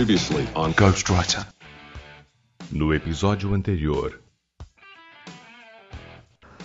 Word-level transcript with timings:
Previously 0.00 0.48
on 0.54 0.72
Ghostwriter. 0.72 1.44
No 2.72 2.94
episódio 2.94 3.52
anterior. 3.52 4.18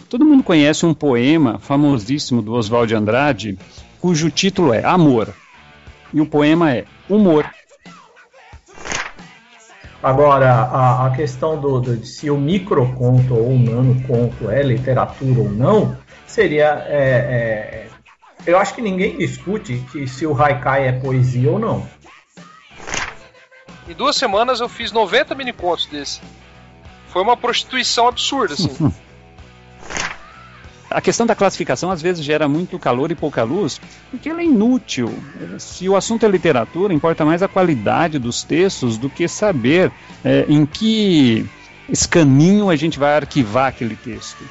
Todo 0.10 0.24
mundo 0.24 0.42
conhece 0.42 0.86
um 0.86 0.94
poema 0.94 1.60
famosíssimo 1.60 2.42
do 2.42 2.54
Oswald 2.54 2.88
de 2.88 2.96
Andrade, 2.96 3.60
cujo 4.00 4.32
título 4.32 4.74
é 4.74 4.86
Amor. 4.86 5.34
E 6.14 6.22
o 6.22 6.26
poema 6.26 6.72
é 6.72 6.86
Humor. 7.10 7.46
Agora, 10.02 10.50
a, 10.50 11.08
a 11.08 11.10
questão 11.10 11.60
do, 11.60 11.82
do, 11.82 11.98
de 11.98 12.08
se 12.08 12.30
o 12.30 12.38
microconto 12.38 13.34
ou 13.34 13.50
o 13.50 13.60
nanoconto 13.60 14.50
é 14.50 14.64
literatura 14.64 15.42
ou 15.42 15.50
não, 15.50 15.98
seria. 16.26 16.86
É, 16.88 17.10
é, 17.10 17.88
eu 18.48 18.58
acho 18.58 18.74
que 18.74 18.82
ninguém 18.82 19.18
discute 19.18 19.84
que 19.92 20.08
se 20.08 20.26
o 20.26 20.42
haikai 20.42 20.88
é 20.88 20.94
poesia 20.94 21.52
ou 21.52 21.60
não. 21.60 21.86
Em 23.88 23.94
duas 23.94 24.16
semanas 24.16 24.60
eu 24.60 24.68
fiz 24.68 24.92
90 24.92 25.36
minicontos 25.36 25.86
desse. 25.86 26.22
Foi 27.08 27.22
uma 27.22 27.38
prostituição 27.38 28.08
absurda, 28.08 28.54
assim. 28.54 28.70
A 30.90 31.02
questão 31.02 31.26
da 31.26 31.36
classificação 31.36 31.92
às 31.92 32.02
vezes 32.02 32.24
gera 32.24 32.48
muito 32.48 32.80
calor 32.80 33.12
e 33.12 33.16
pouca 33.16 33.44
luz, 33.44 33.82
porque 34.10 34.30
ela 34.30 34.40
é 34.40 34.46
inútil. 34.46 35.14
Se 35.60 35.90
o 35.90 35.96
assunto 35.96 36.26
é 36.26 36.30
literatura, 36.30 36.94
importa 36.94 37.26
mais 37.26 37.44
a 37.44 37.50
qualidade 37.50 38.18
dos 38.18 38.44
textos 38.44 38.98
do 38.98 39.10
que 39.10 39.28
saber 39.28 39.92
é, 40.24 40.46
em 40.48 40.66
que 40.66 41.46
escaninho 41.90 42.70
a 42.70 42.78
gente 42.78 42.98
vai 42.98 43.14
arquivar 43.14 43.68
aquele 43.68 43.98
texto. 43.98 44.42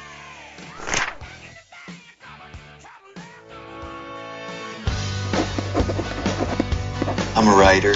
I'm 7.35 7.47
a 7.49 7.55
writer. 7.55 7.95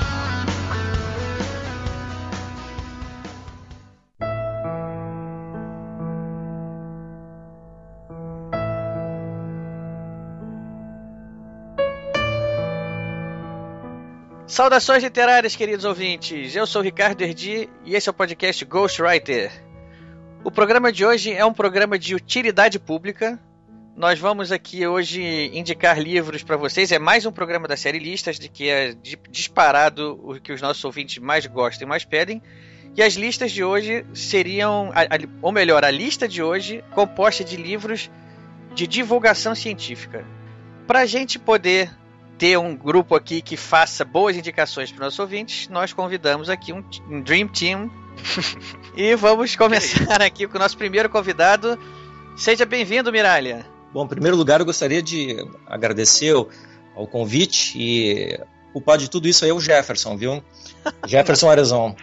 Saudações 14.51 15.01
literárias, 15.01 15.55
queridos 15.55 15.85
ouvintes. 15.85 16.53
Eu 16.53 16.67
sou 16.67 16.81
Ricardo 16.81 17.21
Erdi 17.21 17.69
e 17.85 17.95
esse 17.95 18.09
é 18.09 18.11
o 18.11 18.13
podcast 18.13 18.65
Ghostwriter. 18.65 19.49
O 20.43 20.51
programa 20.51 20.91
de 20.91 21.05
hoje 21.05 21.31
é 21.31 21.45
um 21.45 21.53
programa 21.53 21.97
de 21.97 22.13
utilidade 22.13 22.77
pública. 22.77 23.39
Nós 23.95 24.19
vamos 24.19 24.51
aqui 24.51 24.85
hoje 24.85 25.49
indicar 25.53 25.97
livros 25.97 26.43
para 26.43 26.57
vocês. 26.57 26.91
É 26.91 26.99
mais 26.99 27.25
um 27.25 27.31
programa 27.31 27.65
da 27.65 27.77
série 27.77 27.97
Listas, 27.97 28.37
de 28.37 28.49
que 28.49 28.67
é 28.67 28.93
disparado 29.29 30.19
o 30.21 30.37
que 30.37 30.51
os 30.51 30.61
nossos 30.61 30.83
ouvintes 30.83 31.19
mais 31.19 31.45
gostam 31.45 31.85
e 31.85 31.89
mais 31.89 32.03
pedem. 32.03 32.41
E 32.93 33.01
as 33.01 33.13
listas 33.13 33.53
de 33.53 33.63
hoje 33.63 34.05
seriam, 34.13 34.91
ou 35.41 35.53
melhor, 35.53 35.85
a 35.85 35.89
lista 35.89 36.27
de 36.27 36.43
hoje 36.43 36.83
composta 36.91 37.41
de 37.41 37.55
livros 37.55 38.11
de 38.75 38.85
divulgação 38.85 39.55
científica. 39.55 40.25
Para 40.85 40.99
a 40.99 41.05
gente 41.05 41.39
poder 41.39 41.89
ter 42.41 42.57
um 42.57 42.75
grupo 42.75 43.13
aqui 43.13 43.39
que 43.39 43.55
faça 43.55 44.03
boas 44.03 44.35
indicações 44.35 44.89
para 44.89 44.95
os 44.95 45.05
nossos 45.05 45.19
ouvintes, 45.19 45.69
nós 45.69 45.93
convidamos 45.93 46.49
aqui 46.49 46.73
um, 46.73 46.83
um 47.07 47.21
Dream 47.21 47.47
Team. 47.47 47.87
e 48.97 49.15
vamos 49.15 49.55
começar 49.55 50.23
aqui 50.23 50.47
com 50.47 50.57
o 50.57 50.59
nosso 50.59 50.75
primeiro 50.75 51.07
convidado. 51.07 51.77
Seja 52.35 52.65
bem-vindo, 52.65 53.11
Miralha. 53.11 53.63
Bom, 53.93 54.05
em 54.05 54.07
primeiro 54.07 54.35
lugar, 54.35 54.59
eu 54.59 54.65
gostaria 54.65 55.03
de 55.03 55.37
agradecer 55.67 56.33
ao 56.33 57.05
convite 57.05 57.77
e 57.77 58.39
culpado 58.71 59.03
de 59.03 59.09
tudo 59.09 59.27
isso 59.27 59.43
aí 59.43 59.51
é 59.51 59.53
o 59.53 59.59
Jefferson, 59.59 60.17
viu? 60.17 60.43
Jefferson 61.07 61.49
Arezon. 61.49 61.95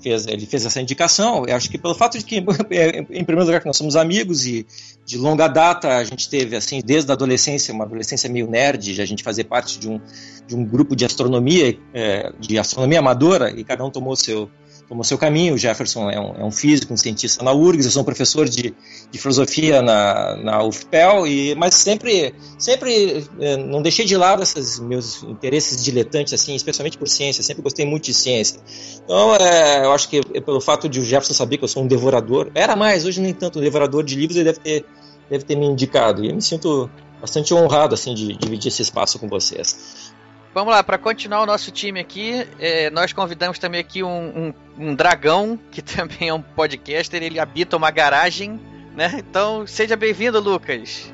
Fez, 0.00 0.26
ele 0.28 0.46
fez 0.46 0.64
essa 0.64 0.80
indicação, 0.80 1.44
eu 1.44 1.56
acho 1.56 1.68
que 1.68 1.76
pelo 1.76 1.92
fato 1.92 2.16
de 2.16 2.24
que, 2.24 2.36
em 2.36 3.24
primeiro 3.24 3.44
lugar, 3.44 3.60
que 3.60 3.66
nós 3.66 3.76
somos 3.76 3.96
amigos 3.96 4.46
e 4.46 4.64
de 5.04 5.18
longa 5.18 5.48
data 5.48 5.96
a 5.96 6.04
gente 6.04 6.28
teve, 6.28 6.54
assim, 6.54 6.80
desde 6.84 7.10
a 7.10 7.14
adolescência, 7.14 7.74
uma 7.74 7.84
adolescência 7.84 8.30
meio 8.30 8.48
nerd, 8.48 9.00
a 9.00 9.04
gente 9.04 9.24
fazer 9.24 9.44
parte 9.44 9.76
de 9.78 9.88
um, 9.88 10.00
de 10.46 10.54
um 10.54 10.64
grupo 10.64 10.94
de 10.94 11.04
astronomia, 11.04 11.76
é, 11.92 12.32
de 12.38 12.58
astronomia 12.58 13.00
amadora, 13.00 13.50
e 13.50 13.64
cada 13.64 13.84
um 13.84 13.90
tomou 13.90 14.14
seu, 14.14 14.48
tomou 14.88 15.04
seu 15.04 15.18
caminho. 15.18 15.54
O 15.54 15.58
Jefferson 15.58 16.10
é 16.10 16.18
um, 16.18 16.34
é 16.40 16.44
um 16.44 16.50
físico, 16.50 16.92
um 16.94 16.96
cientista 16.96 17.44
na 17.44 17.52
URGS, 17.52 17.84
eu 17.84 17.90
sou 17.90 18.02
um 18.02 18.04
professor 18.04 18.48
de, 18.48 18.74
de 19.10 19.18
filosofia 19.18 19.82
na, 19.82 20.36
na 20.36 20.64
UFPEL, 20.64 21.26
e, 21.26 21.54
mas 21.54 21.74
sempre, 21.74 22.34
sempre 22.58 23.24
é, 23.38 23.56
não 23.56 23.82
deixei 23.82 24.06
de 24.06 24.16
lado 24.16 24.42
esses 24.42 24.78
meus 24.80 25.22
interesses 25.24 25.84
diletantes, 25.84 26.32
assim, 26.32 26.54
especialmente 26.54 26.96
por 26.96 27.08
ciência, 27.08 27.42
sempre 27.42 27.62
gostei 27.62 27.84
muito 27.84 28.04
de 28.04 28.14
ciência. 28.14 28.60
Então, 29.04 29.34
é, 29.36 29.84
eu 29.84 29.92
acho 29.92 30.08
que 30.08 30.22
pelo 30.40 30.60
fato 30.60 30.88
de 30.88 31.00
o 31.00 31.04
Jefferson 31.04 31.34
saber 31.34 31.58
que 31.58 31.64
eu 31.64 31.68
sou 31.68 31.82
um 31.82 31.86
devorador, 31.86 32.50
era 32.54 32.74
mais, 32.74 33.04
hoje 33.04 33.20
nem 33.20 33.34
tanto, 33.34 33.58
um 33.58 33.62
devorador 33.62 34.02
de 34.02 34.16
livros, 34.16 34.36
ele 34.36 34.46
deve 34.46 34.60
ter, 34.60 34.86
deve 35.28 35.44
ter 35.44 35.56
me 35.56 35.66
indicado, 35.66 36.24
e 36.24 36.28
eu 36.28 36.34
me 36.34 36.42
sinto 36.42 36.90
bastante 37.20 37.52
honrado, 37.52 37.94
assim, 37.94 38.14
de, 38.14 38.28
de 38.28 38.36
dividir 38.36 38.68
esse 38.68 38.82
espaço 38.82 39.18
com 39.18 39.28
vocês. 39.28 40.07
Vamos 40.54 40.72
lá, 40.72 40.82
para 40.82 40.96
continuar 40.96 41.42
o 41.42 41.46
nosso 41.46 41.70
time 41.70 42.00
aqui, 42.00 42.46
é, 42.58 42.88
nós 42.90 43.12
convidamos 43.12 43.58
também 43.58 43.80
aqui 43.80 44.02
um, 44.02 44.08
um, 44.08 44.54
um, 44.78 44.94
dragão, 44.94 45.58
que 45.70 45.80
também 45.82 46.28
é 46.28 46.34
um 46.34 46.42
podcaster, 46.42 47.22
ele 47.22 47.38
habita 47.38 47.76
uma 47.76 47.90
garagem, 47.90 48.58
né? 48.96 49.16
Então, 49.18 49.66
seja 49.66 49.94
bem-vindo, 49.94 50.40
Lucas. 50.40 51.12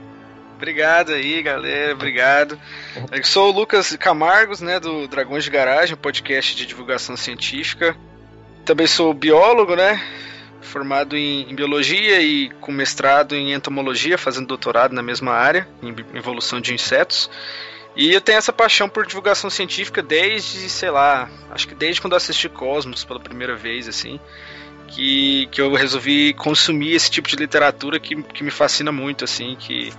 Obrigado 0.56 1.12
aí, 1.12 1.42
galera, 1.42 1.92
obrigado. 1.92 2.58
Eu 3.10 3.24
sou 3.24 3.52
o 3.52 3.52
Lucas 3.52 3.96
Camargos, 3.96 4.60
né, 4.60 4.78
do 4.78 5.08
Dragões 5.08 5.44
de 5.44 5.50
Garagem, 5.50 5.96
podcast 5.96 6.54
de 6.54 6.64
divulgação 6.64 7.16
científica. 7.16 7.96
Também 8.64 8.86
sou 8.86 9.12
biólogo, 9.12 9.74
né, 9.74 10.00
formado 10.60 11.16
em, 11.16 11.50
em 11.50 11.54
biologia 11.54 12.22
e 12.22 12.50
com 12.60 12.70
mestrado 12.70 13.34
em 13.34 13.52
entomologia, 13.52 14.16
fazendo 14.16 14.46
doutorado 14.46 14.94
na 14.94 15.02
mesma 15.02 15.32
área, 15.32 15.68
em 15.82 15.94
evolução 16.16 16.60
de 16.60 16.72
insetos. 16.72 17.28
E 17.96 18.12
eu 18.12 18.20
tenho 18.20 18.38
essa 18.38 18.52
paixão 18.52 18.88
por 18.88 19.06
divulgação 19.06 19.48
científica 19.48 20.02
desde, 20.02 20.68
sei 20.68 20.90
lá, 20.90 21.28
acho 21.50 21.68
que 21.68 21.74
desde 21.74 22.00
quando 22.00 22.14
eu 22.14 22.16
assisti 22.16 22.48
Cosmos 22.48 23.04
pela 23.04 23.20
primeira 23.20 23.54
vez, 23.54 23.88
assim, 23.88 24.18
que, 24.88 25.46
que 25.52 25.60
eu 25.60 25.72
resolvi 25.72 26.34
consumir 26.34 26.92
esse 26.92 27.10
tipo 27.10 27.28
de 27.28 27.36
literatura 27.36 28.00
que, 28.00 28.20
que 28.22 28.42
me 28.42 28.50
fascina 28.50 28.90
muito, 28.90 29.24
assim, 29.24 29.56
que, 29.56 29.92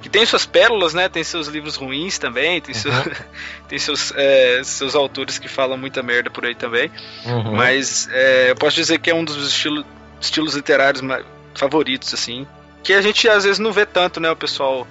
que 0.00 0.08
tem 0.08 0.24
suas 0.24 0.46
pérolas, 0.46 0.94
né? 0.94 1.06
Tem 1.08 1.22
seus 1.22 1.46
livros 1.46 1.76
ruins 1.76 2.18
também, 2.18 2.62
tem, 2.62 2.74
seu, 2.74 2.90
uhum. 2.90 3.02
tem 3.68 3.78
seus, 3.78 4.10
é, 4.16 4.62
seus 4.64 4.94
autores 4.94 5.38
que 5.38 5.48
falam 5.48 5.76
muita 5.76 6.02
merda 6.02 6.30
por 6.30 6.46
aí 6.46 6.54
também. 6.54 6.90
Uhum. 7.26 7.56
Mas 7.56 8.08
é, 8.10 8.50
eu 8.52 8.56
posso 8.56 8.76
dizer 8.76 8.98
que 8.98 9.10
é 9.10 9.14
um 9.14 9.24
dos 9.24 9.48
estilo, 9.48 9.84
estilos 10.18 10.54
literários 10.54 11.02
favoritos, 11.54 12.12
assim. 12.14 12.46
Que 12.82 12.94
a 12.94 13.02
gente 13.02 13.28
às 13.28 13.44
vezes 13.44 13.58
não 13.58 13.72
vê 13.72 13.84
tanto, 13.84 14.18
né? 14.18 14.30
O 14.30 14.36
pessoal 14.36 14.86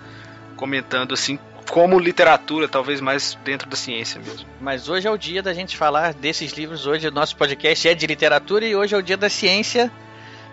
comentando 0.56 1.14
assim 1.14 1.38
como 1.70 2.00
literatura, 2.00 2.68
talvez 2.68 3.02
mais 3.02 3.38
dentro 3.44 3.70
da 3.70 3.76
ciência 3.76 4.20
mesmo. 4.20 4.48
Mas 4.60 4.90
hoje 4.90 5.08
é 5.08 5.12
o 5.12 5.18
dia 5.18 5.42
da 5.42 5.54
gente 5.54 5.76
falar 5.78 6.14
desses 6.14 6.54
livros. 6.54 6.86
Hoje 6.86 7.08
o 7.08 7.12
nosso 7.12 7.36
podcast 7.36 7.88
é 7.88 7.94
de 7.94 8.06
literatura 8.06 8.66
e 8.66 8.76
hoje 8.76 8.96
é 8.96 8.98
o 8.98 9.02
dia 9.02 9.18
da 9.18 9.30
ciência. 9.30 9.92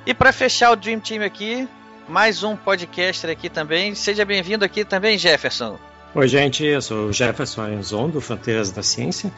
E 0.06 0.14
para 0.14 0.32
fechar 0.32 0.70
o 0.70 0.76
Dream 0.76 1.00
Team 1.00 1.22
aqui, 1.22 1.68
mais 2.08 2.42
um 2.42 2.56
podcaster 2.56 3.30
aqui 3.30 3.48
também. 3.48 3.94
Seja 3.94 4.24
bem-vindo 4.24 4.64
aqui 4.64 4.84
também, 4.84 5.18
Jefferson. 5.18 5.78
Oi, 6.14 6.26
gente, 6.26 6.64
eu 6.64 6.82
sou 6.82 7.08
o 7.08 7.12
Jefferson 7.12 7.68
Enzon, 7.68 8.08
do 8.08 8.20
Fronteiras 8.20 8.72
da 8.72 8.82
Ciência. 8.82 9.30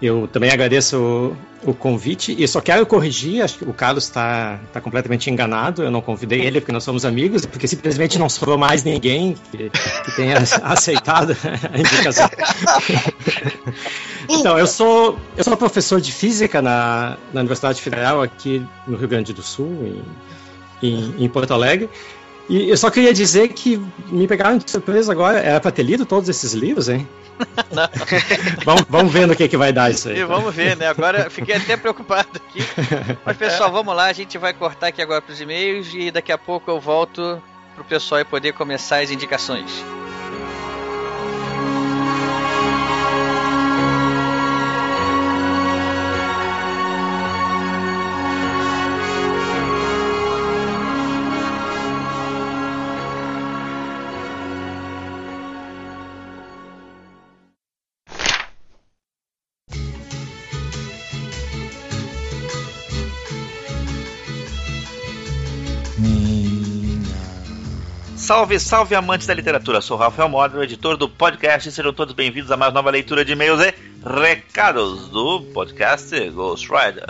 Eu 0.00 0.28
também 0.28 0.50
agradeço 0.50 0.98
o, 1.64 1.70
o, 1.70 1.74
convite 1.74 2.36
e 2.38 2.46
só 2.46 2.60
quero 2.60 2.84
corrigir, 2.84 3.42
acho 3.42 3.58
que 3.58 3.64
o 3.64 3.72
Carlos 3.72 4.04
está 4.04 4.60
tá 4.70 4.80
completamente 4.80 5.30
enganado, 5.30 5.82
eu 5.82 5.90
não 5.90 6.02
convidei 6.02 6.42
ele 6.42 6.60
porque 6.60 6.72
nós 6.72 6.84
somos 6.84 7.06
amigos, 7.06 7.46
porque 7.46 7.66
simplesmente 7.66 8.18
não 8.18 8.28
sobrou 8.28 8.58
mais 8.58 8.84
ninguém 8.84 9.34
que, 9.50 9.70
que 9.70 10.16
tenha 10.16 10.36
aceitado 10.62 11.34
a 11.72 11.78
indicação. 11.78 12.28
então, 14.28 14.58
eu 14.58 14.66
sou, 14.66 15.18
eu 15.34 15.44
sou 15.44 15.56
professor 15.56 15.98
de 15.98 16.12
física 16.12 16.60
na, 16.60 17.16
na 17.32 17.40
Universidade 17.40 17.80
Federal 17.80 18.20
aqui 18.20 18.62
no 18.86 18.98
Rio 18.98 19.08
Grande 19.08 19.32
do 19.32 19.42
Sul, 19.42 20.02
em, 20.82 20.88
em, 20.88 21.24
em 21.24 21.28
Porto 21.28 21.54
Alegre, 21.54 21.88
e 22.48 22.70
eu 22.70 22.76
só 22.76 22.90
queria 22.90 23.12
dizer 23.12 23.48
que 23.48 23.80
me 24.06 24.26
pegaram 24.26 24.58
de 24.58 24.70
surpresa 24.70 25.12
agora. 25.12 25.38
Era 25.38 25.60
pra 25.60 25.70
ter 25.70 25.82
lido 25.82 26.06
todos 26.06 26.28
esses 26.28 26.52
livros, 26.52 26.88
hein? 26.88 27.06
vamos, 28.64 28.84
vamos 28.88 29.12
ver 29.12 29.26
no 29.26 29.36
que, 29.36 29.48
que 29.48 29.56
vai 29.56 29.72
dar 29.72 29.90
isso 29.90 30.08
aí. 30.08 30.18
E 30.18 30.24
vamos 30.24 30.54
ver, 30.54 30.76
né? 30.76 30.86
Agora 30.86 31.28
fiquei 31.28 31.56
até 31.56 31.76
preocupado 31.76 32.28
aqui. 32.34 32.60
Mas, 33.24 33.36
pessoal, 33.36 33.70
vamos 33.70 33.94
lá. 33.94 34.06
A 34.06 34.12
gente 34.12 34.38
vai 34.38 34.54
cortar 34.54 34.88
aqui 34.88 35.02
agora 35.02 35.20
pros 35.20 35.40
e-mails 35.40 35.92
e 35.94 36.10
daqui 36.10 36.32
a 36.32 36.38
pouco 36.38 36.70
eu 36.70 36.80
volto 36.80 37.42
pro 37.74 37.84
pessoal 37.84 38.24
poder 38.24 38.52
começar 38.52 39.02
as 39.02 39.10
indicações. 39.10 39.70
Salve, 68.26 68.58
salve 68.58 68.96
amantes 68.96 69.24
da 69.24 69.32
literatura. 69.32 69.80
Sou 69.80 69.96
Rafael 69.96 70.28
Moder, 70.28 70.60
editor 70.60 70.96
do 70.96 71.08
podcast. 71.08 71.70
Sejam 71.70 71.92
todos 71.92 72.12
bem-vindos 72.12 72.50
a 72.50 72.56
mais 72.56 72.74
nova 72.74 72.90
leitura 72.90 73.24
de 73.24 73.34
e-mails 73.34 73.60
e 73.60 73.72
recados 74.04 75.08
do 75.10 75.42
podcast 75.54 76.28
Ghost 76.30 76.68
Rider. 76.68 77.08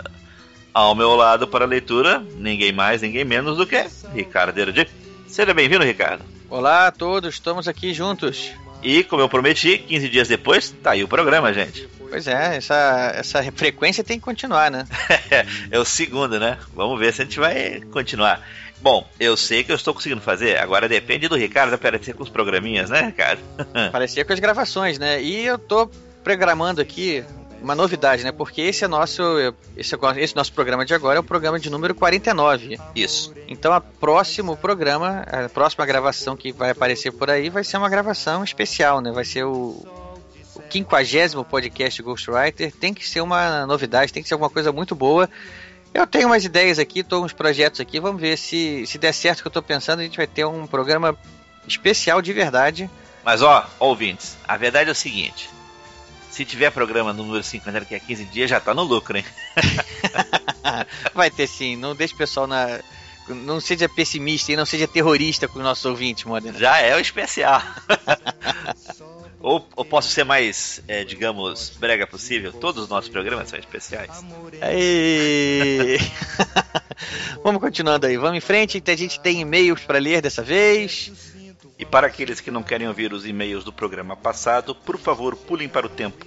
Ao 0.71 0.93
meu 0.93 1.15
lado 1.15 1.47
para 1.47 1.65
a 1.65 1.67
leitura, 1.67 2.23
ninguém 2.35 2.71
mais, 2.71 3.01
ninguém 3.01 3.25
menos 3.25 3.57
do 3.57 3.65
que 3.65 3.83
Ricardo 4.13 4.59
Erdi. 4.59 4.87
Seja 5.27 5.55
bem-vindo, 5.55 5.83
Ricardo. 5.83 6.23
Olá 6.51 6.85
a 6.85 6.91
todos, 6.91 7.33
estamos 7.33 7.67
aqui 7.67 7.95
juntos. 7.95 8.51
E, 8.83 9.03
como 9.03 9.23
eu 9.23 9.27
prometi, 9.27 9.79
15 9.79 10.09
dias 10.09 10.27
depois, 10.27 10.69
tá 10.83 10.91
aí 10.91 11.03
o 11.03 11.07
programa, 11.07 11.51
gente. 11.51 11.89
Pois 12.11 12.27
é, 12.27 12.57
essa, 12.57 13.11
essa 13.15 13.51
frequência 13.53 14.03
tem 14.03 14.19
que 14.19 14.23
continuar, 14.23 14.69
né? 14.69 14.85
é 15.71 15.79
o 15.79 15.83
segundo, 15.83 16.39
né? 16.39 16.59
Vamos 16.75 16.99
ver 16.99 17.11
se 17.11 17.23
a 17.23 17.25
gente 17.25 17.39
vai 17.39 17.81
continuar. 17.91 18.39
Bom, 18.81 19.07
eu 19.19 19.35
sei 19.35 19.63
que 19.63 19.71
eu 19.71 19.75
estou 19.75 19.93
conseguindo 19.93 20.21
fazer, 20.21 20.57
agora 20.57 20.87
depende 20.87 21.27
do 21.27 21.35
Ricardo 21.35 21.73
aparecer 21.73 22.13
com 22.13 22.23
os 22.23 22.29
programinhas, 22.29 22.89
né, 22.89 23.07
Ricardo? 23.07 23.41
Aparecer 23.89 24.25
com 24.25 24.33
as 24.33 24.39
gravações, 24.39 24.99
né? 24.99 25.21
E 25.21 25.45
eu 25.45 25.57
tô 25.57 25.89
programando 26.23 26.79
aqui 26.79 27.23
uma 27.61 27.73
novidade, 27.73 28.23
né? 28.23 28.31
Porque 28.31 28.61
esse 28.61 28.83
é 28.83 28.87
nosso 28.87 29.21
esse, 29.75 29.95
esse 30.17 30.35
nosso 30.35 30.53
programa 30.53 30.85
de 30.85 30.93
agora 30.93 31.17
é 31.17 31.19
o 31.19 31.23
programa 31.23 31.59
de 31.59 31.69
número 31.69 31.95
49. 31.95 32.79
Isso. 32.95 33.33
Então 33.47 33.73
a 33.73 33.81
próximo 33.81 34.55
programa, 34.55 35.23
a 35.27 35.49
próxima 35.49 35.85
gravação 35.85 36.37
que 36.37 36.51
vai 36.51 36.69
aparecer 36.69 37.11
por 37.11 37.29
aí 37.29 37.49
vai 37.49 37.63
ser 37.63 37.77
uma 37.77 37.89
gravação 37.89 38.43
especial, 38.43 39.01
né? 39.01 39.11
Vai 39.11 39.25
ser 39.25 39.43
o 39.43 39.85
o 40.57 40.63
50 40.71 41.43
podcast 41.43 42.01
Ghostwriter. 42.01 42.71
Tem 42.71 42.93
que 42.93 43.07
ser 43.07 43.21
uma 43.21 43.65
novidade, 43.65 44.11
tem 44.11 44.23
que 44.23 44.29
ser 44.29 44.33
alguma 44.33 44.49
coisa 44.49 44.71
muito 44.71 44.95
boa. 44.95 45.29
Eu 45.97 46.05
tenho 46.05 46.27
umas 46.27 46.45
ideias 46.45 46.77
aqui, 46.77 47.01
tô 47.01 47.25
uns 47.25 47.33
projetos 47.33 47.79
aqui, 47.79 47.99
vamos 47.99 48.21
ver 48.21 48.37
se, 48.37 48.85
se 48.85 48.99
der 48.99 49.11
certo 49.11 49.39
o 49.39 49.41
que 49.41 49.47
eu 49.47 49.51
tô 49.51 49.63
pensando, 49.63 49.99
a 49.99 50.03
gente 50.03 50.15
vai 50.15 50.27
ter 50.27 50.45
um 50.45 50.67
programa 50.67 51.17
especial 51.67 52.21
de 52.21 52.31
verdade. 52.31 52.87
Mas 53.25 53.41
ó, 53.41 53.67
ouvintes, 53.79 54.37
a 54.47 54.55
verdade 54.57 54.89
é 54.89 54.91
o 54.91 54.95
seguinte: 54.95 55.49
se 56.29 56.45
tiver 56.45 56.69
programa 56.69 57.13
número 57.13 57.41
50 57.41 57.79
daqui 57.79 57.95
a 57.95 57.99
15 57.99 58.25
dias, 58.25 58.47
já 58.47 58.59
tá 58.59 58.75
no 58.75 58.83
lucro, 58.83 59.17
hein? 59.17 59.25
vai 61.15 61.31
ter 61.31 61.47
sim, 61.47 61.75
não 61.75 61.95
deixe 61.95 62.13
o 62.13 62.17
pessoal 62.17 62.45
na. 62.45 62.79
Não 63.27 63.59
seja 63.59 63.89
pessimista 63.89 64.51
e 64.51 64.55
não 64.55 64.67
seja 64.67 64.87
terrorista 64.87 65.47
com 65.47 65.57
os 65.57 65.65
nossos 65.65 65.83
ouvintes, 65.83 66.25
Modena. 66.25 66.59
Já 66.59 66.77
é 66.77 66.95
o 66.95 66.99
especial. 66.99 67.59
Ou, 69.47 69.65
ou, 69.77 69.85
posso 69.85 70.09
ser 70.09 70.25
mais, 70.25 70.83
é, 70.89 71.05
digamos, 71.05 71.69
brega 71.79 72.05
possível? 72.05 72.51
Todos 72.51 72.83
os 72.83 72.89
nossos 72.89 73.09
programas 73.09 73.47
são 73.47 73.57
especiais. 73.57 74.11
Aí. 74.59 75.97
vamos 77.41 77.61
continuando 77.61 78.07
aí, 78.07 78.17
vamos 78.17 78.39
em 78.39 78.41
frente. 78.41 78.83
A 78.85 78.95
gente 78.97 79.21
tem 79.21 79.39
e-mails 79.39 79.79
para 79.79 79.99
ler 79.99 80.21
dessa 80.21 80.43
vez. 80.43 81.13
E 81.79 81.85
para 81.85 82.07
aqueles 82.07 82.41
que 82.41 82.51
não 82.51 82.61
querem 82.61 82.89
ouvir 82.89 83.13
os 83.13 83.25
e-mails 83.25 83.63
do 83.63 83.71
programa 83.71 84.17
passado, 84.17 84.75
por 84.75 84.97
favor, 84.99 85.33
pulem 85.33 85.69
para 85.69 85.85
o 85.85 85.89
tempo. 85.89 86.25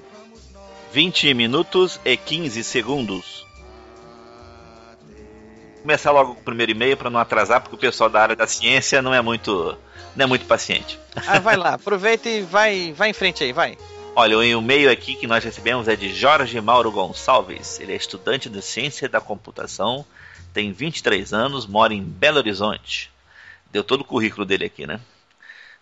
20 0.90 1.34
minutos 1.34 2.00
e 2.02 2.16
15 2.16 2.64
segundos. 2.64 3.46
Vou 5.74 5.82
começar 5.82 6.10
logo 6.10 6.36
com 6.36 6.40
o 6.40 6.44
primeiro 6.44 6.72
e-mail 6.72 6.96
para 6.96 7.10
não 7.10 7.20
atrasar, 7.20 7.60
porque 7.60 7.76
o 7.76 7.78
pessoal 7.78 8.08
da 8.08 8.22
área 8.22 8.36
da 8.36 8.46
ciência 8.46 9.02
não 9.02 9.12
é 9.12 9.20
muito 9.20 9.76
não 10.16 10.24
é 10.24 10.26
muito 10.26 10.44
paciente. 10.46 10.98
Ah, 11.26 11.38
vai 11.38 11.56
lá, 11.56 11.74
aproveita 11.74 12.28
e 12.28 12.42
vai, 12.42 12.92
vai 12.92 13.10
em 13.10 13.12
frente 13.12 13.44
aí, 13.44 13.52
vai. 13.52 13.76
Olha, 14.14 14.36
o 14.36 14.42
e-mail 14.42 14.90
aqui 14.90 15.14
que 15.14 15.26
nós 15.26 15.42
recebemos 15.44 15.88
é 15.88 15.94
de 15.94 16.12
Jorge 16.12 16.60
Mauro 16.60 16.90
Gonçalves. 16.90 17.78
Ele 17.78 17.92
é 17.92 17.96
estudante 17.96 18.48
de 18.48 18.60
ciência 18.60 19.08
da 19.08 19.20
computação, 19.20 20.04
tem 20.52 20.72
23 20.72 21.32
anos, 21.32 21.66
mora 21.66 21.94
em 21.94 22.02
Belo 22.02 22.38
Horizonte. 22.38 23.10
Deu 23.70 23.84
todo 23.84 24.00
o 24.00 24.04
currículo 24.04 24.44
dele 24.44 24.64
aqui, 24.64 24.86
né? 24.86 25.00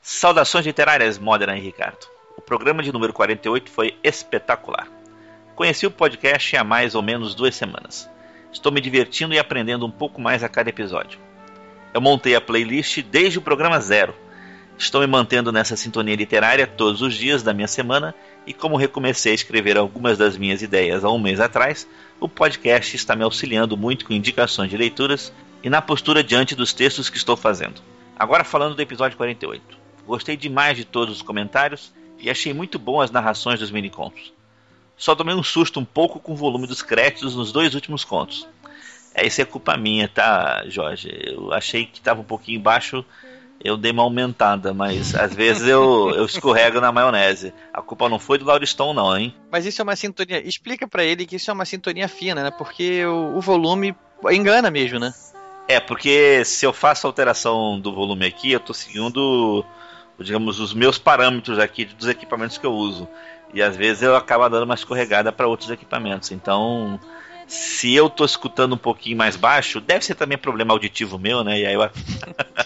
Saudações 0.02 0.66
literárias, 0.66 1.18
Modern 1.18 1.56
e 1.56 1.60
Ricardo. 1.60 2.06
O 2.36 2.40
programa 2.40 2.82
de 2.82 2.92
número 2.92 3.12
48 3.12 3.70
foi 3.70 3.96
espetacular. 4.04 4.86
Conheci 5.56 5.86
o 5.86 5.90
podcast 5.90 6.56
há 6.56 6.62
mais 6.62 6.94
ou 6.94 7.02
menos 7.02 7.34
duas 7.34 7.56
semanas. 7.56 8.08
Estou 8.52 8.70
me 8.70 8.80
divertindo 8.80 9.34
e 9.34 9.38
aprendendo 9.38 9.84
um 9.84 9.90
pouco 9.90 10.20
mais 10.20 10.44
a 10.44 10.48
cada 10.48 10.70
episódio. 10.70 11.18
Eu 11.92 12.00
montei 12.00 12.34
a 12.34 12.40
playlist 12.40 13.02
desde 13.02 13.38
o 13.38 13.42
programa 13.42 13.80
zero. 13.80 14.14
Estou 14.76 15.00
me 15.00 15.06
mantendo 15.06 15.50
nessa 15.50 15.76
sintonia 15.76 16.14
literária 16.14 16.66
todos 16.66 17.02
os 17.02 17.14
dias 17.14 17.42
da 17.42 17.52
minha 17.52 17.66
semana 17.66 18.14
e, 18.46 18.52
como 18.52 18.76
recomecei 18.76 19.32
a 19.32 19.34
escrever 19.34 19.76
algumas 19.76 20.16
das 20.16 20.36
minhas 20.36 20.62
ideias 20.62 21.04
há 21.04 21.10
um 21.10 21.18
mês 21.18 21.40
atrás, 21.40 21.88
o 22.20 22.28
podcast 22.28 22.94
está 22.94 23.16
me 23.16 23.24
auxiliando 23.24 23.76
muito 23.76 24.04
com 24.04 24.12
indicações 24.12 24.70
de 24.70 24.76
leituras 24.76 25.32
e 25.62 25.68
na 25.68 25.82
postura 25.82 26.22
diante 26.22 26.54
dos 26.54 26.72
textos 26.72 27.10
que 27.10 27.16
estou 27.16 27.36
fazendo. 27.36 27.82
Agora 28.16 28.44
falando 28.44 28.74
do 28.74 28.82
episódio 28.82 29.16
48. 29.16 29.62
Gostei 30.06 30.36
demais 30.36 30.76
de 30.76 30.84
todos 30.84 31.16
os 31.16 31.22
comentários 31.22 31.92
e 32.18 32.30
achei 32.30 32.52
muito 32.52 32.78
bom 32.78 33.00
as 33.00 33.10
narrações 33.10 33.60
dos 33.60 33.70
minicontos. 33.70 34.32
Só 34.96 35.14
tomei 35.14 35.34
um 35.34 35.42
susto 35.42 35.78
um 35.78 35.84
pouco 35.84 36.18
com 36.18 36.32
o 36.32 36.36
volume 36.36 36.66
dos 36.66 36.82
créditos 36.82 37.36
nos 37.36 37.52
dois 37.52 37.74
últimos 37.74 38.04
contos. 38.04 38.48
É, 39.14 39.26
isso 39.26 39.40
é 39.40 39.44
culpa 39.44 39.76
minha, 39.76 40.08
tá, 40.08 40.64
Jorge? 40.66 41.10
Eu 41.10 41.52
achei 41.52 41.86
que 41.86 41.98
estava 41.98 42.20
um 42.20 42.24
pouquinho 42.24 42.60
baixo, 42.60 43.04
eu 43.62 43.76
dei 43.76 43.90
uma 43.90 44.02
aumentada, 44.02 44.72
mas 44.72 45.14
às 45.14 45.34
vezes 45.34 45.66
eu, 45.66 46.10
eu 46.14 46.24
escorrego 46.24 46.80
na 46.80 46.92
maionese. 46.92 47.52
A 47.72 47.82
culpa 47.82 48.08
não 48.08 48.18
foi 48.18 48.38
do 48.38 48.44
Lauriston, 48.44 48.94
não, 48.94 49.16
hein? 49.16 49.34
Mas 49.50 49.66
isso 49.66 49.80
é 49.80 49.84
uma 49.84 49.96
sintonia. 49.96 50.46
Explica 50.46 50.86
para 50.86 51.04
ele 51.04 51.26
que 51.26 51.36
isso 51.36 51.50
é 51.50 51.54
uma 51.54 51.64
sintonia 51.64 52.06
fina, 52.06 52.42
né? 52.42 52.50
Porque 52.50 53.04
o, 53.04 53.36
o 53.36 53.40
volume 53.40 53.94
engana 54.30 54.70
mesmo, 54.70 54.98
né? 54.98 55.12
É, 55.66 55.80
porque 55.80 56.44
se 56.44 56.64
eu 56.64 56.72
faço 56.72 57.06
alteração 57.06 57.78
do 57.78 57.92
volume 57.92 58.26
aqui, 58.26 58.52
eu 58.52 58.58
estou 58.58 58.74
seguindo, 58.74 59.64
digamos, 60.18 60.60
os 60.60 60.72
meus 60.72 60.96
parâmetros 60.96 61.58
aqui 61.58 61.84
dos 61.84 62.08
equipamentos 62.08 62.56
que 62.56 62.64
eu 62.64 62.72
uso. 62.72 63.08
E 63.52 63.60
às 63.60 63.76
vezes 63.76 64.02
eu 64.02 64.14
acabo 64.16 64.48
dando 64.48 64.62
uma 64.62 64.74
escorregada 64.74 65.32
para 65.32 65.46
outros 65.46 65.70
equipamentos. 65.70 66.30
Então, 66.30 66.98
se 67.48 67.94
eu 67.94 68.10
tô 68.10 68.24
escutando 68.24 68.74
um 68.74 68.78
pouquinho 68.78 69.16
mais 69.16 69.34
baixo, 69.34 69.80
deve 69.80 70.04
ser 70.04 70.14
também 70.14 70.36
problema 70.36 70.74
auditivo 70.74 71.18
meu, 71.18 71.42
né? 71.42 71.60
E 71.60 71.66
aí 71.66 71.74
eu... 71.74 71.82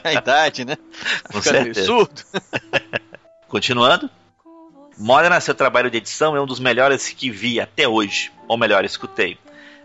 a 0.05 0.13
idade, 0.13 0.65
né? 0.65 0.77
Com 1.31 1.41
certeza. 1.41 1.87
surdo. 1.87 2.23
Continuando. 3.49 4.11
Modena, 4.99 5.41
seu 5.41 5.55
trabalho 5.55 5.91
de 5.91 5.99
edição 5.99 6.37
é 6.37 6.41
um 6.41 6.47
dos 6.47 6.61
melhores 6.61 7.09
que 7.09 7.31
vi 7.31 7.61
até 7.61 7.89
hoje. 7.89 8.33
Ou 8.49 8.59
melhor, 8.59 8.85
escutei. 8.85 9.39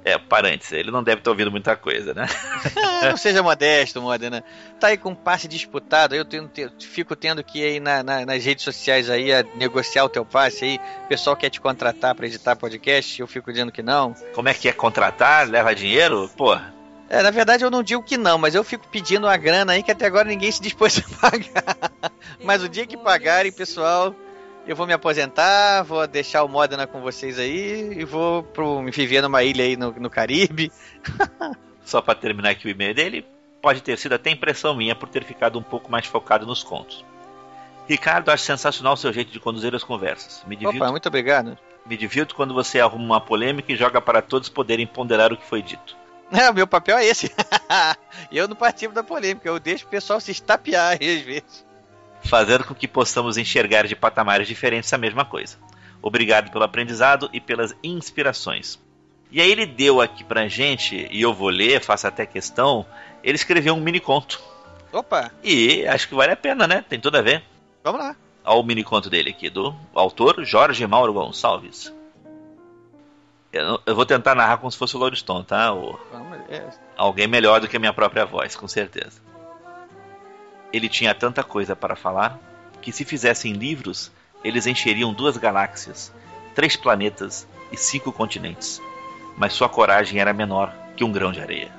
É, 0.08 0.18
parênteses, 0.18 0.72
ele 0.72 0.90
não 0.90 1.04
deve 1.04 1.20
estar 1.20 1.32
ouvindo 1.32 1.52
muita 1.52 1.76
coisa, 1.76 2.14
né? 2.14 2.28
não 3.04 3.18
seja 3.18 3.44
modesto, 3.44 4.02
Modena. 4.02 4.42
Tá 4.80 4.88
aí 4.88 4.98
com 4.98 5.10
um 5.10 5.16
passe 5.16 5.50
disputado, 5.50 6.16
eu 6.16 6.24
tenho, 6.24 6.50
fico 6.80 7.14
tendo 7.14 7.44
que 7.44 7.60
ir 7.60 7.64
aí 7.66 7.80
na, 7.82 8.02
na, 8.02 8.26
nas 8.26 8.46
redes 8.46 8.64
sociais 8.64 9.10
aí 9.10 9.34
a 9.34 9.44
negociar 9.56 10.06
o 10.06 10.10
teu 10.10 10.24
passe 10.24 10.64
aí. 10.64 10.80
O 11.04 11.08
pessoal 11.10 11.36
quer 11.36 11.50
te 11.50 11.60
contratar 11.60 12.16
para 12.16 12.26
editar 12.26 12.56
podcast, 12.56 13.20
eu 13.20 13.28
fico 13.28 13.52
dizendo 13.52 13.70
que 13.70 13.84
não. 13.84 14.14
Como 14.34 14.48
é 14.48 14.54
que 14.54 14.70
é 14.70 14.72
contratar? 14.72 15.46
Leva 15.46 15.76
dinheiro? 15.76 16.32
Pô, 16.38 16.58
é, 17.10 17.22
na 17.22 17.32
verdade 17.32 17.66
eu 17.66 17.72
não 17.72 17.84
digo 17.84 18.02
que 18.02 18.18
não, 18.18 18.38
mas 18.38 18.56
eu 18.56 18.64
fico 18.64 18.88
pedindo 18.88 19.28
uma 19.28 19.36
grana 19.36 19.74
aí 19.74 19.84
que 19.84 19.92
até 19.92 20.06
agora 20.06 20.30
ninguém 20.30 20.52
se 20.52 20.62
dispôs 20.62 21.00
a 21.04 21.30
pagar. 21.30 21.92
mas 22.46 22.64
o 22.64 22.70
dia 22.70 22.88
que 22.88 22.96
pagarem, 22.96 23.52
pessoal, 23.52 24.16
eu 24.68 24.76
vou 24.76 24.86
me 24.86 24.92
aposentar, 24.92 25.84
vou 25.84 26.06
deixar 26.06 26.44
o 26.44 26.50
Modena 26.50 26.86
com 26.86 27.00
vocês 27.00 27.40
aí 27.40 27.94
e 28.00 28.04
vou 28.04 28.44
pro, 28.44 28.82
me 28.82 28.92
viver 28.92 29.22
numa 29.22 29.42
ilha 29.42 29.64
aí 29.64 29.78
no, 29.78 29.92
no 29.92 30.10
Caribe. 30.10 30.72
Só 31.86 32.02
para 32.02 32.16
terminar 32.16 32.50
aqui 32.50 32.68
o 32.68 32.70
e-mail 32.70 32.94
dele, 32.94 33.26
pode 33.62 33.82
ter 33.82 33.98
sido 33.98 34.14
até 34.14 34.30
impressão 34.30 34.76
minha 34.76 34.94
por 34.94 35.08
ter 35.08 35.24
ficado 35.24 35.58
um 35.58 35.64
pouco 35.64 35.90
mais 35.90 36.06
focado 36.06 36.46
nos 36.46 36.64
contos. 36.64 37.06
Ricardo, 37.88 38.30
acho 38.30 38.44
sensacional 38.44 38.94
o 38.94 38.98
seu 38.98 39.14
jeito 39.14 39.32
de 39.32 39.40
conduzir 39.40 39.74
as 39.74 39.86
conversas. 39.86 40.44
Me 40.46 40.58
divirto, 40.58 40.84
Opa, 40.84 40.92
muito 40.92 41.08
obrigado. 41.08 41.58
Me 41.86 41.96
divirto 41.96 42.36
quando 42.36 42.54
você 42.54 42.82
arruma 42.82 43.06
uma 43.06 43.22
polêmica 43.22 43.72
e 43.72 43.78
joga 43.78 44.02
para 44.02 44.22
todos 44.22 44.50
poderem 44.50 44.86
ponderar 44.86 45.32
o 45.32 45.38
que 45.38 45.46
foi 45.46 45.62
dito. 45.62 45.96
É, 46.30 46.50
o 46.50 46.54
meu 46.54 46.68
papel 46.68 46.98
é 46.98 47.06
esse. 47.06 47.34
eu 48.30 48.50
não 48.50 48.56
participo 48.58 48.94
da 48.94 49.02
polêmica, 49.02 49.48
eu 49.48 49.62
deixo 49.62 49.86
o 49.86 49.90
pessoal 49.90 50.20
se 50.20 50.30
estapear 50.30 50.96
às 50.96 51.22
vezes 51.22 51.66
fazendo 52.24 52.64
com 52.64 52.74
que 52.74 52.88
possamos 52.88 53.38
enxergar 53.38 53.88
de 53.88 53.96
patamares 53.96 54.48
diferentes 54.48 54.92
a 54.92 54.98
mesma 54.98 55.26
coisa. 55.26 55.58
Obrigado 56.02 56.52
pelo 56.52 56.64
aprendizado 56.64 57.30
e 57.34 57.40
pelas 57.40 57.76
inspirações. 57.84 58.80
E 59.32 59.42
aí 59.42 59.52
ele 59.52 59.66
deu 59.66 60.00
aqui 60.00 60.24
pra 60.24 60.48
gente, 60.48 61.08
e 61.12 61.22
eu 61.22 61.34
vou 61.34 61.50
ler, 61.50 61.82
faço 61.82 62.08
até 62.08 62.26
questão, 62.26 62.86
ele 63.24 63.36
escreveu 63.36 63.74
um 63.74 63.82
mini 63.82 64.00
conto. 64.00 64.42
Opa! 64.92 65.32
E 65.44 65.86
acho 65.86 66.08
que 66.08 66.16
vale 66.16 66.32
a 66.32 66.38
pena, 66.38 66.66
né? 66.66 66.84
Tem 66.88 67.00
tudo 67.00 67.18
a 67.18 67.22
ver. 67.22 67.44
Vamos 67.84 68.00
lá. 68.00 68.16
Olha 68.46 68.60
o 68.60 68.64
mini 68.64 68.84
conto 68.84 69.10
dele 69.10 69.32
aqui, 69.32 69.50
do 69.50 69.76
autor 69.94 70.46
Jorge 70.46 70.86
Mauro 70.88 71.12
Gonçalves. 71.12 71.94
Eu, 73.52 73.82
eu 73.86 73.96
vou 73.96 74.06
tentar 74.06 74.36
narrar 74.36 74.58
como 74.58 74.72
se 74.72 74.78
fosse 74.78 74.96
o 74.96 75.00
Lauriston, 75.00 75.44
tá? 75.44 75.74
O, 75.74 76.00
é. 76.50 76.64
Alguém 76.96 77.28
melhor 77.28 77.60
do 77.60 77.68
que 77.68 77.76
a 77.76 77.80
minha 77.80 77.94
própria 77.94 78.26
voz, 78.26 78.56
com 78.56 78.68
certeza. 78.68 79.22
Ele 80.72 80.90
tinha 80.90 81.14
tanta 81.14 81.44
coisa 81.44 81.76
para 81.76 81.96
falar 81.96 82.40
que, 82.82 82.92
se 82.92 83.06
fizessem 83.06 83.54
livros, 83.54 84.12
eles 84.44 84.68
encheriam 84.68 85.14
duas 85.14 85.38
galáxias, 85.38 86.12
três 86.54 86.76
planetas 86.76 87.48
e 87.72 87.78
cinco 87.78 88.12
continentes. 88.12 88.82
Mas 89.38 89.54
sua 89.54 89.70
coragem 89.70 90.20
era 90.20 90.34
menor 90.34 90.74
que 90.96 91.04
um 91.04 91.12
grão 91.12 91.32
de 91.32 91.40
areia. 91.40 91.72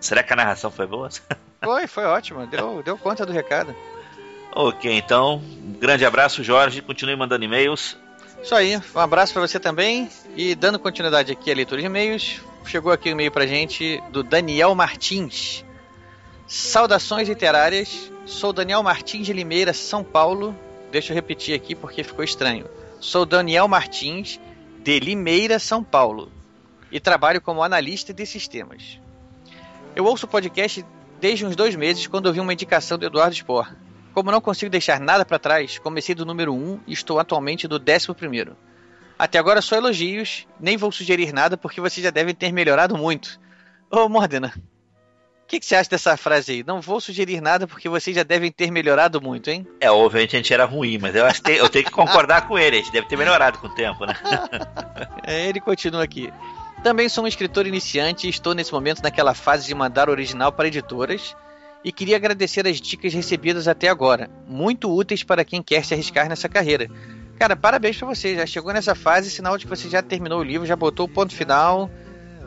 Será 0.00 0.22
que 0.22 0.32
a 0.32 0.36
narração 0.36 0.70
foi 0.70 0.86
boa? 0.86 1.08
Foi, 1.58 1.86
foi 1.86 2.04
ótimo. 2.04 2.46
Deu, 2.46 2.82
deu 2.82 2.96
conta 2.96 3.26
do 3.26 3.32
recado. 3.32 3.74
Ok, 4.52 4.90
então, 4.92 5.36
um 5.36 5.72
grande 5.72 6.04
abraço, 6.04 6.44
Jorge. 6.44 6.80
Continue 6.80 7.16
mandando 7.16 7.44
e-mails. 7.44 7.96
Isso 8.42 8.54
aí, 8.54 8.80
um 8.94 9.00
abraço 9.00 9.32
para 9.32 9.42
você 9.42 9.58
também. 9.58 10.08
E 10.36 10.54
dando 10.54 10.78
continuidade 10.78 11.32
aqui 11.32 11.50
à 11.50 11.54
leitura 11.54 11.80
de 11.80 11.86
e-mails, 11.86 12.40
chegou 12.64 12.92
aqui 12.92 13.08
um 13.08 13.12
e-mail 13.12 13.32
pra 13.32 13.46
gente 13.46 14.00
do 14.10 14.22
Daniel 14.22 14.74
Martins. 14.74 15.64
Saudações 16.46 17.28
literárias. 17.28 18.12
Sou 18.24 18.52
Daniel 18.52 18.80
Martins 18.80 19.26
de 19.26 19.32
Limeira, 19.32 19.72
São 19.72 20.04
Paulo. 20.04 20.56
Deixa 20.92 21.12
eu 21.12 21.14
repetir 21.16 21.56
aqui 21.56 21.74
porque 21.74 22.04
ficou 22.04 22.24
estranho. 22.24 22.68
Sou 23.00 23.26
Daniel 23.26 23.66
Martins 23.66 24.38
de 24.78 25.00
Limeira, 25.00 25.58
São 25.58 25.82
Paulo. 25.82 26.30
E 26.92 27.00
trabalho 27.00 27.40
como 27.40 27.64
analista 27.64 28.14
de 28.14 28.24
sistemas. 28.24 29.00
Eu 29.96 30.04
ouço 30.04 30.26
o 30.26 30.28
podcast 30.28 30.86
desde 31.20 31.44
uns 31.44 31.56
dois 31.56 31.74
meses 31.74 32.06
quando 32.06 32.26
ouvi 32.26 32.38
uma 32.38 32.52
indicação 32.52 32.96
do 32.96 33.06
Eduardo 33.06 33.34
Spor. 33.34 33.74
Como 34.14 34.30
não 34.30 34.40
consigo 34.40 34.70
deixar 34.70 35.00
nada 35.00 35.24
para 35.24 35.40
trás, 35.40 35.78
comecei 35.78 36.14
do 36.14 36.24
número 36.24 36.54
1 36.54 36.80
e 36.86 36.92
estou 36.92 37.18
atualmente 37.18 37.66
do 37.66 37.76
11. 37.76 38.52
Até 39.18 39.38
agora 39.38 39.60
só 39.60 39.74
elogios, 39.74 40.46
nem 40.60 40.76
vou 40.76 40.92
sugerir 40.92 41.32
nada 41.32 41.56
porque 41.56 41.80
vocês 41.80 42.04
já 42.04 42.10
devem 42.10 42.34
ter 42.34 42.52
melhorado 42.52 42.96
muito. 42.96 43.40
Ô 43.90 44.08
Mordena, 44.08 44.54
o 45.46 45.48
que, 45.48 45.60
que, 45.60 45.66
você 45.66 45.76
acha 45.76 45.88
dessa 45.88 46.16
frase 46.16 46.50
aí? 46.50 46.64
Não 46.66 46.80
vou 46.80 47.00
sugerir 47.00 47.40
nada 47.40 47.68
porque 47.68 47.88
vocês 47.88 48.16
já 48.16 48.24
devem 48.24 48.50
ter 48.50 48.68
melhorado 48.68 49.22
muito, 49.22 49.48
hein? 49.48 49.64
É, 49.80 49.88
obviamente 49.88 50.34
a 50.34 50.40
gente 50.40 50.52
era 50.52 50.64
ruim, 50.64 50.98
mas 50.98 51.14
eu 51.14 51.24
acho 51.24 51.40
que 51.40 51.52
eu 51.52 51.68
tenho 51.68 51.84
que 51.84 51.90
concordar 51.92 52.48
com 52.48 52.58
ele. 52.58 52.74
A 52.74 52.78
gente 52.80 52.90
deve 52.90 53.06
ter 53.06 53.16
melhorado 53.16 53.56
com 53.58 53.68
o 53.68 53.74
tempo, 53.74 54.04
né? 54.04 54.14
é, 55.24 55.48
ele 55.48 55.60
continua 55.60 56.02
aqui. 56.02 56.32
Também 56.82 57.08
sou 57.08 57.22
um 57.22 57.28
escritor 57.28 57.64
iniciante 57.64 58.26
e 58.26 58.30
estou 58.30 58.54
nesse 58.54 58.72
momento 58.72 59.00
naquela 59.00 59.34
fase 59.34 59.68
de 59.68 59.74
mandar 59.74 60.10
original 60.10 60.50
para 60.50 60.66
editoras 60.66 61.36
e 61.84 61.92
queria 61.92 62.16
agradecer 62.16 62.66
as 62.66 62.80
dicas 62.80 63.14
recebidas 63.14 63.68
até 63.68 63.88
agora, 63.88 64.28
muito 64.48 64.92
úteis 64.92 65.22
para 65.22 65.44
quem 65.44 65.62
quer 65.62 65.84
se 65.84 65.94
arriscar 65.94 66.28
nessa 66.28 66.48
carreira. 66.48 66.90
Cara, 67.38 67.54
parabéns 67.54 67.96
para 67.96 68.08
você, 68.08 68.34
já 68.34 68.46
chegou 68.46 68.72
nessa 68.72 68.96
fase, 68.96 69.30
sinal 69.30 69.56
de 69.56 69.64
que 69.64 69.70
você 69.70 69.88
já 69.88 70.02
terminou 70.02 70.40
o 70.40 70.42
livro, 70.42 70.66
já 70.66 70.74
botou 70.74 71.06
o 71.06 71.08
ponto 71.08 71.32
final, 71.32 71.88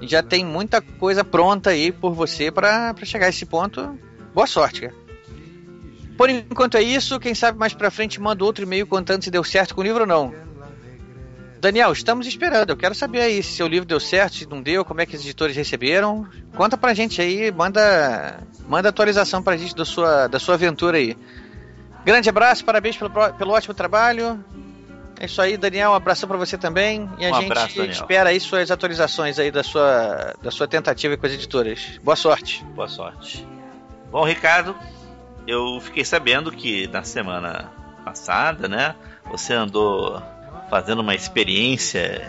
já 0.02 0.24
tem 0.24 0.46
muita 0.46 0.82
coisa 0.82 1.24
pronta 1.24 1.72
aí 1.72 1.92
por 1.92 2.14
você 2.14 2.52
para 2.52 2.96
chegar 3.04 3.28
a 3.28 3.30
esse 3.30 3.46
ponto. 3.46 3.98
Boa 4.34 4.48
sorte, 4.48 4.82
cara. 4.82 4.96
Por 6.18 6.30
enquanto 6.30 6.76
é 6.76 6.82
isso, 6.82 7.20
quem 7.20 7.34
sabe 7.34 7.58
mais 7.58 7.74
pra 7.74 7.90
frente 7.90 8.20
manda 8.20 8.44
outro 8.44 8.64
e-mail 8.64 8.86
contando 8.86 9.24
se 9.24 9.32
deu 9.32 9.44
certo 9.44 9.74
com 9.74 9.82
o 9.82 9.84
livro 9.84 10.02
ou 10.02 10.08
não. 10.08 10.34
Daniel, 11.62 11.92
estamos 11.92 12.28
esperando. 12.28 12.70
Eu 12.70 12.78
quero 12.78 12.96
saber 12.96 13.22
aí 13.22 13.44
se 13.44 13.54
seu 13.54 13.68
livro 13.68 13.88
deu 13.88 14.00
certo, 14.00 14.36
se 14.36 14.46
não 14.46 14.62
deu, 14.62 14.86
como 14.86 15.02
é 15.02 15.06
que 15.06 15.16
os 15.16 15.22
editores 15.22 15.56
receberam. 15.56 16.28
Conta 16.56 16.78
pra 16.78 16.94
gente 16.94 17.22
aí, 17.22 17.52
manda, 17.52 18.42
manda 18.68 18.90
atualização 18.90 19.44
pra 19.44 19.58
gente 19.58 19.76
da 19.76 19.86
sua, 19.86 20.28
da 20.28 20.40
sua 20.40 20.56
aventura 20.56 20.98
aí. 20.98 21.18
Grande 22.06 22.30
abraço, 22.30 22.64
parabéns 22.64 22.96
pelo, 22.98 23.10
pelo 23.10 23.52
ótimo 23.52 23.74
trabalho. 23.74 24.44
É 25.20 25.26
isso 25.26 25.42
aí, 25.42 25.58
Daniel. 25.58 25.92
Um 25.92 25.96
abração 25.96 26.30
para 26.30 26.38
você 26.38 26.58
também. 26.58 27.10
E 27.18 27.26
a 27.26 27.32
um 27.32 27.34
gente 27.36 27.52
abraço, 27.52 27.82
espera 27.84 28.30
aí 28.30 28.40
suas 28.40 28.72
atualizações 28.72 29.38
aí 29.38 29.52
da 29.52 29.64
sua, 29.64 30.34
da 30.42 30.50
sua 30.50 30.66
tentativa 30.66 31.18
com 31.18 31.26
as 31.26 31.34
editoras. 31.34 32.00
Boa 32.02 32.16
sorte. 32.16 32.64
Boa 32.74 32.88
sorte. 32.88 33.46
Bom, 34.10 34.24
Ricardo, 34.24 34.74
eu 35.46 35.82
fiquei 35.82 36.06
sabendo 36.06 36.52
que 36.52 36.88
na 36.88 37.04
semana 37.04 37.70
passada, 38.06 38.70
né, 38.70 38.96
você 39.30 39.54
andou 39.54 40.24
fazendo 40.70 41.00
uma 41.00 41.14
experiência 41.14 42.26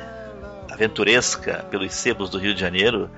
aventuresca 0.68 1.64
pelos 1.70 1.94
sebos 1.94 2.28
do 2.28 2.38
Rio 2.38 2.54
de 2.54 2.60
Janeiro, 2.60 3.08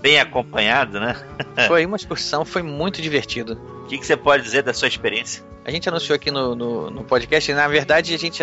bem 0.00 0.20
acompanhado, 0.20 0.98
né? 0.98 1.16
Foi 1.68 1.84
uma 1.84 1.96
excursão, 1.96 2.44
foi 2.44 2.62
muito 2.62 3.00
divertido. 3.00 3.54
O 3.84 3.86
que, 3.86 3.98
que, 3.98 4.06
você 4.06 4.16
pode 4.16 4.42
dizer 4.42 4.62
da 4.62 4.72
sua 4.72 4.88
experiência? 4.88 5.42
A 5.64 5.70
gente 5.70 5.88
anunciou 5.88 6.16
aqui 6.16 6.30
no, 6.30 6.54
no, 6.54 6.90
no 6.90 7.04
podcast, 7.04 7.52
na 7.52 7.68
verdade 7.68 8.14
a 8.14 8.18
gente 8.18 8.42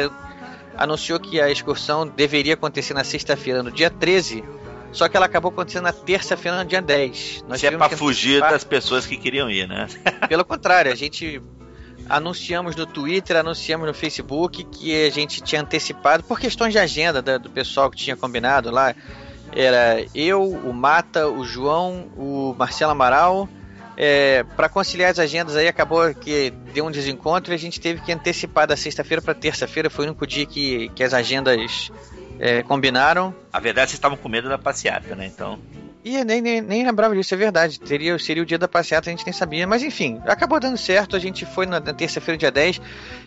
anunciou 0.80 1.20
que 1.20 1.42
a 1.42 1.52
excursão 1.52 2.08
deveria 2.08 2.54
acontecer 2.54 2.94
na 2.94 3.04
sexta-feira, 3.04 3.62
no 3.62 3.70
dia 3.70 3.90
13, 3.90 4.42
só 4.94 5.10
que 5.10 5.18
ela 5.18 5.26
acabou 5.26 5.52
acontecendo 5.52 5.84
na 5.84 5.92
terça-feira, 5.92 6.64
no 6.64 6.66
dia 6.66 6.82
10. 6.82 7.44
Nós 7.50 7.58
Isso 7.58 7.68
é 7.68 7.78
pra 7.78 7.90
fugir 7.90 8.40
das 8.40 8.64
pessoas 8.64 9.06
que 9.06 9.18
queriam 9.18 9.52
ir, 9.52 9.68
né? 9.68 9.88
Pelo 10.30 10.46
contrário, 10.46 10.90
a 10.90 10.96
gente 10.96 11.42
anunciamos 12.08 12.78
no 12.78 12.86
Twitter, 12.86 13.36
anunciamos 13.36 13.86
no 13.86 13.94
Facebook 13.94 14.64
que 14.64 15.06
a 15.06 15.12
gente 15.12 15.42
tinha 15.42 15.62
antecipado 15.62 16.24
por 16.24 16.40
questões 16.40 16.72
de 16.72 16.80
agenda 16.80 17.22
da, 17.22 17.38
do 17.38 17.50
pessoal 17.50 17.92
que 17.92 17.98
tinha 17.98 18.16
combinado 18.16 18.72
lá. 18.72 18.96
Era 19.52 20.06
eu, 20.16 20.42
o 20.42 20.74
Mata, 20.74 21.28
o 21.28 21.44
João, 21.44 22.10
o 22.16 22.56
Marcelo 22.58 22.94
Amaral. 22.94 23.50
É, 24.02 24.46
para 24.56 24.70
conciliar 24.70 25.12
as 25.12 25.20
agendas 25.20 25.58
aí 25.58 25.68
acabou 25.68 26.16
que 26.16 26.52
deu 26.74 26.86
um 26.86 26.92
desencontro 26.92 27.54
e 27.54 27.56
a 27.56 27.60
gente 27.60 27.82
teve 27.82 28.00
que 28.00 28.14
antecipar 28.14 28.66
da 28.66 28.78
sexta-feira 28.78 29.22
para 29.22 29.34
terça-feira. 29.34 29.90
Foi 29.90 30.06
o 30.06 30.08
único 30.08 30.26
dia 30.26 30.46
que, 30.46 30.88
que 30.96 31.04
as 31.04 31.14
agendas 31.14 31.92
é, 32.40 32.64
combinaram. 32.64 33.36
A 33.52 33.60
verdade, 33.60 33.92
vocês 33.92 33.98
estavam 33.98 34.18
com 34.18 34.30
medo 34.30 34.48
da 34.48 34.58
passeata, 34.58 35.18
né? 35.18 35.26
Então. 35.26 35.60
E 36.02 36.24
nem, 36.24 36.40
nem, 36.40 36.62
nem 36.62 36.86
lembrava 36.86 37.14
disso, 37.14 37.34
é 37.34 37.38
verdade. 37.38 37.78
Teria, 37.78 38.18
seria 38.18 38.42
o 38.42 38.46
dia 38.46 38.58
da 38.58 38.70
passeata, 38.70 39.10
a 39.10 39.12
gente 39.12 39.26
nem 39.26 39.34
sabia. 39.34 39.68
Mas 39.68 39.84
enfim, 39.84 40.22
acabou 40.26 40.62
dando 40.62 40.78
certo. 40.78 41.18
A 41.18 41.20
gente 41.20 41.46
foi 41.46 41.66
na, 41.66 41.82
na 41.82 41.94
terça-feira, 41.94 42.38
dia 42.38 42.52
10. 42.52 42.80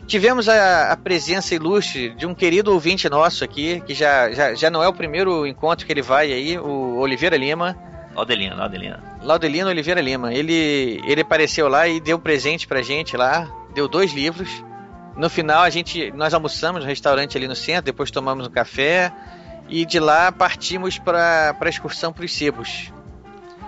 Tivemos 0.06 0.48
a, 0.48 0.90
a, 0.90 0.96
presença 0.96 1.54
ilustre 1.54 2.14
de 2.14 2.24
um 2.24 2.34
querido 2.34 2.72
ouvinte 2.72 3.10
nosso 3.10 3.44
aqui, 3.44 3.82
que 3.82 3.92
já, 3.92 4.32
já, 4.32 4.54
já 4.54 4.70
não 4.70 4.82
é 4.82 4.88
o 4.88 4.94
primeiro 4.94 5.46
encontro 5.46 5.84
que 5.84 5.92
ele 5.92 6.00
vai 6.00 6.32
aí, 6.32 6.58
o 6.58 6.96
Oliveira 6.96 7.36
Lima. 7.36 7.91
Laudelino, 8.14 8.56
Laudelino. 8.56 8.96
Laudelino 9.22 9.68
Oliveira 9.68 10.00
Lima. 10.00 10.32
Ele, 10.32 11.02
ele 11.06 11.20
apareceu 11.22 11.68
lá 11.68 11.88
e 11.88 12.00
deu 12.00 12.18
presente 12.18 12.66
pra 12.66 12.82
gente 12.82 13.16
lá. 13.16 13.50
Deu 13.74 13.88
dois 13.88 14.12
livros. 14.12 14.48
No 15.16 15.28
final, 15.28 15.62
a 15.62 15.70
gente, 15.70 16.10
nós 16.12 16.32
almoçamos 16.32 16.82
no 16.82 16.86
restaurante 16.86 17.36
ali 17.36 17.46
no 17.46 17.54
centro, 17.54 17.84
depois 17.84 18.10
tomamos 18.10 18.46
um 18.46 18.50
café 18.50 19.12
e 19.68 19.84
de 19.84 19.98
lá 19.98 20.32
partimos 20.32 20.98
para 20.98 21.56
a 21.58 21.68
excursão 21.68 22.12
para 22.12 22.24
os 22.24 22.34
sebos. 22.34 22.92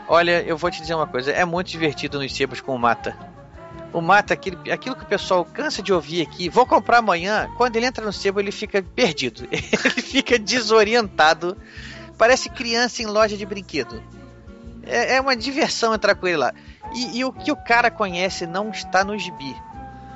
Olha, 0.08 0.42
eu 0.42 0.56
vou 0.56 0.70
te 0.70 0.80
dizer 0.80 0.94
uma 0.94 1.06
coisa, 1.06 1.30
é 1.30 1.44
muito 1.44 1.70
divertido 1.70 2.18
nos 2.18 2.34
sebos 2.34 2.60
com 2.60 2.74
o 2.74 2.78
Mata. 2.78 3.16
O 3.92 4.00
Mata, 4.00 4.34
aquilo, 4.34 4.58
aquilo 4.70 4.96
que 4.96 5.04
o 5.04 5.06
pessoal 5.06 5.44
cansa 5.44 5.82
de 5.82 5.92
ouvir 5.92 6.22
aqui, 6.22 6.48
vou 6.48 6.66
comprar 6.66 6.98
amanhã, 6.98 7.48
quando 7.56 7.76
ele 7.76 7.86
entra 7.86 8.04
no 8.04 8.12
sebo 8.12 8.40
ele 8.40 8.50
fica 8.50 8.82
perdido, 8.82 9.46
ele 9.52 9.62
fica 9.62 10.38
desorientado, 10.38 11.56
parece 12.18 12.50
criança 12.50 13.02
em 13.02 13.06
loja 13.06 13.36
de 13.36 13.46
brinquedo. 13.46 14.02
É, 14.86 15.16
é 15.16 15.20
uma 15.20 15.36
diversão 15.36 15.94
entrar 15.94 16.14
com 16.14 16.26
ele 16.26 16.36
lá. 16.36 16.52
E, 16.94 17.18
e 17.18 17.24
o 17.24 17.32
que 17.32 17.50
o 17.50 17.56
cara 17.56 17.90
conhece 17.90 18.46
não 18.46 18.70
está 18.70 19.04
no 19.04 19.18
gibi 19.18 19.54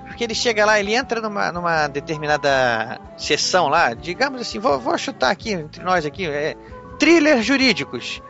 porque 0.09 0.25
ele 0.25 0.35
chega 0.35 0.65
lá, 0.65 0.81
ele 0.81 0.95
entra 0.95 1.21
numa, 1.21 1.53
numa 1.53 1.87
determinada 1.87 3.01
sessão 3.17 3.69
lá, 3.69 3.95
digamos 3.95 4.41
assim, 4.41 4.59
vou, 4.59 4.81
vou 4.81 4.97
chutar 4.99 5.31
aqui 5.31 5.53
entre 5.53 5.85
nós 5.85 6.05
aqui, 6.05 6.27
é, 6.27 6.57
thrillers 6.99 7.45
jurídicos. 7.45 8.21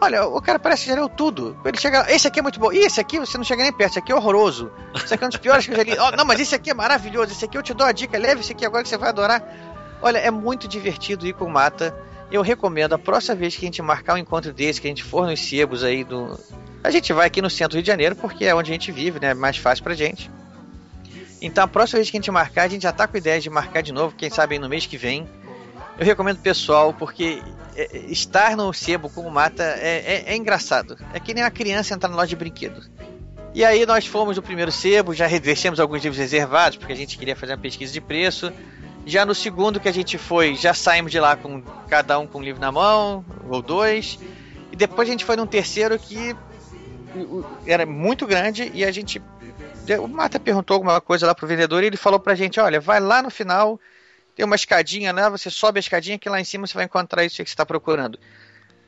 Olha, 0.00 0.26
o 0.26 0.40
cara 0.42 0.58
parece 0.58 0.84
que 0.84 0.90
já 0.90 0.94
leu 0.94 1.08
tudo. 1.08 1.56
Ele 1.64 1.78
chega 1.78 2.06
esse 2.08 2.28
aqui 2.28 2.38
é 2.38 2.42
muito 2.42 2.60
bom. 2.60 2.70
E 2.72 2.78
esse 2.78 3.00
aqui 3.00 3.18
você 3.18 3.36
não 3.36 3.44
chega 3.44 3.62
nem 3.62 3.72
perto, 3.72 3.92
esse 3.92 3.98
aqui 3.98 4.12
é 4.12 4.14
horroroso. 4.14 4.70
Esse 4.94 5.14
aqui 5.14 5.24
é 5.24 5.26
um 5.26 5.30
dos 5.30 5.38
piores 5.38 5.66
que 5.66 5.72
eu 5.72 5.76
já 5.76 5.82
li. 5.82 5.96
Oh, 5.98 6.16
não, 6.16 6.24
mas 6.24 6.38
esse 6.38 6.54
aqui 6.54 6.70
é 6.70 6.74
maravilhoso. 6.74 7.32
Esse 7.32 7.46
aqui 7.46 7.58
eu 7.58 7.62
te 7.62 7.74
dou 7.74 7.86
a 7.86 7.90
dica, 7.90 8.16
leve 8.16 8.42
esse 8.42 8.52
aqui 8.52 8.64
agora 8.64 8.82
que 8.82 8.88
você 8.88 8.96
vai 8.96 9.08
adorar. 9.08 9.42
Olha, 10.00 10.18
é 10.18 10.30
muito 10.30 10.68
divertido 10.68 11.26
ir 11.26 11.32
com 11.32 11.46
o 11.46 11.50
Mata. 11.50 11.96
Eu 12.30 12.42
recomendo, 12.42 12.92
a 12.92 12.98
próxima 12.98 13.34
vez 13.34 13.56
que 13.56 13.64
a 13.64 13.66
gente 13.66 13.80
marcar 13.80 14.14
um 14.14 14.18
encontro 14.18 14.52
desse, 14.52 14.80
que 14.80 14.86
a 14.86 14.90
gente 14.90 15.02
for 15.02 15.26
nos 15.26 15.40
sebos 15.40 15.82
aí 15.82 16.04
do. 16.04 16.38
A 16.84 16.90
gente 16.90 17.12
vai 17.12 17.26
aqui 17.26 17.40
no 17.40 17.48
centro 17.48 17.70
do 17.70 17.74
Rio 17.76 17.82
de 17.82 17.88
Janeiro, 17.88 18.16
porque 18.16 18.44
é 18.44 18.54
onde 18.54 18.70
a 18.70 18.74
gente 18.74 18.92
vive, 18.92 19.18
né? 19.18 19.30
É 19.30 19.34
mais 19.34 19.56
fácil 19.56 19.82
pra 19.82 19.94
gente. 19.94 20.30
Então 21.40 21.64
a 21.64 21.68
próxima 21.68 21.98
vez 21.98 22.10
que 22.10 22.16
a 22.16 22.20
gente 22.20 22.30
marcar, 22.30 22.64
a 22.64 22.68
gente 22.68 22.82
já 22.82 22.92
tá 22.92 23.06
com 23.06 23.16
ideia 23.16 23.40
de 23.40 23.48
marcar 23.48 23.82
de 23.82 23.92
novo, 23.92 24.14
quem 24.16 24.28
sabe 24.28 24.58
no 24.58 24.68
mês 24.68 24.86
que 24.86 24.96
vem. 24.96 25.26
Eu 25.98 26.04
recomendo 26.04 26.38
pessoal, 26.38 26.92
porque 26.92 27.42
é, 27.74 27.96
é, 27.96 27.98
estar 28.10 28.56
no 28.56 28.72
sebo 28.72 29.08
com 29.08 29.22
o 29.22 29.30
mata 29.30 29.62
é, 29.62 30.24
é, 30.26 30.32
é, 30.32 30.36
engraçado. 30.36 30.96
É 31.12 31.20
que 31.20 31.32
nem 31.32 31.42
uma 31.42 31.50
criança 31.50 31.94
entrar 31.94 32.08
na 32.08 32.16
loja 32.16 32.28
de 32.28 32.36
brinquedo. 32.36 32.82
E 33.54 33.64
aí 33.64 33.86
nós 33.86 34.06
fomos 34.06 34.36
no 34.36 34.42
primeiro 34.42 34.70
sebo, 34.70 35.14
já 35.14 35.26
revestimos 35.26 35.80
alguns 35.80 36.02
livros 36.02 36.18
reservados, 36.18 36.76
porque 36.76 36.92
a 36.92 36.96
gente 36.96 37.16
queria 37.16 37.34
fazer 37.34 37.52
uma 37.52 37.58
pesquisa 37.58 37.92
de 37.92 38.00
preço. 38.00 38.52
Já 39.08 39.24
no 39.24 39.34
segundo 39.34 39.80
que 39.80 39.88
a 39.88 39.92
gente 39.92 40.18
foi, 40.18 40.54
já 40.54 40.74
saímos 40.74 41.10
de 41.10 41.18
lá 41.18 41.34
com 41.34 41.62
cada 41.88 42.18
um 42.18 42.26
com 42.26 42.40
um 42.40 42.42
livro 42.42 42.60
na 42.60 42.70
mão, 42.70 43.24
ou 43.48 43.62
dois. 43.62 44.18
E 44.70 44.76
depois 44.76 45.08
a 45.08 45.10
gente 45.10 45.24
foi 45.24 45.34
num 45.34 45.46
terceiro 45.46 45.98
que 45.98 46.36
era 47.66 47.86
muito 47.86 48.26
grande 48.26 48.70
e 48.74 48.84
a 48.84 48.92
gente 48.92 49.22
o 49.98 50.06
Mata 50.06 50.38
perguntou 50.38 50.74
alguma 50.74 51.00
coisa 51.00 51.26
lá 51.26 51.34
pro 51.34 51.46
vendedor 51.46 51.82
e 51.82 51.86
ele 51.86 51.96
falou 51.96 52.20
pra 52.20 52.34
gente: 52.34 52.60
olha, 52.60 52.78
vai 52.80 53.00
lá 53.00 53.22
no 53.22 53.30
final, 53.30 53.80
tem 54.36 54.44
uma 54.44 54.56
escadinha 54.56 55.10
lá, 55.10 55.30
você 55.30 55.48
sobe 55.48 55.78
a 55.78 55.80
escadinha 55.80 56.18
que 56.18 56.28
lá 56.28 56.38
em 56.38 56.44
cima 56.44 56.66
você 56.66 56.74
vai 56.74 56.84
encontrar 56.84 57.24
isso 57.24 57.36
que 57.36 57.48
você 57.48 57.54
está 57.54 57.64
procurando. 57.64 58.18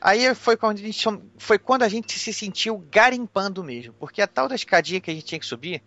Aí 0.02 0.34
foi 0.34 0.54
quando, 0.54 0.76
gente, 0.76 1.02
foi 1.38 1.58
quando 1.58 1.82
a 1.82 1.88
gente 1.88 2.18
se 2.18 2.34
sentiu 2.34 2.76
garimpando 2.90 3.64
mesmo, 3.64 3.94
porque 3.98 4.20
a 4.20 4.26
tal 4.26 4.48
da 4.48 4.54
escadinha 4.54 5.00
que 5.00 5.10
a 5.10 5.14
gente 5.14 5.24
tinha 5.24 5.38
que 5.38 5.46
subir 5.46 5.82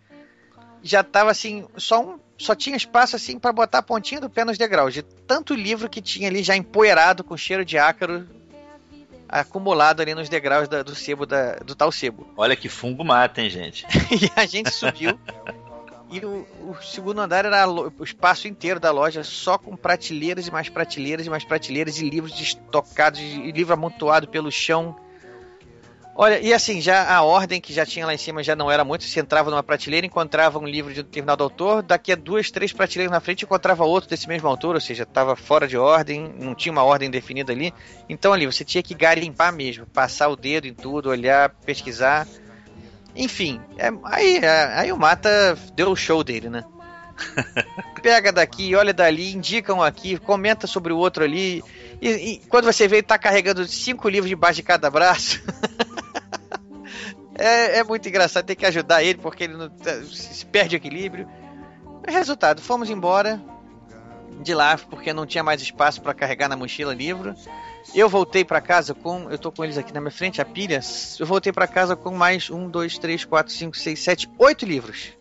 já 0.84 1.02
tava 1.02 1.30
assim, 1.30 1.66
só 1.78 2.00
um, 2.02 2.20
só 2.36 2.54
tinha 2.54 2.76
espaço 2.76 3.16
assim 3.16 3.38
para 3.38 3.52
botar 3.52 3.78
a 3.78 3.82
pontinha 3.82 4.20
do 4.20 4.28
pé 4.28 4.44
nos 4.44 4.58
degraus, 4.58 4.92
de 4.92 5.02
tanto 5.02 5.54
livro 5.54 5.88
que 5.88 6.02
tinha 6.02 6.28
ali 6.28 6.42
já 6.42 6.54
empoeirado 6.54 7.24
com 7.24 7.36
cheiro 7.36 7.64
de 7.64 7.78
ácaro 7.78 8.28
acumulado 9.26 10.00
ali 10.00 10.14
nos 10.14 10.28
degraus 10.28 10.68
da, 10.68 10.82
do 10.82 10.94
sebo 10.94 11.24
da, 11.24 11.56
do 11.56 11.74
tal 11.74 11.90
sebo. 11.90 12.28
Olha 12.36 12.54
que 12.54 12.68
fungo 12.68 13.02
mata, 13.02 13.40
hein, 13.40 13.48
gente? 13.48 13.86
e 14.10 14.30
a 14.36 14.44
gente 14.46 14.70
subiu. 14.70 15.18
E 16.10 16.24
o, 16.24 16.46
o, 16.60 16.76
segundo 16.82 17.20
andar 17.20 17.44
era 17.44 17.68
o 17.68 18.04
espaço 18.04 18.46
inteiro 18.46 18.78
da 18.78 18.92
loja, 18.92 19.24
só 19.24 19.56
com 19.56 19.74
prateleiras 19.74 20.46
e 20.46 20.50
mais 20.50 20.68
prateleiras 20.68 21.26
e 21.26 21.30
mais 21.30 21.44
prateleiras 21.44 21.98
e 21.98 22.08
livros 22.08 22.38
estocados 22.38 23.18
e 23.18 23.50
livro 23.50 23.72
amontoado 23.72 24.28
pelo 24.28 24.52
chão. 24.52 24.94
Olha, 26.16 26.38
e 26.38 26.52
assim, 26.52 26.80
já 26.80 27.12
a 27.12 27.22
ordem 27.22 27.60
que 27.60 27.72
já 27.72 27.84
tinha 27.84 28.06
lá 28.06 28.14
em 28.14 28.18
cima 28.18 28.40
já 28.40 28.54
não 28.54 28.70
era 28.70 28.84
muito. 28.84 29.02
Você 29.02 29.18
entrava 29.18 29.50
numa 29.50 29.64
prateleira, 29.64 30.06
encontrava 30.06 30.60
um 30.60 30.66
livro 30.66 30.94
de 30.94 31.00
um 31.00 31.02
determinado 31.02 31.42
autor, 31.42 31.82
daqui 31.82 32.12
a 32.12 32.14
duas, 32.14 32.52
três 32.52 32.72
prateleiras 32.72 33.10
na 33.10 33.18
frente 33.18 33.44
encontrava 33.44 33.84
outro 33.84 34.08
desse 34.08 34.28
mesmo 34.28 34.46
autor, 34.46 34.76
ou 34.76 34.80
seja, 34.80 35.02
estava 35.02 35.34
fora 35.34 35.66
de 35.66 35.76
ordem, 35.76 36.32
não 36.38 36.54
tinha 36.54 36.70
uma 36.70 36.84
ordem 36.84 37.10
definida 37.10 37.52
ali. 37.52 37.74
Então 38.08 38.32
ali 38.32 38.46
você 38.46 38.64
tinha 38.64 38.82
que 38.82 38.94
garimpar 38.94 39.52
mesmo, 39.52 39.86
passar 39.86 40.28
o 40.28 40.36
dedo 40.36 40.68
em 40.68 40.74
tudo, 40.74 41.10
olhar, 41.10 41.50
pesquisar. 41.50 42.28
Enfim, 43.16 43.60
é, 43.76 43.90
aí, 44.04 44.36
é, 44.38 44.66
aí 44.78 44.92
o 44.92 44.96
Mata 44.96 45.58
deu 45.74 45.90
o 45.90 45.96
show 45.96 46.22
dele, 46.22 46.48
né? 46.48 46.64
Pega 48.02 48.32
daqui, 48.32 48.74
olha 48.76 48.92
dali, 48.92 49.34
indica 49.34 49.74
um 49.74 49.82
aqui, 49.82 50.16
comenta 50.18 50.68
sobre 50.68 50.92
o 50.92 50.96
outro 50.96 51.24
ali. 51.24 51.60
E, 52.00 52.08
e 52.08 52.42
quando 52.48 52.66
você 52.66 52.86
vê, 52.86 52.96
ele 52.96 53.02
tá 53.02 53.18
carregando 53.18 53.66
cinco 53.66 54.08
livros 54.08 54.28
debaixo 54.28 54.56
de 54.56 54.62
cada 54.62 54.88
braço. 54.88 55.42
É, 57.36 57.78
é, 57.78 57.84
muito 57.84 58.08
engraçado, 58.08 58.44
tem 58.44 58.54
que 58.54 58.66
ajudar 58.66 59.02
ele 59.02 59.18
porque 59.18 59.44
ele 59.44 59.56
não, 59.56 59.68
tá, 59.68 59.92
se 60.02 60.46
perde 60.46 60.76
o 60.76 60.78
equilíbrio. 60.78 61.28
Resultado, 62.06 62.60
fomos 62.60 62.90
embora 62.90 63.40
de 64.40 64.54
lá 64.54 64.78
porque 64.78 65.12
não 65.12 65.26
tinha 65.26 65.42
mais 65.42 65.60
espaço 65.60 66.00
para 66.00 66.14
carregar 66.14 66.48
na 66.48 66.56
mochila 66.56 66.94
livro. 66.94 67.34
Eu 67.94 68.08
voltei 68.08 68.44
para 68.44 68.60
casa 68.60 68.94
com, 68.94 69.30
eu 69.30 69.38
tô 69.38 69.50
com 69.50 69.64
eles 69.64 69.76
aqui 69.76 69.92
na 69.92 70.00
minha 70.00 70.10
frente, 70.10 70.40
a 70.40 70.44
pilha. 70.44 70.80
Eu 71.18 71.26
voltei 71.26 71.52
para 71.52 71.66
casa 71.66 71.96
com 71.96 72.14
mais 72.14 72.50
um, 72.50 72.68
dois, 72.68 72.98
três, 72.98 73.24
quatro, 73.24 73.52
cinco, 73.52 73.76
seis, 73.76 74.00
sete, 74.00 74.30
oito 74.38 74.64
livros. 74.64 75.12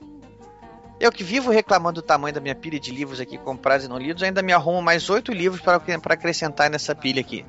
Eu 1.00 1.12
que 1.12 1.24
vivo 1.24 1.52
reclamando 1.52 2.02
do 2.02 2.06
tamanho 2.06 2.34
da 2.34 2.40
minha 2.40 2.56
pilha 2.56 2.80
de 2.80 2.92
livros 2.92 3.20
aqui 3.20 3.38
comprados 3.38 3.86
e 3.86 3.90
não 3.90 3.98
lidos, 3.98 4.24
ainda 4.24 4.42
me 4.42 4.54
arrumo 4.54 4.82
mais 4.82 5.10
oito 5.10 5.34
livros 5.34 5.62
para 5.62 5.76
acrescentar 6.14 6.70
nessa 6.70 6.96
pilha 6.96 7.20
aqui. 7.20 7.46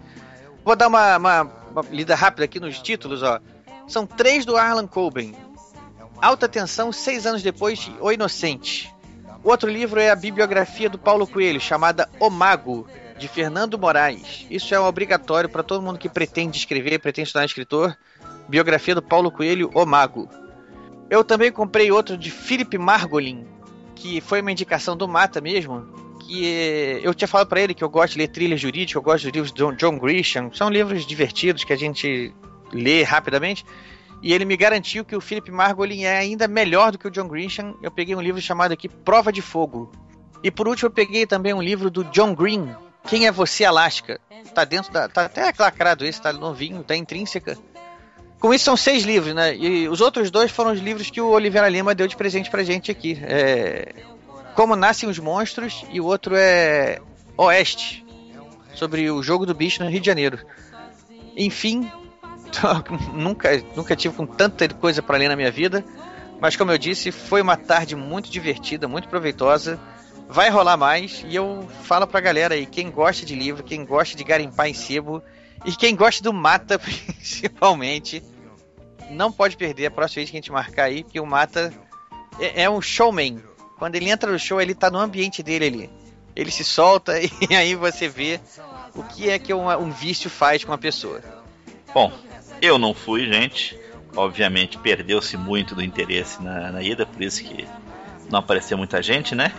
Vou 0.64 0.74
dar 0.74 0.88
uma, 0.88 1.16
uma, 1.16 1.42
uma 1.70 1.82
lida 1.90 2.14
rápida 2.14 2.44
aqui 2.44 2.58
nos 2.58 2.80
títulos, 2.80 3.22
ó. 3.22 3.38
São 3.86 4.06
três 4.06 4.44
do 4.44 4.56
Arlan 4.56 4.86
Coben. 4.86 5.34
Alta 6.20 6.48
Tensão, 6.48 6.90
seis 6.90 7.26
anos 7.26 7.42
depois 7.42 7.78
de 7.78 7.94
O 8.00 8.10
Inocente. 8.10 8.92
O 9.42 9.50
outro 9.50 9.70
livro 9.70 10.00
é 10.00 10.10
a 10.10 10.16
bibliografia 10.16 10.88
do 10.88 10.98
Paulo 10.98 11.26
Coelho, 11.26 11.60
chamada 11.60 12.08
O 12.18 12.30
Mago, 12.30 12.86
de 13.18 13.28
Fernando 13.28 13.78
Moraes. 13.78 14.46
Isso 14.50 14.74
é 14.74 14.80
obrigatório 14.80 15.50
para 15.50 15.62
todo 15.62 15.82
mundo 15.82 15.98
que 15.98 16.08
pretende 16.08 16.56
escrever, 16.56 16.98
pretende 16.98 17.28
estudar 17.28 17.44
escritor. 17.44 17.96
Biografia 18.48 18.94
do 18.94 19.02
Paulo 19.02 19.30
Coelho, 19.30 19.70
O 19.74 19.84
Mago. 19.84 20.28
Eu 21.10 21.22
também 21.22 21.52
comprei 21.52 21.92
outro 21.92 22.16
de 22.16 22.30
Philip 22.30 22.78
Margolin, 22.78 23.46
que 23.94 24.20
foi 24.20 24.40
uma 24.40 24.50
indicação 24.50 24.96
do 24.96 25.06
Mata 25.06 25.40
mesmo. 25.40 25.86
Que 26.20 27.00
eu 27.02 27.12
tinha 27.12 27.28
falado 27.28 27.48
para 27.48 27.60
ele 27.60 27.74
que 27.74 27.84
eu 27.84 27.90
gosto 27.90 28.14
de 28.14 28.20
ler 28.20 28.28
trilha 28.28 28.56
jurídica, 28.56 28.98
eu 28.98 29.02
gosto 29.02 29.24
dos 29.24 29.32
livros 29.32 29.52
de 29.52 29.76
John 29.76 29.98
Grisham. 29.98 30.50
São 30.54 30.70
livros 30.70 31.06
divertidos 31.06 31.64
que 31.64 31.72
a 31.72 31.76
gente 31.76 32.34
ler 32.74 33.04
rapidamente. 33.04 33.64
E 34.22 34.32
ele 34.32 34.44
me 34.44 34.56
garantiu 34.56 35.04
que 35.04 35.14
o 35.14 35.20
Philip 35.20 35.50
Margolin 35.50 36.04
é 36.04 36.16
ainda 36.16 36.48
melhor 36.48 36.92
do 36.92 36.98
que 36.98 37.06
o 37.06 37.10
John 37.10 37.28
Grisham. 37.28 37.76
Eu 37.82 37.90
peguei 37.90 38.14
um 38.14 38.20
livro 38.20 38.40
chamado 38.40 38.72
aqui 38.72 38.88
Prova 38.88 39.32
de 39.32 39.42
Fogo. 39.42 39.92
E 40.42 40.50
por 40.50 40.66
último 40.66 40.88
eu 40.88 40.92
peguei 40.92 41.26
também 41.26 41.54
um 41.54 41.62
livro 41.62 41.90
do 41.90 42.04
John 42.04 42.34
Green, 42.34 42.74
Quem 43.06 43.26
é 43.26 43.32
Você 43.32 43.64
Alaska? 43.64 44.20
Tá 44.54 44.64
dentro 44.64 44.92
da. 44.92 45.08
Tá 45.08 45.26
até 45.26 45.52
lacrado 45.58 46.04
esse, 46.04 46.20
tá 46.20 46.32
novinho, 46.32 46.82
tá 46.82 46.96
intrínseca. 46.96 47.56
Com 48.38 48.52
isso 48.52 48.64
são 48.64 48.76
seis 48.76 49.04
livros, 49.04 49.34
né? 49.34 49.56
E 49.56 49.88
os 49.88 50.00
outros 50.00 50.30
dois 50.30 50.50
foram 50.50 50.72
os 50.72 50.80
livros 50.80 51.10
que 51.10 51.20
o 51.20 51.28
Oliveira 51.28 51.68
Lima 51.68 51.94
deu 51.94 52.06
de 52.06 52.16
presente 52.16 52.50
pra 52.50 52.62
gente 52.62 52.90
aqui. 52.90 53.18
É... 53.22 53.94
Como 54.54 54.76
Nascem 54.76 55.08
os 55.08 55.18
Monstros 55.18 55.84
e 55.90 56.00
o 56.00 56.04
outro 56.04 56.34
é 56.36 57.00
Oeste, 57.36 58.04
sobre 58.74 59.10
o 59.10 59.22
jogo 59.22 59.46
do 59.46 59.54
bicho 59.54 59.82
no 59.82 59.90
Rio 59.90 60.00
de 60.00 60.06
Janeiro. 60.06 60.38
Enfim, 61.36 61.90
nunca, 63.12 63.62
nunca 63.76 63.96
tive 63.96 64.14
com 64.14 64.26
tanta 64.26 64.68
coisa 64.68 65.02
para 65.02 65.18
ler 65.18 65.28
na 65.28 65.36
minha 65.36 65.50
vida. 65.50 65.84
Mas 66.40 66.56
como 66.56 66.72
eu 66.72 66.78
disse, 66.78 67.10
foi 67.10 67.40
uma 67.40 67.56
tarde 67.56 67.96
muito 67.96 68.30
divertida, 68.30 68.88
muito 68.88 69.08
proveitosa. 69.08 69.78
Vai 70.28 70.50
rolar 70.50 70.76
mais 70.76 71.24
e 71.26 71.34
eu 71.34 71.68
falo 71.82 72.06
pra 72.06 72.20
galera 72.20 72.54
aí, 72.54 72.66
quem 72.66 72.90
gosta 72.90 73.24
de 73.24 73.34
livro, 73.34 73.62
quem 73.62 73.84
gosta 73.84 74.16
de 74.16 74.24
garimpar 74.24 74.68
em 74.68 74.74
sebo 74.74 75.22
e 75.64 75.72
quem 75.72 75.94
gosta 75.94 76.22
do 76.22 76.32
Mata 76.32 76.78
principalmente, 76.78 78.22
não 79.10 79.30
pode 79.30 79.56
perder 79.56 79.86
a 79.86 79.90
próxima 79.90 80.20
vez 80.20 80.30
que 80.30 80.36
a 80.36 80.40
gente 80.40 80.52
marcar 80.52 80.84
aí, 80.84 81.04
porque 81.04 81.20
o 81.20 81.26
Mata 81.26 81.72
é, 82.38 82.62
é 82.62 82.70
um 82.70 82.80
showman. 82.80 83.42
Quando 83.78 83.96
ele 83.96 84.08
entra 84.08 84.30
no 84.30 84.38
show, 84.38 84.60
ele 84.60 84.74
tá 84.74 84.90
no 84.90 84.98
ambiente 84.98 85.42
dele 85.42 85.66
ali. 85.66 85.90
Ele 86.34 86.50
se 86.50 86.64
solta 86.64 87.14
e 87.20 87.54
aí 87.54 87.74
você 87.74 88.08
vê 88.08 88.40
o 88.94 89.02
que 89.02 89.30
é 89.30 89.38
que 89.38 89.52
um, 89.52 89.68
um 89.68 89.90
vício 89.90 90.30
faz 90.30 90.64
com 90.64 90.72
a 90.72 90.78
pessoa. 90.78 91.22
Bom, 91.92 92.12
eu 92.64 92.78
não 92.78 92.94
fui, 92.94 93.26
gente. 93.26 93.78
Obviamente 94.16 94.78
perdeu-se 94.78 95.36
muito 95.36 95.74
do 95.74 95.82
interesse 95.82 96.42
na, 96.42 96.70
na 96.72 96.82
ida, 96.82 97.04
por 97.04 97.22
isso 97.22 97.42
que 97.42 97.66
não 98.30 98.38
apareceu 98.38 98.78
muita 98.78 99.02
gente, 99.02 99.34
né? 99.34 99.52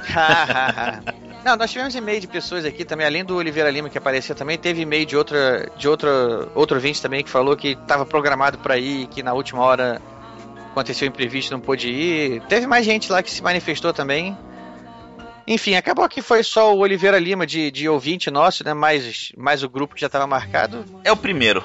não, 1.44 1.56
nós 1.56 1.72
tivemos 1.72 1.94
e-mail 1.94 2.22
de 2.22 2.28
pessoas 2.28 2.66
aqui 2.66 2.86
também, 2.86 3.06
além 3.06 3.24
do 3.24 3.36
Oliveira 3.36 3.70
Lima 3.70 3.90
que 3.90 3.98
apareceu 3.98 4.34
também, 4.36 4.58
teve 4.58 4.82
e-mail 4.82 5.06
de 5.06 5.16
outra 5.16 5.70
de 5.78 5.88
outra 5.88 6.10
outro 6.56 6.76
ouvinte 6.78 7.02
também 7.02 7.24
que 7.24 7.30
falou 7.30 7.56
que 7.56 7.70
estava 7.70 8.06
programado 8.06 8.58
para 8.58 8.78
ir, 8.78 9.08
que 9.08 9.22
na 9.22 9.34
última 9.34 9.62
hora 9.62 10.02
aconteceu 10.72 11.08
imprevisto, 11.08 11.52
não 11.52 11.62
pôde 11.62 11.90
ir. 11.90 12.42
Teve 12.50 12.68
mais 12.68 12.86
gente 12.86 13.12
lá 13.12 13.22
que 13.22 13.32
se 13.32 13.42
manifestou 13.42 13.94
também. 13.94 14.38
Enfim, 15.48 15.76
acabou 15.76 16.10
que 16.10 16.22
foi 16.22 16.44
só 16.44 16.76
o 16.76 16.80
Oliveira 16.80 17.20
Lima 17.20 17.46
de, 17.46 17.70
de 17.70 17.88
ouvinte 17.88 18.32
nosso, 18.32 18.64
né? 18.66 18.74
Mais, 18.74 19.32
mais 19.38 19.64
o 19.64 19.70
grupo 19.70 19.94
que 19.94 20.02
já 20.02 20.08
estava 20.08 20.26
marcado. 20.26 20.84
É 21.04 21.12
o 21.12 21.18
primeiro. 21.18 21.64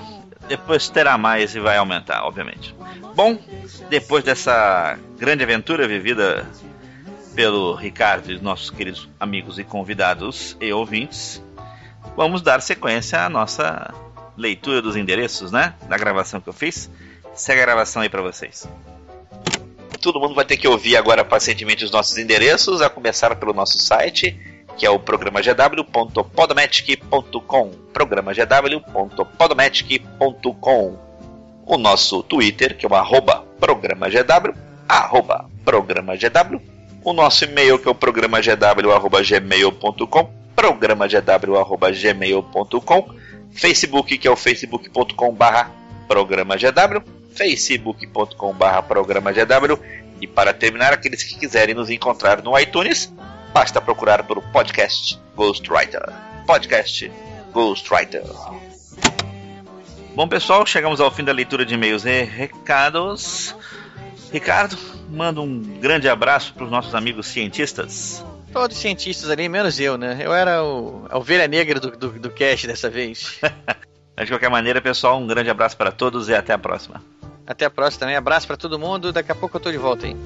Depois 0.51 0.89
terá 0.89 1.17
mais 1.17 1.55
e 1.55 1.61
vai 1.61 1.77
aumentar, 1.77 2.25
obviamente. 2.25 2.75
Bom, 3.15 3.39
depois 3.89 4.25
dessa 4.25 4.99
grande 5.17 5.45
aventura 5.45 5.87
vivida 5.87 6.45
pelo 7.37 7.73
Ricardo 7.77 8.33
e 8.33 8.41
nossos 8.41 8.69
queridos 8.69 9.09
amigos 9.21 9.61
e 9.61 9.65
convidados 9.65 10.57
e 10.61 10.73
ouvintes, 10.73 11.41
vamos 12.17 12.43
dar 12.43 12.61
sequência 12.61 13.25
à 13.25 13.29
nossa 13.29 13.95
leitura 14.37 14.83
dos 14.83 14.97
endereços, 14.97 15.53
né? 15.53 15.75
Da 15.89 15.97
gravação 15.97 16.41
que 16.41 16.49
eu 16.49 16.53
fiz. 16.53 16.91
Segue 17.33 17.61
a 17.61 17.65
gravação 17.65 18.03
aí 18.03 18.09
para 18.09 18.21
vocês. 18.21 18.69
Todo 20.03 20.19
mundo 20.19 20.35
vai 20.35 20.45
ter 20.45 20.57
que 20.57 20.67
ouvir 20.67 20.97
agora 20.97 21.25
pacientemente 21.25 21.85
os 21.85 21.93
nossos 21.93 22.19
endereços, 22.19 22.83
a 22.83 22.91
começar 22.91 23.37
pelo 23.37 23.53
nosso 23.53 23.79
site 23.79 24.37
que 24.81 24.87
é 24.87 24.91
o 24.91 24.99
programa 24.99 25.41
gw.podomatic.com, 25.43 27.71
programa 27.93 28.33
gw.podomatic.com. 28.33 30.99
O 31.67 31.77
nosso 31.77 32.23
Twitter, 32.23 32.75
que 32.75 32.87
é 32.87 32.89
o 32.89 32.95
arroba 32.95 33.45
programa 33.61 34.09
GW, 34.09 34.55
arroba 34.89 35.45
programa 35.67 36.17
GW. 36.17 36.63
O 37.05 37.13
nosso 37.13 37.45
e-mail, 37.45 37.79
que 37.79 37.89
é 37.89 37.91
o 37.91 37.95
programa 37.95 38.41
gw.gmail.com, 38.41 40.31
programa 40.57 41.07
gw.gmail.com. 41.07 43.09
Facebook, 43.53 44.17
que 44.17 44.27
é 44.27 44.31
o 44.31 44.37
facebook.com 44.37 45.35
barra 45.35 45.71
programa 46.09 46.57
GW, 46.57 47.03
facebook.com 47.35 48.55
barra 48.55 48.81
programa 48.81 49.31
GW. 49.31 49.79
E 50.23 50.27
para 50.27 50.55
terminar, 50.55 50.95
aqueles 50.95 51.23
que 51.23 51.39
quiserem 51.39 51.75
nos 51.75 51.91
encontrar 51.91 52.43
no 52.43 52.59
iTunes, 52.59 53.13
basta 53.53 53.81
procurar 53.81 54.25
pelo 54.25 54.43
podcast 54.43 55.21
Ghostwriter. 55.37 56.03
Podcast 56.47 57.11
Ghostwriter. 57.53 58.25
Bom, 60.15 60.29
pessoal, 60.29 60.67
chegamos 60.67 61.01
ao 61.01 61.11
fim 61.11 61.25
da 61.25 61.33
leitura 61.33 61.65
de 61.65 61.75
e-mails 61.75 62.05
e 62.05 62.23
recados. 62.23 63.55
Ricardo, 64.33 64.77
manda 65.09 65.41
um 65.41 65.61
grande 65.81 66.09
abraço 66.09 66.55
para 66.55 66.65
os 66.65 66.71
nossos 66.71 66.95
amigos 66.95 67.27
cientistas. 67.27 68.25
Todos 68.53 68.77
cientistas 68.77 69.31
ali, 69.31 69.49
menos 69.49 69.79
eu, 69.79 69.97
né? 69.97 70.19
Eu 70.21 70.35
era 70.35 70.65
o, 70.65 71.07
a 71.09 71.19
ovelha 71.19 71.47
negra 71.47 71.79
do, 71.79 71.91
do, 71.93 72.11
do 72.11 72.31
cast 72.31 72.67
dessa 72.67 72.91
vez. 72.91 73.39
de 74.19 74.27
qualquer 74.27 74.51
maneira, 74.51 74.81
pessoal, 74.81 75.19
um 75.19 75.27
grande 75.27 75.51
abraço 75.51 75.77
para 75.77 75.93
todos 75.93 76.29
e 76.29 76.35
até 76.35 76.53
a 76.53 76.59
próxima. 76.59 77.03
Até 77.47 77.65
a 77.65 77.71
próxima 77.71 78.01
também. 78.01 78.17
Abraço 78.17 78.47
para 78.47 78.57
todo 78.57 78.79
mundo. 78.79 79.13
Daqui 79.13 79.33
a 79.33 79.35
pouco 79.35 79.57
eu 79.57 79.61
tô 79.61 79.71
de 79.71 79.79
volta 79.79 80.07
aí. 80.07 80.17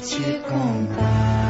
te 0.00 0.40
contar. 0.48 1.48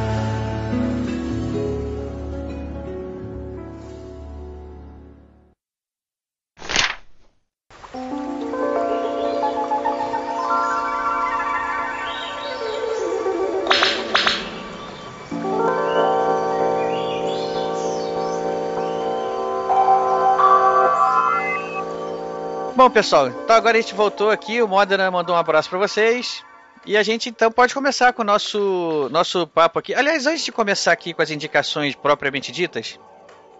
Bom, 22.75 22.89
pessoal, 22.89 23.27
então 23.27 23.57
agora 23.57 23.77
a 23.77 23.81
gente 23.81 23.93
voltou 23.93 24.31
aqui. 24.31 24.61
O 24.61 24.67
Modena 24.67 25.11
mandou 25.11 25.35
um 25.35 25.37
abraço 25.37 25.69
para 25.69 25.77
vocês. 25.77 26.45
E 26.89 26.97
a 26.97 27.03
gente 27.03 27.29
então 27.29 27.51
pode 27.51 27.71
começar 27.71 28.11
com 28.13 28.23
o 28.23 28.25
nosso, 28.25 29.09
nosso 29.11 29.45
papo 29.45 29.77
aqui. 29.77 29.93
Aliás, 29.93 30.25
antes 30.25 30.43
de 30.43 30.51
começar 30.51 30.91
aqui 30.91 31.13
com 31.13 31.21
as 31.21 31.29
indicações 31.29 31.93
propriamente 31.93 32.51
ditas, 32.51 32.99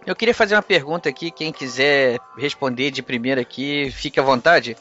eu 0.04 0.16
queria 0.16 0.34
fazer 0.34 0.56
uma 0.56 0.62
pergunta 0.62 1.08
aqui. 1.08 1.30
Quem 1.30 1.52
quiser 1.52 2.18
responder 2.36 2.90
de 2.90 3.04
primeira 3.04 3.40
aqui, 3.40 3.88
fique 3.92 4.18
à 4.18 4.22
vontade. 4.24 4.76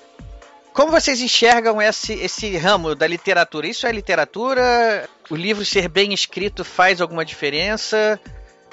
Como 0.73 0.91
vocês 0.91 1.21
enxergam 1.21 1.79
esse, 1.79 2.13
esse 2.13 2.57
ramo 2.57 2.95
da 2.95 3.05
literatura? 3.05 3.67
Isso 3.67 3.85
é 3.85 3.91
literatura? 3.91 5.07
O 5.29 5.35
livro 5.35 5.63
ser 5.63 5.87
bem 5.87 6.11
escrito 6.11 6.65
faz 6.65 6.99
alguma 7.01 7.23
diferença? 7.23 8.19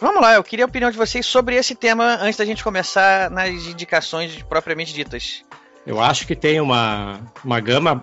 Vamos 0.00 0.22
lá, 0.22 0.36
eu 0.36 0.42
queria 0.42 0.64
a 0.64 0.68
opinião 0.68 0.90
de 0.90 0.96
vocês 0.96 1.26
sobre 1.26 1.54
esse 1.54 1.74
tema 1.74 2.16
antes 2.22 2.38
da 2.38 2.46
gente 2.46 2.64
começar 2.64 3.30
nas 3.30 3.50
indicações 3.50 4.42
propriamente 4.44 4.94
ditas. 4.94 5.44
Eu 5.86 6.00
acho 6.00 6.26
que 6.26 6.34
tem 6.34 6.62
uma, 6.62 7.20
uma 7.44 7.60
gama 7.60 8.02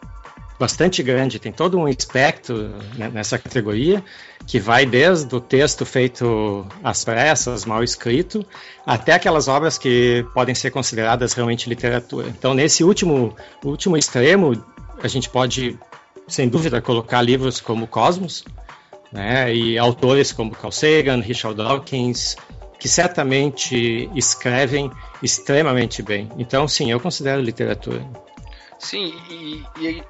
bastante 0.64 1.04
grande, 1.04 1.40
tem 1.40 1.52
todo 1.52 1.78
um 1.78 1.90
espectro 1.90 2.70
né, 2.96 3.12
nessa 3.14 3.38
categoria, 3.38 4.02
que 4.48 4.62
vai 4.62 4.86
desde 4.86 5.36
o 5.36 5.42
texto 5.42 5.86
feito 5.86 6.66
às 6.82 7.04
pressas, 7.04 7.66
mal 7.66 7.84
escrito, 7.84 8.46
até 8.86 9.12
aquelas 9.12 9.50
obras 9.50 9.78
que 9.78 10.26
podem 10.34 10.56
ser 10.56 10.72
consideradas 10.72 11.34
realmente 11.34 11.68
literatura. 11.68 12.30
Então, 12.30 12.54
nesse 12.54 12.82
último, 12.82 13.36
último 13.62 13.98
extremo, 13.98 14.54
a 15.02 15.08
gente 15.10 15.30
pode, 15.30 15.78
sem 16.30 16.48
dúvida, 16.48 16.82
colocar 16.82 17.22
livros 17.22 17.60
como 17.60 17.86
Cosmos, 17.86 18.46
né, 19.12 19.54
e 19.54 19.78
autores 19.78 20.32
como 20.32 20.52
Carl 20.52 20.72
Sagan, 20.72 21.20
Richard 21.20 21.58
Dawkins, 21.58 22.38
que 22.80 22.88
certamente 22.88 24.10
escrevem 24.16 24.90
extremamente 25.22 26.02
bem. 26.02 26.30
Então, 26.38 26.70
sim, 26.70 26.90
eu 26.90 27.02
considero 27.02 27.42
literatura. 27.42 28.02
Sim, 28.84 29.18
e, 29.30 29.64
e, 29.80 30.04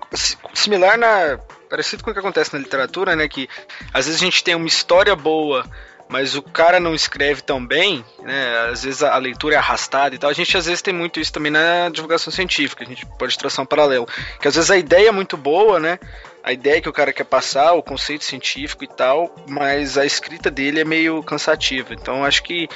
similar 0.54 0.98
na. 0.98 1.38
Parecido 1.70 2.04
com 2.04 2.10
o 2.10 2.14
que 2.14 2.20
acontece 2.20 2.52
na 2.54 2.60
literatura, 2.60 3.16
né? 3.16 3.28
Que 3.28 3.48
às 3.94 4.08
vezes 4.08 4.20
a 4.20 4.26
gente 4.26 4.44
tem 4.44 4.56
uma 4.56 4.68
história 4.68 5.16
boa, 5.16 5.64
mas 6.10 6.36
o 6.36 6.42
cara 6.42 6.80
não 6.80 6.96
escreve 6.96 7.42
tão 7.42 7.64
bem, 7.64 8.04
né? 8.24 8.70
Às 8.72 8.84
vezes 8.84 9.04
a, 9.04 9.16
leitura 9.18 9.56
é 9.56 9.58
arrastada 9.60 10.16
e 10.16 10.18
tal. 10.18 10.30
A 10.30 10.34
gente 10.34 10.58
às 10.58 10.66
vezes 10.66 10.82
tem 10.82 10.94
muito 10.94 11.20
isso 11.20 11.32
também 11.32 11.52
na 11.52 11.90
divulgação 11.90 12.34
científica, 12.34 12.84
a 12.84 12.88
gente 12.88 13.06
pode 13.06 13.38
traçar 13.38 13.64
um 13.64 13.68
paralelo. 13.68 14.08
Que 14.42 14.48
às 14.48 14.56
vezes 14.56 14.72
a 14.72 14.78
ideia 14.78 15.10
é 15.10 15.12
muito 15.12 15.38
boa, 15.38 15.80
né? 15.80 16.00
A 16.44 16.52
ideia 16.52 16.82
que 16.82 16.90
o 16.90 16.94
cara 16.94 17.14
quer 17.14 17.26
passar, 17.26 17.74
o 17.74 17.84
conceito 17.84 18.24
científico 18.24 18.84
e 18.84 18.88
tal, 18.88 19.34
mas 19.48 20.00
a 20.00 20.06
escrita 20.06 20.50
dele 20.50 20.82
é 20.82 20.86
meio 20.86 21.22
cansativa. 21.22 21.94
Então 21.94 22.26
acho 22.26 22.42
que 22.42 22.68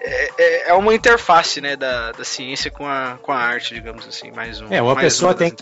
é, 0.00 0.30
é, 0.38 0.68
é 0.70 0.74
uma 0.74 0.94
interface, 0.94 1.60
né, 1.60 1.76
da, 1.76 2.12
da 2.12 2.24
ciência 2.24 2.70
com 2.70 2.86
a, 2.86 3.18
com 3.22 3.32
a 3.32 3.36
arte, 3.36 3.74
digamos 3.74 4.06
assim, 4.06 4.30
mais 4.30 4.60
um. 4.60 4.72
É, 4.72 4.80
uma 4.80 4.94
mais 4.94 5.06
pessoa 5.06 5.32
uma 5.32 5.38
tem 5.38 5.54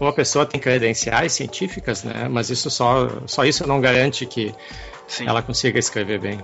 uma 0.00 0.12
pessoa 0.12 0.46
tem 0.46 0.60
credenciais 0.60 1.32
científicas, 1.32 2.04
né, 2.04 2.28
mas 2.30 2.50
isso 2.50 2.70
só, 2.70 3.08
só 3.26 3.44
isso 3.44 3.66
não 3.66 3.80
garante 3.80 4.24
que 4.26 4.54
Sim. 5.08 5.26
ela 5.26 5.42
consiga 5.42 5.78
escrever 5.78 6.20
bem. 6.20 6.40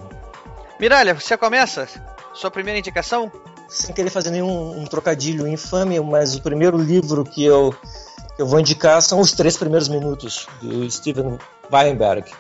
Miralha, 0.81 1.14
você 1.14 1.37
começa? 1.37 1.88
Sua 2.35 2.50
primeira 2.50 2.79
indicação? 2.79 3.31
Sem 3.68 3.94
querer 3.94 4.11
fazer 4.11 4.31
nenhum 4.31 4.81
um 4.81 4.85
trocadilho 4.85 5.46
infame, 5.46 5.98
mas 6.00 6.35
o 6.35 6.42
primeiro 6.42 6.77
livro 6.77 7.24
que 7.24 7.44
eu, 7.44 7.72
que 8.35 8.42
eu 8.42 8.46
vou 8.46 8.59
indicar 8.59 9.00
são 9.00 9.20
os 9.20 9.33
três 9.33 9.57
primeiros 9.57 9.88
minutos 9.88 10.48
do 10.61 10.90
Steven 10.90 11.38
Weinberg. 11.72 12.31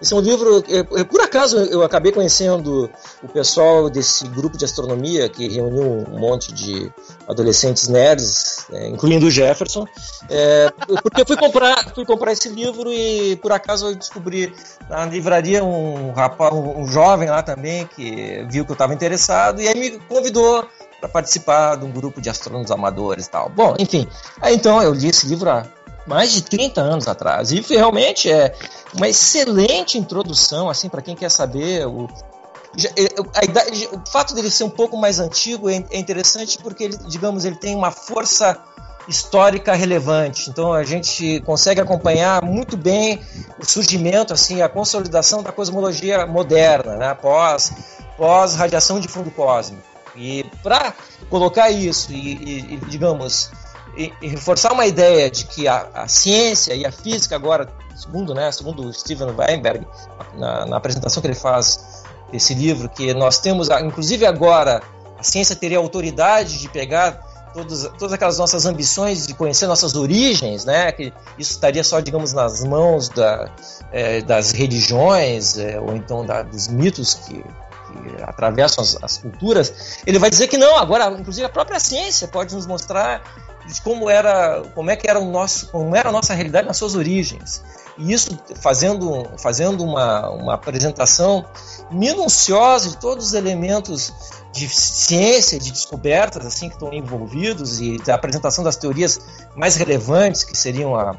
Esse 0.00 0.14
é 0.14 0.16
um 0.16 0.20
livro, 0.20 0.64
é, 0.68 1.00
é, 1.00 1.04
por 1.04 1.20
acaso 1.20 1.56
eu 1.56 1.82
acabei 1.82 2.12
conhecendo 2.12 2.88
o 3.22 3.28
pessoal 3.28 3.90
desse 3.90 4.28
grupo 4.28 4.56
de 4.56 4.64
astronomia 4.64 5.28
que 5.28 5.48
reuniu 5.48 6.06
um 6.08 6.18
monte 6.18 6.52
de 6.52 6.90
adolescentes 7.26 7.88
nerds, 7.88 8.66
é, 8.72 8.88
incluindo 8.88 9.26
o 9.26 9.30
Jefferson, 9.30 9.84
é, 10.30 10.70
porque 11.02 11.22
eu 11.22 11.26
fui 11.26 11.36
comprar, 11.36 11.92
fui 11.94 12.04
comprar 12.04 12.32
esse 12.32 12.48
livro 12.48 12.92
e 12.92 13.36
por 13.36 13.50
acaso 13.50 13.88
eu 13.88 13.96
descobri 13.96 14.54
na 14.88 15.04
livraria 15.06 15.64
um 15.64 16.12
rapaz, 16.12 16.54
um, 16.54 16.86
jovem 16.86 17.28
lá 17.28 17.42
também 17.42 17.86
que 17.86 18.46
viu 18.48 18.64
que 18.64 18.70
eu 18.70 18.74
estava 18.74 18.94
interessado 18.94 19.60
e 19.60 19.66
aí 19.66 19.74
me 19.74 19.98
convidou 20.00 20.64
para 21.00 21.08
participar 21.08 21.76
de 21.76 21.84
um 21.84 21.90
grupo 21.90 22.20
de 22.20 22.28
astrônomos 22.28 22.70
amadores 22.70 23.26
e 23.26 23.30
tal. 23.30 23.48
Bom, 23.48 23.74
enfim, 23.78 24.06
aí 24.40 24.54
então 24.54 24.82
eu 24.82 24.92
li 24.92 25.08
esse 25.08 25.26
livro 25.26 25.50
há 25.50 25.66
mais 26.08 26.32
de 26.32 26.42
30 26.42 26.80
anos 26.80 27.06
atrás. 27.06 27.52
E 27.52 27.60
realmente 27.60 28.30
é 28.30 28.54
uma 28.94 29.08
excelente 29.08 29.98
introdução, 29.98 30.68
assim, 30.70 30.88
para 30.88 31.02
quem 31.02 31.14
quer 31.14 31.30
saber 31.30 31.86
o, 31.86 32.08
a 33.34 33.44
idade, 33.44 33.88
o 33.92 34.10
fato 34.10 34.34
dele 34.34 34.50
ser 34.50 34.64
um 34.64 34.70
pouco 34.70 34.96
mais 34.96 35.18
antigo 35.18 35.68
é, 35.68 35.84
é 35.90 35.98
interessante 35.98 36.58
porque 36.58 36.84
ele, 36.84 36.96
digamos, 37.08 37.44
ele 37.44 37.56
tem 37.56 37.74
uma 37.74 37.90
força 37.90 38.58
histórica 39.08 39.74
relevante. 39.74 40.50
Então 40.50 40.72
a 40.72 40.84
gente 40.84 41.40
consegue 41.40 41.80
acompanhar 41.80 42.42
muito 42.42 42.76
bem 42.76 43.20
o 43.60 43.64
surgimento, 43.64 44.32
assim, 44.32 44.60
a 44.60 44.68
consolidação 44.68 45.42
da 45.42 45.50
cosmologia 45.50 46.26
moderna, 46.26 46.96
né? 46.96 47.14
pós, 47.14 47.72
pós 48.16 48.54
radiação 48.54 49.00
de 49.00 49.08
fundo 49.08 49.30
cósmico. 49.30 49.82
E 50.14 50.44
para 50.62 50.92
colocar 51.30 51.70
isso 51.70 52.12
e, 52.12 52.34
e, 52.34 52.74
e 52.74 52.76
digamos 52.88 53.50
e, 53.98 54.12
e 54.22 54.28
reforçar 54.28 54.72
uma 54.72 54.86
ideia 54.86 55.28
de 55.28 55.44
que 55.44 55.66
a, 55.66 55.88
a, 55.92 56.08
ciência 56.08 56.72
e 56.72 56.86
a 56.86 56.92
física 56.92 57.34
agora, 57.34 57.68
segundo, 57.96 58.32
né, 58.32 58.50
segundo 58.52 58.92
Steven 58.92 59.34
Weinberg, 59.36 59.84
na, 60.36 60.64
na 60.64 60.76
apresentação 60.76 61.20
que 61.20 61.26
ele 61.26 61.34
faz 61.34 62.04
desse 62.30 62.54
livro, 62.54 62.88
que 62.88 63.12
nós 63.12 63.40
temos, 63.40 63.68
inclusive 63.68 64.24
agora, 64.24 64.80
a 65.18 65.22
ciência 65.24 65.56
teria 65.56 65.78
autoridade 65.78 66.58
de 66.58 66.68
pegar 66.68 67.20
todas, 67.52 67.90
todas 67.98 68.12
aquelas 68.12 68.38
nossas 68.38 68.66
ambições 68.66 69.26
de 69.26 69.34
conhecer 69.34 69.66
nossas 69.66 69.96
origens, 69.96 70.64
né? 70.64 70.92
Que 70.92 71.12
isso 71.36 71.52
estaria 71.52 71.82
só, 71.82 71.98
digamos, 71.98 72.32
nas 72.32 72.62
mãos 72.64 73.08
da, 73.08 73.50
é, 73.90 74.20
das 74.20 74.52
religiões 74.52 75.58
é, 75.58 75.80
ou 75.80 75.96
então 75.96 76.24
da, 76.24 76.42
dos 76.42 76.68
mitos 76.68 77.14
que, 77.14 77.34
que 77.34 78.22
atravessam 78.22 78.84
as, 78.84 78.96
as, 79.02 79.18
culturas. 79.18 80.02
Ele 80.06 80.20
vai 80.20 80.30
dizer 80.30 80.46
que 80.46 80.56
não. 80.56 80.76
Agora, 80.76 81.10
inclusive, 81.18 81.46
a 81.46 81.50
própria 81.50 81.80
ciência 81.80 82.28
pode 82.28 82.54
nos 82.54 82.66
mostrar 82.66 83.22
de 83.68 83.82
como 83.82 84.08
era, 84.08 84.62
como 84.74 84.90
é 84.90 84.96
que 84.96 85.08
era 85.08 85.20
o 85.20 85.30
nosso, 85.30 85.68
como 85.68 85.94
era 85.94 86.08
a 86.08 86.12
nossa 86.12 86.34
realidade 86.34 86.66
nas 86.66 86.76
suas 86.76 86.94
origens. 86.94 87.62
E 87.98 88.12
isso 88.12 88.38
fazendo, 88.60 89.28
fazendo 89.38 89.84
uma, 89.84 90.30
uma 90.30 90.54
apresentação 90.54 91.44
minuciosa 91.90 92.90
de 92.90 92.96
todos 92.96 93.26
os 93.26 93.34
elementos 93.34 94.12
de 94.52 94.68
ciência, 94.68 95.58
de 95.58 95.70
descobertas 95.70 96.46
assim 96.46 96.68
que 96.68 96.76
estão 96.76 96.92
envolvidos 96.92 97.80
e 97.80 97.98
da 97.98 98.14
apresentação 98.14 98.64
das 98.64 98.76
teorias 98.76 99.20
mais 99.54 99.76
relevantes 99.76 100.44
que 100.44 100.56
seriam 100.56 100.96
a 100.96 101.16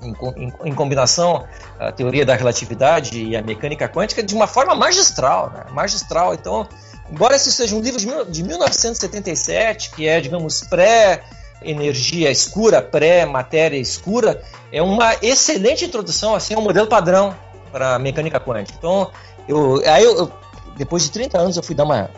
em, 0.00 0.14
em, 0.36 0.52
em, 0.64 0.74
combinação 0.74 1.44
a 1.78 1.90
teoria 1.90 2.24
da 2.24 2.36
relatividade 2.36 3.20
e 3.20 3.36
a 3.36 3.42
mecânica 3.42 3.88
quântica 3.88 4.22
de 4.22 4.32
uma 4.32 4.46
forma 4.46 4.72
magistral, 4.72 5.50
né? 5.50 5.64
magistral. 5.72 6.34
Então, 6.34 6.68
embora 7.10 7.34
esse 7.34 7.52
seja 7.52 7.74
um 7.74 7.80
livro 7.80 7.98
de, 7.98 8.06
de 8.30 8.42
1977, 8.44 9.90
que 9.90 10.06
é, 10.06 10.20
digamos, 10.20 10.60
pré 10.62 11.24
energia 11.62 12.30
escura, 12.30 12.80
pré-matéria 12.80 13.78
escura, 13.78 14.42
é 14.72 14.82
uma 14.82 15.14
excelente 15.22 15.84
introdução 15.84 16.34
assim 16.34 16.54
ao 16.54 16.62
modelo 16.62 16.86
padrão 16.86 17.34
para 17.72 17.98
mecânica 17.98 18.40
quântica. 18.40 18.76
Então, 18.78 19.10
eu, 19.46 19.82
aí 19.86 20.04
eu, 20.04 20.30
depois 20.76 21.02
de 21.02 21.10
30 21.10 21.38
anos 21.38 21.56
eu 21.56 21.62
fui 21.62 21.74
dar 21.74 21.84
uma 21.84 22.10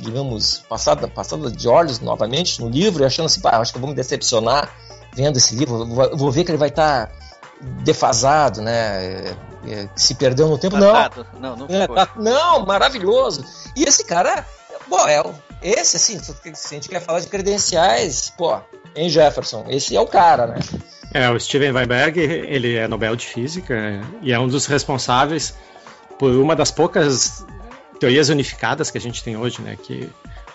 digamos, 0.00 0.62
passada, 0.68 1.06
passada 1.06 1.50
de 1.50 1.68
olhos 1.68 2.00
novamente 2.00 2.60
no 2.60 2.68
livro, 2.68 3.04
achando 3.04 3.26
assim, 3.26 3.40
pá, 3.40 3.58
acho 3.58 3.72
que 3.72 3.78
eu 3.78 3.80
vou 3.80 3.90
me 3.90 3.96
decepcionar 3.96 4.72
vendo 5.14 5.36
esse 5.36 5.54
livro, 5.54 5.86
vou, 5.86 6.16
vou 6.16 6.30
ver 6.30 6.44
que 6.44 6.50
ele 6.50 6.58
vai 6.58 6.68
estar 6.68 7.06
tá 7.06 7.12
defasado, 7.82 8.62
né? 8.62 9.04
É, 9.04 9.36
é, 9.66 9.88
se 9.94 10.14
perdeu 10.14 10.48
no 10.48 10.56
tempo. 10.56 10.76
Não, 10.76 10.92
não, 11.38 11.56
não, 11.56 11.66
é, 11.68 11.86
tá, 11.86 12.10
não, 12.16 12.64
maravilhoso. 12.64 13.44
E 13.76 13.84
esse 13.84 14.04
cara, 14.04 14.46
bom, 14.88 15.06
é, 15.06 15.22
esse, 15.62 15.96
assim, 15.96 16.18
se 16.18 16.34
a 16.42 16.74
gente 16.74 16.88
quer 16.88 17.00
falar 17.00 17.20
de 17.20 17.26
credenciais, 17.26 18.32
pô, 18.36 18.58
em 18.96 19.08
Jefferson, 19.08 19.66
esse 19.68 19.94
é 19.94 20.00
o 20.00 20.06
cara, 20.06 20.46
né? 20.46 20.58
É, 21.12 21.28
o 21.28 21.38
Steven 21.38 21.72
Weinberg, 21.72 22.20
ele 22.20 22.76
é 22.76 22.88
Nobel 22.88 23.16
de 23.16 23.26
Física 23.26 24.00
e 24.22 24.32
é 24.32 24.38
um 24.38 24.48
dos 24.48 24.66
responsáveis 24.66 25.54
por 26.18 26.30
uma 26.32 26.54
das 26.54 26.70
poucas 26.70 27.44
teorias 27.98 28.28
unificadas 28.28 28.90
que 28.90 28.98
a 28.98 29.00
gente 29.00 29.22
tem 29.22 29.36
hoje, 29.36 29.60
né? 29.60 29.76
Que 29.82 30.08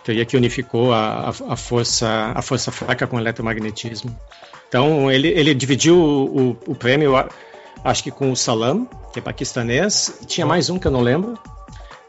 teoria 0.03 0.25
que 0.25 0.37
unificou 0.37 0.93
a, 0.93 1.33
a, 1.49 1.55
força 1.55 2.31
a 2.33 2.41
força 2.41 2.71
fraca 2.71 3.05
com 3.05 3.17
o 3.17 3.19
eletromagnetismo. 3.19 4.17
Então 4.67 5.11
ele, 5.11 5.27
ele 5.27 5.53
dividiu 5.53 5.97
o, 5.97 6.25
o, 6.25 6.57
o 6.67 6.75
prêmio, 6.75 7.13
acho 7.83 8.03
que 8.03 8.11
com 8.11 8.31
o 8.31 8.35
Salam, 8.35 8.87
que 9.11 9.19
é 9.19 9.21
paquistanês, 9.21 10.19
e 10.21 10.25
tinha 10.25 10.45
mais 10.45 10.69
um 10.69 10.79
que 10.79 10.87
eu 10.87 10.91
não 10.91 11.01
lembro. 11.01 11.37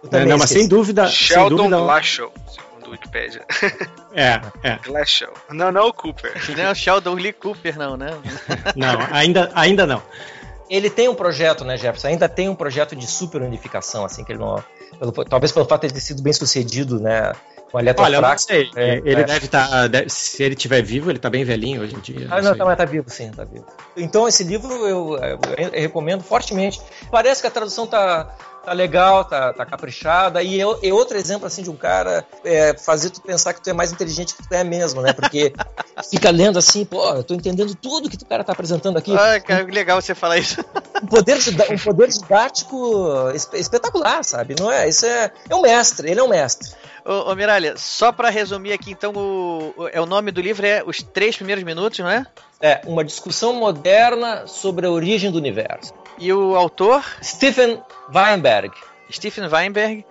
Eu 0.03 0.19
é, 0.19 0.25
não, 0.25 0.39
mas 0.39 0.51
sem 0.51 0.69
dúvida. 0.69 1.09
Sheldon 1.09 1.49
sem 1.49 1.57
dúvida, 1.57 1.79
Glashow 1.79 2.33
do 2.87 2.93
Wikipedia. 2.93 3.45
É, 4.15 4.41
é. 4.63 4.79
Glass 4.83 5.25
Não, 5.51 5.71
não 5.71 5.89
o 5.89 5.93
Cooper. 5.93 6.33
Não 6.57 6.65
é 6.65 6.71
o 6.71 6.75
Sheldon 6.75 7.15
Lee 7.15 7.35
Cooper, 7.35 7.77
não, 7.77 7.97
né? 7.97 8.19
Não, 8.75 8.99
ainda, 9.13 9.51
ainda 9.55 9.87
não. 9.87 10.03
Ele 10.71 10.89
tem 10.89 11.09
um 11.09 11.15
projeto, 11.15 11.65
né, 11.65 11.77
Jefferson? 11.77 12.09
Ainda 12.09 12.29
tem 12.29 12.49
um 12.49 12.55
projeto 12.55 12.97
de 12.97 13.07
super 13.07 13.43
unificação, 13.43 14.05
assim, 14.05 14.25
que 14.25 14.33
ele 14.33 14.39
não. 14.39 14.63
Pelo, 14.99 15.13
talvez 15.13 15.53
pelo 15.53 15.67
fato 15.67 15.83
de 15.83 15.89
ele 15.89 15.95
ter 15.95 16.01
sido 16.01 16.23
bem 16.23 16.33
sucedido, 16.33 16.99
né? 16.99 17.33
Olha, 17.73 17.95
Olha 17.99 18.21
não 18.21 18.39
sei. 18.39 18.71
É, 18.75 18.97
ele 19.05 19.21
é. 19.21 19.25
deve 19.25 19.47
estar. 19.47 19.69
Tá, 19.69 20.05
se 20.09 20.43
ele 20.43 20.55
estiver 20.55 20.83
vivo, 20.83 21.11
ele 21.11 21.19
está 21.19 21.29
bem 21.29 21.45
velhinho 21.45 21.83
hoje 21.83 21.95
em 21.95 22.01
dia. 22.01 22.27
Ah, 22.31 22.41
não, 22.41 22.51
não 22.51 22.57
tá, 22.57 22.65
mas 22.65 22.79
tá 22.79 22.85
vivo, 22.85 23.11
sim, 23.11 23.31
tá 23.31 23.45
vivo. 23.45 23.67
Então, 23.97 24.27
esse 24.27 24.43
livro 24.45 24.73
eu, 24.87 25.19
eu, 25.19 25.41
eu 25.59 25.71
recomendo 25.83 26.23
fortemente. 26.23 26.81
Parece 27.11 27.43
que 27.43 27.47
a 27.47 27.51
tradução 27.51 27.87
tá, 27.87 28.35
tá 28.67 28.73
legal, 28.73 29.25
tá, 29.25 29.53
tá 29.53 29.65
caprichada. 29.65 30.43
E 30.43 30.61
é, 30.61 30.65
é 30.65 30.93
outro 30.93 31.17
exemplo, 31.17 31.47
assim, 31.47 31.63
de 31.63 31.71
um 31.71 31.77
cara 31.77 32.27
é, 32.45 32.77
fazer 32.77 33.11
tu 33.11 33.23
pensar 33.23 33.55
que 33.55 33.63
tu 33.63 33.71
é 33.71 33.73
mais 33.73 33.93
inteligente 33.93 34.35
que 34.35 34.47
tu 34.47 34.53
é 34.53 34.65
mesmo, 34.65 35.01
né? 35.01 35.13
Porque 35.13 35.53
fica 36.11 36.31
lendo 36.31 36.59
assim, 36.59 36.85
pô, 36.85 37.09
eu 37.11 37.23
tô 37.23 37.33
entendendo 37.33 37.77
tudo 37.77 38.11
que 38.11 38.17
o 38.17 38.27
cara 38.27 38.43
tá 38.43 38.53
apresentando 38.53 38.99
aqui. 38.99 39.17
Ah, 39.17 39.39
cara, 39.39 39.65
que 39.65 39.71
legal 39.71 40.03
você 40.03 40.17
falar 40.17 40.39
isso. 40.39 40.65
Um 41.01 41.07
poder, 41.07 41.39
um 41.71 41.79
poder 41.79 42.09
didático 42.09 43.31
espetacular, 43.55 44.25
sabe? 44.25 44.57
Não 44.59 44.71
é? 44.71 44.89
Isso 44.89 45.07
é, 45.07 45.31
é 45.49 45.55
um 45.55 45.63
mestre, 45.63 46.11
ele 46.11 46.19
é 46.19 46.23
um 46.23 46.29
mestre. 46.29 46.71
Ô, 47.05 47.31
ô 47.31 47.37
Miralha, 47.37 47.77
só 47.77 48.11
para 48.11 48.31
resumir 48.31 48.73
aqui, 48.73 48.91
então, 48.91 49.13
o, 49.15 49.75
o, 49.77 49.89
é, 49.89 50.01
o 50.01 50.07
nome 50.07 50.33
do 50.33 50.41
livro 50.41 50.67
é 50.67 50.83
Os 50.85 51.03
Três 51.03 51.37
Primeiros 51.37 51.63
Minutos, 51.63 52.01
não 52.01 52.11
é? 52.11 52.27
É, 52.61 52.81
uma 52.85 53.05
discussão 53.05 53.53
moderna 53.53 54.49
sobre 54.49 54.87
a 54.87 54.91
origem 54.91 55.31
do 55.31 55.39
universo. 55.39 55.95
E 56.19 56.33
o 56.33 56.57
autor? 56.57 57.05
Stephen 57.23 57.83
Weinberg. 58.15 58.73
Stephen 59.11 59.49
Weinberg, 59.49 60.05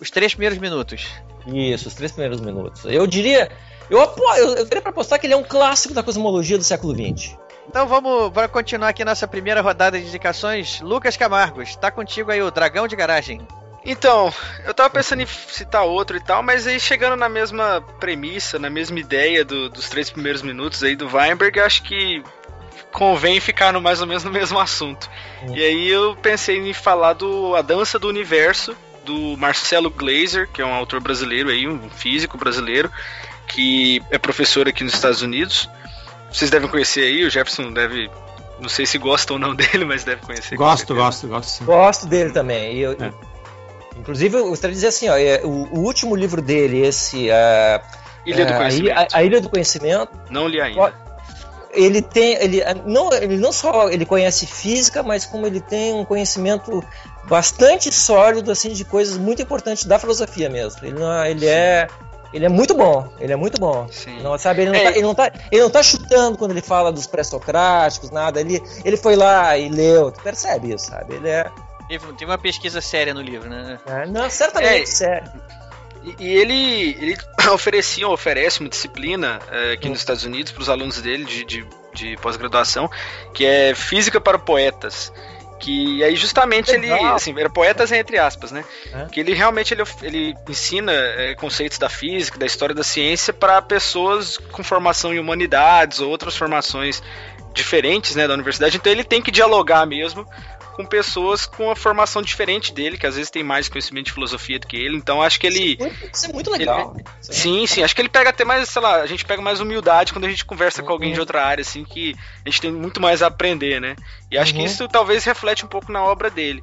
Os 0.00 0.10
Três 0.10 0.34
Primeiros 0.34 0.58
Minutos. 0.58 1.06
Isso, 1.46 1.88
Os 1.88 1.94
Três 1.94 2.12
Primeiros 2.12 2.40
Minutos. 2.40 2.84
Eu 2.84 3.06
diria, 3.06 3.50
eu, 3.88 3.98
eu, 3.98 4.54
eu 4.56 4.66
teria 4.66 4.82
para 4.82 4.90
apostar 4.90 5.18
que 5.18 5.26
ele 5.26 5.34
é 5.34 5.36
um 5.36 5.44
clássico 5.44 5.94
da 5.94 6.02
cosmologia 6.02 6.58
do 6.58 6.64
século 6.64 6.94
XX. 6.94 7.36
Então 7.68 7.86
vamos 7.86 8.32
para 8.32 8.48
continuar 8.48 8.88
aqui 8.88 9.04
nossa 9.04 9.26
primeira 9.26 9.60
rodada 9.60 9.98
de 9.98 10.06
indicações. 10.06 10.80
Lucas 10.80 11.16
Camargos, 11.16 11.70
está 11.70 11.90
contigo 11.90 12.30
aí 12.30 12.42
o 12.42 12.50
Dragão 12.50 12.88
de 12.88 12.96
Garagem. 12.96 13.40
Então, 13.84 14.32
eu 14.64 14.72
tava 14.72 14.90
pensando 14.90 15.22
em 15.22 15.26
citar 15.26 15.84
outro 15.84 16.16
e 16.16 16.20
tal, 16.20 16.40
mas 16.40 16.68
aí 16.68 16.78
chegando 16.78 17.16
na 17.16 17.28
mesma 17.28 17.80
premissa, 17.98 18.56
na 18.56 18.70
mesma 18.70 19.00
ideia 19.00 19.44
do, 19.44 19.68
dos 19.68 19.88
três 19.88 20.08
primeiros 20.08 20.40
minutos 20.40 20.84
aí 20.84 20.94
do 20.94 21.08
Weinberg, 21.08 21.58
acho 21.58 21.82
que 21.82 22.22
convém 22.92 23.40
ficar 23.40 23.72
no 23.72 23.80
mais 23.80 24.00
ou 24.00 24.06
menos 24.06 24.24
no 24.24 24.30
mesmo 24.30 24.58
assunto. 24.58 25.10
Uhum. 25.42 25.56
E 25.56 25.62
aí 25.64 25.88
eu 25.88 26.16
pensei 26.16 26.58
em 26.58 26.72
falar 26.72 27.14
do 27.14 27.56
A 27.56 27.62
Dança 27.62 27.98
do 27.98 28.08
Universo, 28.08 28.76
do 29.04 29.36
Marcelo 29.36 29.90
Glazer, 29.90 30.48
que 30.52 30.62
é 30.62 30.66
um 30.66 30.74
autor 30.74 31.00
brasileiro 31.00 31.48
aí, 31.48 31.66
um 31.66 31.90
físico 31.90 32.38
brasileiro, 32.38 32.90
que 33.48 34.02
é 34.10 34.18
professor 34.18 34.68
aqui 34.68 34.84
nos 34.84 34.94
Estados 34.94 35.22
Unidos. 35.22 35.68
Vocês 36.30 36.50
devem 36.50 36.68
conhecer 36.68 37.02
aí, 37.02 37.24
o 37.24 37.30
Jefferson 37.30 37.72
deve 37.72 38.10
não 38.60 38.68
sei 38.68 38.86
se 38.86 38.96
gosta 38.96 39.32
ou 39.32 39.38
não 39.38 39.54
dele, 39.56 39.84
mas 39.84 40.04
deve 40.04 40.22
conhecer. 40.22 40.56
Gosto, 40.56 40.94
gosto, 40.94 41.26
gosto. 41.26 41.48
Sim. 41.48 41.64
Gosto 41.64 42.06
dele 42.06 42.30
também. 42.30 42.78
Eu, 42.78 42.92
é. 42.92 43.12
Inclusive, 43.98 44.36
eu 44.36 44.48
gostaria 44.48 44.72
de 44.72 44.76
dizer 44.76 44.88
assim, 44.88 45.08
ó, 45.08 45.16
é, 45.16 45.40
o, 45.44 45.48
o 45.48 45.80
último 45.80 46.14
livro 46.14 46.40
dele, 46.40 46.80
esse. 46.86 47.28
Uh, 47.28 48.02
Ilha 48.24 48.46
do 48.46 48.54
Conhecimento. 48.54 48.98
A, 48.98 49.18
a, 49.18 49.22
Ilha 49.24 49.40
do 49.40 49.48
Conhecimento. 49.48 50.12
Não 50.30 50.46
li 50.46 50.60
ainda. 50.60 50.94
Ele 51.72 52.02
tem. 52.02 52.34
Ele 52.34 52.62
não, 52.84 53.12
ele 53.12 53.36
não 53.38 53.52
só 53.52 53.88
ele 53.88 54.04
conhece 54.04 54.46
física, 54.46 55.02
mas 55.02 55.24
como 55.24 55.46
ele 55.46 55.60
tem 55.60 55.94
um 55.94 56.04
conhecimento 56.04 56.84
bastante 57.24 57.90
sólido 57.92 58.50
assim 58.50 58.70
de 58.72 58.84
coisas 58.84 59.16
muito 59.16 59.40
importantes 59.40 59.84
da 59.84 59.98
filosofia 59.98 60.50
mesmo. 60.50 60.84
Ele, 60.84 60.98
não, 60.98 61.24
ele 61.24 61.46
é 61.46 61.88
ele 62.32 62.46
é 62.46 62.48
muito 62.48 62.74
bom, 62.74 63.10
ele 63.20 63.32
é 63.32 63.36
muito 63.36 63.60
bom. 63.60 63.86
Sim. 63.90 64.22
Não, 64.22 64.36
sabe, 64.38 64.62
ele 64.62 64.70
não, 64.70 64.78
é. 64.78 64.84
tá, 64.84 64.90
ele, 64.90 65.02
não 65.02 65.14
tá, 65.14 65.32
ele 65.50 65.62
não 65.62 65.70
tá 65.70 65.82
chutando 65.82 66.38
quando 66.38 66.52
ele 66.52 66.62
fala 66.62 66.90
dos 66.90 67.06
pré-socráticos, 67.06 68.10
nada. 68.10 68.40
Ele, 68.40 68.62
ele 68.84 68.96
foi 68.96 69.16
lá 69.16 69.56
e 69.56 69.68
leu, 69.68 70.10
tu 70.10 70.22
percebe 70.22 70.72
isso, 70.74 70.86
sabe? 70.86 71.14
Ele 71.16 71.28
é, 71.28 71.50
Teve, 71.88 72.24
uma 72.24 72.38
pesquisa 72.38 72.80
séria 72.80 73.12
no 73.12 73.20
livro, 73.20 73.50
né? 73.50 73.78
É, 73.86 74.06
não, 74.06 74.30
certamente 74.30 74.82
é, 74.82 74.86
séria. 74.86 75.32
E, 76.04 76.16
e, 76.18 76.36
ele, 76.36 76.96
ele 77.00 77.16
oferecia, 77.52 78.08
oferece 78.08 78.60
uma 78.60 78.68
disciplina 78.68 79.40
é, 79.50 79.72
aqui 79.72 79.88
nos 79.88 79.98
Estados 79.98 80.24
Unidos 80.24 80.52
para 80.52 80.62
os 80.62 80.68
alunos 80.68 81.00
dele 81.00 81.24
de, 81.24 81.44
de, 81.44 81.66
de 81.94 82.16
pós-graduação, 82.18 82.90
que 83.32 83.44
é 83.44 83.74
Física 83.74 84.20
para 84.20 84.38
Poetas 84.38 85.12
que 85.62 86.02
aí 86.02 86.16
justamente 86.16 86.72
ele, 86.72 86.92
assim, 86.92 87.38
era 87.38 87.48
poetas 87.48 87.92
entre 87.92 88.18
aspas, 88.18 88.50
né? 88.50 88.64
É. 88.92 89.04
Que 89.04 89.20
ele 89.20 89.32
realmente 89.32 89.72
ele, 89.72 89.84
ele 90.02 90.34
ensina 90.48 90.92
é, 90.92 91.36
conceitos 91.36 91.78
da 91.78 91.88
física, 91.88 92.36
da 92.36 92.44
história 92.44 92.74
da 92.74 92.82
ciência 92.82 93.32
para 93.32 93.62
pessoas 93.62 94.36
com 94.36 94.64
formação 94.64 95.14
em 95.14 95.20
humanidades 95.20 96.00
ou 96.00 96.10
outras 96.10 96.36
formações 96.36 97.00
diferentes, 97.54 98.16
né, 98.16 98.26
da 98.26 98.34
universidade. 98.34 98.76
Então 98.76 98.90
ele 98.90 99.04
tem 99.04 99.22
que 99.22 99.30
dialogar 99.30 99.86
mesmo 99.86 100.26
com 100.72 100.84
pessoas 100.86 101.46
com 101.46 101.64
uma 101.64 101.76
formação 101.76 102.22
diferente 102.22 102.72
dele, 102.72 102.96
que 102.96 103.06
às 103.06 103.16
vezes 103.16 103.30
tem 103.30 103.42
mais 103.42 103.68
conhecimento 103.68 104.06
de 104.06 104.12
filosofia 104.12 104.58
do 104.58 104.66
que 104.66 104.76
ele. 104.76 104.96
Então 104.96 105.22
acho 105.22 105.38
que 105.38 105.46
ele. 105.46 105.78
Isso 106.12 106.26
é 106.26 106.32
muito 106.32 106.50
legal. 106.50 106.94
Ele, 106.94 107.04
sim, 107.20 107.66
sim. 107.66 107.82
Acho 107.82 107.94
que 107.94 108.00
ele 108.00 108.08
pega 108.08 108.30
até 108.30 108.44
mais, 108.44 108.68
sei 108.68 108.82
lá, 108.82 109.02
a 109.02 109.06
gente 109.06 109.24
pega 109.24 109.42
mais 109.42 109.60
humildade 109.60 110.12
quando 110.12 110.24
a 110.24 110.30
gente 110.30 110.44
conversa 110.44 110.80
uhum. 110.80 110.86
com 110.86 110.92
alguém 110.92 111.10
de 111.10 111.16
uhum. 111.16 111.22
outra 111.22 111.44
área, 111.44 111.62
assim, 111.62 111.84
que 111.84 112.14
a 112.44 112.48
gente 112.48 112.60
tem 112.60 112.72
muito 112.72 113.00
mais 113.00 113.22
a 113.22 113.26
aprender, 113.26 113.80
né? 113.80 113.96
E 114.30 114.38
acho 114.38 114.52
uhum. 114.52 114.60
que 114.60 114.66
isso 114.66 114.88
talvez 114.88 115.24
reflete 115.24 115.64
um 115.64 115.68
pouco 115.68 115.92
na 115.92 116.02
obra 116.02 116.30
dele. 116.30 116.62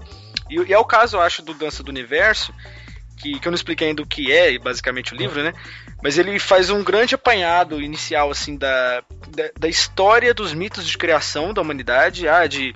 E, 0.49 0.59
e, 0.59 0.73
é 0.73 0.77
o 0.77 0.85
caso, 0.85 1.17
eu 1.17 1.21
acho, 1.21 1.41
do 1.41 1.53
Dança 1.53 1.83
do 1.83 1.89
Universo, 1.89 2.53
que, 3.17 3.39
que 3.39 3.47
eu 3.47 3.51
não 3.51 3.55
expliquei 3.55 3.89
ainda 3.89 4.01
o 4.01 4.07
que 4.07 4.31
é, 4.31 4.57
basicamente, 4.57 5.13
o 5.13 5.17
livro, 5.17 5.43
né? 5.43 5.53
Mas 6.01 6.17
ele 6.17 6.39
faz 6.39 6.69
um 6.69 6.83
grande 6.83 7.13
apanhado 7.13 7.81
inicial, 7.81 8.31
assim, 8.31 8.57
da, 8.57 9.03
da, 9.27 9.49
da 9.59 9.67
história 9.67 10.33
dos 10.33 10.53
mitos 10.53 10.87
de 10.87 10.97
criação 10.97 11.53
da 11.53 11.61
humanidade, 11.61 12.27
ah, 12.27 12.47
de 12.47 12.73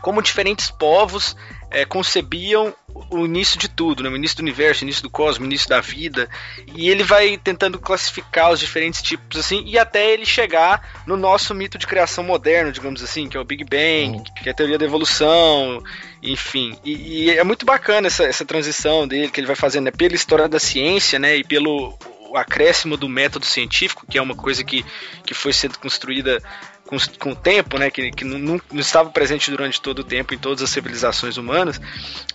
como 0.00 0.22
diferentes 0.22 0.70
povos 0.70 1.36
é, 1.70 1.84
concebiam 1.84 2.74
o 3.10 3.24
início 3.24 3.58
de 3.58 3.68
tudo, 3.68 4.02
né? 4.02 4.08
o 4.08 4.16
início 4.16 4.36
do 4.36 4.40
universo, 4.40 4.82
o 4.82 4.84
início 4.84 5.02
do 5.02 5.10
cosmos, 5.10 5.40
o 5.40 5.44
início 5.44 5.68
da 5.68 5.80
vida. 5.80 6.28
E 6.74 6.90
ele 6.90 7.04
vai 7.04 7.36
tentando 7.36 7.78
classificar 7.78 8.50
os 8.50 8.58
diferentes 8.58 9.00
tipos 9.00 9.38
assim, 9.38 9.62
e 9.64 9.78
até 9.78 10.10
ele 10.10 10.26
chegar 10.26 11.02
no 11.06 11.16
nosso 11.16 11.54
mito 11.54 11.78
de 11.78 11.86
criação 11.86 12.24
moderno, 12.24 12.72
digamos 12.72 13.02
assim, 13.02 13.28
que 13.28 13.36
é 13.36 13.40
o 13.40 13.44
Big 13.44 13.64
Bang, 13.64 14.18
uhum. 14.18 14.24
que 14.24 14.48
é 14.48 14.52
a 14.52 14.54
teoria 14.54 14.78
da 14.78 14.84
evolução, 14.84 15.82
enfim. 16.22 16.76
E, 16.84 17.26
e, 17.26 17.30
é 17.30 17.44
muito 17.44 17.64
bacana 17.64 18.08
essa, 18.08 18.24
essa 18.24 18.44
transição 18.44 19.06
dele, 19.06 19.30
que 19.30 19.40
ele 19.40 19.46
vai 19.46 19.56
fazendo 19.56 19.84
né? 19.84 19.90
pela 19.90 20.14
história 20.14 20.48
da 20.48 20.58
ciência, 20.58 21.18
né? 21.18 21.36
E 21.36 21.44
pelo 21.44 21.96
o 22.30 22.36
acréscimo 22.36 22.96
do 22.96 23.08
método 23.08 23.44
científico, 23.44 24.06
que 24.08 24.16
é 24.16 24.22
uma 24.22 24.36
coisa 24.36 24.62
que, 24.62 24.84
que 25.26 25.34
foi 25.34 25.52
sendo 25.52 25.78
construída 25.80 26.40
com, 26.90 26.96
com 27.20 27.30
o 27.30 27.36
tempo, 27.36 27.78
né, 27.78 27.88
que, 27.88 28.10
que 28.10 28.24
não, 28.24 28.38
não, 28.38 28.80
estava 28.80 29.08
presente 29.10 29.48
durante 29.48 29.80
todo 29.80 30.00
o 30.00 30.04
tempo 30.04 30.34
em 30.34 30.38
todas 30.38 30.60
as 30.60 30.70
civilizações 30.70 31.36
humanas. 31.36 31.80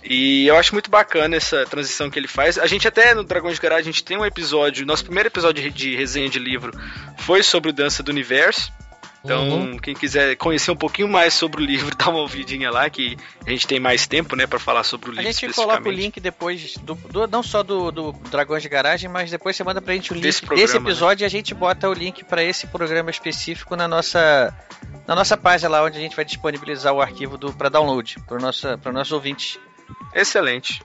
E 0.02 0.46
eu 0.46 0.56
acho 0.56 0.72
muito 0.72 0.90
bacana 0.90 1.36
essa 1.36 1.66
transição 1.66 2.10
que 2.10 2.18
ele 2.18 2.26
faz. 2.26 2.58
A 2.58 2.66
gente 2.66 2.88
até 2.88 3.14
no 3.14 3.22
Dragões 3.22 3.56
de 3.56 3.60
Garagem 3.60 3.90
a 3.90 3.92
gente 3.92 4.02
tem 4.02 4.16
um 4.16 4.24
episódio, 4.24 4.86
nosso 4.86 5.04
primeiro 5.04 5.28
episódio 5.28 5.70
de 5.70 5.94
resenha 5.94 6.30
de 6.30 6.38
livro 6.38 6.72
foi 7.18 7.42
sobre 7.42 7.70
o 7.70 7.72
Dança 7.72 8.02
do 8.02 8.10
Universo. 8.10 8.72
Então, 9.26 9.48
uhum. 9.48 9.76
quem 9.78 9.92
quiser 9.92 10.36
conhecer 10.36 10.70
um 10.70 10.76
pouquinho 10.76 11.08
mais 11.08 11.34
sobre 11.34 11.60
o 11.60 11.66
livro, 11.66 11.94
dá 11.98 12.08
uma 12.08 12.20
ouvidinha 12.20 12.70
lá, 12.70 12.88
que 12.88 13.16
a 13.44 13.50
gente 13.50 13.66
tem 13.66 13.80
mais 13.80 14.06
tempo, 14.06 14.36
né, 14.36 14.46
para 14.46 14.58
falar 14.60 14.84
sobre 14.84 15.10
o 15.10 15.12
livro. 15.12 15.28
A 15.28 15.32
gente 15.32 15.52
coloca 15.52 15.88
o 15.88 15.92
link 15.92 16.20
depois, 16.20 16.76
do, 16.78 16.94
do 16.94 17.26
não 17.26 17.42
só 17.42 17.62
do, 17.62 17.90
do, 17.90 18.12
Dragões 18.30 18.62
de 18.62 18.68
Garagem, 18.68 19.10
mas 19.10 19.30
depois 19.30 19.56
você 19.56 19.64
manda 19.64 19.82
pra 19.82 19.94
gente 19.94 20.12
o 20.12 20.14
link 20.14 20.22
desse, 20.22 20.40
programa, 20.42 20.62
desse 20.62 20.78
né? 20.78 20.84
episódio 20.84 21.22
né? 21.22 21.26
e 21.26 21.26
a 21.26 21.30
gente 21.30 21.52
bota 21.54 21.88
o 21.88 21.92
link 21.92 22.24
para 22.24 22.42
esse 22.42 22.68
programa 22.68 23.10
específico 23.10 23.74
na 23.74 23.88
nossa, 23.88 24.54
na 25.06 25.14
nossa 25.16 25.36
página 25.36 25.70
lá, 25.70 25.82
onde 25.82 25.98
a 25.98 26.00
gente 26.00 26.14
vai 26.14 26.24
disponibilizar 26.24 26.92
o 26.94 27.00
arquivo 27.00 27.36
do, 27.36 27.52
para 27.52 27.68
download, 27.68 28.16
para 28.28 28.38
nossa, 28.38 28.78
para 28.78 28.92
nossos 28.92 29.12
ouvintes. 29.12 29.58
Excelente. 30.14 30.80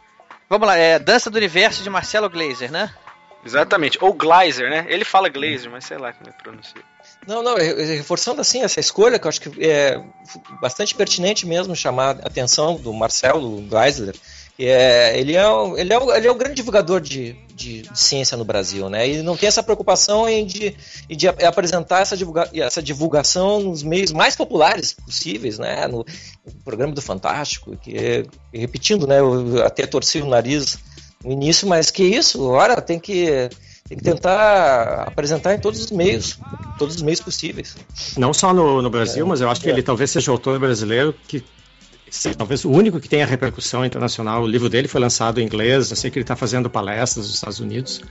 Vamos 0.50 0.68
lá, 0.68 0.76
é 0.76 0.98
Dança 0.98 1.30
do 1.30 1.38
Universo 1.38 1.84
de 1.84 1.90
Marcelo 1.90 2.30
Glazer, 2.30 2.72
né? 2.72 2.92
Exatamente, 3.46 3.98
ou 4.02 4.14
Glazer, 4.14 4.70
né? 4.70 4.86
Ele 4.90 5.06
fala 5.06 5.30
Glazer, 5.30 5.70
mas 5.72 5.86
sei 5.86 5.98
lá 5.98 6.12
como 6.12 6.30
é 6.30 6.34
pronunciado. 6.34 6.91
Não, 7.28 7.44
não, 7.44 7.56
reforçando 7.56 8.42
assim 8.42 8.64
essa 8.64 8.80
escolha, 8.80 9.20
que 9.20 9.28
eu 9.28 9.30
acho 9.30 9.42
que 9.42 9.64
é 9.64 10.02
bastante 10.60 10.96
pertinente 10.96 11.46
mesmo 11.46 11.76
chamar 11.76 12.18
a 12.18 12.28
atenção 12.28 12.76
do 12.76 12.92
Marcelo 12.92 13.64
Geisler. 13.70 14.16
É, 14.60 15.18
ele, 15.18 15.36
é, 15.36 15.44
ele, 15.78 15.94
é, 15.94 16.18
ele 16.18 16.28
é 16.28 16.32
o 16.32 16.36
grande 16.36 16.56
divulgador 16.56 17.00
de, 17.00 17.34
de, 17.56 17.82
de, 17.82 18.00
ciência 18.00 18.38
no 18.38 18.46
Brasil, 18.46 18.90
né? 18.90 19.10
E 19.10 19.22
não 19.24 19.36
tem 19.36 19.48
essa 19.48 19.64
preocupação 19.64 20.30
em 20.30 20.46
de, 20.46 20.76
de 21.10 21.28
apresentar 21.28 22.02
essa, 22.02 22.16
divulga, 22.16 22.50
essa 22.54 22.82
divulgação 22.82 23.60
nos 23.62 23.82
meios 23.82 24.12
mais 24.12 24.36
populares 24.36 24.94
possíveis, 24.94 25.58
né? 25.58 25.88
No, 25.88 26.06
no 26.46 26.54
programa 26.64 26.94
do 26.94 27.02
Fantástico, 27.02 27.76
que 27.78 28.26
repetindo, 28.54 29.08
né? 29.08 29.20
Eu 29.20 29.66
até 29.66 29.88
torci 29.88 30.22
o 30.22 30.28
nariz 30.28 30.78
no 31.24 31.32
início, 31.32 31.68
mas 31.68 31.90
que 31.90 32.04
isso, 32.04 32.44
ora, 32.48 32.82
tem 32.82 33.00
que 33.00 33.50
tem 33.92 33.98
que 33.98 34.04
tentar 34.06 35.04
apresentar 35.06 35.54
em 35.54 35.60
todos 35.60 35.84
os 35.84 35.92
meios, 35.92 36.40
todos 36.80 36.96
os 36.96 37.02
meios 37.02 37.20
possíveis. 37.20 37.76
Não 38.18 38.34
só 38.34 38.54
no, 38.54 38.82
no 38.82 38.90
Brasil, 38.90 39.26
é, 39.26 39.28
mas 39.28 39.42
eu 39.42 39.50
acho 39.50 39.60
que 39.60 39.68
é. 39.68 39.74
ele 39.74 39.84
talvez 39.84 40.12
seja 40.12 40.32
o 40.32 40.34
autor 40.34 40.58
brasileiro 40.60 41.14
que 41.28 41.44
seja 42.10 42.36
talvez 42.36 42.64
o 42.64 42.70
único 42.70 43.02
que 43.02 43.10
tenha 43.10 43.26
repercussão 43.26 43.86
internacional. 43.86 44.44
O 44.44 44.48
livro 44.48 44.70
dele 44.70 44.88
foi 44.88 45.02
lançado 45.02 45.42
em 45.42 45.44
inglês, 45.44 45.90
eu 45.90 45.98
sei 45.98 46.10
que 46.10 46.18
ele 46.18 46.24
está 46.24 46.38
fazendo 46.38 46.70
palestras 46.70 47.26
nos 47.26 47.36
Estados 47.36 47.60
Unidos. 47.60 48.02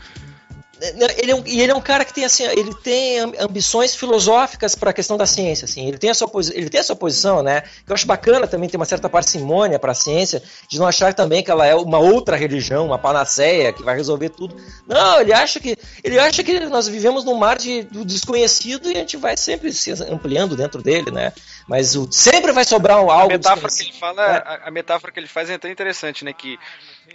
Ele 1.18 1.30
é 1.30 1.34
um, 1.34 1.42
e 1.46 1.60
ele 1.60 1.72
é 1.72 1.74
um 1.74 1.80
cara 1.80 2.04
que 2.04 2.12
tem 2.12 2.24
assim, 2.24 2.44
ele 2.44 2.74
tem 2.74 3.20
ambições 3.38 3.94
filosóficas 3.94 4.74
para 4.74 4.90
a 4.90 4.92
questão 4.92 5.16
da 5.16 5.26
ciência, 5.26 5.64
assim. 5.64 5.86
Ele 5.86 5.98
tem 5.98 6.10
a 6.10 6.14
sua 6.14 6.30
ele 6.52 6.70
tem 6.70 6.80
a 6.80 6.84
sua 6.84 6.96
posição, 6.96 7.42
né? 7.42 7.60
Que 7.60 7.90
eu 7.90 7.94
acho 7.94 8.06
bacana 8.06 8.46
também 8.46 8.68
ter 8.68 8.76
uma 8.76 8.86
certa 8.86 9.08
parcimônia 9.08 9.78
para 9.78 9.92
a 9.92 9.94
ciência, 9.94 10.42
de 10.68 10.78
não 10.78 10.86
achar 10.86 11.12
também 11.12 11.42
que 11.42 11.50
ela 11.50 11.66
é 11.66 11.74
uma 11.74 11.98
outra 11.98 12.36
religião, 12.36 12.86
uma 12.86 12.98
panaceia 12.98 13.72
que 13.72 13.82
vai 13.82 13.94
resolver 13.94 14.30
tudo. 14.30 14.56
Não, 14.86 15.20
ele 15.20 15.32
acha 15.32 15.60
que 15.60 15.76
ele 16.02 16.18
acha 16.18 16.42
que 16.42 16.60
nós 16.60 16.88
vivemos 16.88 17.24
num 17.24 17.34
mar 17.34 17.58
de, 17.58 17.82
do 17.82 18.04
desconhecido 18.04 18.90
e 18.90 18.96
a 18.96 19.00
gente 19.00 19.16
vai 19.16 19.36
sempre 19.36 19.72
se 19.72 19.90
ampliando 20.04 20.56
dentro 20.56 20.82
dele, 20.82 21.10
né? 21.10 21.32
Mas 21.68 21.94
o, 21.94 22.10
sempre 22.10 22.52
vai 22.52 22.64
sobrar 22.64 22.98
algo. 22.98 23.12
A 23.12 23.28
metáfora 23.28 23.68
que 23.68 23.82
ele 23.82 23.92
fala, 23.92 24.22
é. 24.22 24.36
a, 24.38 24.68
a 24.68 24.70
metáfora 24.70 25.12
que 25.12 25.20
ele 25.20 25.28
faz 25.28 25.50
é 25.50 25.58
tão 25.58 25.70
interessante, 25.70 26.24
né? 26.24 26.32
Que 26.32 26.58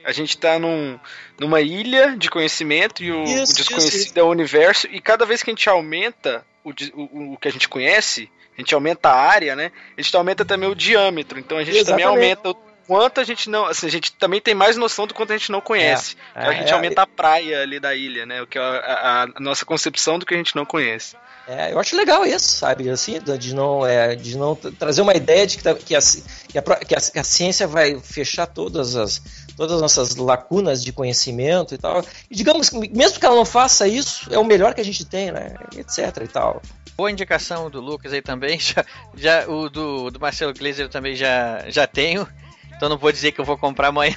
a 0.03 0.12
gente 0.12 0.29
está 0.29 0.60
num, 0.60 0.99
numa 1.39 1.62
ilha 1.62 2.15
de 2.17 2.29
conhecimento 2.29 3.03
e 3.03 3.12
o, 3.12 3.23
isso, 3.23 3.53
o 3.53 3.55
desconhecido 3.55 3.95
isso, 3.95 4.08
isso. 4.10 4.19
é 4.19 4.23
o 4.23 4.29
universo, 4.29 4.88
e 4.91 4.99
cada 5.01 5.25
vez 5.25 5.41
que 5.41 5.49
a 5.49 5.53
gente 5.53 5.69
aumenta 5.69 6.45
o, 6.63 6.71
o, 6.93 7.34
o, 7.34 7.38
que 7.38 7.47
a 7.47 7.51
gente 7.51 7.69
conhece, 7.69 8.29
a 8.58 8.62
gente 8.62 8.73
aumenta 8.73 9.10
a 9.10 9.15
área, 9.15 9.55
né? 9.55 9.71
A 9.97 10.01
gente 10.01 10.15
aumenta 10.15 10.45
também 10.45 10.69
o 10.69 10.75
diâmetro. 10.75 11.38
Então 11.38 11.58
a 11.58 11.63
gente 11.63 11.77
Exatamente. 11.77 12.03
também 12.03 12.05
aumenta 12.05 12.49
o 12.49 12.55
quanto 12.88 13.19
a 13.19 13.23
gente 13.23 13.49
não. 13.49 13.65
Assim, 13.65 13.88
a 13.88 13.91
gente 13.91 14.13
também 14.13 14.39
tem 14.39 14.53
mais 14.53 14.77
noção 14.77 15.05
do 15.05 15.13
quanto 15.13 15.34
a 15.34 15.38
gente 15.38 15.51
não 15.51 15.62
conhece. 15.62 16.15
É, 16.34 16.39
então 16.39 16.51
a 16.51 16.55
gente 16.55 16.69
é, 16.69 16.73
aumenta 16.73 17.01
a 17.01 17.08
praia 17.08 17.62
ali 17.62 17.79
da 17.79 17.93
ilha, 17.93 18.25
né? 18.25 18.41
O 18.41 18.47
que 18.47 18.58
é 18.58 18.62
a, 18.62 18.65
a, 18.65 19.23
a, 19.23 19.39
nossa 19.39 19.65
concepção 19.65 20.17
do 20.17 20.25
que 20.25 20.34
a 20.34 20.38
gente 20.38 20.55
não 20.55 20.65
conhece. 20.65 21.15
É, 21.47 21.73
eu 21.73 21.79
acho 21.79 21.95
legal 21.95 22.25
isso, 22.25 22.47
sabe? 22.47 22.89
Assim, 22.89 23.19
de 23.19 23.53
não, 23.53 23.86
é, 23.86 24.15
de 24.15 24.36
não 24.36 24.55
trazer 24.55 25.01
uma 25.01 25.13
ideia 25.13 25.45
de 25.45 25.58
que, 25.58 25.63
tá, 25.63 25.75
que, 25.75 25.95
a, 25.95 25.99
que, 25.99 26.58
a, 26.95 27.01
que 27.12 27.19
a 27.19 27.23
ciência 27.23 27.67
vai 27.67 27.99
fechar 27.99 28.47
todas 28.47 28.95
as, 28.95 29.21
todas 29.56 29.76
as 29.76 29.82
nossas 29.82 30.15
lacunas 30.15 30.84
de 30.84 30.91
conhecimento 30.91 31.74
e 31.74 31.78
tal. 31.78 32.04
E 32.30 32.36
digamos 32.36 32.70
que, 32.70 32.89
mesmo 32.89 33.20
que 33.20 33.26
ela 33.26 33.36
não 33.36 33.46
faça 33.46 33.88
isso, 33.88 34.34
é 34.34 34.38
o 34.38 34.44
melhor 34.44 34.74
que 34.74 34.82
a 34.82 34.86
gente 34.86 35.06
tem, 35.06 35.32
né? 35.32 35.56
Etc 35.76 36.00
e 36.24 36.28
tal. 36.28 36.62
Boa 36.98 37.12
indicação 37.12 37.70
do 37.70 37.82
Lucas 37.82 38.13
aí 38.13 38.22
também. 38.22 38.58
Já, 38.60 38.86
já 39.15 39.48
o 39.48 39.70
do, 39.70 40.10
do 40.10 40.20
Marcelo 40.20 40.54
Glazer 40.54 40.89
também 40.89 41.15
já, 41.15 41.65
já 41.68 41.86
tenho. 41.86 42.28
Então 42.76 42.89
não 42.89 42.98
vou 42.98 43.12
dizer 43.12 43.32
que 43.32 43.39
eu 43.39 43.46
vou 43.46 43.58
comprar 43.58 43.88
amanhã. 43.88 44.15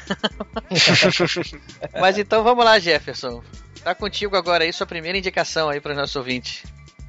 Mas 2.00 2.18
então 2.18 2.42
vamos 2.42 2.64
lá, 2.64 2.78
Jefferson. 2.78 3.42
Tá 3.82 3.94
contigo 3.94 4.36
agora 4.36 4.64
aí 4.64 4.72
sua 4.72 4.86
primeira 4.86 5.18
indicação 5.18 5.68
aí 5.68 5.80
para 5.80 5.92
os 5.92 5.98
nossos 5.98 6.16
ouvintes. 6.16 6.64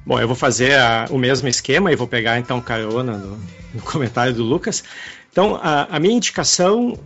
Bom, 0.06 0.18
eu 0.18 0.26
vou 0.26 0.36
fazer 0.36 0.78
a, 0.78 1.06
o 1.10 1.18
mesmo 1.18 1.48
esquema 1.48 1.92
e 1.92 1.96
vou 1.96 2.06
pegar 2.06 2.38
então 2.38 2.60
carona 2.60 3.16
no, 3.16 3.38
no 3.74 3.82
comentário 3.82 4.32
do 4.32 4.42
Lucas. 4.42 4.82
Então, 5.30 5.56
a, 5.62 5.96
a, 5.96 6.00
minha 6.00 6.14
indicação 6.14 6.98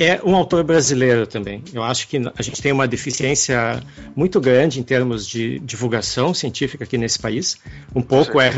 é 0.00 0.18
um 0.24 0.34
autor 0.34 0.64
brasileiro 0.64 1.26
também. 1.26 1.62
Eu 1.74 1.82
acho 1.82 2.08
que 2.08 2.16
a 2.16 2.42
gente 2.42 2.62
tem 2.62 2.72
uma 2.72 2.88
deficiência 2.88 3.82
muito 4.16 4.40
grande 4.40 4.80
em 4.80 4.82
termos 4.82 5.26
de 5.26 5.58
divulgação 5.58 6.32
científica 6.32 6.84
aqui 6.84 6.96
nesse 6.96 7.18
país. 7.18 7.58
Um 7.94 8.00
pouco 8.00 8.40
é, 8.40 8.50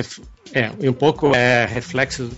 é 0.53 0.89
um 0.89 0.93
pouco 0.93 1.35
é 1.35 1.67
reflexo 1.67 2.31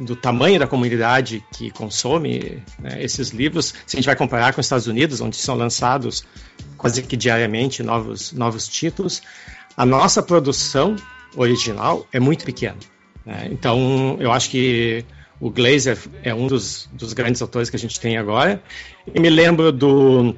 do 0.00 0.16
tamanho 0.16 0.58
da 0.58 0.66
comunidade 0.66 1.44
que 1.52 1.70
consome 1.70 2.60
né, 2.80 3.00
esses 3.00 3.30
livros, 3.30 3.74
se 3.86 3.96
a 3.96 3.98
gente 3.98 4.06
vai 4.06 4.16
comparar 4.16 4.52
com 4.54 4.60
os 4.60 4.66
Estados 4.66 4.86
Unidos, 4.88 5.20
onde 5.20 5.36
são 5.36 5.54
lançados 5.54 6.24
quase 6.76 7.02
que 7.02 7.16
diariamente 7.16 7.82
novos, 7.82 8.32
novos 8.32 8.66
títulos, 8.66 9.22
a 9.76 9.86
nossa 9.86 10.22
produção 10.22 10.96
original 11.36 12.06
é 12.12 12.18
muito 12.18 12.44
pequena. 12.44 12.78
Né? 13.24 13.48
Então, 13.52 14.16
eu 14.18 14.32
acho 14.32 14.50
que 14.50 15.04
o 15.40 15.50
Glazer 15.50 15.98
é 16.22 16.34
um 16.34 16.46
dos, 16.46 16.88
dos, 16.92 17.12
grandes 17.14 17.40
autores 17.40 17.70
que 17.70 17.76
a 17.76 17.78
gente 17.78 17.98
tem 17.98 18.18
agora. 18.18 18.62
E 19.12 19.18
me 19.18 19.30
lembro 19.30 19.72
do, 19.72 20.36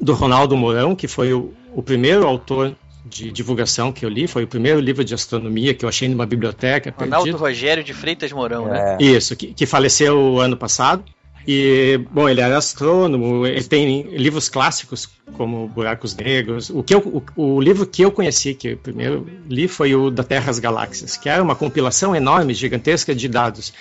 do 0.00 0.12
Ronaldo 0.12 0.56
Mourão, 0.56 0.94
que 0.96 1.06
foi 1.06 1.32
o, 1.32 1.54
o 1.72 1.82
primeiro 1.82 2.26
autor 2.26 2.74
de 3.04 3.30
divulgação 3.30 3.92
que 3.92 4.04
eu 4.04 4.08
li, 4.08 4.26
foi 4.26 4.44
o 4.44 4.46
primeiro 4.46 4.80
livro 4.80 5.04
de 5.04 5.14
astronomia 5.14 5.74
que 5.74 5.84
eu 5.84 5.88
achei 5.88 6.08
numa 6.08 6.26
biblioteca. 6.26 6.92
Ronaldo 6.96 7.24
perdido. 7.24 7.40
Rogério 7.40 7.84
de 7.84 7.94
Freitas 7.94 8.32
Mourão, 8.32 8.66
né? 8.66 8.96
É. 8.98 9.04
Isso, 9.04 9.36
que, 9.36 9.54
que 9.54 9.66
faleceu 9.66 10.40
ano 10.40 10.56
passado. 10.56 11.04
E, 11.46 12.00
bom, 12.10 12.26
ele 12.26 12.40
era 12.40 12.56
astrônomo, 12.56 13.46
ele 13.46 13.64
tem 13.64 14.02
livros 14.16 14.48
clássicos 14.48 15.08
como 15.36 15.68
Buracos 15.68 16.14
Negros. 16.14 16.70
O, 16.70 16.82
que 16.82 16.94
eu, 16.94 17.00
o, 17.00 17.42
o, 17.42 17.60
livro 17.60 17.86
que 17.86 18.02
eu 18.02 18.10
conheci, 18.10 18.54
que 18.54 18.68
eu 18.68 18.76
primeiro 18.78 19.26
li, 19.48 19.68
foi 19.68 19.94
o 19.94 20.10
Da 20.10 20.24
Terra 20.24 20.50
às 20.50 20.58
Galáxias, 20.58 21.18
que 21.18 21.28
era 21.28 21.42
uma 21.42 21.54
compilação 21.54 22.16
enorme, 22.16 22.54
gigantesca 22.54 23.14
de 23.14 23.28
dados. 23.28 23.74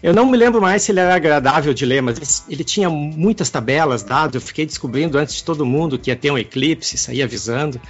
Eu 0.00 0.14
não 0.14 0.26
me 0.26 0.36
lembro 0.36 0.60
mais 0.60 0.82
se 0.82 0.92
ele 0.92 1.00
era 1.00 1.14
agradável 1.14 1.74
de 1.74 1.84
ler, 1.84 2.00
mas 2.00 2.44
ele, 2.48 2.62
tinha 2.62 2.88
muitas 2.88 3.50
tabelas, 3.50 4.04
dados. 4.04 4.36
Eu 4.36 4.40
fiquei 4.40 4.64
descobrindo 4.64 5.18
antes 5.18 5.36
de 5.36 5.44
todo 5.44 5.66
mundo 5.66 5.98
que 5.98 6.10
ia 6.10 6.16
ter 6.16 6.30
um 6.30 6.38
eclipse, 6.38 6.96
saía 6.96 7.24
avisando. 7.24 7.80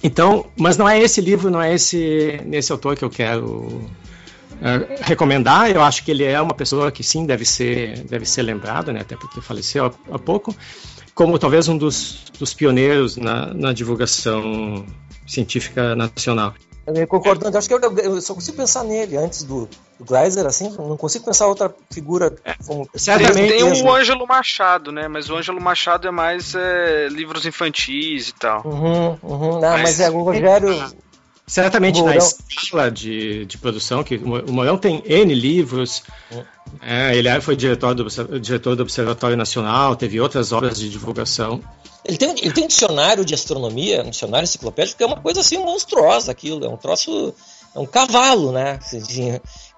Então, 0.00 0.46
mas 0.56 0.76
não 0.76 0.88
é 0.88 1.00
esse 1.00 1.20
livro, 1.20 1.50
não 1.50 1.60
é 1.60 1.74
esse, 1.74 2.40
esse 2.52 2.70
autor 2.70 2.94
que 2.94 3.04
eu 3.04 3.10
quero 3.10 3.84
uh, 4.64 5.02
recomendar. 5.02 5.70
Eu 5.70 5.82
acho 5.82 6.04
que 6.04 6.10
ele 6.10 6.24
é 6.24 6.40
uma 6.40 6.54
pessoa 6.54 6.90
que 6.90 7.04
sim 7.04 7.26
deve 7.26 7.44
ser, 7.44 8.00
deve 8.04 8.24
ser 8.24 8.42
lembrada, 8.42 8.92
né, 8.92 9.00
até 9.00 9.16
porque 9.16 9.40
faleceu 9.40 9.86
há, 9.86 10.14
há 10.14 10.18
pouco, 10.18 10.54
como 11.14 11.38
talvez 11.38 11.68
um 11.68 11.76
dos, 11.76 12.24
dos 12.38 12.54
pioneiros 12.54 13.16
na, 13.16 13.52
na 13.52 13.72
divulgação 13.72 14.84
científica 15.26 15.94
nacional. 15.94 16.54
Eu 16.86 17.06
concordando, 17.06 17.56
acho 17.56 17.66
que 17.66 17.74
eu, 17.74 17.80
eu, 17.98 18.20
só 18.20 18.34
consigo 18.34 18.58
pensar 18.58 18.84
nele 18.84 19.16
antes 19.16 19.42
do, 19.42 19.66
do 19.98 20.04
Gleiser, 20.04 20.44
assim, 20.44 20.68
não 20.76 20.98
consigo 20.98 21.24
pensar 21.24 21.46
outra 21.46 21.74
figura 21.90 22.34
como. 22.66 22.86
Certamente. 22.94 23.54
Tem 23.54 23.64
mesmo. 23.64 23.88
o 23.88 23.94
Ângelo 23.94 24.26
Machado, 24.26 24.92
né? 24.92 25.08
Mas 25.08 25.30
o 25.30 25.36
Ângelo 25.36 25.58
Machado 25.58 26.06
é 26.06 26.10
mais 26.10 26.54
é, 26.54 27.08
livros 27.08 27.46
infantis 27.46 28.28
e 28.28 28.34
tal. 28.34 28.62
Uhum, 28.66 29.18
uhum. 29.22 29.60
Não, 29.60 29.70
mas, 29.70 29.82
mas 29.82 30.00
é 30.00 30.10
o 30.10 30.22
Rogério. 30.22 30.92
Certamente 31.46 32.00
na 32.00 32.16
escala 32.16 32.90
de, 32.90 33.44
de 33.44 33.58
produção, 33.58 34.02
que 34.02 34.16
o 34.16 34.50
Morão 34.50 34.78
tem 34.78 35.02
N 35.04 35.34
livros, 35.34 36.02
uhum. 36.30 36.42
é, 36.80 37.14
ele 37.16 37.28
foi 37.42 37.54
diretor 37.54 37.94
do, 37.94 38.06
diretor 38.40 38.74
do 38.74 38.82
Observatório 38.82 39.36
Nacional, 39.36 39.94
teve 39.94 40.18
outras 40.18 40.52
obras 40.52 40.78
de 40.78 40.88
divulgação. 40.88 41.60
Ele 42.02 42.16
tem, 42.16 42.30
ele 42.30 42.52
tem 42.52 42.64
um 42.64 42.68
dicionário 42.68 43.24
de 43.24 43.34
astronomia, 43.34 44.02
um 44.02 44.10
dicionário 44.10 44.44
enciclopédico, 44.44 44.96
que 44.96 45.04
é 45.04 45.06
uma 45.06 45.20
coisa 45.20 45.40
assim 45.40 45.58
monstruosa 45.58 46.32
aquilo, 46.32 46.64
é 46.64 46.68
um 46.68 46.78
troço, 46.78 47.34
é 47.74 47.78
um 47.78 47.86
cavalo, 47.86 48.52
né? 48.52 48.78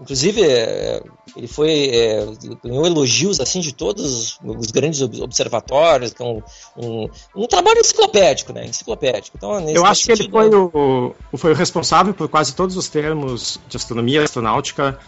Inclusive, 0.00 0.42
é, 0.42 1.02
ele 1.36 1.46
foi 1.46 1.90
é, 1.92 2.26
ganhou 2.62 2.86
elogios 2.86 3.40
assim 3.40 3.60
de 3.60 3.72
todos 3.72 4.38
os 4.44 4.70
grandes 4.70 5.00
observatórios, 5.00 6.14
é 6.18 6.22
um, 6.22 7.08
um, 7.34 7.46
trabalho 7.46 7.80
enciclopédico, 7.80 8.52
né? 8.52 8.66
Enciclopédico. 8.66 9.36
Então, 9.36 9.58
Eu 9.70 9.86
acho 9.86 10.04
que 10.04 10.12
ele 10.12 10.28
foi 10.30 10.48
o, 10.54 11.14
foi 11.36 11.52
o 11.52 11.54
responsável 11.54 12.12
por 12.12 12.28
quase 12.28 12.54
todos 12.54 12.76
os 12.76 12.88
termos 12.88 13.58
de 13.68 13.76
astronomia 13.76 14.22
astronáutica 14.22 14.98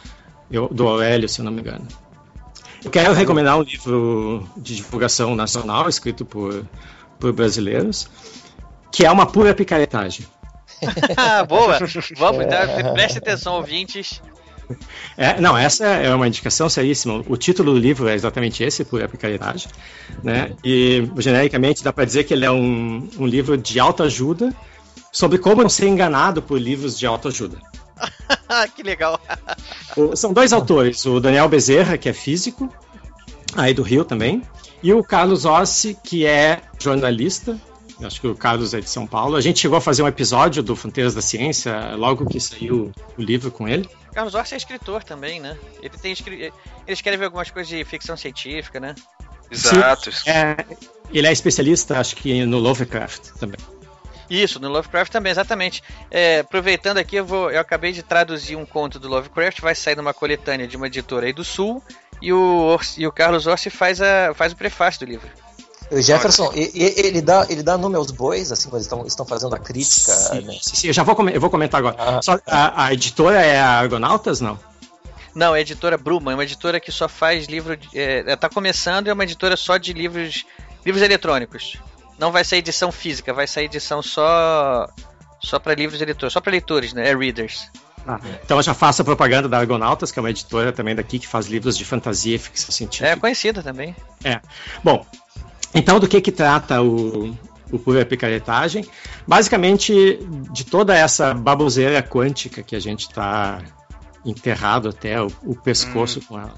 do 0.70 0.88
Aurélio, 0.88 1.28
se 1.28 1.40
eu 1.40 1.44
não 1.44 1.52
me 1.52 1.60
engano. 1.60 1.86
Eu 2.82 2.90
quero 2.90 3.12
recomendar 3.12 3.58
um 3.58 3.62
livro 3.62 4.48
de 4.56 4.76
divulgação 4.76 5.34
nacional 5.34 5.88
escrito 5.88 6.24
por 6.24 6.64
por 7.18 7.32
brasileiros, 7.32 8.08
que 8.92 9.04
é 9.04 9.10
uma 9.10 9.26
pura 9.26 9.54
picaretagem. 9.54 10.26
Boa! 11.48 11.78
Vamos, 12.16 12.44
então, 12.44 12.92
preste 12.94 13.18
atenção, 13.18 13.54
ouvintes. 13.54 14.22
É, 15.16 15.40
não, 15.40 15.56
essa 15.56 15.86
é 15.86 16.14
uma 16.14 16.28
indicação 16.28 16.68
seríssima. 16.68 17.22
O 17.26 17.36
título 17.36 17.72
do 17.72 17.78
livro 17.78 18.08
é 18.08 18.14
exatamente 18.14 18.62
esse, 18.62 18.84
Pura 18.84 19.08
Picaretagem. 19.08 19.68
Né? 20.22 20.52
E, 20.62 21.10
genericamente, 21.16 21.82
dá 21.82 21.92
para 21.92 22.04
dizer 22.04 22.24
que 22.24 22.34
ele 22.34 22.44
é 22.44 22.50
um, 22.50 23.08
um 23.18 23.26
livro 23.26 23.56
de 23.56 23.80
autoajuda 23.80 24.54
sobre 25.10 25.38
como 25.38 25.62
não 25.62 25.70
ser 25.70 25.88
enganado 25.88 26.42
por 26.42 26.60
livros 26.60 26.98
de 26.98 27.06
autoajuda. 27.06 27.58
que 28.76 28.82
legal! 28.82 29.20
O, 29.96 30.14
são 30.14 30.32
dois 30.32 30.52
autores, 30.52 31.04
o 31.06 31.18
Daniel 31.18 31.48
Bezerra, 31.48 31.96
que 31.96 32.08
é 32.08 32.12
físico, 32.12 32.72
aí 33.56 33.72
do 33.72 33.82
Rio 33.82 34.04
também, 34.04 34.42
e 34.82 34.92
o 34.92 35.02
Carlos 35.02 35.44
Ossi, 35.44 35.96
que 36.04 36.24
é 36.26 36.60
jornalista, 36.78 37.58
acho 38.02 38.20
que 38.20 38.26
o 38.26 38.34
Carlos 38.34 38.74
é 38.74 38.80
de 38.80 38.88
São 38.88 39.06
Paulo. 39.06 39.36
A 39.36 39.40
gente 39.40 39.58
chegou 39.58 39.78
a 39.78 39.80
fazer 39.80 40.02
um 40.02 40.08
episódio 40.08 40.62
do 40.62 40.76
Fronteiras 40.76 41.14
da 41.14 41.22
Ciência, 41.22 41.94
logo 41.96 42.26
que 42.26 42.38
saiu 42.38 42.92
o 43.16 43.22
livro 43.22 43.50
com 43.50 43.68
ele. 43.68 43.88
Carlos 44.12 44.34
Ossi 44.34 44.54
é 44.54 44.56
escritor 44.56 45.04
também, 45.04 45.40
né? 45.40 45.56
Ele, 45.82 45.96
tem, 45.96 46.14
ele 46.26 46.52
escreve 46.86 47.24
algumas 47.24 47.50
coisas 47.50 47.68
de 47.68 47.84
ficção 47.84 48.16
científica, 48.16 48.80
né? 48.80 48.94
Exato. 49.50 50.12
Sim, 50.12 50.30
é, 50.30 50.56
ele 51.12 51.26
é 51.26 51.32
especialista, 51.32 51.98
acho 51.98 52.16
que 52.16 52.44
no 52.44 52.58
Lovecraft 52.58 53.30
também. 53.38 53.58
Isso, 54.28 54.60
no 54.60 54.68
Lovecraft 54.68 55.10
também, 55.10 55.30
exatamente. 55.30 55.82
É, 56.10 56.40
aproveitando 56.40 56.98
aqui, 56.98 57.16
eu, 57.16 57.24
vou, 57.24 57.50
eu 57.50 57.60
acabei 57.60 57.92
de 57.92 58.02
traduzir 58.02 58.56
um 58.56 58.66
conto 58.66 58.98
do 58.98 59.08
Lovecraft, 59.08 59.60
vai 59.60 59.74
sair 59.74 59.96
numa 59.96 60.12
coletânea 60.12 60.68
de 60.68 60.76
uma 60.76 60.86
editora 60.86 61.26
aí 61.26 61.32
do 61.32 61.44
Sul, 61.44 61.82
e 62.20 62.32
o, 62.32 62.78
e 62.96 63.06
o 63.06 63.12
Carlos 63.12 63.46
Orsi 63.46 63.70
faz, 63.70 64.02
a, 64.02 64.34
faz 64.34 64.52
o 64.52 64.56
prefácio 64.56 65.06
do 65.06 65.10
livro. 65.10 65.28
O 65.90 66.02
Jefferson, 66.02 66.52
ele 66.54 67.22
dá, 67.22 67.46
ele 67.48 67.62
dá 67.62 67.78
nome 67.78 67.96
aos 67.96 68.10
bois, 68.10 68.52
assim, 68.52 68.68
quando 68.68 68.82
eles 68.82 69.12
estão, 69.12 69.24
fazendo 69.24 69.54
a 69.54 69.58
crítica. 69.58 70.12
Sim, 70.12 70.40
né? 70.42 70.58
sim, 70.60 70.76
sim, 70.76 70.86
eu 70.88 70.92
já 70.92 71.02
vou, 71.02 71.16
eu 71.30 71.40
vou 71.40 71.48
comentar 71.48 71.78
agora. 71.78 71.96
Ah, 71.98 72.20
só, 72.22 72.38
a, 72.46 72.84
a, 72.84 72.92
editora 72.92 73.40
é 73.40 73.58
a 73.58 73.70
Argonautas, 73.70 74.40
não? 74.40 74.58
Não, 75.34 75.54
é 75.54 75.58
a 75.58 75.60
editora 75.62 75.96
Bruma, 75.96 76.32
é 76.32 76.34
uma 76.34 76.44
editora 76.44 76.78
que 76.78 76.92
só 76.92 77.08
faz 77.08 77.46
livro. 77.46 77.76
De, 77.76 77.88
é, 77.98 78.36
tá 78.36 78.48
começando 78.50 79.06
e 79.06 79.10
é 79.10 79.12
uma 79.12 79.24
editora 79.24 79.56
só 79.56 79.78
de 79.78 79.92
livros 79.92 80.44
livros 80.84 81.02
eletrônicos. 81.02 81.76
não 82.18 82.32
vai 82.32 82.44
sair 82.44 82.58
edição 82.60 82.90
física, 82.92 83.32
vai 83.32 83.46
sair 83.46 83.66
edição 83.66 84.02
só 84.02 84.86
só 85.40 85.58
para 85.58 85.74
livros 85.74 86.00
leitores, 86.00 86.32
só 86.32 86.40
para 86.40 86.50
leitores, 86.50 86.92
né? 86.92 87.08
É 87.08 87.14
readers. 87.14 87.70
Ah, 88.06 88.18
então 88.42 88.56
eu 88.56 88.62
já 88.62 88.74
faço 88.74 89.02
a 89.02 89.04
propaganda 89.04 89.48
da 89.48 89.58
Argonautas, 89.58 90.10
que 90.10 90.18
é 90.18 90.22
uma 90.22 90.30
editora 90.30 90.72
também 90.72 90.94
daqui 90.94 91.18
que 91.18 91.26
faz 91.26 91.46
livros 91.46 91.76
de 91.76 91.84
fantasia 91.84 92.36
e 92.36 92.38
ficção 92.38 92.70
científica. 92.70 93.10
É 93.10 93.16
conhecida 93.16 93.62
também. 93.62 93.94
É. 94.24 94.40
Bom, 94.82 95.04
então 95.74 95.98
do 96.00 96.08
que 96.08 96.20
que 96.20 96.32
trata 96.32 96.82
o, 96.82 97.34
o 97.70 97.78
pura 97.78 98.04
picaretagem? 98.04 98.84
Basicamente 99.26 100.18
de 100.52 100.64
toda 100.64 100.96
essa 100.96 101.34
baboseira 101.34 102.02
quântica 102.02 102.62
que 102.62 102.74
a 102.74 102.80
gente 102.80 103.00
está 103.00 103.60
enterrado 104.24 104.88
até 104.88 105.20
o, 105.20 105.28
o 105.44 105.54
pescoço 105.54 106.20
hum. 106.20 106.22
com 106.28 106.38
ela. 106.38 106.54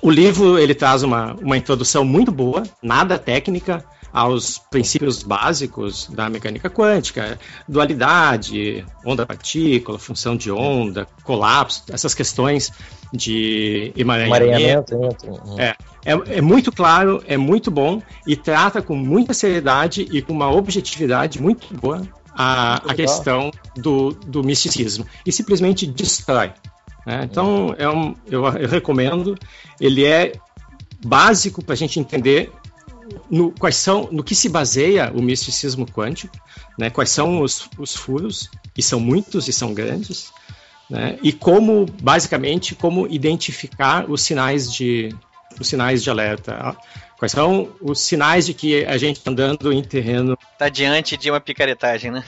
O 0.00 0.10
livro 0.10 0.58
ele 0.58 0.74
traz 0.74 1.02
uma, 1.02 1.34
uma 1.34 1.56
introdução 1.56 2.04
muito 2.04 2.32
boa, 2.32 2.64
nada 2.82 3.18
técnica, 3.18 3.84
aos 4.12 4.58
princípios 4.58 5.22
básicos 5.22 6.06
da 6.08 6.28
mecânica 6.28 6.68
quântica, 6.68 7.38
dualidade, 7.66 8.84
onda-partícula, 9.04 9.98
função 9.98 10.36
de 10.36 10.50
onda, 10.50 11.08
colapso, 11.22 11.84
essas 11.90 12.14
questões 12.14 12.70
de 13.12 13.92
emaranhamento. 13.96 14.94
emaranhamento. 14.94 15.60
É, 15.60 15.74
é, 16.04 16.38
é, 16.38 16.40
muito 16.40 16.72
claro, 16.72 17.22
é 17.26 17.36
muito 17.36 17.70
bom 17.70 18.02
e 18.26 18.34
trata 18.36 18.82
com 18.82 18.96
muita 18.96 19.32
seriedade 19.32 20.06
e 20.10 20.20
com 20.20 20.32
uma 20.32 20.50
objetividade 20.50 21.40
muito 21.40 21.72
boa 21.74 22.02
a, 22.34 22.76
a 22.90 22.94
questão 22.94 23.50
do, 23.76 24.10
do 24.12 24.42
misticismo 24.42 25.06
e 25.24 25.30
simplesmente 25.30 25.86
destrói. 25.86 26.52
Né? 27.06 27.28
Então, 27.30 27.74
é 27.78 27.88
um, 27.88 28.14
eu, 28.26 28.44
eu 28.44 28.68
recomendo. 28.68 29.36
Ele 29.80 30.04
é 30.04 30.32
básico 31.04 31.64
para 31.64 31.74
a 31.74 31.76
gente 31.76 31.98
entender 31.98 32.52
no, 33.30 33.50
quais 33.52 33.76
são, 33.76 34.08
no 34.10 34.22
que 34.22 34.34
se 34.34 34.48
baseia 34.48 35.12
o 35.14 35.22
misticismo 35.22 35.86
quântico, 35.86 36.36
né? 36.78 36.90
quais 36.90 37.10
são 37.10 37.42
os, 37.42 37.68
os 37.78 37.94
furos, 37.94 38.50
e 38.76 38.82
são 38.82 38.98
muitos 38.98 39.48
e 39.48 39.52
são 39.52 39.74
grandes, 39.74 40.32
né? 40.88 41.18
e 41.22 41.32
como, 41.32 41.86
basicamente, 42.02 42.74
como 42.74 43.06
identificar 43.06 44.10
os 44.10 44.22
sinais 44.22 44.72
de, 44.72 45.14
os 45.60 45.68
sinais 45.68 46.02
de 46.02 46.10
alerta. 46.10 46.76
Quais 47.18 47.32
são 47.32 47.70
os 47.80 48.00
sinais 48.00 48.46
de 48.46 48.54
que 48.54 48.84
a 48.84 48.98
gente 48.98 49.18
está 49.18 49.30
andando 49.30 49.72
em 49.72 49.82
terreno... 49.82 50.36
Está 50.52 50.68
diante 50.68 51.16
de 51.16 51.30
uma 51.30 51.40
picaretagem, 51.40 52.10
né? 52.10 52.24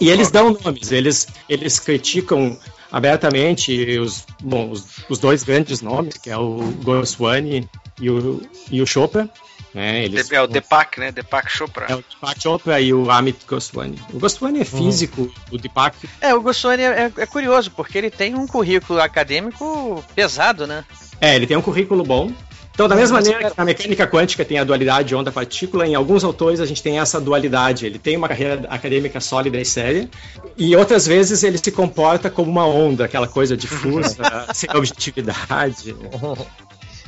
E 0.00 0.08
eles 0.08 0.30
dão 0.30 0.52
nomes, 0.52 0.90
eles, 0.90 1.28
eles 1.48 1.78
criticam 1.78 2.58
abertamente 2.90 3.98
os, 3.98 4.24
bom, 4.42 4.70
os, 4.70 4.86
os 5.08 5.18
dois 5.18 5.42
grandes 5.42 5.80
nomes, 5.80 6.16
que 6.16 6.30
é 6.30 6.36
o 6.36 6.58
Goswami 6.82 7.68
e 8.00 8.10
o, 8.10 8.42
e 8.70 8.80
o 8.82 8.86
Chopra, 8.86 9.28
né? 9.74 10.04
Eles, 10.04 10.30
é 10.30 10.40
o 10.40 10.46
Deepak, 10.46 10.98
né? 10.98 11.12
Deepak 11.12 11.50
Chopra. 11.50 11.86
É 11.88 11.94
o 11.94 12.02
Deepak 12.02 12.42
Chopra 12.42 12.80
e 12.80 12.94
o 12.94 13.10
Amit 13.10 13.38
Goswami. 13.46 13.98
O 14.12 14.18
Goswami 14.18 14.60
é 14.60 14.62
uhum. 14.62 14.64
físico, 14.64 15.22
uhum. 15.22 15.32
o 15.52 15.58
Deepak... 15.58 16.08
É, 16.20 16.34
o 16.34 16.40
Goswami 16.40 16.82
é, 16.82 16.86
é, 16.86 17.12
é, 17.14 17.26
curioso, 17.26 17.70
porque 17.70 17.98
ele 17.98 18.10
tem 18.10 18.34
um 18.34 18.46
currículo 18.46 19.00
acadêmico 19.00 20.02
pesado, 20.14 20.66
né? 20.66 20.84
É, 21.20 21.34
ele 21.34 21.46
tem 21.46 21.56
um 21.56 21.62
currículo 21.62 22.04
bom. 22.04 22.30
Então, 22.76 22.86
da 22.86 22.94
mesma 22.94 23.16
maneira 23.16 23.50
que 23.50 23.58
a 23.58 23.64
mecânica 23.64 24.06
quântica 24.06 24.44
tem 24.44 24.58
a 24.58 24.64
dualidade 24.64 25.14
onda-partícula, 25.14 25.86
em 25.86 25.94
alguns 25.94 26.22
autores 26.22 26.60
a 26.60 26.66
gente 26.66 26.82
tem 26.82 26.98
essa 26.98 27.18
dualidade. 27.18 27.86
Ele 27.86 27.98
tem 27.98 28.18
uma 28.18 28.28
carreira 28.28 28.66
acadêmica 28.68 29.18
sólida 29.18 29.58
e 29.58 29.64
séria, 29.64 30.10
e 30.58 30.76
outras 30.76 31.06
vezes 31.06 31.42
ele 31.42 31.56
se 31.56 31.72
comporta 31.72 32.28
como 32.28 32.50
uma 32.50 32.66
onda, 32.66 33.06
aquela 33.06 33.26
coisa 33.26 33.56
difusa, 33.56 34.18
sem 34.52 34.68
objetividade. 34.74 35.96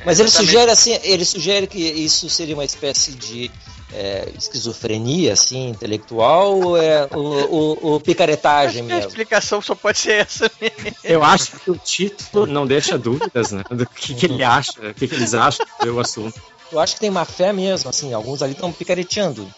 Mas 0.07 0.19
ele 0.19 0.31
sugere 0.31 0.71
assim, 0.71 0.99
ele 1.03 1.25
sugere 1.27 1.67
que 1.67 1.79
isso 1.79 2.31
seria 2.31 2.55
uma 2.55 2.65
espécie 2.65 3.13
de 3.13 3.51
é, 3.93 4.29
esquizofrenia, 4.37 5.33
assim, 5.33 5.69
intelectual, 5.69 6.61
ou 6.61 6.77
é 6.77 7.09
o, 7.15 7.19
o, 7.19 7.95
o 7.95 8.01
picaretagem 8.01 8.83
mesmo? 8.83 9.03
A 9.03 9.07
explicação 9.07 9.61
só 9.61 9.75
pode 9.75 9.99
ser 9.99 10.13
essa 10.23 10.51
mesmo. 10.61 10.97
Eu 11.03 11.23
acho 11.23 11.53
que 11.59 11.71
o 11.71 11.77
título 11.77 12.47
não 12.47 12.67
deixa 12.67 12.99
dúvidas, 12.99 13.53
né, 13.53 13.63
do 13.71 13.87
que, 13.87 14.15
que 14.15 14.27
ele 14.27 14.45
acha, 14.45 14.73
o 14.81 14.95
que, 14.95 15.09
que 15.09 15.15
eles 15.15 15.35
acham 15.35 15.67
do 15.83 15.99
assunto. 16.01 16.41
Eu 16.71 16.79
acho 16.79 16.95
que 16.95 17.01
tem 17.01 17.11
má 17.11 17.25
fé 17.25 17.53
mesmo, 17.53 17.89
assim, 17.89 18.13
alguns 18.13 18.43
ali 18.43 18.53
estão 18.53 18.71
picareteando 18.71 19.49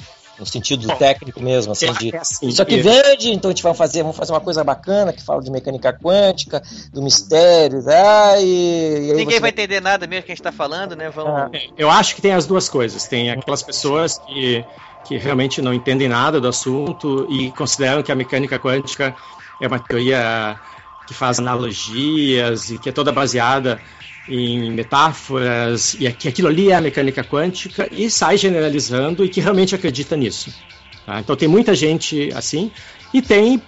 no 0.41 0.47
sentido 0.47 0.87
Bom, 0.87 0.97
técnico 0.97 1.41
mesmo, 1.41 1.73
assim, 1.73 1.93
de, 1.93 2.17
é 2.17 2.19
assim, 2.19 2.49
isso 2.49 2.63
aqui 2.63 2.79
vende, 2.79 3.31
então 3.31 3.51
a 3.51 3.53
gente 3.53 3.63
vai 3.63 3.75
fazer, 3.75 4.03
vamos 4.03 4.17
fazer 4.17 4.33
uma 4.33 4.41
coisa 4.41 4.65
bacana 4.65 5.13
que 5.13 5.23
fala 5.23 5.43
de 5.43 5.51
mecânica 5.51 5.93
quântica, 5.93 6.63
do 6.93 7.03
mistério, 7.03 7.85
ah, 7.87 8.41
e, 8.41 9.11
e 9.11 9.13
ninguém 9.13 9.39
vai 9.39 9.51
entender 9.51 9.81
nada 9.81 10.07
mesmo 10.07 10.25
que 10.25 10.33
a 10.33 10.35
gente 10.35 10.41
está 10.41 10.53
falando, 10.53 10.97
né? 10.97 11.11
Vamos... 11.11 11.33
Ah. 11.33 11.51
Eu 11.77 11.91
acho 11.91 12.15
que 12.15 12.23
tem 12.23 12.33
as 12.33 12.47
duas 12.47 12.69
coisas, 12.69 13.07
tem 13.07 13.31
aquelas 13.31 13.63
pessoas 13.63 14.19
que 14.19 14.65
que 15.05 15.17
realmente 15.17 15.63
não 15.63 15.73
entendem 15.73 16.09
nada 16.09 16.41
do 16.41 16.49
assunto 16.49 17.27
e 17.31 17.51
consideram 17.53 18.03
que 18.03 18.13
a 18.13 18.15
mecânica 18.15 18.59
quântica 18.59 19.15
é 19.61 19.67
uma 19.67 19.79
teoria 19.79 20.61
que 21.07 21.15
faz 21.15 21.39
analogias 21.39 22.71
e 22.71 22.79
que 22.79 22.89
é 22.89 22.93
toda 22.93 23.11
baseada 23.11 23.81
em 24.31 24.71
metáforas, 24.71 25.95
e 25.95 26.11
que 26.13 26.29
aquilo 26.29 26.49
ali 26.49 26.71
é 26.71 26.77
a 26.77 26.81
mecânica 26.81 27.25
quântica, 27.25 27.89
e 27.91 28.09
sai 28.11 28.37
generalizando 28.37 29.25
e 29.25 29.29
que 29.29 29.41
realmente 29.41 29.75
acredita 29.75 30.17
nisso. 30.17 30.55
Tá? 31.05 31.21
Então 31.21 31.35
tem 31.35 31.49
muita 31.49 31.75
gente 31.75 32.31
assim, 32.35 32.71
e 33.13 33.21
tem 33.21 33.61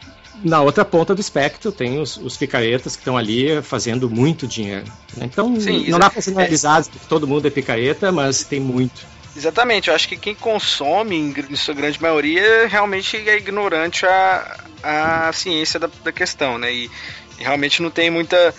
na 0.44 0.60
outra 0.60 0.84
ponta 0.84 1.14
do 1.14 1.20
espectro 1.20 1.70
tem 1.70 2.00
os, 2.00 2.16
os 2.16 2.36
picaretas 2.36 2.96
que 2.96 3.02
estão 3.02 3.16
ali 3.16 3.60
fazendo 3.62 4.08
muito 4.08 4.46
dinheiro. 4.46 4.86
Né? 5.16 5.26
Então 5.26 5.60
Sim, 5.60 5.88
não 5.88 5.98
dá 5.98 6.08
para 6.08 6.20
generalizar 6.20 6.84
que 6.84 6.98
todo 7.08 7.26
mundo 7.26 7.46
é 7.46 7.50
picareta, 7.50 8.10
mas 8.10 8.44
tem 8.44 8.60
muito. 8.60 9.06
Exatamente, 9.36 9.88
eu 9.88 9.94
acho 9.94 10.08
que 10.08 10.16
quem 10.16 10.34
consome, 10.34 11.16
em 11.16 11.56
sua 11.56 11.74
grande 11.74 12.00
maioria, 12.00 12.66
realmente 12.68 13.16
é 13.16 13.36
ignorante 13.36 14.04
a, 14.04 14.60
a 14.82 15.32
ciência 15.32 15.80
da, 15.80 15.88
da 16.04 16.12
questão, 16.12 16.58
né? 16.58 16.72
E, 16.72 16.90
e 17.38 17.42
realmente 17.42 17.80
não 17.80 17.90
tem 17.90 18.10
muita 18.10 18.54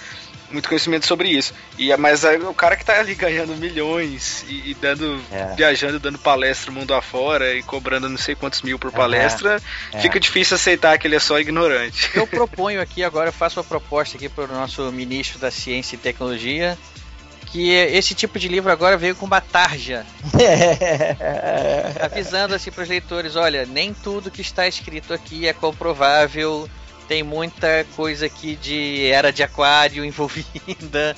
muito 0.54 0.70
conhecimento 0.70 1.06
sobre 1.06 1.30
isso. 1.30 1.54
E 1.78 1.96
mas 1.98 2.24
o 2.24 2.54
cara 2.54 2.76
que 2.76 2.86
tá 2.86 3.00
ali 3.00 3.16
ganhando 3.16 3.56
milhões 3.56 4.46
e, 4.48 4.72
e 4.72 4.74
dando 4.74 5.22
é. 5.32 5.54
viajando, 5.56 6.00
dando 6.00 6.18
palestra 6.18 6.72
mundo 6.72 6.94
afora 6.94 7.54
e 7.54 7.64
cobrando 7.64 8.10
não 8.10 8.18
sei 8.18 8.36
quantos 8.36 8.62
mil 8.62 8.80
por 8.80 8.92
palestra, 8.92 9.62
é. 9.92 10.00
fica 10.00 10.20
difícil 10.20 10.56
aceitar 10.56 10.98
que 10.98 11.08
ele 11.08 11.16
é 11.16 11.20
só 11.20 11.40
ignorante. 11.40 12.12
Eu 12.14 12.26
proponho 12.28 12.82
aqui 12.82 13.04
agora, 13.04 13.30
eu 13.30 13.34
faço 13.34 13.60
uma 13.60 13.64
proposta 13.64 14.18
aqui 14.18 14.30
para 14.30 14.46
o 14.46 14.48
nosso 14.48 14.92
ministro 14.92 15.40
da 15.40 15.52
Ciência 15.52 15.96
e 15.96 16.00
Tecnologia, 16.00 16.78
que 17.48 17.70
esse 17.70 18.16
tipo 18.16 18.40
de 18.40 18.48
livro 18.48 18.72
agora 18.72 18.98
veio 18.98 19.16
com 19.16 19.26
uma 19.26 19.40
tarja. 19.40 20.06
avisando 22.02 22.56
assim 22.56 22.72
para 22.72 22.84
os 22.84 22.90
leitores, 22.90 23.36
olha, 23.36 23.66
nem 23.66 23.94
tudo 23.94 24.32
que 24.32 24.42
está 24.42 24.68
escrito 24.68 25.14
aqui 25.14 25.48
é 25.48 25.54
comprovável 25.54 26.68
tem 27.08 27.24
muita 27.24 27.86
coisa 27.96 28.26
aqui 28.26 28.56
de 28.56 29.06
era 29.06 29.32
de 29.32 29.44
aquário 29.44 30.04
envolvida. 30.06 31.16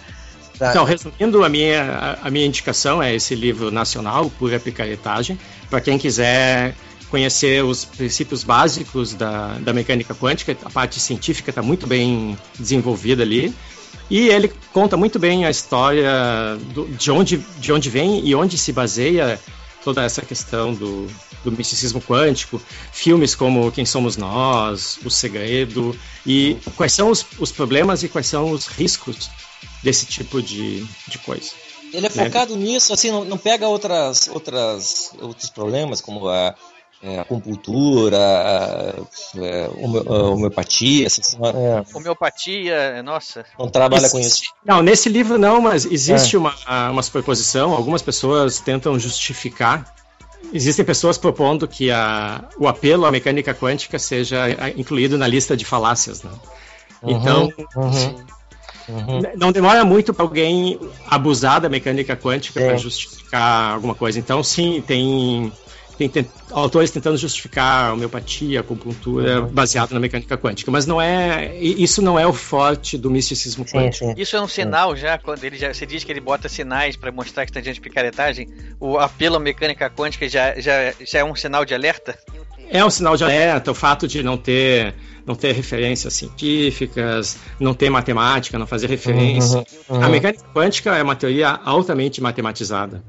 Então, 0.55 0.86
resumindo, 0.86 1.43
a 1.43 1.49
minha, 1.49 2.17
a 2.21 2.31
minha 2.31 2.45
indicação 2.45 3.03
é 3.03 3.13
esse 3.13 3.36
livro 3.36 3.71
nacional, 3.71 4.29
Pura 4.29 4.59
Picaretagem, 4.59 5.38
para 5.69 5.81
quem 5.81 5.97
quiser 5.97 6.73
conhecer 7.09 7.63
os 7.63 7.86
princípios 7.86 8.43
básicos 8.43 9.13
da, 9.13 9.57
da 9.59 9.73
mecânica 9.73 10.15
quântica, 10.15 10.55
a 10.63 10.69
parte 10.69 10.99
científica 10.99 11.49
está 11.49 11.61
muito 11.61 11.86
bem 11.86 12.38
desenvolvida 12.57 13.23
ali. 13.23 13.53
E 14.09 14.27
ele 14.29 14.51
conta 14.71 14.95
muito 14.95 15.17
bem 15.17 15.45
a 15.45 15.49
história 15.49 16.11
do, 16.73 16.88
de, 16.88 17.11
onde, 17.11 17.38
de 17.57 17.71
onde 17.71 17.89
vem 17.89 18.25
e 18.25 18.36
onde 18.36 18.57
se 18.57 18.71
baseia 18.71 19.39
toda 19.86 20.03
essa 20.03 20.23
questão 20.23 20.73
do, 20.73 21.07
do 21.43 21.51
misticismo 21.51 22.01
quântico, 22.01 22.59
filmes 22.91 23.36
como 23.36 23.71
Quem 23.71 23.86
Somos 23.86 24.17
Nós, 24.17 24.97
O 25.05 25.11
Segredo, 25.11 25.97
e 26.25 26.57
quais 26.75 26.91
são 26.91 27.11
os, 27.11 27.23
os 27.38 27.51
problemas 27.51 28.01
e 28.01 28.09
quais 28.09 28.25
são 28.25 28.49
os 28.49 28.65
riscos 28.65 29.29
desse 29.83 30.07
tipo 30.07 30.41
de, 30.41 30.83
de 31.07 31.19
coisa. 31.19 31.51
Ele 31.93 32.07
é 32.07 32.09
né? 32.09 32.25
focado 32.25 32.55
nisso, 32.55 32.91
assim, 32.91 33.11
não, 33.11 33.23
não 33.23 33.38
pega 33.38 33.67
outras, 33.67 34.27
outras, 34.27 35.11
outros 35.21 35.51
problemas 35.51 36.01
como 36.01 36.27
a, 36.27 36.55
é, 37.06 37.20
acupuntura, 37.20 38.18
é, 39.38 39.70
homeopatia. 40.10 41.06
Assim, 41.06 41.38
é. 41.38 41.84
Homeopatia, 41.95 43.03
nossa. 43.03 43.45
Não 43.60 43.70
trabalha 43.70 44.10
com 44.10 44.20
isso. 44.20 44.41
Não, 44.66 44.82
nesse 44.82 45.08
livro 45.08 45.38
não, 45.38 45.62
mas 45.62 45.86
existe 45.86 46.36
é. 46.36 46.39
uma, 46.39 46.56
uma 46.89 47.03
superposição. 47.03 47.74
Algumas 47.74 48.01
pessoas 48.01 48.60
tentam 48.60 48.97
justificar. 48.97 49.93
Existem 50.51 50.84
pessoas 50.84 51.18
propondo 51.18 51.68
que 51.68 51.91
a, 51.91 52.43
o 52.58 52.68
apelo 52.68 53.06
à 53.06 53.12
mecânica 53.12 53.53
quântica 53.53 53.99
seja 53.99 54.45
incluído 54.76 55.18
na 55.18 55.28
lista 55.28 55.56
de 55.56 55.66
falácias. 55.66 56.24
Né? 56.24 56.32
Uhum, 57.03 57.12
então, 57.12 57.53
uhum. 57.76 58.16
Uhum. 58.88 59.22
Não 59.36 59.51
demora 59.51 59.84
muito 59.84 60.14
para 60.14 60.24
alguém 60.24 60.80
abusar 61.08 61.60
da 61.60 61.70
mecânica 61.70 62.16
quântica 62.16 62.60
para 62.60 62.78
justificar 62.78 63.74
alguma 63.74 63.95
coisa. 63.95 64.20
Então, 64.20 64.43
sim, 64.43 64.84
tem 64.86 65.51
tem, 65.97 66.09
tem 66.09 66.25
autores 66.51 66.91
tentando 66.91 67.17
justificar 67.17 67.89
a 67.89 67.93
homeopatia, 67.93 68.59
a 68.59 68.61
acupuntura 68.61 69.41
uhum. 69.41 69.47
baseado 69.47 69.91
na 69.91 69.99
mecânica 69.99 70.37
quântica, 70.37 70.71
mas 70.71 70.85
não 70.85 71.01
é 71.01 71.55
isso 71.59 72.01
não 72.01 72.19
é 72.19 72.27
o 72.27 72.33
forte 72.33 72.97
do 72.97 73.09
misticismo 73.09 73.67
sim, 73.67 73.77
quântico. 73.77 74.05
Sim. 74.05 74.13
Isso 74.17 74.35
é 74.35 74.41
um 74.41 74.47
sinal 74.47 74.95
já 74.95 75.17
quando 75.17 75.43
ele 75.43 75.57
já 75.57 75.73
você 75.73 75.85
diz 75.85 76.03
que 76.03 76.11
ele 76.11 76.19
bota 76.19 76.49
sinais 76.49 76.95
para 76.95 77.11
mostrar 77.11 77.45
que 77.45 77.51
está 77.51 77.61
diante 77.61 77.75
de 77.75 77.81
picaretagem, 77.81 78.47
o 78.79 78.97
apelo 78.97 79.35
à 79.35 79.39
mecânica 79.39 79.89
quântica 79.89 80.27
já, 80.27 80.59
já, 80.59 80.93
já 80.99 81.19
é 81.19 81.23
um 81.23 81.35
sinal 81.35 81.65
de 81.65 81.73
alerta? 81.73 82.17
É 82.69 82.83
um 82.83 82.89
sinal 82.89 83.15
de 83.15 83.23
alerta, 83.23 83.71
o 83.71 83.75
fato 83.75 84.07
de 84.07 84.23
não 84.23 84.37
ter 84.37 84.93
não 85.25 85.33
ter 85.33 85.53
referências 85.53 86.13
científicas, 86.13 87.37
não 87.59 87.73
ter 87.73 87.89
matemática, 87.89 88.59
não 88.59 88.67
fazer 88.67 88.87
referência. 88.87 89.65
Uhum, 89.89 89.97
uhum. 89.97 90.03
A 90.03 90.09
mecânica 90.09 90.43
quântica 90.53 90.95
é 90.95 91.01
uma 91.01 91.15
teoria 91.15 91.49
altamente 91.49 92.21
matematizada. 92.21 93.03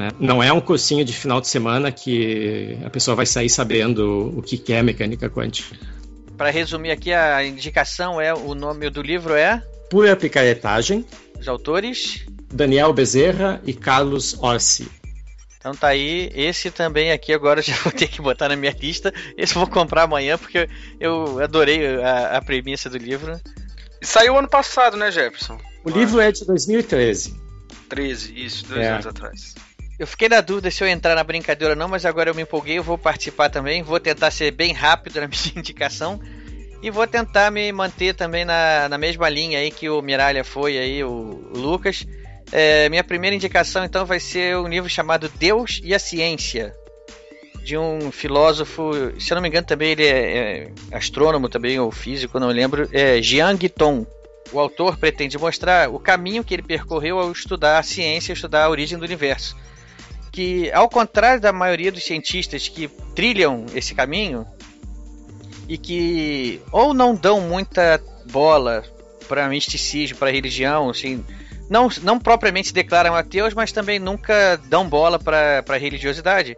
Né? 0.00 0.08
Não 0.18 0.42
é 0.42 0.50
um 0.50 0.62
cursinho 0.62 1.04
de 1.04 1.12
final 1.12 1.42
de 1.42 1.46
semana 1.46 1.92
que 1.92 2.78
a 2.82 2.88
pessoa 2.88 3.14
vai 3.14 3.26
sair 3.26 3.50
sabendo 3.50 4.32
o 4.34 4.40
que 4.40 4.72
é 4.72 4.82
mecânica 4.82 5.28
quântica. 5.28 5.76
Para 6.38 6.48
resumir 6.48 6.90
aqui, 6.90 7.12
a 7.12 7.44
indicação 7.44 8.18
é 8.18 8.32
o 8.32 8.54
nome 8.54 8.88
do 8.88 9.02
livro 9.02 9.34
é 9.34 9.62
Pura 9.90 10.16
Picaretagem. 10.16 11.04
Os 11.38 11.46
autores 11.46 12.24
Daniel 12.50 12.94
Bezerra 12.94 13.60
e 13.66 13.74
Carlos 13.74 14.42
Orsi. 14.42 14.90
Então 15.58 15.74
tá 15.74 15.88
aí, 15.88 16.32
esse 16.34 16.70
também 16.70 17.12
aqui 17.12 17.34
agora 17.34 17.60
já 17.60 17.74
vou 17.84 17.92
ter 17.92 18.08
que 18.08 18.22
botar 18.22 18.48
na 18.48 18.56
minha 18.56 18.74
lista. 18.80 19.12
Esse 19.36 19.54
eu 19.54 19.60
vou 19.60 19.68
comprar 19.68 20.04
amanhã 20.04 20.38
porque 20.38 20.66
eu 20.98 21.38
adorei 21.40 22.02
a, 22.02 22.38
a 22.38 22.42
premissa 22.42 22.88
do 22.88 22.96
livro. 22.96 23.38
Saiu 24.00 24.38
ano 24.38 24.48
passado, 24.48 24.96
né, 24.96 25.12
Jefferson? 25.12 25.58
O 25.84 25.90
livro 25.90 26.20
é 26.20 26.32
de 26.32 26.46
2013. 26.46 27.38
13, 27.90 28.32
isso, 28.34 28.66
dois 28.66 28.80
é. 28.80 28.88
anos 28.88 29.06
atrás. 29.06 29.54
Eu 30.00 30.06
fiquei 30.06 30.30
na 30.30 30.40
dúvida 30.40 30.70
se 30.70 30.82
eu 30.82 30.88
entrar 30.88 31.14
na 31.14 31.22
brincadeira 31.22 31.74
ou 31.74 31.78
não, 31.78 31.86
mas 31.86 32.06
agora 32.06 32.30
eu 32.30 32.34
me 32.34 32.40
empolguei, 32.40 32.78
eu 32.78 32.82
vou 32.82 32.96
participar 32.96 33.50
também. 33.50 33.82
Vou 33.82 34.00
tentar 34.00 34.30
ser 34.30 34.50
bem 34.50 34.72
rápido 34.72 35.20
na 35.20 35.28
minha 35.28 35.52
indicação. 35.54 36.18
E 36.82 36.90
vou 36.90 37.06
tentar 37.06 37.50
me 37.50 37.70
manter 37.70 38.14
também 38.14 38.42
na, 38.46 38.88
na 38.88 38.96
mesma 38.96 39.28
linha 39.28 39.58
aí 39.58 39.70
que 39.70 39.90
o 39.90 40.00
Miralha 40.00 40.42
foi 40.42 40.78
aí, 40.78 41.04
o, 41.04 41.50
Lucas. 41.54 42.06
É, 42.50 42.88
minha 42.88 43.04
primeira 43.04 43.36
indicação 43.36 43.84
então 43.84 44.06
vai 44.06 44.18
ser 44.18 44.56
um 44.56 44.66
livro 44.66 44.88
chamado 44.88 45.28
Deus 45.38 45.82
e 45.84 45.92
a 45.94 45.98
Ciência, 45.98 46.74
de 47.62 47.76
um 47.76 48.10
filósofo, 48.10 48.92
se 49.20 49.30
eu 49.30 49.34
não 49.34 49.42
me 49.42 49.48
engano 49.48 49.66
também 49.66 49.90
ele 49.90 50.06
é, 50.06 50.70
é 50.90 50.96
astrônomo 50.96 51.50
também, 51.50 51.78
ou 51.78 51.92
físico, 51.92 52.40
não 52.40 52.48
lembro, 52.48 52.88
é 52.90 53.20
Jiang 53.20 53.68
Tong. 53.68 54.06
O 54.50 54.58
autor 54.58 54.96
pretende 54.96 55.36
mostrar 55.36 55.90
o 55.90 56.00
caminho 56.00 56.42
que 56.42 56.54
ele 56.54 56.62
percorreu 56.62 57.18
ao 57.18 57.30
estudar 57.30 57.78
a 57.78 57.82
ciência, 57.82 58.32
estudar 58.32 58.64
a 58.64 58.70
origem 58.70 58.98
do 58.98 59.04
universo. 59.04 59.54
Que, 60.32 60.70
ao 60.72 60.88
contrário 60.88 61.40
da 61.40 61.52
maioria 61.52 61.90
dos 61.90 62.04
cientistas 62.04 62.68
que 62.68 62.88
trilham 63.14 63.66
esse 63.74 63.94
caminho, 63.94 64.46
e 65.68 65.78
que 65.78 66.60
ou 66.72 66.92
não 66.92 67.14
dão 67.14 67.40
muita 67.40 68.02
bola 68.30 68.84
para 69.28 69.48
misticismo, 69.48 70.18
para 70.18 70.30
religião, 70.30 70.90
assim, 70.90 71.24
não, 71.68 71.88
não 72.02 72.18
propriamente 72.18 72.68
se 72.68 72.74
declaram 72.74 73.14
ateus, 73.14 73.54
mas 73.54 73.70
também 73.70 74.00
nunca 74.00 74.60
dão 74.64 74.88
bola 74.88 75.18
para 75.18 75.76
religiosidade. 75.78 76.56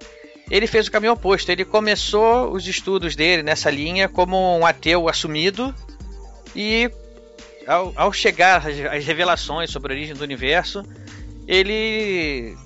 Ele 0.50 0.66
fez 0.66 0.86
o 0.86 0.90
caminho 0.90 1.12
oposto. 1.12 1.50
Ele 1.50 1.66
começou 1.66 2.50
os 2.50 2.66
estudos 2.66 3.14
dele 3.14 3.42
nessa 3.42 3.70
linha 3.70 4.08
como 4.08 4.56
um 4.56 4.64
ateu 4.64 5.06
assumido 5.08 5.74
e 6.56 6.90
ao, 7.66 7.92
ao 7.94 8.12
chegar 8.12 8.66
às 8.66 9.04
revelações 9.04 9.70
sobre 9.70 9.92
a 9.92 9.96
origem 9.96 10.14
do 10.14 10.24
universo, 10.24 10.82
ele 11.46 12.56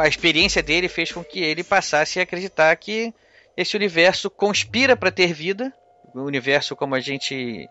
a 0.00 0.08
experiência 0.08 0.62
dele 0.62 0.88
fez 0.88 1.12
com 1.12 1.24
que 1.24 1.40
ele 1.40 1.64
passasse 1.64 2.18
a 2.18 2.22
acreditar 2.22 2.74
que 2.76 3.12
esse 3.56 3.76
universo 3.76 4.30
conspira 4.30 4.96
para 4.96 5.10
ter 5.10 5.32
vida, 5.32 5.72
o 6.14 6.22
universo 6.22 6.76
como 6.76 6.94
a 6.94 7.00
gente 7.00 7.68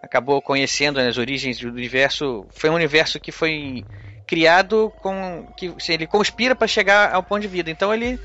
acabou 0.00 0.40
conhecendo 0.40 1.00
as 1.00 1.18
origens 1.18 1.58
do 1.58 1.68
universo. 1.68 2.46
Foi 2.50 2.70
um 2.70 2.74
universo 2.74 3.18
que 3.18 3.32
foi 3.32 3.84
criado 4.26 4.92
com 5.00 5.46
que 5.56 5.68
assim, 5.76 5.94
ele 5.94 6.06
conspira 6.06 6.54
para 6.54 6.66
chegar 6.66 7.14
ao 7.14 7.22
ponto 7.22 7.42
de 7.42 7.48
vida. 7.48 7.70
Então 7.70 7.92
ele 7.92 8.18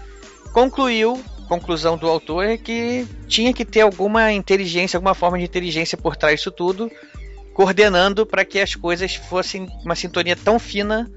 concluiu, 0.53 1.23
conclusão 1.47 1.97
do 1.97 2.07
autor 2.07 2.45
é 2.45 2.57
que 2.57 3.07
tinha 3.27 3.53
que 3.53 3.65
ter 3.65 3.81
alguma 3.81 4.31
inteligência, 4.31 4.97
alguma 4.97 5.13
forma 5.13 5.37
de 5.37 5.43
inteligência 5.43 5.97
por 5.97 6.15
trás 6.15 6.39
disso 6.39 6.51
tudo, 6.51 6.91
coordenando 7.53 8.25
para 8.25 8.45
que 8.45 8.59
as 8.59 8.75
coisas 8.75 9.15
fossem 9.15 9.67
uma 9.83 9.95
sintonia 9.95 10.35
tão 10.35 10.57
fina 10.57 11.09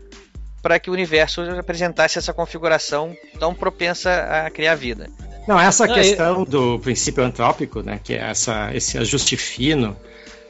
para 0.64 0.78
que 0.78 0.88
o 0.88 0.94
universo 0.94 1.42
apresentasse 1.42 2.16
essa 2.16 2.32
configuração 2.32 3.14
tão 3.38 3.54
propensa 3.54 4.46
a 4.46 4.50
criar 4.50 4.74
vida. 4.74 5.10
Não, 5.46 5.60
essa 5.60 5.86
questão 5.86 6.42
do 6.42 6.78
princípio 6.78 7.22
antrópico, 7.22 7.82
né, 7.82 8.00
que 8.02 8.14
é 8.14 8.30
essa, 8.30 8.74
esse 8.74 8.96
ajuste 8.96 9.36
fino, 9.36 9.94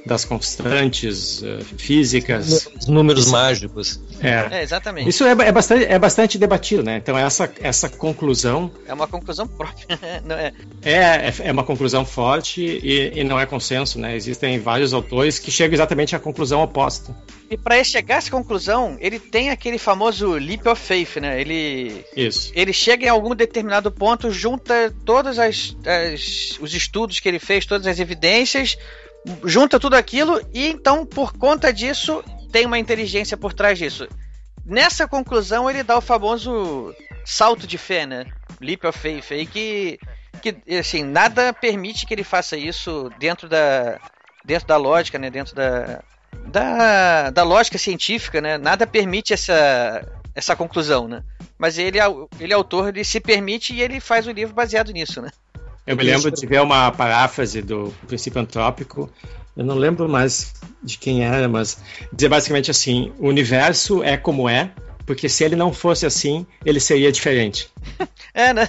das 0.05 0.25
constantes 0.25 1.41
uh, 1.43 1.65
físicas. 1.79 2.69
Os 2.79 2.87
números 2.87 3.31
mágicos. 3.31 4.01
É. 4.21 4.59
é, 4.59 4.63
exatamente. 4.63 5.09
Isso 5.09 5.25
é, 5.25 5.31
é, 5.31 5.53
bastante, 5.53 5.85
é 5.85 5.99
bastante 5.99 6.39
debatido, 6.39 6.83
né? 6.83 6.99
Então 6.99 7.17
essa, 7.17 7.51
essa 7.61 7.89
conclusão... 7.89 8.71
É 8.87 8.93
uma 8.93 9.07
conclusão 9.07 9.49
própria, 9.49 9.87
não 10.25 10.37
é? 10.37 10.53
É, 10.83 10.93
é, 10.93 11.35
é 11.45 11.53
uma 11.53 11.65
conclusão 11.65 12.05
forte 12.05 12.61
e, 12.61 13.19
e 13.19 13.25
não 13.25 13.41
é 13.41 13.47
consenso, 13.47 13.99
né? 13.99 14.15
Existem 14.15 14.59
vários 14.59 14.93
autores 14.93 15.39
que 15.39 15.51
chegam 15.51 15.75
exatamente 15.75 16.15
à 16.15 16.19
conclusão 16.19 16.63
oposta. 16.63 17.17
E 17.51 17.57
para 17.57 17.83
chegar 17.85 18.17
a 18.17 18.19
essa 18.19 18.31
conclusão, 18.31 18.97
ele 19.01 19.19
tem 19.19 19.51
aquele 19.51 19.79
famoso 19.79 20.33
leap 20.33 20.67
of 20.67 20.81
faith, 20.81 21.17
né? 21.17 21.41
Ele, 21.41 22.05
Isso. 22.17 22.53
ele 22.55 22.73
chega 22.73 23.07
em 23.07 23.09
algum 23.09 23.35
determinado 23.35 23.91
ponto, 23.91 24.31
junta 24.31 24.95
todos 25.05 25.39
as, 25.39 25.77
as, 25.87 26.59
os 26.61 26.75
estudos 26.75 27.21
que 27.21 27.29
ele 27.29 27.39
fez, 27.39 27.67
todas 27.67 27.87
as 27.87 28.01
evidências, 28.01 28.77
junta 29.45 29.81
tudo 29.81 29.95
aquilo 29.95 30.41
e 30.53 30.69
então, 30.69 31.07
por 31.07 31.33
conta 31.33 31.73
disso, 31.73 32.23
tem 32.53 32.67
uma 32.67 32.79
inteligência 32.79 33.37
por 33.37 33.53
trás 33.53 33.79
disso. 33.79 34.09
Nessa 34.65 35.07
conclusão, 35.07 35.69
ele 35.69 35.83
dá 35.83 35.97
o 35.99 36.01
famoso 36.01 36.95
salto 37.25 37.67
de 37.67 37.77
fé, 37.77 38.07
né? 38.07 38.27
Leap 38.61 38.85
of 38.85 38.99
faith, 38.99 39.33
aí 39.33 39.47
que, 39.47 39.99
que 40.41 40.57
assim, 40.79 41.03
nada 41.03 41.53
permite 41.53 42.07
que 42.07 42.15
ele 42.15 42.25
faça 42.25 42.57
isso 42.57 43.11
dentro 43.19 43.49
da, 43.49 43.99
dentro 44.45 44.67
da 44.69 44.77
lógica, 44.77 45.19
né? 45.19 45.31
Dentro 45.31 45.55
da, 45.55 46.03
da, 46.47 47.31
da 47.31 47.43
lógica 47.43 47.79
científica, 47.79 48.41
né? 48.41 48.57
Nada 48.57 48.87
permite 48.87 49.33
essa, 49.33 50.07
essa 50.35 50.57
conclusão, 50.57 51.09
né? 51.09 51.23
Mas 51.59 51.79
ele, 51.79 51.99
ele 52.41 52.53
é 52.53 52.57
autor, 52.57 52.89
ele 52.89 53.05
se 53.05 53.21
permite 53.21 53.75
e 53.75 53.83
ele 53.83 54.01
faz 54.01 54.27
o 54.27 54.33
livro 54.33 54.55
baseado 54.55 54.93
nisso, 54.93 55.21
né? 55.21 55.31
Eu 55.87 55.97
me 55.97 56.03
lembro 56.03 56.31
de 56.31 56.47
ver 56.47 56.63
uma 56.63 56.91
paráfrase 56.91 57.61
do 57.61 57.95
princípio 58.07 58.41
antrópico, 58.41 59.11
eu 59.57 59.65
não 59.65 59.77
lembro 59.77 60.09
mais 60.09 60.53
de 60.83 60.99
quem 60.99 61.25
era, 61.25 61.49
mas 61.49 61.79
dizer 62.13 62.29
basicamente 62.29 62.71
assim: 62.71 63.13
o 63.19 63.29
universo 63.29 64.03
é 64.03 64.17
como 64.17 64.49
é, 64.49 64.73
porque 65.07 65.29
se 65.29 65.45
ele 65.45 65.55
não 65.55 65.73
fosse 65.73 66.07
assim, 66.07 66.47
ele 66.65 66.81
seria 66.81 67.13
diferente. 67.13 67.71
é, 68.35 68.53
né? 68.53 68.69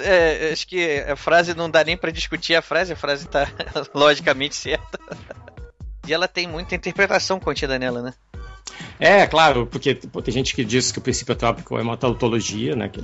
É, 0.00 0.50
acho 0.52 0.68
que 0.68 1.00
a 1.00 1.16
frase 1.16 1.54
não 1.54 1.70
dá 1.70 1.82
nem 1.82 1.96
para 1.96 2.12
discutir 2.12 2.54
a 2.54 2.62
frase, 2.62 2.92
a 2.92 2.96
frase 2.96 3.26
tá 3.26 3.48
logicamente 3.94 4.54
certa. 4.54 4.98
e 6.06 6.12
ela 6.12 6.28
tem 6.28 6.46
muita 6.46 6.74
interpretação 6.74 7.40
contida 7.40 7.78
nela, 7.78 8.02
né? 8.02 8.14
É, 8.98 9.26
claro, 9.26 9.66
porque 9.66 9.94
tem 9.94 10.32
gente 10.32 10.54
que 10.54 10.64
diz 10.64 10.92
que 10.92 10.98
o 10.98 11.02
princípio 11.02 11.34
antrópico 11.34 11.78
é 11.78 11.82
uma 11.82 11.96
tautologia, 11.96 12.76
né? 12.76 12.88
Que 12.88 13.02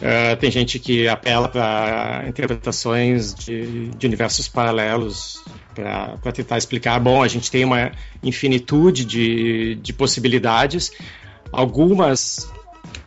Uh, 0.00 0.34
tem 0.36 0.50
gente 0.50 0.78
que 0.78 1.06
apela 1.06 1.46
para 1.46 2.24
interpretações 2.26 3.34
de, 3.34 3.88
de, 3.88 4.06
universos 4.06 4.48
paralelos 4.48 5.44
para 5.74 6.32
tentar 6.32 6.56
explicar. 6.56 6.98
Bom, 6.98 7.22
a 7.22 7.28
gente 7.28 7.50
tem 7.50 7.64
uma 7.64 7.92
infinitude 8.22 9.04
de, 9.04 9.74
de 9.74 9.92
possibilidades. 9.92 10.90
Algumas 11.52 12.48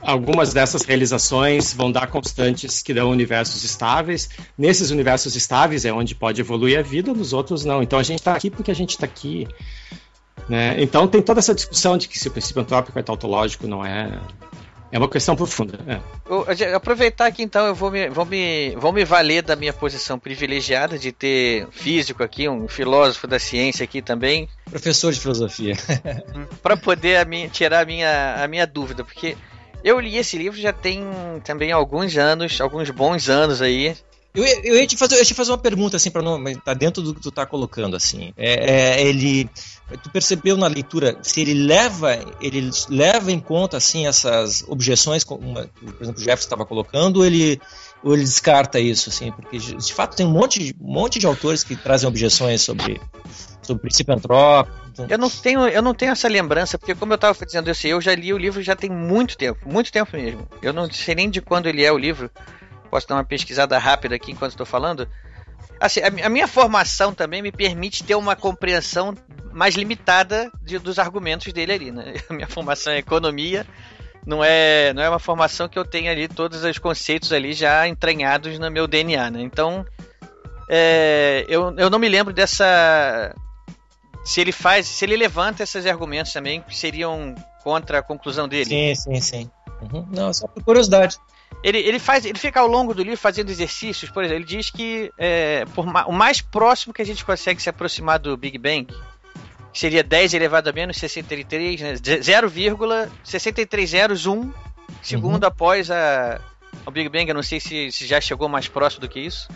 algumas 0.02 0.54
dessas 0.54 0.84
realizações 0.84 1.74
vão 1.74 1.92
dar 1.92 2.08
constantes 2.08 2.84
que 2.84 2.94
dão 2.94 3.10
universos 3.10 3.64
estáveis. 3.64 4.30
Nesses 4.58 4.92
universos 4.92 5.36
estáveis 5.36 5.86
é 5.86 5.92
onde 5.92 6.14
pode 6.14 6.42
evoluir 6.42 6.78
a 6.78 6.82
vida, 6.82 7.14
nos 7.14 7.34
outros 7.34 7.66
não. 7.66 7.82
Então 7.82 7.98
a 7.98 8.04
gente 8.04 8.20
está 8.20 8.34
aqui 8.36 8.50
porque 8.50 8.70
a 8.70 8.76
gente 8.76 8.92
está 8.92 9.06
aqui. 9.06 9.48
Né? 10.48 10.76
Então 10.78 11.08
tem 11.08 11.22
toda 11.22 11.40
essa 11.40 11.56
discussão 11.56 11.98
de 11.98 12.08
que 12.08 12.20
se 12.20 12.28
o 12.28 12.32
princípio 12.32 12.62
antrópico 12.62 13.00
é 13.00 13.02
tautológico, 13.02 13.66
não 13.66 13.84
é. 13.84 14.20
É 14.94 14.98
uma 15.00 15.10
questão 15.10 15.36
profunda. 15.36 15.80
É. 15.88 16.76
aproveitar 16.76 17.32
que 17.32 17.42
então 17.42 17.66
eu 17.66 17.74
vou 17.74 17.90
me, 17.90 18.10
vou, 18.10 18.26
me, 18.26 18.76
vou 18.76 18.94
me 18.94 19.04
valer 19.04 19.42
da 19.42 19.56
minha 19.56 19.74
posição 19.74 20.20
privilegiada 20.20 21.00
de 21.00 21.12
ter 21.12 21.68
físico 21.72 22.22
aqui, 22.22 22.48
um 22.48 22.68
filósofo 22.68 23.26
da 23.26 23.40
ciência 23.40 23.84
aqui 23.84 24.04
também. 24.04 24.48
Professor 24.70 25.12
de 25.12 25.20
filosofia. 25.20 25.76
para 26.62 26.78
poder 26.78 27.18
a 27.18 27.26
minha, 27.26 27.50
tirar 27.50 27.82
a 27.82 27.86
minha, 27.86 28.36
a 28.44 28.48
minha 28.48 28.68
dúvida, 28.68 29.04
porque 29.04 29.36
eu 29.84 30.00
li 30.00 30.16
esse 30.16 30.38
livro 30.38 30.62
já 30.62 30.72
tem 30.72 31.04
também 31.44 31.72
alguns 31.72 32.16
anos, 32.16 32.62
alguns 32.62 32.92
bons 32.92 33.30
anos 33.30 33.64
aí. 33.64 33.96
Eu, 34.36 34.44
eu, 34.44 34.76
ia 34.76 34.88
te 34.88 34.98
fazer, 34.98 35.14
eu 35.14 35.20
ia 35.20 35.26
te 35.26 35.34
fazer 35.36 35.52
uma 35.52 35.60
pergunta, 35.60 35.98
assim, 35.98 36.10
para 36.10 36.24
não. 36.24 36.44
Tá 36.56 36.74
dentro 36.74 37.04
do 37.04 37.14
que 37.14 37.22
tu 37.22 37.32
tá 37.32 37.46
colocando, 37.46 37.96
assim. 37.96 38.34
É, 38.36 39.02
é, 39.02 39.08
ele. 39.08 39.48
Tu 40.02 40.10
percebeu 40.10 40.58
na 40.58 40.66
leitura 40.66 41.20
se 41.22 41.42
ele 41.42 41.54
leva, 41.54 42.18
ele 42.42 42.72
leva 42.90 43.32
em 43.32 43.40
conta, 43.40 43.78
assim, 43.78 44.08
essas 44.08 44.64
objeções, 44.68 45.24
como, 45.24 45.54
por 45.54 46.02
exemplo, 46.02 46.20
o 46.20 46.24
Jefferson 46.24 46.46
estava 46.46 46.66
colocando, 46.66 47.18
ou 47.18 47.26
ele, 47.26 47.62
ou 48.04 48.14
ele 48.14 48.24
descarta 48.24 48.80
isso, 48.80 49.10
assim? 49.10 49.32
Porque, 49.32 49.60
de 49.60 49.94
fato, 49.94 50.16
tem 50.16 50.26
um 50.26 50.32
monte, 50.32 50.76
um 50.82 50.92
monte 50.92 51.20
de 51.20 51.28
autores 51.28 51.64
que 51.64 51.76
trazem 51.76 52.10
objeções 52.10 52.64
sobre, 52.64 53.00
sobre 53.62 53.80
o 53.80 53.82
princípio 53.82 54.16
antrópico. 54.16 54.84
Eu 55.10 55.18
não 55.18 55.30
tenho, 55.30 55.68
eu 55.68 55.82
não 55.82 55.94
tenho 55.94 56.12
essa 56.12 56.28
lembrança, 56.28 56.78
porque 56.78 56.96
como 56.96 57.14
eu 57.14 57.16
estava 57.16 57.46
dizendo, 57.46 57.70
eu, 57.70 57.90
eu 57.90 58.02
já 58.02 58.16
li 58.16 58.34
o 58.34 58.38
livro 58.38 58.64
já 58.64 58.76
tem 58.76 58.90
muito 58.90 59.38
tempo, 59.38 59.60
muito 59.68 59.92
tempo 59.92 60.16
mesmo. 60.16 60.48
Eu 60.62 60.74
não 60.74 60.92
sei 60.92 61.14
nem 61.14 61.30
de 61.30 61.42
quando 61.42 61.68
ele 61.68 61.84
é 61.84 61.92
o 61.92 61.98
livro. 61.98 62.32
Posso 62.94 63.08
dar 63.08 63.16
uma 63.16 63.24
pesquisada 63.24 63.76
rápida 63.80 64.14
aqui 64.14 64.32
enquanto 64.32 64.52
estou 64.52 64.68
falando. 64.68 65.10
Assim, 65.80 66.00
a, 66.02 66.30
minha 66.30 66.48
formação 66.48 67.12
também 67.12 67.42
me 67.42 67.52
permite 67.52 68.04
ter 68.04 68.14
uma 68.14 68.36
compreensão 68.36 69.18
mais 69.52 69.74
limitada 69.74 70.52
de, 70.62 70.78
dos 70.78 71.00
argumentos 71.00 71.52
dele 71.52 71.74
ali, 71.74 71.92
né? 71.92 72.14
A 72.30 72.34
minha 72.36 72.48
formação 72.48 72.94
é 72.94 73.00
economia, 73.00 73.66
não 74.24 74.44
é, 74.44 74.94
não 74.94 75.02
é 75.02 75.10
uma 75.10 75.18
formação 75.18 75.68
que 75.68 75.80
eu 75.80 75.84
tenha 75.84 76.12
ali 76.12 76.28
todos 76.28 76.64
os 76.64 76.78
conceitos 76.78 77.34
ali 77.34 77.54
já 77.54 77.88
entranhados 77.88 78.60
no 78.60 78.70
meu 78.70 78.86
DNA, 78.86 79.32
né? 79.32 79.42
Então, 79.42 79.84
é, 80.70 81.48
eu, 81.48 81.76
eu 81.76 81.90
não 81.90 81.98
me 81.98 82.08
lembro 82.08 82.32
dessa 82.32 83.34
se 84.24 84.40
ele 84.40 84.52
faz, 84.52 84.86
se 84.86 85.04
ele 85.04 85.18
levanta 85.18 85.64
esses 85.64 85.88
argumentos 85.88 86.32
também 86.32 86.62
que 86.62 86.78
seriam 86.78 87.34
contra 87.64 87.98
a 87.98 88.04
conclusão 88.04 88.48
dele. 88.48 88.66
Sim, 88.66 88.94
sim, 88.94 89.20
sim. 89.20 89.52
Uhum. 89.82 90.08
Não, 90.12 90.32
só 90.32 90.48
por 90.48 90.64
curiosidade. 90.64 91.18
Ele, 91.62 91.80
ele, 91.80 92.00
faz, 92.00 92.26
ele 92.26 92.40
fica 92.40 92.60
ao 92.60 92.68
longo 92.68 92.94
do 92.94 93.04
livro 93.04 93.18
fazendo 93.18 93.50
exercícios, 93.50 94.12
por 94.12 94.24
exemplo, 94.24 94.40
ele 94.40 94.46
diz 94.46 94.70
que 94.70 95.12
é, 95.18 95.66
por, 95.74 95.86
o 95.86 96.12
mais 96.12 96.42
próximo 96.42 96.94
que 96.94 97.02
a 97.02 97.06
gente 97.06 97.24
consegue 97.24 97.62
se 97.62 97.70
aproximar 97.70 98.20
do 98.20 98.36
Big 98.38 98.58
Bang 98.58 98.88
seria 99.74 100.04
10 100.04 100.34
elevado 100.34 100.70
a 100.70 100.74
menos 100.74 100.98
63, 100.98 101.82
né, 101.82 101.94
0,6301 101.94 104.54
segundo 105.02 105.44
uhum. 105.44 105.48
após 105.48 105.90
a, 105.90 106.42
o 106.86 106.92
Big 106.92 107.08
Bang. 107.10 107.30
Eu 107.30 107.36
não 107.36 107.44
sei 107.44 107.60
se, 107.60 107.92
se 107.92 108.06
já 108.06 108.22
chegou 108.22 108.48
mais 108.50 108.68
próximo 108.68 109.02
do 109.02 109.10
que 109.10 109.20
isso 109.20 109.48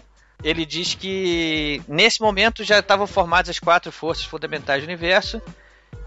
ele 0.43 0.65
diz 0.65 0.93
que 0.93 1.81
nesse 1.87 2.21
momento 2.21 2.63
já 2.63 2.79
estavam 2.79 3.07
formadas 3.07 3.49
as 3.49 3.59
quatro 3.59 3.91
forças 3.91 4.25
fundamentais 4.25 4.83
do 4.83 4.85
universo 4.85 5.41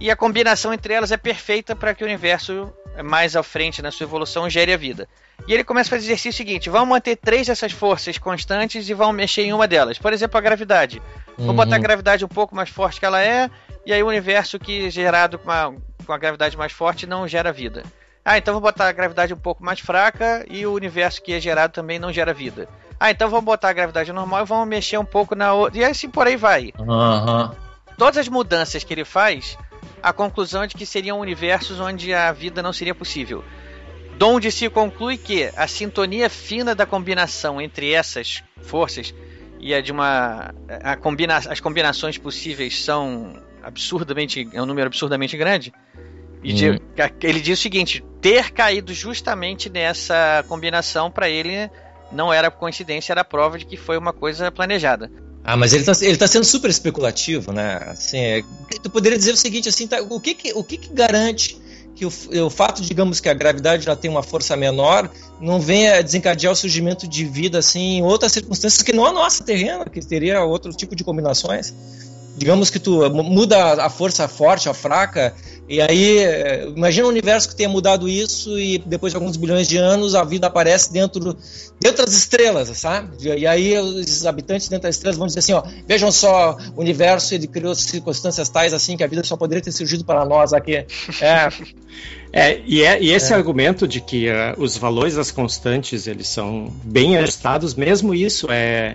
e 0.01 0.11
a 0.11 0.17
combinação 0.17 0.73
entre 0.73 0.95
elas 0.95 1.13
é 1.13 1.17
perfeita 1.17 1.77
para 1.77 1.95
que 1.95 2.03
o 2.03 2.07
universo 2.07 2.73
mais 3.05 3.37
à 3.37 3.43
frente 3.43 3.83
na 3.83 3.91
sua 3.91 4.05
evolução 4.05 4.49
gere 4.49 4.73
a 4.73 4.77
vida. 4.77 5.07
E 5.47 5.55
ele 5.55 5.65
começa 5.65 5.89
a 5.89 5.91
fazer 5.91 6.05
o 6.05 6.07
exercício 6.07 6.33
seguinte: 6.39 6.71
vamos 6.71 6.89
manter 6.89 7.17
três 7.17 7.47
dessas 7.47 7.73
forças 7.73 8.19
constantes 8.19 8.89
e 8.89 8.95
vamos 8.95 9.15
mexer 9.15 9.43
em 9.43 9.53
uma 9.53 9.69
delas. 9.69 9.99
Por 9.99 10.13
exemplo, 10.13 10.39
a 10.39 10.41
gravidade. 10.41 11.01
Uhum. 11.39 11.47
Vamos 11.47 11.65
botar 11.65 11.77
a 11.77 11.79
gravidade 11.79 12.25
um 12.25 12.29
pouco 12.29 12.55
mais 12.55 12.71
forte 12.71 12.99
que 12.99 13.07
ela 13.07 13.23
é, 13.23 13.51
e 13.85 13.93
aí 13.93 14.03
o 14.03 14.09
universo 14.09 14.59
que 14.59 14.87
é 14.87 14.91
gerado 14.91 15.39
com 15.39 15.51
a, 15.51 15.73
com 16.07 16.13
a 16.13 16.19
gravidade 16.19 16.57
mais 16.57 16.73
forte 16.73 17.07
não 17.07 17.29
gera 17.29 17.53
vida. 17.53 17.83
Ah, 18.25 18.37
então 18.37 18.53
vou 18.53 18.61
botar 18.61 18.89
a 18.89 18.93
gravidade 18.93 19.33
um 19.33 19.39
pouco 19.39 19.65
mais 19.65 19.81
fraca 19.81 20.45
e 20.49 20.67
o 20.67 20.75
universo 20.75 21.23
que 21.23 21.33
é 21.33 21.41
gerado 21.41 21.73
também 21.73 21.99
não 21.99 22.13
gera 22.13 22.35
vida. 22.35 22.69
Ah, 22.99 23.11
então 23.11 23.31
vamos 23.31 23.47
botar 23.47 23.71
a 23.71 23.73
gravidade 23.73 24.13
normal 24.13 24.43
e 24.43 24.47
vamos 24.47 24.69
mexer 24.69 24.99
um 24.99 25.05
pouco 25.05 25.35
na 25.35 25.55
outra. 25.55 25.79
E 25.81 25.85
assim 25.85 26.11
por 26.11 26.27
aí 26.27 26.37
vai. 26.37 26.73
Uhum. 26.79 27.51
Todas 27.97 28.19
as 28.19 28.29
mudanças 28.29 28.85
que 28.85 28.93
ele 28.93 29.07
faz, 29.07 29.57
a 30.03 30.13
conclusão 30.13 30.67
de 30.67 30.75
que 30.75 30.87
seriam 30.87 31.21
universos 31.21 31.81
onde 31.81 32.13
a 32.13 32.33
vida 32.33 32.63
não 32.63 32.73
seria 32.73 32.95
possível. 32.95 33.45
Donde 34.17 34.53
se 34.53 34.69
conclui 34.69 35.17
que 35.17 35.51
a 35.57 35.67
sintonia 35.67 36.29
fina 36.29 36.75
da 36.75 36.85
combinação 36.85 37.61
entre 37.61 37.93
essas 37.93 38.43
forças 38.61 39.15
e 39.59 39.75
a 39.75 39.81
de 39.81 39.93
uma. 39.93 40.55
A 40.83 40.97
combina, 40.97 41.37
as 41.37 41.61
combinações 41.61 42.19
possíveis 42.19 42.83
são 42.83 43.35
absurdamente. 43.63 44.49
é 44.53 44.61
um 44.61 44.67
número 44.67 44.87
absurdamente 44.87 45.37
grande. 45.37 45.73
E 46.43 46.53
de, 46.53 46.71
hum. 46.71 46.79
ele 47.23 47.41
diz 47.41 47.59
o 47.59 47.63
seguinte: 47.63 48.05
ter 48.21 48.51
caído 48.51 48.93
justamente 48.93 49.69
nessa 49.69 50.45
combinação 50.49 51.11
para 51.11 51.29
ele 51.29 51.71
não 52.11 52.33
era 52.33 52.51
coincidência, 52.51 53.13
era 53.13 53.25
prova 53.25 53.59
de 53.59 53.67
que 53.67 53.77
foi 53.77 53.97
uma 53.97 54.13
coisa 54.13 54.51
planejada. 54.51 55.11
Ah, 55.43 55.57
mas 55.57 55.73
ele 55.73 55.83
está 55.89 56.05
ele 56.05 56.17
tá 56.17 56.27
sendo 56.27 56.45
super 56.45 56.71
especulativo, 56.71 57.53
né? 57.53 57.81
Assim, 57.87 58.19
é, 58.19 58.43
tu 58.83 58.91
poderia 58.91 59.17
dizer 59.17 59.33
o 59.33 59.37
seguinte, 59.37 59.69
assim, 59.69 59.87
tá, 59.87 60.01
o 60.03 60.21
que 60.21 60.35
que, 60.35 60.53
o 60.53 60.63
que, 60.63 60.77
que 60.77 60.93
garante 60.93 61.59
que 61.95 62.07
o, 62.07 62.47
o, 62.47 62.49
fato, 62.49 62.81
digamos, 62.81 63.21
que 63.21 63.29
a 63.29 63.35
gravidade 63.35 63.85
já 63.85 63.95
tem 63.95 64.11
uma 64.11 64.23
força 64.23 64.57
menor, 64.57 65.11
não 65.39 65.61
venha 65.61 66.03
desencadear 66.03 66.51
o 66.51 66.57
surgimento 66.57 67.07
de 67.07 67.27
vida, 67.27 67.59
assim, 67.59 67.99
em 67.99 68.03
outras 68.03 68.33
circunstâncias 68.33 68.83
que 68.83 68.93
não 68.93 69.05
a 69.05 69.13
nossa 69.13 69.45
terrena, 69.45 69.85
que 69.85 70.01
teria 70.01 70.43
outro 70.43 70.73
tipo 70.73 70.97
de 70.97 71.05
combinações? 71.05 71.75
Digamos 72.39 72.71
que 72.71 72.79
tu 72.79 73.11
muda 73.11 73.85
a 73.85 73.91
força 73.91 74.27
forte, 74.29 74.67
a 74.67 74.73
fraca, 74.73 75.35
e 75.71 75.81
aí, 75.81 76.19
imagina 76.75 77.07
um 77.07 77.11
universo 77.11 77.49
que 77.49 77.55
tenha 77.55 77.69
mudado 77.69 78.09
isso 78.09 78.59
e 78.59 78.77
depois 78.79 79.13
de 79.13 79.17
alguns 79.17 79.37
bilhões 79.37 79.69
de 79.69 79.77
anos 79.77 80.17
a 80.17 80.25
vida 80.25 80.49
aparece 80.49 80.93
dentro, 80.93 81.37
dentro 81.81 82.05
das 82.05 82.13
estrelas, 82.13 82.69
sabe? 82.77 83.09
E 83.39 83.47
aí 83.47 83.79
os 83.79 84.27
habitantes 84.27 84.69
dentro 84.69 84.89
das 84.89 84.97
estrelas 84.97 85.17
vão 85.17 85.29
dizer 85.29 85.39
assim, 85.39 85.53
ó, 85.53 85.63
vejam 85.87 86.11
só, 86.11 86.59
o 86.75 86.81
universo 86.81 87.35
ele 87.35 87.47
criou 87.47 87.73
circunstâncias 87.77 88.49
tais 88.49 88.75
assim 88.75 88.97
que 88.97 89.05
a 89.05 89.07
vida 89.07 89.23
só 89.23 89.37
poderia 89.37 89.63
ter 89.63 89.71
surgido 89.71 90.05
para 90.05 90.25
nós 90.25 90.53
aqui. 90.53 90.75
É. 90.75 91.49
É, 92.33 92.61
e, 92.65 92.85
é, 92.85 93.03
e 93.03 93.11
esse 93.11 93.33
é. 93.33 93.37
argumento 93.37 93.89
de 93.89 94.01
que 94.01 94.29
uh, 94.29 94.55
os 94.57 94.77
valores 94.77 95.17
das 95.17 95.33
constantes 95.33 96.07
eles 96.07 96.29
são 96.29 96.73
bem 96.85 97.17
ajustados, 97.17 97.75
mesmo 97.75 98.15
isso 98.15 98.47
é, 98.49 98.95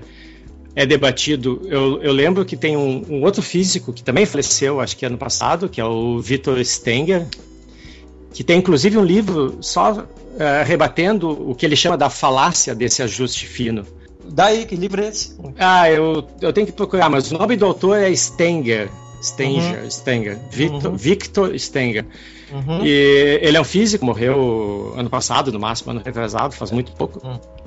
é 0.75 0.85
debatido. 0.85 1.61
Eu, 1.65 2.01
eu 2.01 2.11
lembro 2.11 2.43
que 2.43 2.57
tem 2.57 2.75
um, 2.75 3.03
um, 3.09 3.23
outro 3.23 3.41
físico 3.41 3.93
que 3.93 4.03
também 4.03 4.25
faleceu, 4.25 4.81
acho 4.81 4.97
que 4.97 5.05
ano 5.05 5.17
passado, 5.17 5.69
que 5.69 5.79
é 5.79 5.85
o 5.85 6.19
Victor 6.19 6.63
Stenger, 6.63 7.25
que 8.33 8.43
tem 8.43 8.59
inclusive 8.59 8.97
um 8.97 9.05
livro 9.05 9.57
só 9.61 9.93
uh, 9.93 10.05
rebatendo 10.65 11.29
o 11.29 11.55
que 11.55 11.65
ele 11.65 11.75
chama 11.75 11.97
da 11.97 12.09
falácia 12.09 12.75
desse 12.75 13.01
ajuste 13.01 13.47
fino. 13.47 13.85
Daí, 14.27 14.65
que 14.65 14.75
livro 14.75 15.01
é 15.01 15.07
esse? 15.07 15.37
Ah, 15.57 15.89
eu, 15.89 16.27
eu 16.41 16.51
tenho 16.51 16.65
que 16.67 16.73
procurar, 16.73 17.09
mas 17.09 17.31
o 17.31 17.37
nome 17.37 17.55
do 17.55 17.65
autor 17.65 17.97
é 17.97 18.13
Stenger. 18.13 18.89
Stenger, 19.21 19.83
uhum. 19.83 19.91
Stenger. 19.91 20.39
Victor, 20.51 20.91
uhum. 20.91 20.97
Victor 20.97 21.59
Stenger. 21.59 22.05
Uhum. 22.51 22.85
E 22.85 23.39
ele 23.41 23.55
é 23.55 23.61
um 23.61 23.65
físico, 23.65 24.05
morreu 24.05 24.93
ano 24.97 25.09
passado, 25.09 25.51
no 25.51 25.59
máximo, 25.59 25.91
ano 25.91 26.01
retrasado, 26.03 26.53
faz 26.53 26.71
muito 26.71 26.91
pouco. 26.91 27.21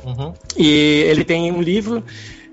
Uhum. 0.05 0.33
E 0.57 1.05
ele 1.07 1.25
tem 1.25 1.51
um 1.51 1.63
livro 1.63 2.03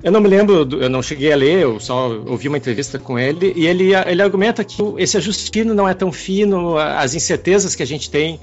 eu 0.06 0.12
não 0.12 0.22
me 0.22 0.30
lembro, 0.30 0.68
eu 0.80 0.88
não 0.88 1.02
cheguei 1.02 1.34
a 1.34 1.36
ler, 1.36 1.64
eu 1.64 1.80
só 1.80 2.10
ouvi 2.28 2.48
uma 2.48 2.58
entrevista 2.58 3.00
com 3.00 3.18
ele, 3.18 3.52
e 3.56 3.66
ele, 3.66 3.92
ele 3.96 4.22
argumenta 4.22 4.64
que 4.64 4.80
esse 5.00 5.18
ajuste 5.18 5.50
fino 5.52 5.74
não 5.74 5.90
é 5.90 5.96
tão 5.96 6.12
fino, 6.12 6.78
as 6.78 7.16
incertezas 7.16 7.74
que 7.74 7.82
a 7.82 7.88
gente 7.88 8.12
tem 8.12 8.40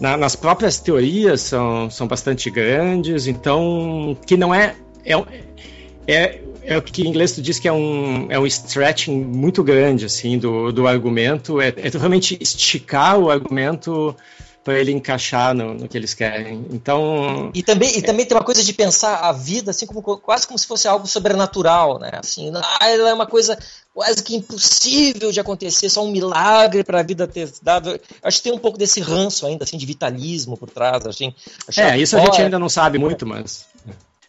na, 0.00 0.16
nas 0.16 0.36
próprias 0.36 0.78
teorias 0.78 1.40
são, 1.40 1.90
são 1.90 2.06
bastante 2.06 2.48
grandes, 2.50 3.26
então 3.26 4.16
que 4.24 4.36
não 4.36 4.54
é. 4.54 4.76
É, 5.04 5.14
é, 6.06 6.40
é 6.62 6.78
o 6.78 6.82
que 6.82 7.02
em 7.02 7.08
inglês 7.08 7.32
tu 7.32 7.42
diz 7.42 7.58
que 7.58 7.66
é 7.66 7.72
um, 7.72 8.28
é 8.30 8.38
um 8.38 8.46
stretching 8.46 9.24
muito 9.24 9.64
grande 9.64 10.04
assim 10.04 10.38
do, 10.38 10.70
do 10.70 10.86
argumento, 10.86 11.60
é, 11.60 11.74
é 11.76 11.88
realmente 11.98 12.38
esticar 12.40 13.18
o 13.18 13.28
argumento 13.28 14.14
para 14.62 14.78
ele 14.78 14.92
encaixar 14.92 15.54
no, 15.54 15.74
no, 15.74 15.88
que 15.88 15.96
eles 15.96 16.12
querem. 16.12 16.66
Então 16.70 17.50
e 17.54 17.62
também 17.62 17.96
e 17.98 18.02
também 18.02 18.26
tem 18.26 18.36
uma 18.36 18.44
coisa 18.44 18.62
de 18.62 18.72
pensar 18.72 19.16
a 19.20 19.32
vida 19.32 19.70
assim 19.70 19.86
como 19.86 20.02
quase 20.02 20.46
como 20.46 20.58
se 20.58 20.66
fosse 20.66 20.86
algo 20.86 21.06
sobrenatural, 21.06 21.98
né? 21.98 22.10
Assim, 22.14 22.52
ah, 22.54 22.88
ela 22.88 23.10
é 23.10 23.14
uma 23.14 23.26
coisa 23.26 23.58
quase 23.94 24.22
que 24.22 24.36
impossível 24.36 25.32
de 25.32 25.40
acontecer, 25.40 25.88
só 25.88 26.04
um 26.04 26.10
milagre 26.10 26.84
para 26.84 27.00
a 27.00 27.02
vida 27.02 27.26
ter 27.26 27.50
dado. 27.62 27.98
Acho 28.22 28.38
que 28.38 28.44
tem 28.44 28.52
um 28.52 28.58
pouco 28.58 28.78
desse 28.78 29.00
ranço 29.00 29.46
ainda 29.46 29.64
assim 29.64 29.78
de 29.78 29.86
vitalismo 29.86 30.56
por 30.56 30.68
trás, 30.68 31.06
assim. 31.06 31.34
É, 31.76 31.96
isso 31.96 32.16
a 32.16 32.20
gente 32.20 32.42
ainda 32.42 32.58
não 32.58 32.68
sabe 32.68 32.98
muito, 32.98 33.26
mas 33.26 33.66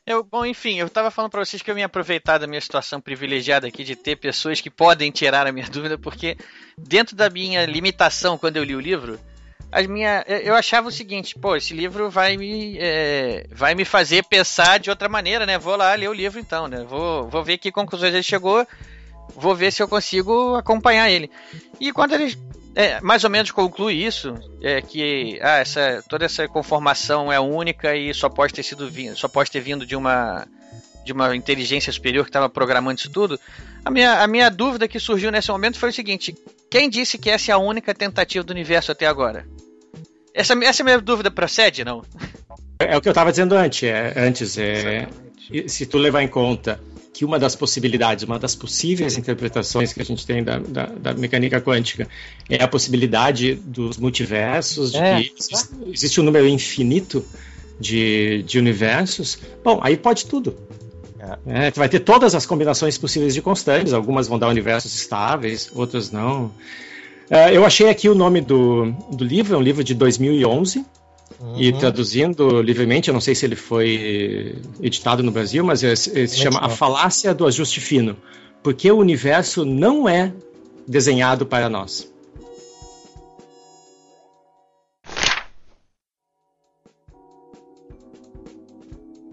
eu, 0.05 0.23
bom, 0.23 0.45
enfim, 0.45 0.79
eu 0.79 0.89
tava 0.89 1.11
falando 1.11 1.31
para 1.31 1.45
vocês 1.45 1.61
que 1.61 1.69
eu 1.69 1.75
me 1.75 1.83
aproveitar 1.83 2.39
da 2.39 2.47
minha 2.47 2.59
situação 2.59 2.99
privilegiada 2.99 3.67
aqui 3.67 3.83
de 3.83 3.95
ter 3.95 4.15
pessoas 4.15 4.59
que 4.59 4.69
podem 4.69 5.11
tirar 5.11 5.45
a 5.45 5.51
minha 5.51 5.67
dúvida, 5.69 5.97
porque 5.97 6.37
dentro 6.77 7.15
da 7.15 7.29
minha 7.29 7.65
limitação 7.65 8.37
quando 8.37 8.57
eu 8.57 8.63
li 8.63 8.75
o 8.75 8.79
livro, 8.79 9.19
as 9.71 9.87
minha, 9.87 10.23
eu 10.27 10.53
achava 10.53 10.89
o 10.89 10.91
seguinte, 10.91 11.37
pô, 11.39 11.55
esse 11.55 11.73
livro 11.73 12.09
vai 12.09 12.35
me, 12.35 12.77
é, 12.77 13.45
vai 13.51 13.73
me 13.73 13.85
fazer 13.85 14.23
pensar 14.25 14.79
de 14.79 14.89
outra 14.89 15.07
maneira, 15.07 15.45
né? 15.45 15.57
Vou 15.57 15.75
lá 15.75 15.93
ler 15.95 16.09
o 16.09 16.13
livro 16.13 16.39
então, 16.39 16.67
né? 16.67 16.83
Vou, 16.83 17.29
vou 17.29 17.43
ver 17.43 17.57
que 17.57 17.71
conclusões 17.71 18.13
ele 18.13 18.23
chegou, 18.23 18.67
vou 19.35 19.55
ver 19.55 19.71
se 19.71 19.81
eu 19.81 19.87
consigo 19.87 20.55
acompanhar 20.55 21.09
ele. 21.09 21.31
E 21.79 21.91
quando 21.91 22.13
ele 22.13 22.37
é, 22.75 22.99
mais 23.01 23.23
ou 23.23 23.29
menos 23.29 23.51
conclui 23.51 23.93
isso, 23.93 24.35
é 24.61 24.81
que 24.81 25.39
ah, 25.41 25.59
essa, 25.59 26.03
toda 26.07 26.25
essa 26.25 26.47
conformação 26.47 27.31
é 27.31 27.39
única 27.39 27.95
e 27.95 28.13
só 28.13 28.29
pode 28.29 28.53
ter 28.53 28.63
sido 28.63 28.89
só 29.15 29.27
pode 29.27 29.51
ter 29.51 29.59
vindo 29.59 29.85
de 29.85 29.95
uma 29.95 30.47
de 31.03 31.11
uma 31.11 31.35
inteligência 31.35 31.91
superior 31.91 32.23
que 32.23 32.29
estava 32.29 32.47
programando 32.47 32.99
isso 32.99 33.09
tudo. 33.09 33.39
A 33.83 33.89
minha, 33.89 34.21
a 34.21 34.27
minha 34.27 34.49
dúvida 34.49 34.87
que 34.87 34.99
surgiu 34.99 35.31
nesse 35.31 35.49
momento 35.49 35.79
foi 35.79 35.89
o 35.89 35.93
seguinte: 35.93 36.35
quem 36.69 36.89
disse 36.89 37.17
que 37.17 37.29
essa 37.29 37.51
é 37.51 37.53
a 37.53 37.57
única 37.57 37.93
tentativa 37.93 38.43
do 38.43 38.51
universo 38.51 38.91
até 38.91 39.07
agora? 39.07 39.45
Essa, 40.33 40.53
essa 40.63 40.83
minha 40.83 40.99
dúvida 40.99 41.29
procede, 41.29 41.83
não? 41.83 42.03
É, 42.79 42.93
é 42.93 42.97
o 42.97 43.01
que 43.01 43.07
eu 43.07 43.11
estava 43.11 43.31
dizendo 43.31 43.55
antes. 43.55 43.83
É, 43.83 44.13
antes 44.17 44.57
é, 44.57 45.07
se 45.67 45.85
tu 45.85 45.97
levar 45.97 46.23
em 46.23 46.27
conta 46.27 46.79
que 47.13 47.25
uma 47.25 47.37
das 47.37 47.55
possibilidades, 47.55 48.23
uma 48.23 48.39
das 48.39 48.55
possíveis 48.55 49.17
interpretações 49.17 49.93
que 49.93 50.01
a 50.01 50.05
gente 50.05 50.25
tem 50.25 50.43
da, 50.43 50.59
da, 50.59 50.85
da 50.85 51.13
mecânica 51.13 51.59
quântica 51.59 52.07
é 52.49 52.63
a 52.63 52.67
possibilidade 52.67 53.55
dos 53.55 53.97
multiversos, 53.97 54.91
de 54.91 54.97
é, 54.97 55.21
que 55.21 55.33
existe, 55.37 55.69
existe, 55.87 56.21
um 56.21 56.23
número 56.23 56.47
infinito 56.47 57.23
de, 57.79 58.43
de 58.43 58.57
universos, 58.57 59.37
bom, 59.63 59.79
aí 59.83 59.97
pode 59.97 60.25
tudo. 60.25 60.57
É. 61.45 61.67
É, 61.67 61.71
tu 61.71 61.77
vai 61.77 61.89
ter 61.89 61.99
todas 61.99 62.33
as 62.33 62.45
combinações 62.45 62.97
possíveis 62.97 63.33
de 63.33 63.41
constantes, 63.41 63.93
algumas 63.93 64.27
vão 64.27 64.39
dar 64.39 64.47
universos 64.47 64.95
estáveis, 64.95 65.69
outras 65.75 66.09
não. 66.09 66.51
É, 67.29 67.55
eu 67.55 67.65
achei 67.65 67.89
aqui 67.89 68.09
o 68.09 68.15
nome 68.15 68.41
do, 68.41 68.91
do 69.11 69.23
livro, 69.23 69.55
é 69.55 69.57
um 69.57 69.61
livro 69.61 69.83
de 69.83 69.93
2011, 69.93 70.85
Uhum. 71.41 71.59
E 71.59 71.73
traduzindo 71.73 72.61
livremente, 72.61 73.09
eu 73.09 73.13
não 73.13 73.21
sei 73.21 73.33
se 73.33 73.45
ele 73.45 73.55
foi 73.55 74.61
editado 74.79 75.23
no 75.23 75.31
Brasil, 75.31 75.63
mas 75.63 75.81
ele, 75.81 75.93
ele 76.13 76.27
se 76.27 76.37
chama 76.37 76.59
A 76.59 76.69
Falácia 76.69 77.33
do 77.33 77.47
Ajuste 77.47 77.81
Fino. 77.81 78.15
Porque 78.61 78.91
o 78.91 78.97
universo 78.97 79.65
não 79.65 80.07
é 80.07 80.31
desenhado 80.87 81.45
para 81.45 81.67
nós. 81.67 82.11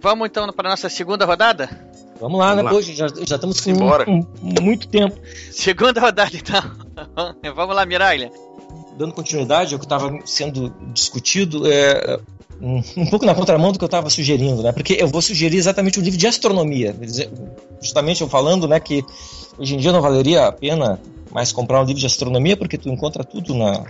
Vamos 0.00 0.28
então 0.28 0.50
para 0.52 0.68
a 0.68 0.70
nossa 0.70 0.88
segunda 0.88 1.26
rodada? 1.26 1.87
Vamos 2.20 2.38
lá, 2.38 2.54
Vamos 2.54 2.56
né? 2.56 2.62
Lá. 2.62 2.70
Poxa, 2.70 2.92
já, 2.92 3.06
já 3.08 3.36
estamos 3.36 3.60
com 3.60 3.70
um, 3.72 4.26
um, 4.42 4.62
muito 4.62 4.88
tempo. 4.88 5.16
Segunda 5.52 6.00
rodada, 6.00 6.30
então. 6.34 6.62
Vamos 7.54 7.74
lá, 7.74 7.86
Miralha. 7.86 8.30
Dando 8.96 9.12
continuidade 9.14 9.74
ao 9.74 9.78
que 9.78 9.86
estava 9.86 10.18
sendo 10.24 10.74
discutido, 10.92 11.70
é, 11.70 12.18
um, 12.60 12.82
um, 12.96 13.06
pouco 13.06 13.24
na 13.24 13.34
contramão 13.34 13.70
do 13.70 13.78
que 13.78 13.84
eu 13.84 13.86
estava 13.86 14.10
sugerindo, 14.10 14.62
né? 14.62 14.72
Porque 14.72 14.96
eu 14.98 15.06
vou 15.06 15.22
sugerir 15.22 15.56
exatamente 15.56 16.00
um 16.00 16.02
livro 16.02 16.18
de 16.18 16.26
astronomia. 16.26 16.94
Justamente 17.80 18.20
eu 18.20 18.28
falando, 18.28 18.66
né, 18.66 18.80
que 18.80 19.04
hoje 19.56 19.76
em 19.76 19.78
dia 19.78 19.92
não 19.92 20.02
valeria 20.02 20.46
a 20.46 20.52
pena 20.52 21.00
mais 21.30 21.52
comprar 21.52 21.80
um 21.80 21.84
livro 21.84 22.00
de 22.00 22.06
astronomia, 22.06 22.56
porque 22.56 22.76
tu 22.76 22.88
encontra 22.88 23.22
tudo 23.22 23.54
na, 23.54 23.84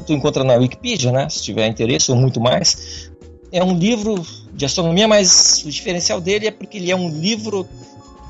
tu 0.00 0.12
encontra 0.12 0.44
na 0.44 0.54
Wikipedia, 0.54 1.12
né? 1.12 1.28
Se 1.28 1.42
tiver 1.42 1.66
interesse 1.66 2.10
ou 2.10 2.16
muito 2.16 2.40
mais 2.40 3.07
é 3.52 3.62
um 3.62 3.76
livro 3.76 4.24
de 4.52 4.64
astronomia, 4.64 5.08
mas 5.08 5.62
o 5.64 5.70
diferencial 5.70 6.20
dele 6.20 6.48
é 6.48 6.50
porque 6.50 6.78
ele 6.78 6.90
é 6.90 6.96
um 6.96 7.08
livro, 7.08 7.66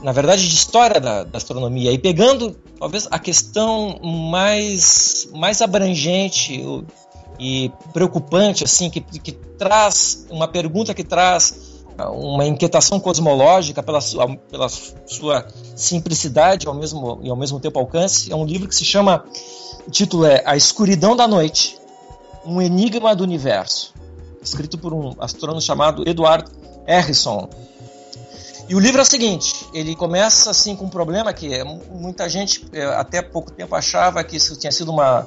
na 0.03 0.13
verdade, 0.13 0.49
de 0.49 0.55
história 0.55 1.01
da, 1.01 1.25
da 1.25 1.39
astronomia. 1.39 1.93
E 1.93 1.99
pegando, 1.99 2.57
talvez, 2.79 3.09
a 3.11 3.19
questão 3.19 3.99
mais, 4.03 5.29
mais 5.33 5.61
abrangente 5.61 6.63
e 7.39 7.71
preocupante, 7.93 8.65
assim, 8.65 8.91
que, 8.91 9.01
que 9.01 9.33
traz 9.33 10.27
uma 10.31 10.47
pergunta 10.47 10.95
que 10.95 11.05
traz 11.05 11.79
uma 12.13 12.47
inquietação 12.47 13.01
cosmológica 13.01 13.83
pela 13.83 14.01
sua, 14.01 14.37
pela 14.37 14.69
sua 14.69 15.49
simplicidade 15.75 16.69
ao 16.69 16.75
mesmo, 16.75 17.19
e 17.23 17.29
ao 17.29 17.37
mesmo 17.37 17.59
tempo 17.59 17.79
alcance. 17.79 18.31
É 18.31 18.37
um 18.37 18.45
livro 18.45 18.69
que 18.69 18.75
se 18.75 18.85
chama, 18.85 19.25
o 19.85 19.91
título 19.91 20.25
é 20.25 20.43
A 20.47 20.57
Escuridão 20.57 21.17
da 21.17 21.27
Noite, 21.27 21.77
um 22.47 22.63
enigma 22.63 23.17
do 23.17 23.25
universo 23.25 23.99
escrito 24.43 24.79
por 24.79 24.93
um 24.93 25.15
astrônomo 25.19 25.61
chamado 25.61 26.09
Edward 26.09 26.51
Harrison. 26.87 27.49
E 28.69 28.75
o 28.75 28.79
livro 28.79 28.99
é 28.99 29.03
o 29.03 29.07
seguinte, 29.07 29.67
ele 29.73 29.97
começa 29.97 30.51
assim 30.51 30.77
com 30.77 30.85
um 30.85 30.91
problema 30.91 31.33
que 31.33 31.55
é, 31.55 31.65
muita 31.65 32.29
gente 32.29 32.69
é, 32.71 32.85
até 32.85 33.23
pouco 33.23 33.51
tempo 33.51 33.75
achava 33.75 34.23
que 34.23 34.37
isso 34.37 34.55
tinha 34.57 34.71
sido 34.71 34.91
uma, 34.91 35.27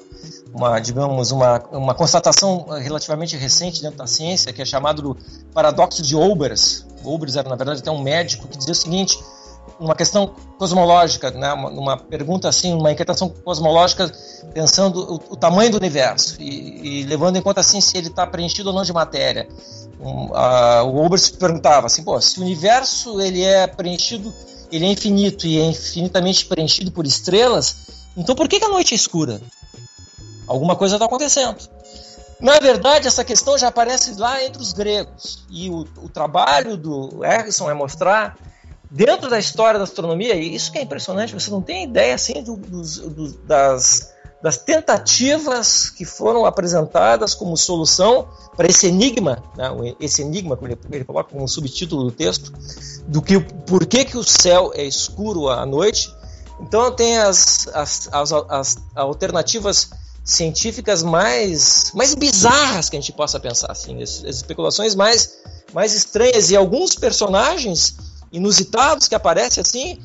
uma 0.53 0.79
digamos, 0.79 1.31
uma, 1.31 1.59
uma 1.71 1.95
constatação 1.95 2.67
relativamente 2.79 3.35
recente 3.35 3.81
dentro 3.81 3.97
da 3.97 4.05
ciência, 4.05 4.53
que 4.53 4.61
é 4.61 4.65
chamado 4.65 5.01
do 5.01 5.17
paradoxo 5.55 6.03
de 6.03 6.15
Olbers. 6.15 6.85
Olbers 7.03 7.35
era, 7.35 7.49
na 7.49 7.55
verdade, 7.55 7.79
até 7.79 7.89
um 7.89 8.03
médico 8.03 8.47
que 8.47 8.59
dizia 8.59 8.73
o 8.73 8.75
seguinte, 8.75 9.17
uma 9.81 9.95
questão 9.95 10.35
cosmológica, 10.59 11.31
né? 11.31 11.51
uma, 11.53 11.69
uma 11.69 11.97
pergunta 11.97 12.47
assim, 12.47 12.71
uma 12.71 12.91
inquietação 12.91 13.27
cosmológica, 13.27 14.11
pensando 14.53 14.99
o, 14.99 15.33
o 15.33 15.35
tamanho 15.35 15.71
do 15.71 15.77
universo 15.77 16.39
e, 16.39 17.01
e, 17.01 17.03
levando 17.03 17.37
em 17.37 17.41
conta 17.41 17.61
assim 17.61 17.81
se 17.81 17.97
ele 17.97 18.07
está 18.07 18.27
preenchido 18.27 18.69
ou 18.69 18.75
não 18.75 18.83
de 18.83 18.93
matéria. 18.93 19.49
Um, 19.99 20.29
o 20.85 20.95
Olbers 20.97 21.23
se 21.23 21.33
perguntava 21.33 21.87
assim, 21.87 22.03
pô, 22.03 22.21
se 22.21 22.39
o 22.39 22.43
universo 22.43 23.19
ele 23.19 23.43
é 23.43 23.65
preenchido, 23.65 24.31
ele 24.71 24.85
é 24.85 24.89
infinito 24.89 25.47
e 25.47 25.59
é 25.59 25.65
infinitamente 25.65 26.45
preenchido 26.45 26.91
por 26.91 27.05
estrelas, 27.05 27.77
então 28.15 28.35
por 28.35 28.47
que, 28.47 28.59
que 28.59 28.65
a 28.65 28.69
noite 28.69 28.93
é 28.93 28.95
escura? 28.95 29.41
Alguma 30.47 30.75
coisa 30.75 30.95
está 30.95 31.05
acontecendo. 31.05 31.57
Na 32.39 32.59
verdade, 32.59 33.07
essa 33.07 33.23
questão 33.23 33.57
já 33.57 33.67
aparece 33.67 34.15
lá 34.19 34.43
entre 34.43 34.61
os 34.61 34.73
gregos. 34.73 35.45
E 35.49 35.69
o, 35.69 35.87
o 35.97 36.09
trabalho 36.09 36.75
do 36.75 37.19
Harrison 37.19 37.69
é 37.69 37.73
mostrar 37.73 38.35
dentro 38.91 39.29
da 39.29 39.39
história 39.39 39.79
da 39.79 39.85
astronomia, 39.85 40.35
e 40.35 40.53
isso 40.53 40.69
que 40.69 40.77
é 40.77 40.81
impressionante, 40.81 41.33
você 41.33 41.49
não 41.49 41.61
tem 41.61 41.85
ideia 41.85 42.13
assim 42.13 42.43
do, 42.43 42.57
do, 42.57 42.81
do, 42.81 43.37
das, 43.45 44.13
das 44.43 44.57
tentativas 44.57 45.89
que 45.89 46.03
foram 46.03 46.45
apresentadas 46.45 47.33
como 47.33 47.55
solução 47.55 48.27
para 48.57 48.67
esse 48.67 48.87
enigma, 48.87 49.41
né, 49.55 49.69
esse 49.97 50.21
enigma, 50.21 50.57
como 50.57 50.67
ele, 50.67 50.77
ele 50.91 51.05
coloca 51.05 51.31
como 51.31 51.47
subtítulo 51.47 52.03
do 52.03 52.11
texto, 52.11 52.51
do 53.07 53.21
que 53.21 53.39
por 53.39 53.85
que, 53.85 54.03
que 54.03 54.17
o 54.17 54.23
céu 54.23 54.71
é 54.75 54.83
escuro 54.83 55.47
à 55.47 55.65
noite. 55.65 56.13
Então 56.59 56.91
tem 56.91 57.17
as, 57.17 57.69
as, 57.73 58.09
as, 58.11 58.31
as 58.33 58.77
alternativas 58.93 59.89
científicas 60.23 61.01
mais, 61.01 61.91
mais 61.95 62.13
bizarras 62.13 62.89
que 62.89 62.97
a 62.97 62.99
gente 62.99 63.13
possa 63.13 63.39
pensar, 63.39 63.71
assim, 63.71 64.03
as, 64.03 64.23
as 64.25 64.35
especulações 64.35 64.95
mais, 64.95 65.37
mais 65.73 65.93
estranhas 65.95 66.51
e 66.51 66.57
alguns 66.57 66.93
personagens 66.93 68.10
inusitados 68.31 69.07
que 69.07 69.15
aparecem 69.15 69.61
assim, 69.61 69.99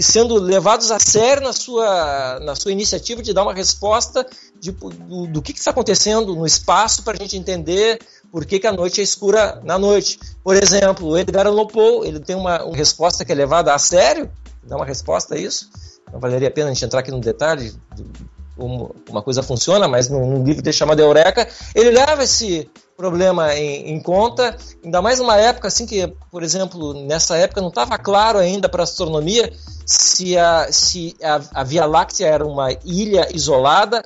sendo 0.00 0.34
levados 0.36 0.90
a 0.90 0.98
sério 0.98 1.42
na 1.42 1.52
sua, 1.52 2.40
na 2.40 2.54
sua 2.54 2.72
iniciativa 2.72 3.22
de 3.22 3.32
dar 3.32 3.42
uma 3.42 3.52
resposta 3.52 4.26
de, 4.58 4.72
do, 4.72 5.26
do 5.26 5.42
que, 5.42 5.52
está 5.52 5.70
acontecendo 5.70 6.34
no 6.34 6.46
espaço 6.46 7.02
para 7.02 7.16
a 7.16 7.20
gente 7.20 7.36
entender 7.36 7.98
por 8.32 8.44
que, 8.46 8.58
que, 8.58 8.66
a 8.66 8.72
noite 8.72 9.00
é 9.00 9.04
escura 9.04 9.60
na 9.64 9.78
noite. 9.78 10.18
Por 10.42 10.56
exemplo, 10.56 11.08
o 11.08 11.18
Edgar 11.18 11.46
Allan 11.46 11.66
Poe, 11.66 12.06
ele 12.06 12.20
tem 12.20 12.36
uma, 12.36 12.64
uma 12.64 12.76
resposta 12.76 13.24
que 13.24 13.32
é 13.32 13.34
levada 13.34 13.74
a 13.74 13.78
sério, 13.78 14.30
dá 14.62 14.76
uma 14.76 14.86
resposta 14.86 15.34
a 15.34 15.38
isso. 15.38 15.68
Não 16.12 16.18
valeria 16.18 16.48
a 16.48 16.50
pena 16.50 16.70
a 16.70 16.72
gente 16.72 16.84
entrar 16.84 17.00
aqui 17.00 17.10
no 17.10 17.20
detalhe 17.20 17.72
de 17.94 18.04
como 18.60 18.94
uma 19.08 19.22
coisa 19.22 19.42
funciona, 19.42 19.88
mas 19.88 20.10
num, 20.10 20.44
livro 20.44 20.70
chamado 20.70 21.00
Eureka, 21.00 21.48
ele 21.74 21.90
leva 21.90 22.22
esse 22.22 22.68
problema 23.00 23.54
em, 23.56 23.94
em, 23.94 24.00
conta, 24.00 24.54
ainda 24.84 25.00
mais 25.00 25.18
numa 25.18 25.38
época 25.38 25.68
assim 25.68 25.86
que, 25.86 26.06
por 26.30 26.42
exemplo, 26.42 26.92
nessa 26.92 27.34
época 27.38 27.62
não 27.62 27.70
estava 27.70 27.96
claro 27.96 28.38
ainda 28.38 28.68
para 28.68 28.82
a 28.82 28.84
astronomia 28.84 29.50
se, 29.86 30.36
a, 30.36 30.70
se 30.70 31.16
a, 31.22 31.40
a 31.60 31.64
Via 31.64 31.86
Láctea 31.86 32.26
era 32.26 32.46
uma 32.46 32.70
ilha 32.84 33.26
isolada 33.34 34.02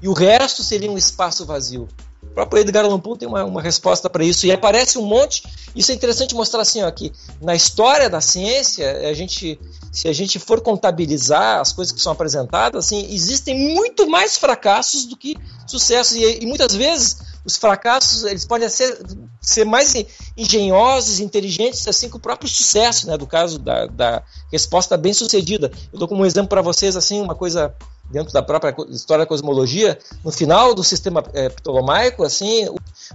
e 0.00 0.08
o 0.08 0.14
resto 0.14 0.62
seria 0.62 0.90
um 0.90 0.96
espaço 0.96 1.44
vazio. 1.44 1.86
O 2.22 2.32
próprio 2.32 2.60
Edgar 2.62 2.86
Allan 2.86 2.98
Poe 2.98 3.18
tem 3.18 3.28
uma, 3.28 3.44
uma 3.44 3.60
resposta 3.60 4.08
para 4.08 4.24
isso 4.24 4.46
e 4.46 4.52
aparece 4.52 4.96
um 4.98 5.02
monte. 5.02 5.42
Isso 5.76 5.92
é 5.92 5.94
interessante 5.94 6.34
mostrar 6.34 6.62
assim, 6.62 6.82
ó, 6.82 6.90
que 6.90 7.12
na 7.42 7.54
história 7.54 8.08
da 8.08 8.22
ciência, 8.22 9.06
a 9.06 9.12
gente, 9.12 9.60
se 9.92 10.08
a 10.08 10.12
gente 10.14 10.38
for 10.38 10.62
contabilizar 10.62 11.60
as 11.60 11.74
coisas 11.74 11.92
que 11.92 12.00
são 12.00 12.12
apresentadas, 12.12 12.86
assim, 12.86 13.06
existem 13.12 13.74
muito 13.74 14.08
mais 14.08 14.38
fracassos 14.38 15.04
do 15.04 15.16
que 15.16 15.36
sucessos 15.66 16.16
e, 16.16 16.38
e 16.40 16.46
muitas 16.46 16.74
vezes 16.74 17.29
os 17.44 17.56
fracassos 17.56 18.24
eles 18.24 18.44
podem 18.44 18.68
ser, 18.68 18.98
ser 19.40 19.64
mais 19.64 19.94
engenhosos, 20.36 21.20
inteligentes, 21.20 21.86
assim 21.88 22.08
que 22.08 22.16
o 22.16 22.20
próprio 22.20 22.48
sucesso, 22.48 23.06
né? 23.06 23.16
Do 23.16 23.26
caso 23.26 23.58
da, 23.58 23.86
da 23.86 24.22
resposta 24.52 24.96
bem 24.96 25.12
sucedida. 25.12 25.70
Eu 25.92 25.98
dou 25.98 26.08
como 26.08 26.26
exemplo 26.26 26.48
para 26.48 26.62
vocês 26.62 26.96
assim 26.96 27.20
uma 27.20 27.34
coisa 27.34 27.74
dentro 28.10 28.32
da 28.32 28.42
própria 28.42 28.74
história 28.88 29.24
da 29.24 29.28
cosmologia, 29.28 29.98
no 30.24 30.32
final 30.32 30.74
do 30.74 30.82
sistema 30.82 31.22
é, 31.32 31.48
ptolomaico, 31.48 32.24
assim, 32.24 32.68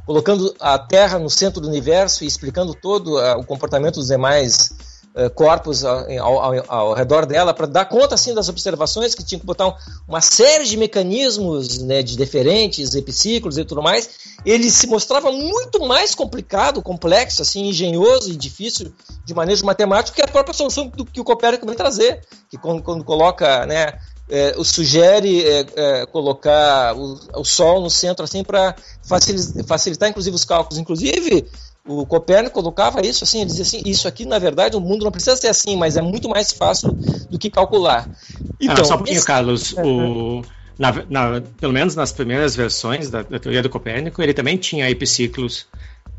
colocando 0.05 0.55
a 0.59 0.80
Terra 0.80 1.19
no 1.19 1.30
centro 1.30 1.59
do 1.59 1.67
universo 1.67 2.23
e 2.23 2.28
explicando 2.28 2.73
todo 2.73 3.17
uh, 3.17 3.38
o 3.38 3.45
comportamento 3.45 3.95
dos 3.95 4.07
demais 4.07 4.71
uh, 5.16 5.30
corpos 5.30 5.84
ao, 5.84 6.05
ao, 6.20 6.63
ao, 6.68 6.93
redor 6.93 7.26
dela, 7.26 7.53
para 7.53 7.66
dar 7.66 7.86
conta 7.86 8.16
assim 8.16 8.34
das 8.34 8.49
observações 8.49 9.16
que 9.16 9.24
tinha 9.24 9.39
que 9.39 9.45
botar 9.45 9.68
um, 9.68 9.74
uma 10.07 10.22
série 10.22 10.66
de 10.66 10.78
mecanismos 10.78 11.80
né, 11.80 12.03
de 12.03 12.18
deferentes, 12.18 12.93
epiciclos 12.93 13.57
e 13.57 13.63
tudo 13.63 13.82
mais, 13.82 14.09
ele 14.45 14.70
se 14.70 14.88
mostrava 14.88 15.32
muito 15.32 15.86
mais 15.88 16.13
complicado, 16.13 16.82
complexo, 16.82 17.41
assim, 17.41 17.68
engenhoso 17.68 18.32
e 18.32 18.36
difícil 18.36 18.91
de 19.24 19.34
manejo 19.34 19.66
matemático 19.66 20.16
que 20.16 20.22
a 20.22 20.28
própria 20.28 20.53
solução 20.53 20.88
do 20.88 21.05
que 21.05 21.20
o 21.20 21.24
Copérnico 21.24 21.66
vem 21.66 21.76
trazer, 21.76 22.22
que 22.49 22.57
quando, 22.57 22.84
quando 22.84 23.03
coloca, 23.03 23.66
né, 23.66 23.93
é, 24.30 24.55
sugere 24.63 25.43
é, 25.43 25.66
é, 25.76 26.05
colocar 26.07 26.95
o, 26.95 27.20
o, 27.36 27.43
Sol 27.43 27.82
no 27.82 27.89
centro 27.89 28.24
assim 28.24 28.43
para 28.43 28.76
facilitar, 29.03 29.63
facilitar, 29.66 30.09
inclusive, 30.09 30.36
os 30.36 30.45
cálculos. 30.45 30.80
Inclusive, 30.80 31.47
o 31.88 32.05
Copérnico 32.05 32.55
colocava 32.55 33.01
isso 33.05 33.23
assim, 33.23 33.41
ele 33.41 33.47
dizia 33.47 33.63
assim, 33.63 33.81
isso 33.86 34.07
aqui, 34.07 34.25
na 34.25 34.39
verdade, 34.39 34.75
o 34.75 34.81
mundo 34.81 35.05
não 35.05 35.11
precisa 35.11 35.36
ser 35.36 35.49
assim, 35.49 35.77
mas 35.77 35.95
é 35.95 36.01
muito 36.01 36.27
mais 36.27 36.51
fácil 36.51 36.91
do 37.29 37.38
que 37.38 37.49
calcular. 37.49 38.09
Então, 38.59 38.81
ah, 38.81 38.86
só 38.86 38.95
um 38.95 38.97
pouquinho, 38.97 39.17
esse... 39.17 39.25
Carlos. 39.25 39.75
O... 39.86 40.41
Na, 40.77 40.91
na, 41.09 41.41
pelo 41.57 41.71
menos 41.71 41.95
nas 41.95 42.11
primeiras 42.11 42.53
versões 42.53 43.09
da, 43.09 43.21
da, 43.21 43.39
teoria 43.39 43.63
do 43.63 43.69
Copérnico, 43.69 44.21
ele 44.21 44.33
também 44.33 44.57
tinha 44.57 44.89
epiciclos 44.89 45.67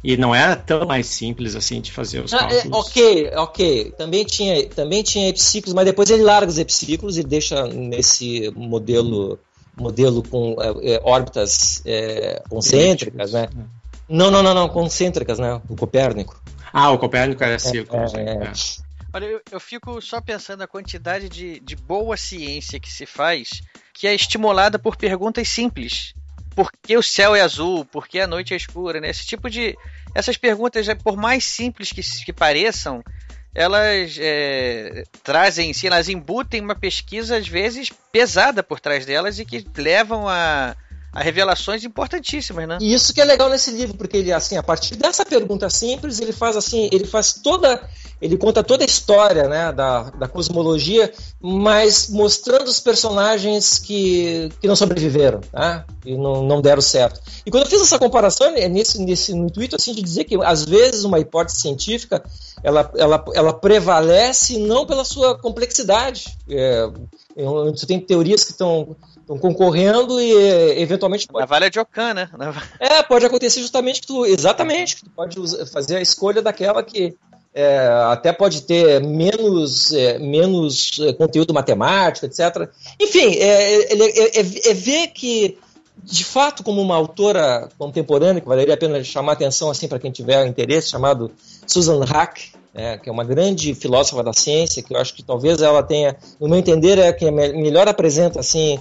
E 0.03 0.17
não 0.17 0.35
era 0.35 0.57
tão 0.57 0.87
mais 0.87 1.09
simples 1.09 1.55
assim 1.55 1.79
de 1.79 1.93
fazer 1.93 2.21
os 2.21 2.33
ah, 2.33 2.49
é, 2.51 2.63
ok, 2.73 3.33
ok. 3.37 3.93
Também 3.99 4.25
tinha, 4.25 4.67
também 4.69 5.03
tinha 5.03 5.29
epiciclos, 5.29 5.75
mas 5.75 5.85
depois 5.85 6.09
ele 6.09 6.23
larga 6.23 6.51
os 6.51 6.57
epiciclos 6.57 7.19
e 7.19 7.23
deixa 7.23 7.67
nesse 7.67 8.51
modelo 8.57 9.39
modelo 9.77 10.23
com 10.23 10.57
é, 10.59 10.95
é 10.95 11.01
órbitas 11.05 11.83
é, 11.85 12.43
concêntricas, 12.49 13.35
né? 13.35 13.49
Não, 14.09 14.31
não, 14.31 14.43
não, 14.43 14.55
não, 14.55 14.69
concêntricas, 14.69 15.39
né? 15.39 15.61
O 15.69 15.77
Copérnico. 15.77 16.41
Ah, 16.73 16.91
o 16.91 16.99
Copérnico 16.99 17.43
era 17.43 17.59
círculo. 17.59 18.03
É, 18.17 18.49
é, 18.49 18.53
Olha, 19.13 19.25
eu, 19.25 19.41
eu, 19.51 19.61
fico 19.61 20.01
só 20.01 20.21
pensando 20.21 20.61
na 20.61 20.67
quantidade 20.67 21.29
de, 21.29 21.59
de 21.61 21.75
boa 21.75 22.17
ciência 22.17 22.79
que 22.79 22.93
se 22.93 23.07
faz, 23.07 23.63
que 23.93 24.07
é 24.07 24.15
estimulada 24.15 24.79
por 24.79 24.97
perguntas 24.97 25.49
simples. 25.49 26.15
Por 26.55 26.71
que 26.71 26.97
o 26.97 27.03
céu 27.03 27.35
é 27.35 27.41
azul? 27.41 27.85
Por 27.85 28.07
que 28.07 28.21
a 28.21 28.27
noite 28.27 28.55
é 28.55 28.57
escura? 28.57 29.01
Né? 29.01 29.11
Esse 29.11 29.27
tipo 29.27 29.51
de. 29.51 29.77
Essas 30.15 30.37
perguntas, 30.37 30.87
por 31.03 31.17
mais 31.17 31.45
simples 31.45 31.93
que, 31.93 32.03
que 32.25 32.33
pareçam, 32.33 33.03
elas 33.55 34.17
é, 34.21 35.05
trazem, 35.23 35.73
se 35.73 35.87
elas 35.87 36.09
embutem 36.11 36.61
uma 36.61 36.75
pesquisa, 36.75 37.39
às 37.39 37.49
vezes, 37.49 37.91
pesada 38.13 38.63
por 38.63 38.79
trás 38.79 39.07
delas 39.07 39.39
e 39.39 39.47
que 39.47 39.67
levam 39.77 40.29
a, 40.29 40.77
a 41.17 41.23
revelações 41.23 41.83
importantíssimas, 41.83 42.69
né? 42.69 42.77
E 42.79 42.93
isso 42.93 43.15
que 43.15 43.23
é 43.23 43.25
legal 43.25 43.49
nesse 43.49 43.71
livro, 43.71 43.97
porque 43.97 44.19
ele, 44.19 44.31
assim, 44.31 44.59
a 44.59 44.63
partir 44.63 44.97
dessa 44.97 45.25
pergunta 45.25 45.71
simples, 45.71 46.21
ele 46.21 46.31
faz 46.31 46.59
assim, 46.59 46.91
ele 46.93 47.07
faz 47.07 47.33
toda 47.33 47.81
ele 48.21 48.37
conta 48.39 48.65
toda 48.65 48.83
a 48.83 48.87
história 48.87 49.47
né, 49.47 49.73
da, 49.73 50.05
da 50.11 50.27
cosmologia, 50.27 51.13
mas 51.41 52.09
mostrando 52.09 52.67
os 52.67 52.81
personagens 52.81 53.79
que, 53.79 54.51
que 54.61 54.67
não 54.67 54.75
sobreviveram 54.75 55.41
tá? 55.53 55.85
e 56.05 56.17
não, 56.17 56.43
não 56.43 56.63
deram 56.63 56.81
certo. 56.81 57.21
E 57.45 57.51
quando 57.51 57.65
eu 57.65 57.71
fiz 57.71 57.81
essa 57.81 57.99
comparação, 57.99 58.47
é 58.57 58.69
nesse, 58.69 59.03
nesse 59.03 59.33
intuito 59.33 59.77
assim, 59.77 59.93
de 59.93 60.03
dizer 60.03 60.25
que 60.25 60.43
às 60.43 60.65
vezes 60.65 61.05
uma 61.05 61.21
hipótese 61.21 61.61
científica 61.61 62.23
ela, 62.63 62.91
ela, 62.97 63.25
ela 63.35 63.53
prevalece 63.53 64.59
não 64.59 64.87
pela 64.87 65.05
sua 65.05 65.39
complexidade. 65.39 66.39
É, 66.49 66.89
você 67.37 67.87
tem 67.87 68.01
teorias 68.01 68.45
que 68.45 68.53
estão 68.53 68.97
estão 69.27 69.37
concorrendo 69.37 70.21
e 70.21 70.81
eventualmente 70.81 71.27
pode... 71.27 71.47
vale 71.47 71.69
de 71.69 71.81
Ocan, 71.81 72.15
né? 72.15 72.31
É, 72.79 73.03
pode 73.03 73.27
acontecer 73.27 73.61
justamente 73.61 74.01
que 74.01 74.07
tu 74.07 74.25
exatamente 74.25 74.95
que 74.97 75.05
tu 75.05 75.11
pode 75.11 75.37
fazer 75.67 75.97
a 75.97 76.01
escolha 76.01 76.41
daquela 76.41 76.81
que 76.83 77.17
é, 77.53 77.89
até 78.13 78.35
pode 78.35 78.63
ter 78.63 79.01
menos, 79.01 79.91
é, 79.93 80.19
menos 80.19 80.99
é, 81.01 81.15
conteúdo 81.15 81.55
matemático, 81.55 82.27
etc. 82.27 82.69
Enfim, 83.01 83.35
é, 83.37 83.95
é, 83.95 83.95
é, 83.95 84.41
é, 84.41 84.75
ver 84.75 85.07
que, 85.09 85.57
de 86.05 86.23
fato, 86.23 86.63
como 86.63 86.83
uma 86.83 86.95
autora 86.95 87.71
contemporânea, 87.79 88.43
que 88.43 88.49
valeria 88.49 88.75
a 88.75 88.77
pena 88.77 89.03
chamar 89.03 89.33
atenção 89.33 89.71
assim 89.71 89.89
para 89.89 89.99
quem 89.99 90.13
tiver 90.13 90.47
interesse, 90.47 90.91
chamado 90.91 91.33
Susan 91.67 92.05
Hack, 92.05 92.53
né, 92.75 92.99
que 92.99 93.09
é 93.09 93.13
uma 93.13 93.25
grande 93.25 93.75
filósofa 93.75 94.23
da 94.23 94.35
ciência, 94.35 94.83
que 94.83 94.95
eu 94.95 95.01
acho 95.01 95.15
que 95.15 95.23
talvez 95.23 95.63
ela 95.63 95.83
tenha, 95.83 96.15
no 96.39 96.47
meu 96.47 96.59
entender, 96.59 96.99
é 96.99 97.11
que 97.11 97.31
melhor 97.31 97.89
apresenta 97.89 98.39
assim 98.39 98.79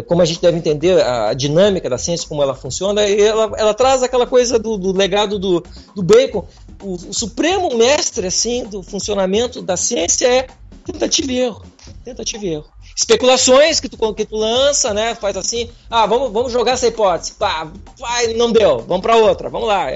como 0.00 0.22
a 0.22 0.24
gente 0.24 0.40
deve 0.40 0.56
entender 0.56 1.02
a 1.02 1.34
dinâmica 1.34 1.90
da 1.90 1.98
ciência, 1.98 2.26
como 2.26 2.42
ela 2.42 2.54
funciona, 2.54 3.06
e 3.06 3.20
ela, 3.20 3.52
ela 3.56 3.74
traz 3.74 4.02
aquela 4.02 4.26
coisa 4.26 4.58
do, 4.58 4.78
do 4.78 4.92
legado 4.92 5.38
do, 5.38 5.62
do 5.94 6.02
Bacon, 6.02 6.46
o, 6.80 6.94
o, 6.94 7.14
supremo 7.14 7.76
mestre 7.76 8.26
assim 8.26 8.64
do 8.64 8.82
funcionamento 8.82 9.60
da 9.60 9.76
ciência 9.76 10.26
é 10.26 10.46
tentativa 10.84 11.30
e 11.30 11.38
erro. 11.38 11.62
Tentativa 12.04 12.44
e 12.44 12.54
erro. 12.54 12.66
Especulações 12.96 13.80
que 13.80 13.88
tu, 13.88 14.14
que 14.14 14.24
tu 14.24 14.36
lança, 14.36 14.92
né? 14.92 15.14
Faz 15.14 15.36
assim, 15.36 15.70
ah, 15.90 16.06
vamos, 16.06 16.32
vamos 16.32 16.52
jogar 16.52 16.72
essa 16.72 16.86
hipótese. 16.86 17.32
Pá, 17.32 17.70
vai, 17.98 18.34
não 18.34 18.50
deu, 18.50 18.80
vamos 18.80 19.02
para 19.02 19.16
outra, 19.16 19.48
vamos 19.48 19.68
lá. 19.68 19.86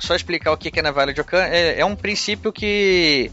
Só 0.00 0.14
explicar 0.14 0.52
o 0.52 0.56
que 0.56 0.78
é 0.78 0.82
navalha 0.82 1.12
de 1.12 1.20
Ockham, 1.20 1.42
é, 1.42 1.80
é 1.80 1.84
um 1.84 1.96
princípio 1.96 2.52
que 2.52 3.30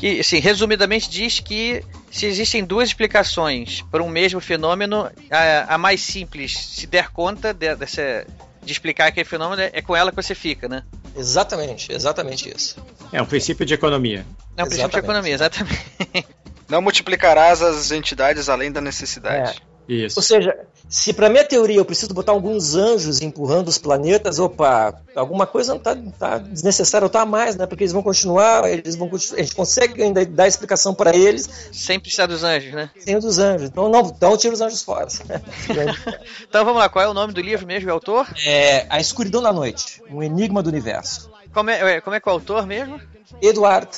que, 0.00 0.18
assim, 0.18 0.38
resumidamente 0.38 1.10
diz 1.10 1.40
que 1.40 1.84
se 2.10 2.24
existem 2.24 2.64
duas 2.64 2.88
explicações 2.88 3.82
para 3.90 4.02
um 4.02 4.08
mesmo 4.08 4.40
fenômeno, 4.40 5.10
a, 5.30 5.74
a 5.74 5.78
mais 5.78 6.00
simples 6.00 6.56
se 6.56 6.86
der 6.86 7.10
conta 7.10 7.52
de, 7.52 7.76
dessa, 7.76 8.26
de 8.62 8.72
explicar 8.72 9.08
aquele 9.08 9.26
fenômeno, 9.26 9.60
é 9.60 9.82
com 9.82 9.94
ela 9.94 10.10
que 10.10 10.16
você 10.16 10.34
fica, 10.34 10.66
né? 10.66 10.84
Exatamente, 11.14 11.92
exatamente 11.92 12.48
isso. 12.48 12.82
É 13.12 13.20
um 13.20 13.26
princípio 13.26 13.66
de 13.66 13.74
economia. 13.74 14.24
É 14.56 14.64
um 14.64 14.66
princípio 14.68 14.90
de 14.90 14.98
economia, 14.98 15.34
exatamente. 15.34 16.26
Não 16.66 16.80
multiplicarás 16.80 17.60
as 17.60 17.90
entidades 17.90 18.48
além 18.48 18.72
da 18.72 18.80
necessidade. 18.80 19.60
É. 19.86 19.92
Isso. 19.92 20.18
Ou 20.18 20.22
seja, 20.22 20.56
se 20.90 21.12
para 21.12 21.28
minha 21.28 21.44
teoria 21.44 21.76
eu 21.76 21.84
preciso 21.84 22.12
botar 22.12 22.32
alguns 22.32 22.74
anjos 22.74 23.22
empurrando 23.22 23.68
os 23.68 23.78
planetas, 23.78 24.40
opa, 24.40 25.00
alguma 25.14 25.46
coisa 25.46 25.72
não 25.72 25.80
tá, 25.80 25.96
tá 26.18 26.38
desnecessária, 26.38 27.06
ou 27.06 27.08
tá 27.08 27.20
a 27.20 27.26
mais, 27.26 27.54
né? 27.54 27.64
Porque 27.64 27.84
eles 27.84 27.92
vão 27.92 28.02
continuar, 28.02 28.68
eles 28.68 28.96
vão 28.96 29.08
a 29.08 29.36
gente 29.42 29.54
consegue 29.54 30.02
ainda 30.02 30.26
dar 30.26 30.48
explicação 30.48 30.92
para 30.92 31.16
eles. 31.16 31.48
Sem 31.72 32.00
precisar 32.00 32.26
dos 32.26 32.42
anjos, 32.42 32.72
né? 32.72 32.90
Sem 32.98 33.20
dos 33.20 33.38
anjos. 33.38 33.68
Então 33.68 33.88
não, 33.88 34.00
então 34.00 34.36
tira 34.36 34.52
os 34.52 34.60
anjos 34.60 34.82
fora. 34.82 35.06
então 36.42 36.64
vamos 36.64 36.80
lá, 36.80 36.88
qual 36.88 37.04
é 37.04 37.08
o 37.08 37.14
nome 37.14 37.32
do 37.32 37.40
livro 37.40 37.64
mesmo, 37.64 37.88
o 37.88 37.92
autor? 37.92 38.26
É 38.44 38.86
A 38.90 38.98
Escuridão 39.00 39.40
da 39.40 39.52
Noite, 39.52 40.02
um 40.10 40.20
enigma 40.20 40.60
do 40.60 40.70
universo. 40.70 41.30
Como 41.54 41.70
é, 41.70 42.00
como 42.00 42.16
é 42.16 42.20
que 42.20 42.28
é 42.28 42.32
o 42.32 42.34
autor 42.34 42.66
mesmo? 42.66 43.00
Edward 43.40 43.88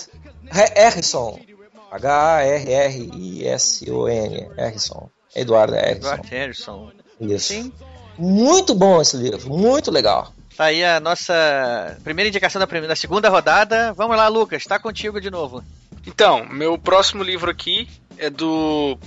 Harrison. 0.51 1.39
Harrison. 4.57 5.11
Eduardo 5.35 5.75
Harrison. 5.75 5.99
Eduardo 5.99 6.29
Harrison. 6.29 6.93
Isso. 7.21 7.49
Sim. 7.49 7.73
Muito 8.19 8.75
bom 8.75 9.01
esse 9.01 9.17
livro, 9.17 9.51
muito 9.51 9.91
legal. 9.91 10.33
Tá 10.57 10.67
aí 10.67 10.85
a 10.85 11.01
nossa 11.01 11.97
primeira 12.05 12.29
indicação 12.29 12.61
da, 12.61 12.67
primeira, 12.67 12.89
da 12.89 12.97
segunda 12.97 13.29
rodada. 13.29 13.93
Vamos 13.95 14.17
lá, 14.17 14.29
Lucas, 14.29 14.65
tá 14.65 14.79
contigo 14.79 15.21
de 15.21 15.31
novo. 15.31 15.65
Então, 16.07 16.45
meu 16.47 16.77
próximo 16.77 17.23
livro 17.23 17.51
aqui 17.51 17.89
é 18.19 18.29
do 18.29 18.99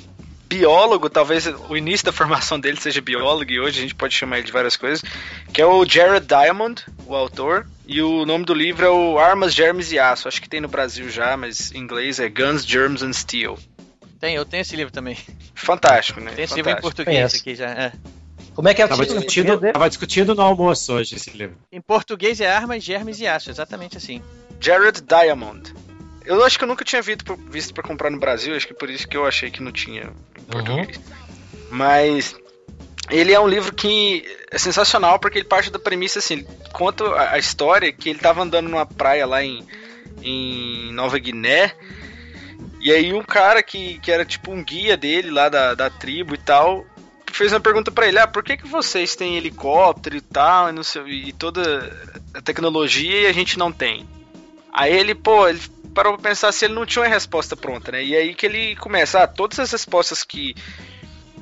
biólogo, 0.47 1.09
talvez 1.09 1.45
o 1.69 1.75
início 1.75 2.05
da 2.05 2.11
formação 2.11 2.59
dele 2.59 2.79
seja 2.79 3.01
biólogo 3.01 3.51
e 3.51 3.59
hoje 3.59 3.79
a 3.79 3.81
gente 3.81 3.95
pode 3.95 4.15
chamar 4.15 4.37
ele 4.37 4.45
de 4.45 4.51
várias 4.51 4.77
coisas, 4.77 5.03
que 5.51 5.61
é 5.61 5.65
o 5.65 5.85
Jared 5.85 6.25
Diamond, 6.25 6.83
o 7.05 7.15
autor, 7.15 7.67
e 7.87 8.01
o 8.01 8.25
nome 8.25 8.45
do 8.45 8.53
livro 8.53 8.85
é 8.85 8.89
o 8.89 9.19
Armas, 9.19 9.53
Germes 9.53 9.91
e 9.91 9.99
Aço. 9.99 10.27
Acho 10.27 10.41
que 10.41 10.49
tem 10.49 10.59
no 10.59 10.67
Brasil 10.67 11.09
já, 11.09 11.37
mas 11.37 11.71
em 11.71 11.79
inglês 11.79 12.19
é 12.19 12.27
Guns, 12.27 12.65
Germs 12.65 13.03
and 13.03 13.13
Steel. 13.13 13.57
Tem, 14.19 14.35
eu 14.35 14.45
tenho 14.45 14.61
esse 14.61 14.75
livro 14.75 14.91
também. 14.91 15.17
Fantástico, 15.53 16.19
né? 16.19 16.31
Tem 16.31 16.45
esse 16.45 16.55
livro 16.55 16.71
em 16.71 16.81
português 16.81 17.35
aqui 17.35 17.55
já. 17.55 17.69
É. 17.69 17.91
Como 18.55 18.69
é 18.69 18.73
que 18.73 18.81
é 18.81 18.87
tava 18.87 19.05
discutindo, 19.05 19.59
tava 19.59 19.89
discutindo 19.89 20.33
no 20.33 20.41
almoço 20.41 20.93
hoje 20.93 21.15
esse 21.15 21.29
livro. 21.31 21.57
Em 21.71 21.81
português 21.81 22.39
é 22.39 22.49
Armas, 22.49 22.83
Germes 22.83 23.19
e 23.19 23.27
Aço, 23.27 23.49
exatamente 23.49 23.97
assim. 23.97 24.21
Jared 24.59 25.01
Diamond. 25.01 25.73
Eu 26.23 26.43
acho 26.43 26.57
que 26.57 26.63
eu 26.63 26.67
nunca 26.67 26.83
tinha 26.83 27.01
visto, 27.01 27.35
visto 27.49 27.73
para 27.73 27.83
comprar 27.83 28.09
no 28.09 28.19
Brasil, 28.19 28.55
acho 28.55 28.65
que 28.65 28.73
por 28.73 28.89
isso 28.89 29.07
que 29.07 29.15
eu 29.15 29.25
achei 29.25 29.51
que 29.51 29.61
não 29.61 29.71
tinha 29.71 30.03
em 30.03 30.05
uhum. 30.07 30.45
português. 30.49 30.97
Uhum. 30.97 31.03
Mas 31.71 32.35
ele 33.09 33.33
é 33.33 33.39
um 33.39 33.47
livro 33.47 33.73
que 33.73 34.23
é 34.51 34.57
sensacional 34.57 35.19
porque 35.19 35.39
ele 35.39 35.47
parte 35.47 35.69
da 35.69 35.79
premissa 35.79 36.19
assim, 36.19 36.45
conta 36.73 37.03
a 37.31 37.37
história 37.37 37.91
que 37.91 38.09
ele 38.09 38.19
estava 38.19 38.41
andando 38.41 38.69
numa 38.69 38.85
praia 38.85 39.25
lá 39.25 39.43
em, 39.43 39.65
em 40.21 40.91
Nova 40.93 41.17
Guiné 41.19 41.73
e 42.85 42.91
aí 42.91 43.13
um 43.13 43.23
cara 43.23 43.63
que, 43.63 43.99
que 43.99 44.11
era 44.11 44.23
tipo 44.23 44.51
um 44.51 44.63
guia 44.63 44.95
dele 44.95 45.31
lá 45.31 45.49
da, 45.49 45.73
da 45.73 45.89
tribo 45.89 46.35
e 46.35 46.37
tal, 46.37 46.85
fez 47.31 47.51
uma 47.51 47.59
pergunta 47.59 47.91
para 47.91 48.07
ele, 48.07 48.19
ah, 48.19 48.27
por 48.27 48.43
que, 48.43 48.57
que 48.57 48.67
vocês 48.67 49.15
têm 49.15 49.37
helicóptero 49.37 50.15
e 50.15 50.21
tal, 50.21 50.69
e, 50.69 50.71
não 50.71 50.83
sei, 50.83 51.03
e 51.03 51.33
toda 51.33 51.91
a 52.33 52.41
tecnologia 52.41 53.21
e 53.21 53.27
a 53.27 53.33
gente 53.33 53.57
não 53.57 53.71
tem? 53.71 54.07
Aí 54.71 54.93
ele, 54.93 55.15
pô, 55.15 55.47
ele 55.47 55.59
parou 55.95 56.13
pra 56.13 56.29
pensar 56.29 56.51
se 56.51 56.65
ele 56.65 56.75
não 56.75 56.85
tinha 56.85 57.03
uma 57.03 57.09
resposta 57.09 57.55
pronta, 57.55 57.91
né? 57.91 58.03
E 58.03 58.15
aí 58.15 58.35
que 58.35 58.45
ele 58.45 58.75
começa, 58.75 59.23
ah, 59.23 59.27
todas 59.27 59.59
as 59.59 59.71
respostas 59.71 60.23
que, 60.23 60.55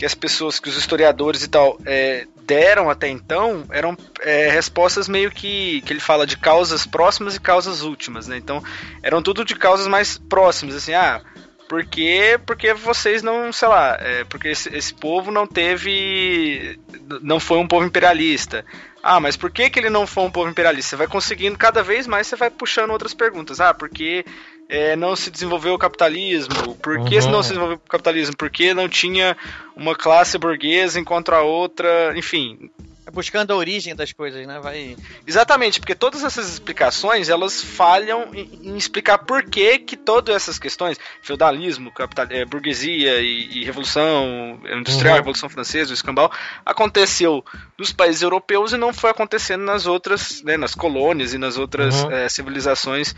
que 0.04 0.08
as 0.08 0.14
pessoas, 0.14 0.60
que 0.60 0.68
os 0.68 0.76
historiadores 0.76 1.44
e 1.44 1.48
tal 1.48 1.80
é, 1.86 2.28
deram 2.46 2.90
até 2.90 3.08
então 3.08 3.64
eram 3.70 3.96
é, 4.20 4.50
respostas 4.50 5.08
meio 5.08 5.32
que 5.32 5.80
que 5.86 5.94
ele 5.94 6.02
fala 6.02 6.28
de 6.28 6.36
causas 6.36 6.86
próximas 6.86 7.38
e 7.38 7.40
causas 7.40 7.84
últimas, 7.84 8.28
né? 8.28 8.36
Então 8.36 8.62
eram 9.02 9.22
tudo 9.22 9.46
de 9.46 9.56
causas 9.56 9.88
mais 9.88 10.18
próximas, 10.18 10.76
assim, 10.76 10.94
ah, 10.94 11.22
porque 11.70 12.38
porque 12.46 12.74
vocês 12.74 13.24
não, 13.24 13.54
sei 13.54 13.70
lá, 13.70 13.98
é, 13.98 14.26
porque 14.26 14.50
esse, 14.50 14.76
esse 14.76 14.94
povo 14.94 15.32
não 15.32 15.48
teve, 15.48 16.78
não 17.22 17.40
foi 17.40 17.58
um 17.60 17.68
povo 17.68 17.86
imperialista. 17.86 18.66
Ah, 19.02 19.22
mas 19.22 19.38
por 19.38 19.52
que, 19.52 19.70
que 19.70 19.80
ele 19.80 19.90
não 19.90 20.06
foi 20.06 20.24
um 20.26 20.32
povo 20.32 20.50
imperialista? 20.50 20.92
Você 20.92 20.96
vai 20.98 21.08
conseguindo 21.08 21.58
cada 21.58 21.82
vez 21.82 22.08
mais, 22.08 22.28
você 22.28 22.36
vai 22.36 22.50
puxando 22.50 22.92
outras 22.92 23.14
perguntas. 23.14 23.62
Ah, 23.62 23.74
porque 23.74 24.26
é, 24.70 24.96
não 24.96 25.16
se 25.16 25.30
desenvolveu 25.30 25.74
o 25.74 25.78
capitalismo? 25.78 26.76
Por 26.76 27.04
que 27.06 27.20
uhum. 27.20 27.32
não 27.32 27.44
se 27.44 27.50
desenvolveu 27.50 27.78
o 27.78 27.90
capitalismo? 27.90 28.36
Porque 28.36 28.74
não 28.74 28.90
tinha 28.90 29.38
uma 29.76 29.96
classe 29.96 30.38
burguesa 30.38 31.00
enquanto 31.00 31.30
a 31.30 31.42
outra? 31.42 32.14
Enfim, 32.18 32.72
buscando 33.14 33.52
a 33.52 33.56
origem 33.56 33.96
das 33.96 34.12
coisas, 34.12 34.46
né? 34.46 34.60
Vai. 34.60 34.96
Exatamente, 35.26 35.80
porque 35.80 35.94
todas 35.94 36.24
essas 36.24 36.52
explicações 36.52 37.30
elas 37.30 37.62
falham 37.62 38.30
em, 38.34 38.50
em 38.64 38.78
explicar 38.78 39.20
por 39.20 39.44
que 39.44 39.80
que 39.80 39.96
todas 39.96 40.36
essas 40.36 40.58
questões, 40.58 41.00
feudalismo, 41.22 41.92
capital, 41.92 42.26
é, 42.30 42.44
burguesia 42.44 43.20
e, 43.22 43.60
e, 43.60 43.66
revolução 43.66 44.60
industrial, 44.66 45.14
uhum. 45.14 45.20
revolução 45.20 45.50
francesa, 45.50 45.92
o 45.92 45.94
escambau, 45.94 46.32
aconteceu 46.66 47.46
nos 47.78 47.94
países 47.94 48.22
europeus 48.22 48.74
e 48.74 48.78
não 48.78 48.92
foi 48.92 49.12
acontecendo 49.12 49.64
nas 49.64 49.86
outras, 49.86 50.42
né, 50.44 50.58
nas 50.58 50.74
colônias 50.74 51.34
e 51.34 51.38
nas 51.38 51.58
outras 51.58 52.04
uhum. 52.04 52.12
é, 52.12 52.30
civilizações 52.30 53.16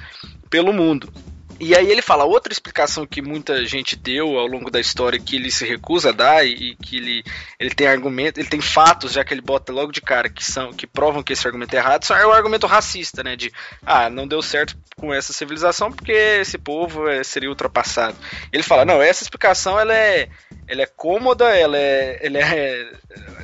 pelo 0.50 0.74
mundo. 0.74 1.12
E 1.60 1.74
aí 1.74 1.90
ele 1.90 2.02
fala 2.02 2.26
outra 2.26 2.52
explicação 2.52 3.06
que 3.06 3.22
muita 3.22 3.66
gente 3.66 3.96
deu 3.96 4.38
ao 4.38 4.46
longo 4.46 4.70
da 4.70 4.80
história 4.80 5.20
que 5.20 5.38
ele 5.38 5.50
se 5.50 5.66
recusa 5.66 6.10
a 6.10 6.12
dar 6.12 6.46
e, 6.46 6.76
que 6.76 6.98
ele, 6.98 7.24
ele 7.58 7.70
tem 7.70 7.88
argumento, 7.88 8.40
ele 8.40 8.50
tem 8.50 8.60
fatos, 8.60 9.14
já 9.14 9.24
que 9.24 9.34
ele 9.34 9.42
bota 9.42 9.72
logo 9.72 9.92
de 9.92 10.02
cara 10.02 10.30
que 10.30 10.44
são 10.44 10.74
que 10.74 10.86
provam 10.86 11.24
que 11.24 11.32
esse 11.32 11.48
argumento 11.48 11.74
é 11.74 11.78
errado, 11.78 12.06
é 12.14 12.26
o 12.26 12.34
argumento 12.34 12.68
racista, 12.68 13.24
né, 13.24 13.38
de 13.38 13.52
ah, 13.86 14.10
não 14.10 14.28
deu 14.28 14.42
certo 14.42 14.78
com 14.98 15.14
essa 15.14 15.32
civilização 15.32 15.92
porque 15.92 16.12
esse 16.12 16.58
povo 16.58 17.08
é, 17.08 17.24
seria 17.24 17.50
ultrapassado. 17.50 18.18
Ele 18.52 18.64
fala, 18.64 18.84
não, 18.84 19.02
essa 19.02 19.24
explicação 19.24 19.80
ela 19.80 19.94
é 19.94 20.28
ela 20.68 20.82
é 20.82 20.86
cômoda, 20.86 21.46
ela 21.56 21.78
é, 21.78 22.20
ela 22.22 22.40
é 22.40 22.92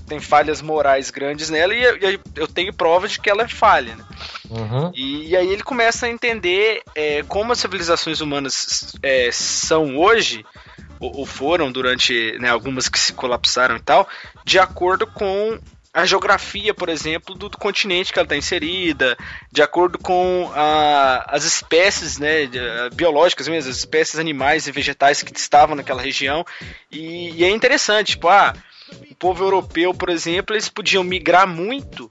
tem 0.07 0.19
falhas 0.19 0.61
morais 0.61 1.09
grandes 1.09 1.49
nela 1.49 1.73
e 1.73 1.81
eu, 1.81 2.19
eu 2.35 2.47
tenho 2.47 2.73
provas 2.73 3.11
de 3.11 3.19
que 3.19 3.29
ela 3.29 3.43
é 3.43 3.47
falha, 3.47 3.95
né? 3.95 4.03
Uhum. 4.49 4.91
E, 4.93 5.29
e, 5.29 5.37
aí 5.37 5.47
ele 5.47 5.63
começa 5.63 6.05
a 6.05 6.09
entender 6.09 6.81
é, 6.93 7.23
como 7.23 7.53
as 7.53 7.59
civilizações 7.59 8.19
humanas 8.19 8.93
é, 9.01 9.29
são 9.31 9.97
hoje, 9.97 10.45
ou, 10.99 11.19
ou 11.19 11.25
foram 11.25 11.71
durante 11.71 12.37
né, 12.39 12.49
algumas 12.49 12.89
que 12.89 12.99
se 12.99 13.13
colapsaram 13.13 13.77
e 13.77 13.79
tal, 13.79 14.07
de 14.43 14.59
acordo 14.59 15.07
com 15.07 15.57
a 15.93 16.05
geografia, 16.05 16.73
por 16.73 16.87
exemplo, 16.87 17.35
do, 17.35 17.49
do 17.49 17.57
continente 17.57 18.13
que 18.13 18.19
ela 18.19 18.25
está 18.25 18.37
inserida, 18.37 19.17
de 19.51 19.61
acordo 19.61 19.97
com 19.97 20.49
a, 20.55 21.25
as 21.27 21.43
espécies 21.43 22.17
né, 22.17 22.49
biológicas 22.93 23.47
mesmo, 23.47 23.69
as 23.69 23.77
espécies 23.77 24.17
animais 24.19 24.67
e 24.67 24.71
vegetais 24.71 25.21
que 25.21 25.37
estavam 25.37 25.75
naquela 25.75 26.01
região. 26.01 26.45
E, 26.89 27.31
e 27.31 27.43
é 27.43 27.49
interessante, 27.49 28.11
tipo, 28.11 28.29
ah, 28.29 28.53
o 29.09 29.15
povo 29.15 29.43
europeu, 29.43 29.93
por 29.93 30.09
exemplo, 30.09 30.55
eles 30.55 30.69
podiam 30.69 31.03
migrar 31.03 31.47
muito 31.47 32.09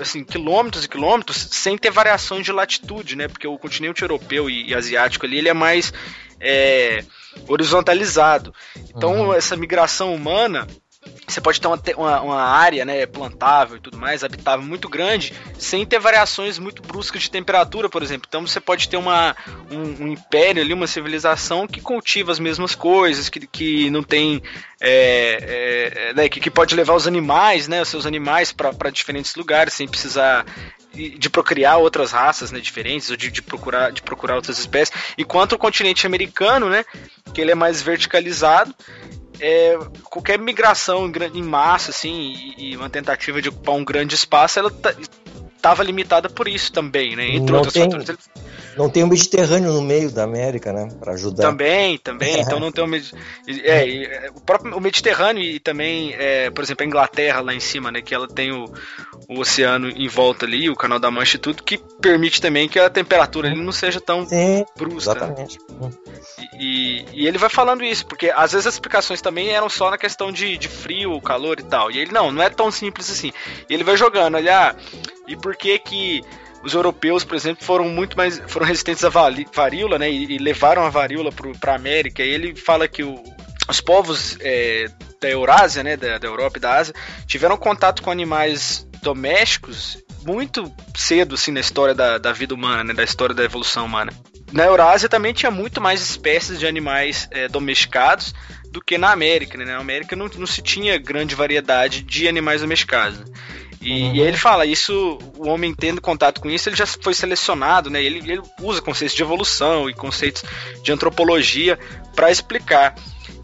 assim, 0.00 0.24
quilômetros 0.24 0.84
e 0.84 0.88
quilômetros 0.88 1.48
sem 1.52 1.78
ter 1.78 1.90
variações 1.90 2.44
de 2.44 2.50
latitude, 2.50 3.14
né? 3.14 3.28
Porque 3.28 3.46
o 3.46 3.58
continente 3.58 4.02
europeu 4.02 4.50
e, 4.50 4.70
e 4.70 4.74
asiático 4.74 5.24
ali 5.24 5.38
ele 5.38 5.48
é 5.48 5.54
mais 5.54 5.92
é, 6.40 7.04
horizontalizado. 7.46 8.52
Então, 8.90 9.26
uhum. 9.26 9.34
essa 9.34 9.56
migração 9.56 10.12
humana 10.14 10.66
você 11.26 11.40
pode 11.40 11.60
ter 11.60 11.66
uma, 11.66 11.80
uma, 11.96 12.20
uma, 12.20 12.42
área 12.42 12.84
né, 12.84 13.04
plantável 13.06 13.76
e 13.76 13.80
tudo 13.80 13.98
mais, 13.98 14.22
habitável 14.22 14.64
muito 14.64 14.88
grande, 14.88 15.32
sem 15.58 15.84
ter 15.84 15.98
variações 15.98 16.58
muito 16.58 16.82
bruscas 16.82 17.22
de 17.22 17.30
temperatura, 17.30 17.88
por 17.88 18.02
exemplo. 18.02 18.26
Então 18.28 18.46
você 18.46 18.60
pode 18.60 18.88
ter 18.88 18.96
uma, 18.96 19.36
um, 19.70 20.04
um 20.04 20.08
império 20.08 20.62
ali, 20.62 20.72
uma 20.72 20.86
civilização 20.86 21.66
que 21.66 21.80
cultiva 21.80 22.30
as 22.30 22.38
mesmas 22.38 22.74
coisas, 22.74 23.28
que, 23.28 23.46
que 23.46 23.90
não 23.90 24.02
tem. 24.02 24.42
É, 24.78 26.10
é, 26.10 26.14
né, 26.14 26.28
que, 26.28 26.38
que 26.38 26.50
pode 26.50 26.74
levar 26.74 26.94
os 26.94 27.06
animais, 27.06 27.66
né, 27.66 27.80
os 27.80 27.88
seus 27.88 28.04
animais 28.04 28.52
para 28.52 28.90
diferentes 28.90 29.34
lugares, 29.34 29.72
sem 29.72 29.88
precisar 29.88 30.44
de 30.96 31.28
procriar 31.28 31.78
outras 31.78 32.10
raças 32.10 32.50
né, 32.50 32.58
diferentes, 32.58 33.10
ou 33.10 33.16
de, 33.16 33.30
de, 33.30 33.42
procurar, 33.42 33.92
de 33.92 34.02
procurar 34.02 34.36
outras 34.36 34.58
espécies. 34.58 34.94
Enquanto 35.18 35.52
o 35.52 35.58
continente 35.58 36.06
americano, 36.06 36.68
né, 36.68 36.84
que 37.34 37.40
ele 37.40 37.52
é 37.52 37.54
mais 37.54 37.82
verticalizado, 37.82 38.74
é, 39.40 39.78
qualquer 40.04 40.38
migração 40.38 41.06
em, 41.06 41.38
em 41.38 41.42
massa, 41.42 41.90
assim, 41.90 42.54
e, 42.56 42.72
e, 42.72 42.76
uma 42.76 42.90
tentativa 42.90 43.40
de 43.40 43.48
ocupar 43.48 43.74
um 43.74 43.84
grande 43.84 44.14
espaço, 44.14 44.58
ela 44.58 44.72
estava 45.56 45.82
limitada 45.82 46.28
por 46.28 46.46
isso 46.46 46.72
também, 46.72 47.16
né? 47.16 47.28
Entre 47.28 47.50
não 47.50 47.58
outros 47.58 47.74
tem, 47.74 47.90
fatores. 47.90 48.16
Não 48.76 48.90
tem 48.90 49.02
o 49.02 49.06
Mediterrâneo 49.06 49.72
no 49.72 49.80
meio 49.80 50.10
da 50.10 50.22
América, 50.22 50.72
né? 50.72 50.88
Para 51.00 51.14
ajudar. 51.14 51.42
Também, 51.42 51.98
também. 51.98 52.38
então 52.40 52.60
não 52.60 52.70
tem 52.70 52.84
o, 52.84 52.94
é, 52.94 54.04
é, 54.04 54.30
o 54.34 54.40
próprio 54.40 54.76
o 54.76 54.80
Mediterrâneo 54.80 55.42
e 55.42 55.58
também, 55.58 56.14
é, 56.14 56.50
por 56.50 56.62
exemplo, 56.62 56.84
a 56.84 56.86
Inglaterra 56.86 57.40
lá 57.40 57.54
em 57.54 57.60
cima, 57.60 57.90
né? 57.90 58.02
Que 58.02 58.14
ela 58.14 58.28
tem 58.28 58.52
o, 58.52 58.66
o 59.28 59.40
oceano 59.40 59.88
em 59.88 60.08
volta 60.08 60.44
ali, 60.44 60.68
o 60.68 60.76
Canal 60.76 60.98
da 60.98 61.10
Mancha 61.10 61.36
e 61.36 61.40
tudo, 61.40 61.62
que 61.62 61.78
permite 62.00 62.40
também 62.40 62.68
que 62.68 62.78
a 62.78 62.90
temperatura 62.90 63.48
ali 63.48 63.60
não 63.60 63.72
seja 63.72 64.00
tão 64.00 64.26
Sim, 64.26 64.64
brusca. 64.76 65.12
Exatamente. 65.12 65.58
E, 66.58 67.04
e, 67.16 67.26
ele 67.26 67.38
vai 67.38 67.48
falando 67.48 67.82
isso, 67.84 68.06
porque 68.06 68.30
às 68.30 68.52
vezes 68.52 68.66
as 68.66 68.74
explicações 68.74 69.20
também 69.20 69.48
eram 69.48 69.68
só 69.68 69.90
na 69.90 69.98
questão 69.98 70.30
de, 70.30 70.56
de 70.58 70.68
frio, 70.68 71.20
calor 71.20 71.58
e 71.58 71.62
tal. 71.62 71.90
E 71.90 71.98
ele, 71.98 72.12
não, 72.12 72.30
não 72.30 72.42
é 72.42 72.50
tão 72.50 72.70
simples 72.70 73.10
assim. 73.10 73.32
E 73.68 73.74
ele 73.74 73.84
vai 73.84 73.96
jogando, 73.96 74.36
olha, 74.36 74.70
ah, 74.70 74.76
e 75.26 75.36
por 75.36 75.56
que 75.56 75.78
que 75.78 76.22
os 76.62 76.74
europeus, 76.74 77.24
por 77.24 77.36
exemplo, 77.36 77.64
foram 77.64 77.88
muito 77.88 78.16
mais 78.16 78.42
foram 78.48 78.66
resistentes 78.66 79.04
à 79.04 79.08
varíola, 79.08 79.98
né? 79.98 80.10
E, 80.10 80.34
e 80.34 80.38
levaram 80.38 80.84
a 80.84 80.90
varíola 80.90 81.30
para 81.60 81.72
a 81.72 81.76
América. 81.76 82.22
E 82.22 82.28
ele 82.28 82.56
fala 82.56 82.88
que 82.88 83.02
o, 83.02 83.22
os 83.68 83.80
povos 83.80 84.36
é, 84.40 84.86
da 85.20 85.30
Eurásia, 85.30 85.82
né, 85.82 85.96
da, 85.96 86.18
da 86.18 86.26
Europa 86.26 86.58
e 86.58 86.60
da 86.60 86.76
Ásia, 86.76 86.94
tiveram 87.26 87.56
contato 87.56 88.02
com 88.02 88.10
animais 88.10 88.86
domésticos 89.02 90.02
muito 90.24 90.72
cedo, 90.96 91.36
assim, 91.36 91.52
na 91.52 91.60
história 91.60 91.94
da, 91.94 92.18
da 92.18 92.32
vida 92.32 92.52
humana, 92.52 92.82
né, 92.82 92.92
da 92.92 93.04
história 93.04 93.34
da 93.34 93.44
evolução 93.44 93.86
humana. 93.86 94.12
Na 94.52 94.64
Eurásia 94.64 95.08
também 95.08 95.32
tinha 95.32 95.50
muito 95.50 95.80
mais 95.80 96.00
espécies 96.00 96.58
de 96.58 96.66
animais 96.66 97.28
é, 97.30 97.48
domesticados 97.48 98.34
do 98.70 98.80
que 98.80 98.96
na 98.96 99.10
América, 99.10 99.58
né? 99.58 99.64
Na 99.64 99.78
América 99.78 100.14
não, 100.14 100.28
não 100.36 100.46
se 100.46 100.62
tinha 100.62 100.98
grande 100.98 101.34
variedade 101.34 102.02
de 102.02 102.28
animais 102.28 102.60
domesticados. 102.60 103.18
Né? 103.18 103.26
E, 103.80 104.02
uhum. 104.02 104.14
e, 104.14 104.20
aí 104.20 104.28
ele 104.28 104.36
fala, 104.36 104.66
isso, 104.66 105.18
o 105.36 105.48
homem 105.48 105.74
tendo 105.74 106.00
contato 106.00 106.40
com 106.40 106.50
isso, 106.50 106.68
ele 106.68 106.76
já 106.76 106.86
foi 106.86 107.14
selecionado, 107.14 107.90
né? 107.90 108.02
Ele, 108.02 108.18
ele 108.18 108.42
usa 108.60 108.82
conceitos 108.82 109.16
de 109.16 109.22
evolução 109.22 109.88
e 109.88 109.94
conceitos 109.94 110.44
de 110.82 110.92
antropologia 110.92 111.78
para 112.14 112.30
explicar. 112.30 112.94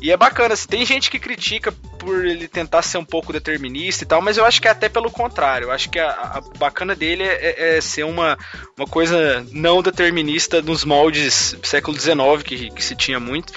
E 0.02 0.10
é 0.10 0.16
bacana, 0.16 0.54
assim, 0.54 0.66
tem 0.66 0.84
gente 0.84 1.08
que 1.08 1.20
critica 1.20 1.70
por 1.70 2.26
ele 2.26 2.48
tentar 2.48 2.82
ser 2.82 2.98
um 2.98 3.04
pouco 3.04 3.32
determinista 3.32 4.02
e 4.02 4.06
tal, 4.06 4.20
mas 4.20 4.36
eu 4.36 4.44
acho 4.44 4.60
que 4.60 4.66
é 4.66 4.72
até 4.72 4.88
pelo 4.88 5.08
contrário. 5.12 5.66
Eu 5.66 5.70
acho 5.70 5.88
que 5.88 6.00
a, 6.00 6.10
a 6.10 6.40
bacana 6.58 6.96
dele 6.96 7.22
é, 7.22 7.34
é, 7.34 7.76
é, 7.76 7.80
ser 7.80 8.02
uma, 8.02 8.36
uma 8.76 8.84
coisa 8.84 9.46
não 9.52 9.80
determinista 9.80 10.60
nos 10.60 10.84
moldes 10.84 11.56
século 11.62 11.96
XIX, 11.96 12.42
que, 12.44 12.70
que 12.72 12.84
se 12.84 12.96
tinha 12.96 13.20
muito. 13.20 13.52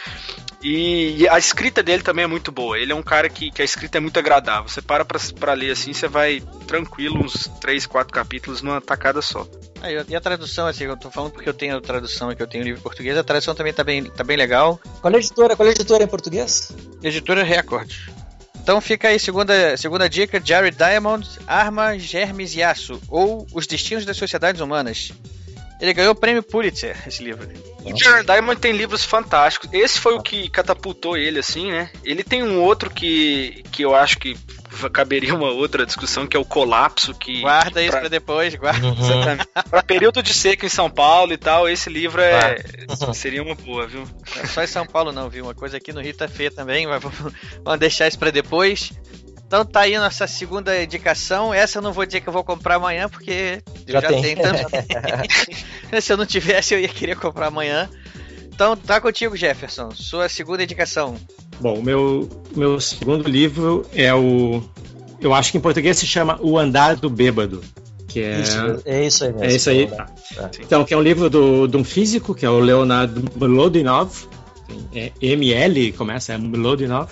E, 0.61 1.27
a 1.29 1.39
escrita 1.39 1.81
dele 1.81 2.03
também 2.03 2.25
é 2.25 2.27
muito 2.27 2.51
boa. 2.51 2.77
Ele 2.77 2.91
é 2.91 2.95
um 2.95 3.01
cara 3.03 3.27
que, 3.27 3.49
que 3.49 3.63
a 3.63 3.65
escrita 3.65 3.97
é 3.97 4.01
muito 4.01 4.19
agradável. 4.19 4.69
Você 4.69 4.83
para 4.83 5.03
pra, 5.03 5.19
pra 5.39 5.53
ler 5.53 5.71
assim, 5.71 5.93
você 5.93 6.07
vai 6.07 6.43
tranquilo, 6.67 7.23
uns 7.23 7.47
3, 7.59 7.87
4 7.87 8.13
capítulos 8.13 8.61
numa 8.61 8.79
tacada 8.79 9.19
só. 9.19 9.47
Ah, 9.81 9.91
e 9.91 10.15
a 10.15 10.21
tradução, 10.21 10.67
assim, 10.67 10.85
eu 10.85 10.97
tô 10.97 11.11
falando 11.11 11.31
porque 11.31 11.47
eu 11.47 11.53
tenho 11.53 11.77
a 11.77 11.81
tradução 11.81 12.31
e 12.31 12.35
que 12.35 12.41
eu 12.41 12.47
tenho 12.47 12.63
livro 12.63 12.79
em 12.79 12.83
português, 12.83 13.17
a 13.17 13.23
tradução 13.23 13.53
também 13.53 13.73
tá 13.73 13.83
bem, 13.83 14.03
tá 14.05 14.23
bem 14.23 14.37
legal. 14.37 14.79
Qual 15.01 15.13
é 15.13 15.17
a 15.17 15.19
editora? 15.19 15.55
Qual 15.55 15.65
é 15.67 15.69
a 15.69 15.73
editora 15.73 16.03
em 16.03 16.07
português? 16.07 16.71
Editora 17.03 17.43
Record. 17.43 17.91
Então 18.65 18.81
fica 18.81 19.09
aí, 19.09 19.19
segunda, 19.19 19.77
segunda 19.77 20.09
dica, 20.09 20.41
Jared 20.43 20.75
Diamond, 20.75 21.29
Arma, 21.45 21.99
Germes 21.99 22.55
e 22.55 22.63
Aço, 22.63 22.99
ou 23.09 23.45
Os 23.53 23.67
Destinos 23.67 24.05
das 24.05 24.17
Sociedades 24.17 24.59
Humanas. 24.59 25.11
Ele 25.79 25.93
ganhou 25.93 26.13
o 26.13 26.15
prêmio 26.15 26.41
Pulitzer, 26.41 26.97
esse 27.05 27.21
livro. 27.21 27.47
O 27.83 27.95
Jared 27.95 28.25
Diamond 28.25 28.59
tem 28.59 28.71
livros 28.71 29.03
fantásticos. 29.03 29.69
Esse 29.71 29.99
foi 29.99 30.15
o 30.15 30.21
que 30.21 30.49
catapultou 30.49 31.15
ele, 31.15 31.37
assim, 31.37 31.71
né? 31.71 31.91
Ele 32.03 32.23
tem 32.23 32.41
um 32.41 32.59
outro 32.59 32.89
que, 32.89 33.63
que 33.71 33.83
eu 33.83 33.93
acho 33.93 34.17
que 34.17 34.35
caberia 34.91 35.33
uma 35.33 35.49
outra 35.49 35.85
discussão, 35.85 36.27
que 36.27 36.35
é 36.35 36.39
o 36.39 36.45
colapso. 36.45 37.13
que 37.13 37.41
Guarda 37.41 37.81
isso 37.81 37.91
pra, 37.91 38.01
pra 38.01 38.09
depois, 38.09 38.55
guarda. 38.55 38.87
Uhum. 38.87 39.63
pra 39.69 39.83
período 39.83 40.21
de 40.21 40.33
seca 40.33 40.65
em 40.65 40.69
São 40.69 40.89
Paulo 40.89 41.33
e 41.33 41.37
tal, 41.37 41.67
esse 41.67 41.89
livro 41.89 42.21
é 42.21 42.57
seria 43.13 43.41
uma 43.41 43.55
boa, 43.55 43.87
viu? 43.87 44.07
Não 44.35 44.45
só 44.45 44.63
em 44.63 44.67
São 44.67 44.85
Paulo 44.85 45.11
não, 45.11 45.29
viu? 45.29 45.45
Uma 45.45 45.55
coisa 45.55 45.77
aqui 45.77 45.93
no 45.93 46.01
Rio 46.01 46.15
tá 46.15 46.27
feia 46.27 46.51
também, 46.51 46.87
mas 46.87 47.01
vamos 47.01 47.79
deixar 47.79 48.07
isso 48.07 48.19
pra 48.19 48.31
depois. 48.31 48.91
Então 49.47 49.63
tá 49.63 49.81
aí 49.81 49.97
nossa 49.97 50.25
segunda 50.25 50.81
indicação. 50.81 51.53
Essa 51.53 51.77
eu 51.77 51.81
não 51.81 51.93
vou 51.93 52.05
dizer 52.05 52.21
que 52.21 52.27
eu 52.27 52.33
vou 52.33 52.43
comprar 52.43 52.75
amanhã, 52.75 53.07
porque 53.07 53.61
já, 53.87 54.01
já 54.01 54.07
tem. 54.07 54.21
tenho 54.21 54.41
também. 54.41 54.65
Se 56.01 56.11
eu 56.11 56.17
não 56.17 56.25
tivesse, 56.25 56.73
eu 56.73 56.79
ia 56.79 56.89
querer 56.89 57.15
comprar 57.15 57.47
amanhã. 57.47 57.89
Então 58.55 58.75
tá 58.75 58.99
contigo, 58.99 59.35
Jefferson. 59.35 59.91
Sua 59.91 60.27
segunda 60.29 60.63
indicação. 60.63 61.15
Bom, 61.59 61.81
meu 61.81 62.29
meu 62.55 62.79
segundo 62.79 63.27
livro 63.27 63.85
é 63.93 64.13
o 64.13 64.61
eu 65.21 65.33
acho 65.33 65.51
que 65.51 65.57
em 65.57 65.61
português 65.61 65.97
se 65.97 66.05
chama 66.05 66.37
O 66.41 66.57
Andar 66.57 66.95
do 66.95 67.09
Bêbado. 67.09 67.61
Que 68.07 68.21
é, 68.21 68.41
isso, 68.41 68.57
é 68.85 69.05
isso 69.05 69.23
aí 69.23 69.31
mesmo. 69.31 69.43
É 69.43 69.55
isso 69.55 69.69
aí. 69.69 69.87
Tá. 69.87 70.07
Então, 70.59 70.85
que 70.85 70.93
é 70.93 70.97
um 70.97 71.01
livro 71.01 71.29
do, 71.29 71.67
de 71.67 71.75
um 71.75 71.83
físico, 71.83 72.33
que 72.33 72.45
é 72.45 72.49
o 72.49 72.59
Leonard 72.59 73.13
Mlodinov. 73.35 74.27
É 74.93 75.11
ML, 75.21 75.91
começa, 75.93 76.33
é 76.33 76.37
Mlodinov 76.37 77.09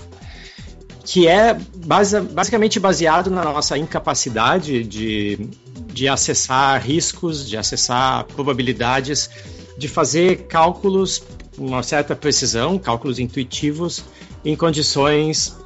que 1.04 1.28
é 1.28 1.58
base, 1.86 2.20
basicamente 2.22 2.80
baseado 2.80 3.30
na 3.30 3.44
nossa 3.44 3.78
incapacidade 3.78 4.84
de, 4.84 5.50
de 5.91 6.08
acessar 6.08 6.82
riscos, 6.82 7.48
de 7.48 7.58
acessar 7.58 8.24
probabilidades, 8.26 9.30
de 9.78 9.88
fazer 9.88 10.48
cálculos 10.48 11.22
com 11.56 11.66
uma 11.66 11.84
certa 11.84 12.16
precisão, 12.16 12.80
cálculos 12.80 13.20
intuitivos, 13.20 14.04
em 14.44 14.56
condições 14.56 15.58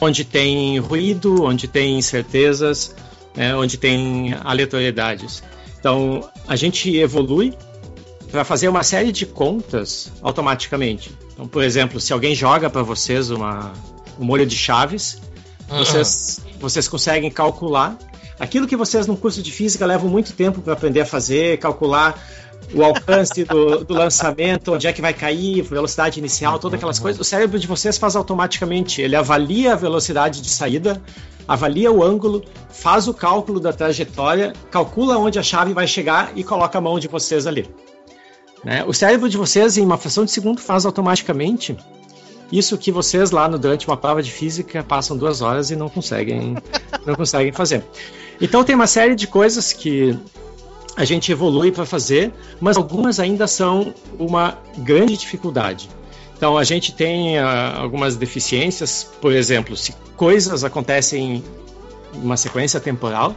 onde 0.00 0.24
tem 0.24 0.78
ruído, 0.78 1.44
onde 1.44 1.68
tem 1.68 1.96
incertezas, 1.98 2.94
né, 3.36 3.54
onde 3.54 3.76
tem 3.76 4.34
aleatoriedades. 4.42 5.42
Então, 5.78 6.28
a 6.46 6.56
gente 6.56 6.96
evolui 6.96 7.54
para 8.30 8.44
fazer 8.44 8.68
uma 8.68 8.82
série 8.82 9.12
de 9.12 9.26
contas 9.26 10.10
automaticamente. 10.22 11.12
Então, 11.32 11.46
por 11.46 11.62
exemplo, 11.62 12.00
se 12.00 12.12
alguém 12.12 12.34
joga 12.34 12.68
para 12.68 12.82
vocês 12.82 13.30
uma, 13.30 13.72
um 14.18 14.24
molho 14.24 14.46
de 14.46 14.56
chaves, 14.56 15.20
vocês, 15.68 16.40
vocês 16.60 16.88
conseguem 16.88 17.30
calcular 17.30 17.96
aquilo 18.42 18.66
que 18.66 18.76
vocês 18.76 19.06
no 19.06 19.16
curso 19.16 19.40
de 19.40 19.52
física 19.52 19.86
levam 19.86 20.10
muito 20.10 20.32
tempo 20.32 20.60
para 20.60 20.72
aprender 20.72 21.00
a 21.00 21.06
fazer, 21.06 21.58
calcular 21.58 22.20
o 22.74 22.82
alcance 22.82 23.44
do, 23.44 23.84
do, 23.84 23.94
lançamento, 23.94 24.72
onde 24.72 24.86
é 24.86 24.92
que 24.92 25.02
vai 25.02 25.12
cair, 25.12 25.62
velocidade 25.62 26.18
inicial, 26.18 26.58
todas 26.58 26.76
aquelas 26.76 26.98
coisas. 26.98 27.20
O 27.20 27.24
cérebro 27.24 27.58
de 27.58 27.66
vocês 27.66 27.98
faz 27.98 28.16
automaticamente. 28.16 29.02
Ele 29.02 29.16
avalia 29.16 29.72
a 29.72 29.76
velocidade 29.76 30.40
de 30.40 30.48
saída, 30.48 31.02
avalia 31.46 31.92
o 31.92 32.02
ângulo, 32.02 32.42
faz 32.70 33.08
o 33.08 33.14
cálculo 33.14 33.60
da 33.60 33.72
trajetória, 33.72 34.52
calcula 34.70 35.18
onde 35.18 35.38
a 35.38 35.42
chave 35.42 35.72
vai 35.72 35.86
chegar 35.86 36.32
e 36.34 36.42
coloca 36.42 36.78
a 36.78 36.80
mão 36.80 36.98
de 36.98 37.08
vocês 37.08 37.46
ali. 37.46 37.68
Né? 38.64 38.84
O 38.86 38.92
cérebro 38.92 39.28
de 39.28 39.36
vocês, 39.36 39.76
em 39.76 39.84
uma 39.84 39.98
fração 39.98 40.24
de 40.24 40.30
segundo, 40.30 40.60
faz 40.60 40.86
automaticamente 40.86 41.76
isso 42.52 42.76
que 42.76 42.92
vocês 42.92 43.30
lá 43.30 43.48
no, 43.48 43.58
durante 43.58 43.86
uma 43.86 43.96
prova 43.96 44.22
de 44.22 44.30
física 44.30 44.84
passam 44.84 45.16
duas 45.16 45.40
horas 45.40 45.70
e 45.70 45.76
não 45.76 45.88
conseguem, 45.88 46.54
não 47.06 47.14
conseguem 47.14 47.50
fazer. 47.50 47.82
Então 48.40 48.62
tem 48.62 48.74
uma 48.74 48.86
série 48.86 49.14
de 49.14 49.26
coisas 49.26 49.72
que 49.72 50.16
a 50.96 51.04
gente 51.04 51.32
evolui 51.32 51.72
para 51.72 51.86
fazer, 51.86 52.32
mas 52.60 52.76
algumas 52.76 53.18
ainda 53.18 53.46
são 53.46 53.94
uma 54.18 54.58
grande 54.78 55.16
dificuldade. 55.16 55.88
Então 56.36 56.58
a 56.58 56.64
gente 56.64 56.92
tem 56.92 57.38
uh, 57.38 57.42
algumas 57.76 58.16
deficiências, 58.16 59.10
por 59.20 59.32
exemplo, 59.32 59.76
se 59.76 59.92
coisas 60.16 60.64
acontecem 60.64 61.36
em 61.36 61.44
uma 62.14 62.36
sequência 62.36 62.80
temporal, 62.80 63.34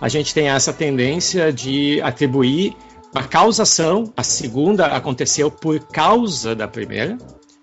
a 0.00 0.08
gente 0.08 0.34
tem 0.34 0.48
essa 0.48 0.72
tendência 0.72 1.52
de 1.52 2.00
atribuir 2.02 2.74
a 3.14 3.22
causação, 3.22 4.12
a 4.16 4.22
segunda 4.22 4.86
aconteceu 4.86 5.50
por 5.50 5.78
causa 5.80 6.54
da 6.54 6.66
primeira, 6.68 7.16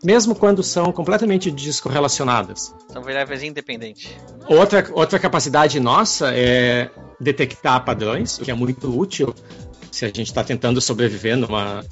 mesmo 0.04 0.36
quando 0.36 0.62
são 0.62 0.92
completamente 0.92 1.50
descorrelacionadas. 1.50 2.74
São 2.92 3.02
variáveis 3.02 3.42
independentes. 3.42 4.12
Outra, 4.48 4.86
outra 4.94 5.18
capacidade 5.18 5.80
nossa 5.80 6.32
é 6.34 6.90
detectar 7.20 7.84
padrões, 7.86 8.38
o 8.38 8.44
que 8.44 8.52
é 8.52 8.54
muito 8.54 8.96
útil 8.98 9.34
se 9.94 10.06
a 10.06 10.08
gente 10.08 10.24
está 10.24 10.44
tentando 10.44 10.82
sobreviver 10.82 11.38
numa, 11.38 11.86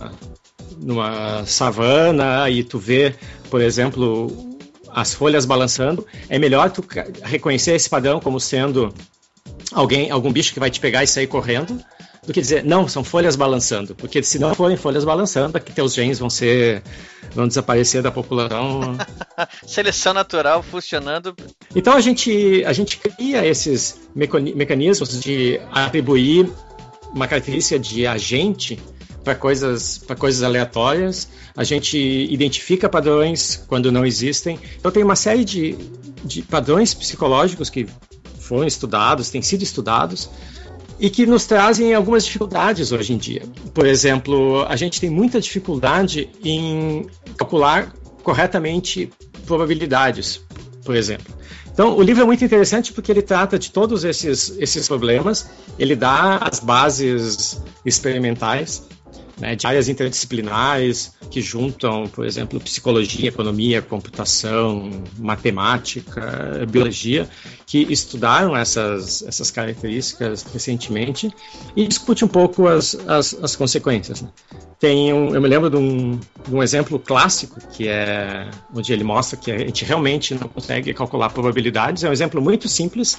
numa 0.77 1.45
savana 1.45 2.49
e 2.49 2.63
tu 2.63 2.79
vê, 2.79 3.13
por 3.47 3.61
exemplo, 3.61 4.57
as 4.89 5.13
folhas 5.13 5.45
balançando, 5.45 6.05
é 6.27 6.39
melhor 6.39 6.71
tu 6.71 6.83
reconhecer 7.21 7.73
esse 7.73 7.87
padrão 7.87 8.19
como 8.19 8.39
sendo 8.39 8.91
alguém, 9.71 10.09
algum 10.09 10.31
bicho 10.31 10.51
que 10.51 10.59
vai 10.59 10.71
te 10.71 10.79
pegar 10.79 11.03
e 11.03 11.07
sair 11.07 11.27
correndo, 11.27 11.79
do 12.25 12.31
que 12.31 12.39
dizer, 12.39 12.63
não, 12.63 12.87
são 12.87 13.03
folhas 13.03 13.35
balançando. 13.35 13.95
Porque 13.95 14.21
se 14.21 14.37
não 14.37 14.53
forem 14.53 14.77
folhas 14.77 15.03
balançando, 15.03 15.57
aqui 15.57 15.71
teus 15.71 15.93
genes 15.93 16.19
vão 16.19 16.29
ser. 16.29 16.83
vão 17.33 17.47
desaparecer 17.47 18.01
da 18.01 18.11
população. 18.11 18.95
Seleção 19.65 20.13
natural 20.13 20.61
funcionando. 20.61 21.35
Então 21.75 21.93
a 21.93 22.01
gente, 22.01 22.63
a 22.65 22.73
gente 22.73 22.97
cria 22.97 23.45
esses 23.45 23.99
mecanismos 24.13 25.19
de 25.19 25.59
atribuir 25.71 26.49
uma 27.13 27.27
característica 27.27 27.79
de 27.79 28.05
agente 28.05 28.79
para 29.23 29.35
coisas, 29.35 29.97
para 29.97 30.15
coisas 30.15 30.43
aleatórias. 30.43 31.27
A 31.55 31.63
gente 31.63 31.97
identifica 31.97 32.87
padrões 32.87 33.63
quando 33.67 33.91
não 33.91 34.05
existem. 34.05 34.59
Então 34.77 34.91
tem 34.91 35.03
uma 35.03 35.15
série 35.15 35.43
de, 35.43 35.75
de 36.23 36.43
padrões 36.43 36.93
psicológicos 36.93 37.69
que 37.69 37.87
foram 38.39 38.67
estudados, 38.67 39.29
têm 39.29 39.41
sido 39.41 39.63
estudados, 39.63 40.29
e 41.01 41.09
que 41.09 41.25
nos 41.25 41.45
trazem 41.45 41.95
algumas 41.95 42.23
dificuldades 42.23 42.91
hoje 42.91 43.11
em 43.11 43.17
dia. 43.17 43.41
Por 43.73 43.87
exemplo, 43.87 44.63
a 44.67 44.75
gente 44.75 45.01
tem 45.01 45.09
muita 45.09 45.41
dificuldade 45.41 46.29
em 46.43 47.07
calcular 47.35 47.91
corretamente 48.21 49.09
probabilidades, 49.47 50.41
por 50.85 50.95
exemplo. 50.95 51.33
Então, 51.73 51.97
o 51.97 52.03
livro 52.03 52.21
é 52.21 52.25
muito 52.25 52.45
interessante 52.45 52.93
porque 52.93 53.11
ele 53.11 53.23
trata 53.23 53.57
de 53.57 53.71
todos 53.71 54.03
esses, 54.03 54.55
esses 54.59 54.87
problemas, 54.87 55.49
ele 55.79 55.95
dá 55.95 56.37
as 56.37 56.59
bases 56.59 57.59
experimentais 57.83 58.83
né, 59.41 59.55
de 59.55 59.65
áreas 59.65 59.89
interdisciplinares 59.89 61.13
que 61.31 61.41
juntam, 61.41 62.07
por 62.07 62.25
exemplo, 62.25 62.59
psicologia, 62.59 63.29
economia, 63.29 63.81
computação, 63.81 65.03
matemática, 65.17 66.63
biologia, 66.69 67.27
que 67.65 67.79
estudaram 67.89 68.55
essas, 68.55 69.23
essas 69.23 69.49
características 69.49 70.43
recentemente 70.43 71.33
e 71.75 71.87
discute 71.87 72.23
um 72.23 72.27
pouco 72.27 72.67
as, 72.67 72.93
as, 73.07 73.33
as 73.41 73.55
consequências. 73.55 74.21
Né? 74.21 74.29
Tem 74.79 75.11
um, 75.11 75.33
eu 75.33 75.41
me 75.41 75.47
lembro 75.47 75.71
de 75.71 75.77
um, 75.77 76.19
de 76.47 76.55
um 76.55 76.61
exemplo 76.61 76.99
clássico 76.99 77.59
que 77.73 77.87
é 77.87 78.47
onde 78.75 78.93
ele 78.93 79.03
mostra 79.03 79.37
que 79.37 79.51
a 79.51 79.57
gente 79.57 79.83
realmente 79.83 80.35
não 80.35 80.47
consegue 80.47 80.93
calcular 80.93 81.29
probabilidades. 81.29 82.03
É 82.03 82.09
um 82.09 82.13
exemplo 82.13 82.39
muito 82.39 82.69
simples 82.69 83.17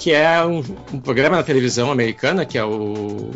que 0.00 0.10
é 0.10 0.44
um, 0.44 0.64
um 0.92 1.00
programa 1.00 1.36
na 1.36 1.42
televisão 1.44 1.92
americana 1.92 2.44
que 2.44 2.58
é 2.58 2.64
o 2.64 3.30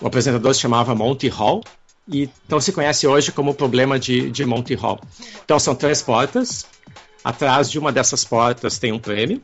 o 0.00 0.06
apresentador 0.06 0.54
se 0.54 0.60
chamava 0.60 0.94
Monty 0.94 1.28
Hall, 1.28 1.62
e 2.06 2.30
então 2.46 2.60
se 2.60 2.72
conhece 2.72 3.06
hoje 3.06 3.30
como 3.30 3.50
o 3.50 3.54
problema 3.54 3.98
de, 3.98 4.30
de 4.30 4.44
Monty 4.44 4.74
Hall. 4.74 5.00
Então 5.44 5.58
são 5.58 5.74
três 5.74 6.00
portas, 6.02 6.66
atrás 7.22 7.70
de 7.70 7.78
uma 7.78 7.92
dessas 7.92 8.24
portas 8.24 8.78
tem 8.78 8.92
um 8.92 8.98
prêmio, 8.98 9.42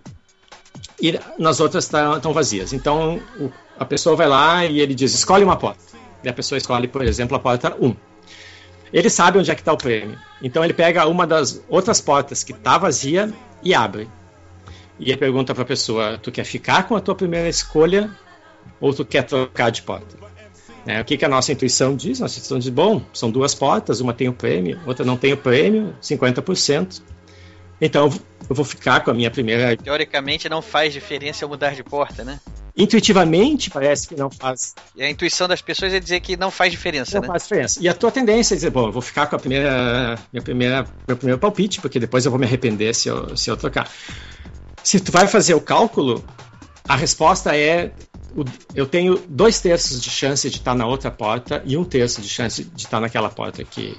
e 1.00 1.18
nas 1.38 1.60
outras 1.60 1.84
estão 1.84 2.20
tá, 2.20 2.30
vazias. 2.30 2.72
Então 2.72 3.20
o, 3.38 3.50
a 3.78 3.84
pessoa 3.84 4.16
vai 4.16 4.28
lá 4.28 4.64
e 4.64 4.80
ele 4.80 4.94
diz: 4.94 5.14
escolhe 5.14 5.44
uma 5.44 5.56
porta. 5.56 5.82
E 6.22 6.28
a 6.28 6.32
pessoa 6.32 6.56
escolhe, 6.56 6.88
por 6.88 7.02
exemplo, 7.02 7.36
a 7.36 7.40
porta 7.40 7.76
1. 7.78 7.94
Ele 8.92 9.10
sabe 9.10 9.38
onde 9.38 9.50
é 9.50 9.54
que 9.54 9.60
está 9.60 9.72
o 9.72 9.76
prêmio. 9.76 10.18
Então 10.42 10.64
ele 10.64 10.72
pega 10.72 11.06
uma 11.06 11.26
das 11.26 11.62
outras 11.68 12.00
portas 12.00 12.42
que 12.42 12.52
está 12.52 12.78
vazia 12.78 13.32
e 13.62 13.74
abre. 13.74 14.08
E 14.98 15.10
ele 15.10 15.18
pergunta 15.18 15.52
para 15.52 15.64
a 15.64 15.66
pessoa: 15.66 16.18
tu 16.18 16.30
quer 16.30 16.44
ficar 16.44 16.86
com 16.88 16.96
a 16.96 17.00
tua 17.00 17.14
primeira 17.14 17.48
escolha 17.48 18.10
ou 18.80 18.94
tu 18.94 19.04
quer 19.04 19.22
trocar 19.24 19.70
de 19.70 19.82
porta? 19.82 20.23
É, 20.86 21.00
o 21.00 21.04
que, 21.04 21.16
que 21.16 21.24
a 21.24 21.28
nossa 21.28 21.52
intuição 21.52 21.96
diz? 21.96 22.20
Nossa 22.20 22.38
intuição 22.38 22.58
diz, 22.58 22.68
bom, 22.68 23.02
são 23.12 23.30
duas 23.30 23.54
portas, 23.54 24.00
uma 24.00 24.12
tem 24.12 24.28
o 24.28 24.32
prêmio, 24.32 24.80
outra 24.86 25.04
não 25.04 25.16
tem 25.16 25.32
o 25.32 25.36
prêmio, 25.36 25.94
50%. 26.02 27.02
Então 27.80 28.10
eu 28.48 28.54
vou 28.54 28.64
ficar 28.64 29.00
com 29.00 29.10
a 29.10 29.14
minha 29.14 29.30
primeira. 29.30 29.76
Teoricamente 29.76 30.48
não 30.48 30.62
faz 30.62 30.92
diferença 30.92 31.44
eu 31.44 31.48
mudar 31.48 31.74
de 31.74 31.82
porta, 31.82 32.22
né? 32.22 32.38
Intuitivamente 32.76 33.70
parece 33.70 34.08
que 34.08 34.16
não 34.16 34.28
faz. 34.28 34.74
E 34.96 35.02
a 35.02 35.08
intuição 35.08 35.46
das 35.46 35.62
pessoas 35.62 35.94
é 35.94 36.00
dizer 36.00 36.20
que 36.20 36.36
não 36.36 36.50
faz 36.50 36.72
diferença, 36.72 37.14
não 37.16 37.22
né? 37.22 37.28
faz 37.28 37.44
diferença. 37.44 37.80
E 37.80 37.88
a 37.88 37.94
tua 37.94 38.10
tendência 38.10 38.54
é 38.54 38.56
dizer, 38.56 38.70
bom, 38.70 38.86
eu 38.88 38.92
vou 38.92 39.02
ficar 39.02 39.26
com 39.26 39.36
a 39.36 39.38
primeira, 39.38 40.18
minha 40.32 40.42
primeira, 40.42 40.86
meu 41.06 41.16
primeiro 41.16 41.38
palpite, 41.38 41.80
porque 41.80 42.00
depois 42.00 42.24
eu 42.24 42.32
vou 42.32 42.38
me 42.38 42.46
arrepender 42.46 42.92
se 42.94 43.08
eu, 43.08 43.36
se 43.36 43.48
eu 43.48 43.56
trocar. 43.56 43.88
Se 44.82 44.98
tu 44.98 45.12
vai 45.12 45.28
fazer 45.28 45.54
o 45.54 45.60
cálculo, 45.60 46.24
a 46.88 46.96
resposta 46.96 47.56
é 47.56 47.92
eu 48.74 48.84
tenho 48.84 49.16
dois 49.28 49.60
terços 49.60 50.02
de 50.02 50.10
chance 50.10 50.48
de 50.50 50.56
estar 50.56 50.74
na 50.74 50.86
outra 50.86 51.10
porta 51.10 51.62
e 51.64 51.76
um 51.76 51.84
terço 51.84 52.20
de 52.20 52.28
chance 52.28 52.64
de 52.64 52.82
estar 52.82 53.00
naquela 53.00 53.30
porta 53.30 53.62
que, 53.62 53.96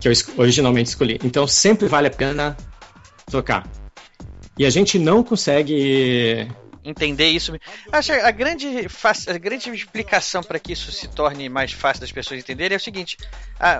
que 0.00 0.08
eu 0.08 0.12
originalmente 0.36 0.88
escolhi. 0.88 1.20
Então 1.22 1.46
sempre 1.46 1.86
vale 1.86 2.08
a 2.08 2.10
pena 2.10 2.56
trocar. 3.26 3.68
E 4.58 4.66
a 4.66 4.70
gente 4.70 4.98
não 4.98 5.22
consegue 5.22 6.48
entender 6.84 7.28
isso. 7.28 7.52
Acho 7.92 8.12
a 8.12 8.30
grande, 8.30 8.66
a 9.26 9.38
grande 9.38 9.70
explicação 9.70 10.42
para 10.42 10.58
que 10.58 10.72
isso 10.72 10.90
se 10.90 11.08
torne 11.08 11.48
mais 11.48 11.72
fácil 11.72 12.00
das 12.00 12.12
pessoas 12.12 12.40
entenderem 12.40 12.74
é 12.74 12.76
o 12.76 12.80
seguinte: 12.80 13.16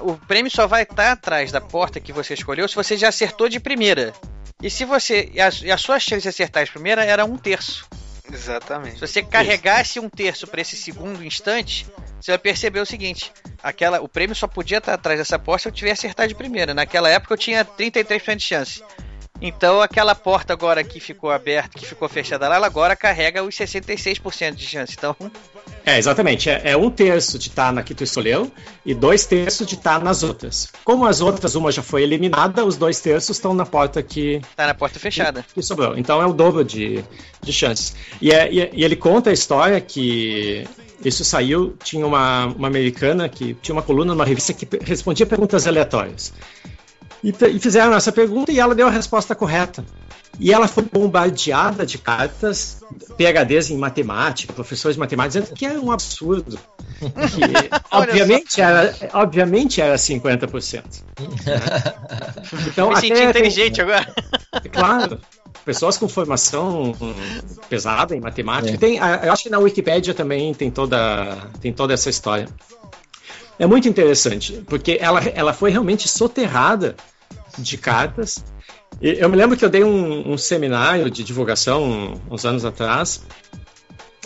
o 0.03 0.15
prêmio 0.15 0.51
só 0.51 0.67
vai 0.67 0.85
estar 0.85 1.13
atrás 1.13 1.51
da 1.51 1.61
porta 1.61 2.01
que 2.01 2.13
você 2.13 2.35
escolheu 2.35 2.69
se 2.69 2.77
você 2.77 2.97
já 2.97 3.09
acertou 3.09 3.49
de 3.49 3.59
primeira. 3.59 4.13
E 4.63 4.71
se 4.71 4.85
você. 4.85 5.33
A, 5.39 5.75
a 5.75 5.79
sua 5.79 5.99
chance 5.99 6.23
de 6.23 6.29
acertar 6.29 6.65
de 6.65 6.71
primeira 6.71 7.05
era 7.05 7.25
um 7.25 7.37
terço. 7.37 7.89
Exatamente. 8.33 8.95
Se 8.95 9.01
você 9.01 9.23
carregasse 9.23 9.99
um 9.99 10.09
terço 10.09 10.47
para 10.47 10.61
esse 10.61 10.77
segundo 10.77 11.25
instante, 11.25 11.87
você 12.21 12.33
vai 12.33 12.39
perceber 12.39 12.81
o 12.81 12.87
seguinte: 12.87 13.33
aquela, 13.63 14.01
o 14.01 14.09
prêmio 14.09 14.35
só 14.35 14.47
podia 14.47 14.79
estar 14.79 14.95
atrás 14.95 15.19
dessa 15.19 15.39
porta 15.39 15.63
se 15.63 15.69
eu 15.69 15.73
tivesse 15.73 16.07
acertado 16.07 16.29
de 16.29 16.35
primeira. 16.35 16.75
Naquela 16.75 17.09
época 17.09 17.35
eu 17.35 17.39
tinha 17.39 17.65
33% 17.65 18.37
de 18.37 18.45
chance. 18.45 18.83
Então 19.41 19.81
aquela 19.81 20.15
porta 20.15 20.53
agora 20.53 20.85
que 20.85 21.01
ficou 21.01 21.31
aberta, 21.31 21.79
que 21.79 21.87
ficou 21.87 22.09
fechada 22.09 22.49
lá, 22.49 22.57
ela 22.57 22.67
agora 22.67 22.95
carrega 22.95 23.43
os 23.43 23.55
66% 23.55 24.55
de 24.55 24.67
chance. 24.67 24.95
Então. 24.97 25.17
É, 25.85 25.99
exatamente. 25.99 26.51
É, 26.51 26.73
é 26.73 26.77
um 26.77 26.91
terço 26.91 27.39
de 27.39 27.49
estar 27.49 27.73
na 27.73 27.83
que 27.83 27.95
tu 27.95 28.05
escolheu 28.05 28.51
e 28.85 28.95
dois 28.95 29.25
terços 29.25 29.67
de 29.67 29.75
estar 29.77 30.03
nas 30.03 30.23
outras. 30.23 30.71
Como 30.85 31.07
as 31.07 31.21
outras, 31.21 31.55
uma 31.55 31.73
já 31.73 31.83
foi 31.83 32.03
eliminada, 32.03 32.65
os 32.65 32.77
dois 32.77 33.01
terços 33.01 33.37
estão 33.37 33.55
na 33.55 33.65
porta 33.65 34.03
que. 34.03 34.37
Está 34.37 34.67
na 34.67 34.75
porta 34.75 34.99
fechada. 34.99 35.43
Que, 35.43 35.55
que, 35.55 35.63
sobrou. 35.63 35.97
Então 35.97 36.21
é 36.21 36.27
o 36.27 36.33
dobro 36.33 36.63
de, 36.63 37.03
de 37.43 37.53
chances. 37.53 37.95
E, 38.21 38.31
é, 38.31 38.53
e, 38.53 38.71
e 38.73 38.85
ele 38.85 38.97
conta 38.97 39.31
a 39.31 39.33
história 39.33 39.81
que 39.81 40.67
isso 41.05 41.25
saiu, 41.25 41.77
tinha 41.83 42.07
uma, 42.07 42.47
uma 42.47 42.69
americana 42.69 43.29
que 43.29 43.55
tinha 43.55 43.75
uma 43.75 43.83
coluna 43.83 44.13
numa 44.13 44.25
revista 44.25 44.53
que 44.53 44.69
respondia 44.85 45.25
perguntas 45.25 45.67
aleatórias. 45.67 46.33
E, 47.23 47.31
e 47.31 47.59
fizeram 47.59 47.95
essa 47.95 48.11
pergunta 48.13 48.51
e 48.51 48.59
ela 48.59 48.75
deu 48.75 48.87
a 48.87 48.91
resposta 48.91 49.35
correta. 49.35 49.85
E 50.39 50.53
ela 50.53 50.67
foi 50.67 50.85
bombardeada 50.85 51.85
de 51.85 51.99
cartas, 51.99 52.81
PHDs 53.19 53.71
em 53.71 53.77
matemática, 53.77 54.53
professores 54.53 54.95
de 54.95 55.01
matemática, 55.01 55.41
dizendo 55.41 55.57
que 55.57 55.67
era 55.67 55.79
um 55.79 55.93
absurdo. 55.93 56.59
Que, 56.99 57.71
obviamente, 57.91 58.61
era, 58.61 58.95
obviamente 59.13 59.81
era 59.83 59.97
50%. 59.97 60.83
Então, 62.69 62.89
Me 62.89 62.97
senti 62.97 63.23
inteligente 63.23 63.83
agora. 63.83 64.15
Claro 64.73 65.21
pessoas 65.65 65.99
com 65.99 66.09
formação 66.09 66.97
pesada 67.69 68.17
em 68.17 68.21
matemática. 68.21 68.75
É. 68.75 68.79
Tem, 68.79 68.97
eu 68.97 69.33
acho 69.33 69.45
que 69.45 69.51
na 69.51 69.59
Wikipédia 69.59 70.15
também 70.15 70.53
tem 70.55 70.71
toda, 70.71 71.37
tem 71.61 71.73
toda 71.73 71.95
essa 71.95 72.11
história. 72.11 72.49
É 73.61 73.67
muito 73.67 73.87
interessante, 73.87 74.65
porque 74.67 74.97
ela, 74.99 75.21
ela 75.35 75.53
foi 75.53 75.71
realmente 75.71 76.09
soterrada 76.09 76.97
de 77.59 77.77
cartas. 77.77 78.43
E 79.03 79.19
eu 79.19 79.29
me 79.29 79.37
lembro 79.37 79.55
que 79.55 79.63
eu 79.63 79.69
dei 79.69 79.85
um, 79.85 80.33
um 80.33 80.39
seminário 80.39 81.11
de 81.11 81.23
divulgação 81.23 82.19
uns 82.31 82.47
anos 82.47 82.65
atrás, 82.65 83.23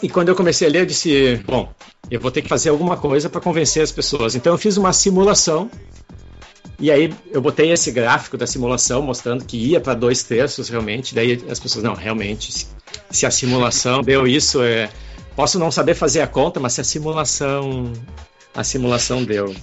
e 0.00 0.08
quando 0.08 0.28
eu 0.28 0.36
comecei 0.36 0.68
a 0.68 0.70
ler, 0.70 0.82
eu 0.82 0.86
disse: 0.86 1.42
bom, 1.44 1.74
eu 2.08 2.20
vou 2.20 2.30
ter 2.30 2.42
que 2.42 2.48
fazer 2.48 2.68
alguma 2.68 2.96
coisa 2.96 3.28
para 3.28 3.40
convencer 3.40 3.82
as 3.82 3.90
pessoas. 3.90 4.36
Então 4.36 4.52
eu 4.52 4.58
fiz 4.58 4.76
uma 4.76 4.92
simulação 4.92 5.68
e 6.78 6.92
aí 6.92 7.12
eu 7.32 7.40
botei 7.40 7.72
esse 7.72 7.90
gráfico 7.90 8.36
da 8.36 8.46
simulação 8.46 9.02
mostrando 9.02 9.44
que 9.44 9.56
ia 9.56 9.80
para 9.80 9.94
dois 9.94 10.22
terços 10.22 10.68
realmente. 10.68 11.12
Daí 11.12 11.44
as 11.50 11.58
pessoas, 11.58 11.82
não, 11.82 11.94
realmente, 11.94 12.68
se 13.10 13.26
a 13.26 13.32
simulação 13.32 14.00
deu 14.00 14.28
isso, 14.28 14.62
é, 14.62 14.88
posso 15.34 15.58
não 15.58 15.72
saber 15.72 15.94
fazer 15.94 16.20
a 16.20 16.26
conta, 16.28 16.60
mas 16.60 16.74
se 16.74 16.80
a 16.80 16.84
simulação 16.84 17.92
a 18.54 18.62
simulação 18.62 19.24
deu. 19.24 19.54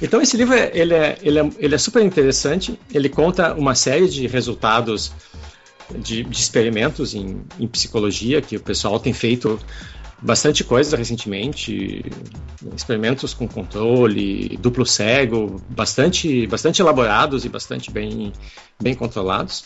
Então 0.00 0.20
esse 0.20 0.36
livro 0.36 0.54
ele 0.54 0.94
é, 0.94 1.18
ele 1.22 1.38
é, 1.38 1.50
ele 1.58 1.74
é 1.74 1.78
super 1.78 2.02
interessante. 2.02 2.78
Ele 2.92 3.08
conta 3.08 3.54
uma 3.54 3.74
série 3.74 4.08
de 4.08 4.26
resultados 4.26 5.12
de, 5.98 6.22
de 6.22 6.38
experimentos 6.38 7.14
em, 7.14 7.42
em 7.58 7.68
psicologia 7.68 8.40
que 8.40 8.56
o 8.56 8.60
pessoal 8.60 8.98
tem 8.98 9.12
feito 9.12 9.58
bastante 10.22 10.62
coisa 10.62 10.96
recentemente, 10.96 12.04
experimentos 12.76 13.34
com 13.34 13.48
controle, 13.48 14.56
duplo 14.58 14.86
cego, 14.86 15.60
bastante, 15.68 16.46
bastante 16.46 16.80
elaborados 16.80 17.44
e 17.44 17.48
bastante 17.48 17.90
bem, 17.90 18.32
bem 18.80 18.94
controlados. 18.94 19.64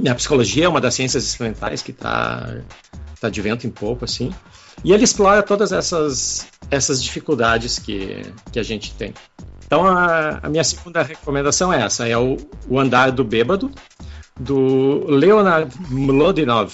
E 0.00 0.08
a 0.08 0.14
psicologia 0.14 0.66
é 0.66 0.68
uma 0.68 0.80
das 0.80 0.94
ciências 0.94 1.24
experimentais 1.24 1.82
que 1.82 1.90
está 1.90 2.60
tá 3.20 3.28
de 3.28 3.40
vento 3.40 3.66
em 3.66 3.70
pouco, 3.70 4.04
assim. 4.04 4.32
E 4.82 4.92
ele 4.92 5.04
explora 5.04 5.42
todas 5.42 5.72
essas, 5.72 6.46
essas 6.70 7.02
dificuldades 7.02 7.78
que, 7.78 8.22
que 8.52 8.58
a 8.58 8.62
gente 8.62 8.92
tem. 8.94 9.14
Então, 9.66 9.86
a, 9.86 10.40
a 10.42 10.48
minha 10.48 10.64
segunda 10.64 11.02
recomendação 11.02 11.72
é 11.72 11.82
essa, 11.82 12.06
é 12.06 12.16
o, 12.16 12.36
o 12.68 12.78
Andar 12.78 13.10
do 13.10 13.24
Bêbado, 13.24 13.70
do 14.38 15.04
Leonard 15.08 15.74
Mlodinov, 15.90 16.72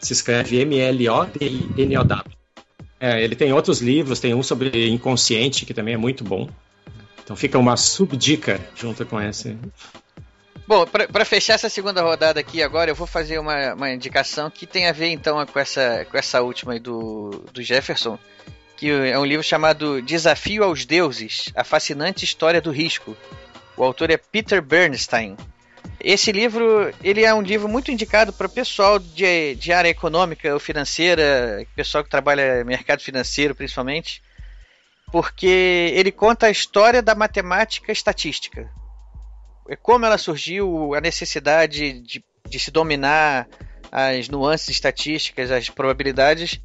se 0.00 0.12
escreve 0.12 0.60
M-L-O-D-I-N-O-W. 0.60 2.38
É, 3.00 3.22
ele 3.22 3.36
tem 3.36 3.52
outros 3.52 3.80
livros, 3.80 4.20
tem 4.20 4.34
um 4.34 4.42
sobre 4.42 4.88
inconsciente, 4.88 5.64
que 5.64 5.72
também 5.72 5.94
é 5.94 5.98
muito 5.98 6.24
bom. 6.24 6.48
Então 7.22 7.36
fica 7.36 7.58
uma 7.58 7.76
subdica 7.76 8.60
junto 8.74 9.04
com 9.04 9.20
esse. 9.20 9.56
Bom, 10.68 10.84
para 10.86 11.24
fechar 11.24 11.54
essa 11.54 11.70
segunda 11.70 12.02
rodada 12.02 12.38
aqui 12.38 12.62
agora, 12.62 12.90
eu 12.90 12.94
vou 12.94 13.06
fazer 13.06 13.38
uma, 13.38 13.72
uma 13.72 13.90
indicação 13.90 14.50
que 14.50 14.66
tem 14.66 14.86
a 14.86 14.92
ver 14.92 15.08
então 15.08 15.46
com 15.46 15.58
essa, 15.58 16.06
com 16.10 16.18
essa 16.18 16.42
última 16.42 16.74
aí 16.74 16.78
do, 16.78 17.42
do 17.54 17.62
Jefferson, 17.62 18.18
que 18.76 18.90
é 18.90 19.18
um 19.18 19.24
livro 19.24 19.42
chamado 19.42 20.02
Desafio 20.02 20.62
aos 20.62 20.84
Deuses, 20.84 21.50
a 21.56 21.64
fascinante 21.64 22.26
história 22.26 22.60
do 22.60 22.70
risco. 22.70 23.16
O 23.78 23.82
autor 23.82 24.10
é 24.10 24.18
Peter 24.18 24.60
Bernstein. 24.60 25.38
Esse 25.98 26.32
livro, 26.32 26.92
ele 27.02 27.24
é 27.24 27.32
um 27.32 27.40
livro 27.40 27.66
muito 27.66 27.90
indicado 27.90 28.30
para 28.30 28.46
o 28.46 28.50
pessoal 28.50 28.98
de, 28.98 29.54
de 29.54 29.72
área 29.72 29.88
econômica 29.88 30.52
ou 30.52 30.60
financeira, 30.60 31.66
pessoal 31.74 32.04
que 32.04 32.10
trabalha 32.10 32.62
mercado 32.62 33.00
financeiro 33.00 33.54
principalmente, 33.54 34.22
porque 35.10 35.94
ele 35.94 36.12
conta 36.12 36.48
a 36.48 36.50
história 36.50 37.00
da 37.00 37.14
matemática 37.14 37.90
estatística. 37.90 38.70
É 39.68 39.76
como 39.76 40.06
ela 40.06 40.16
surgiu, 40.16 40.94
a 40.94 41.00
necessidade 41.00 42.00
de, 42.00 42.24
de 42.48 42.58
se 42.58 42.70
dominar 42.70 43.46
as 43.92 44.28
nuances 44.28 44.70
estatísticas, 44.70 45.50
as 45.50 45.68
probabilidades. 45.68 46.60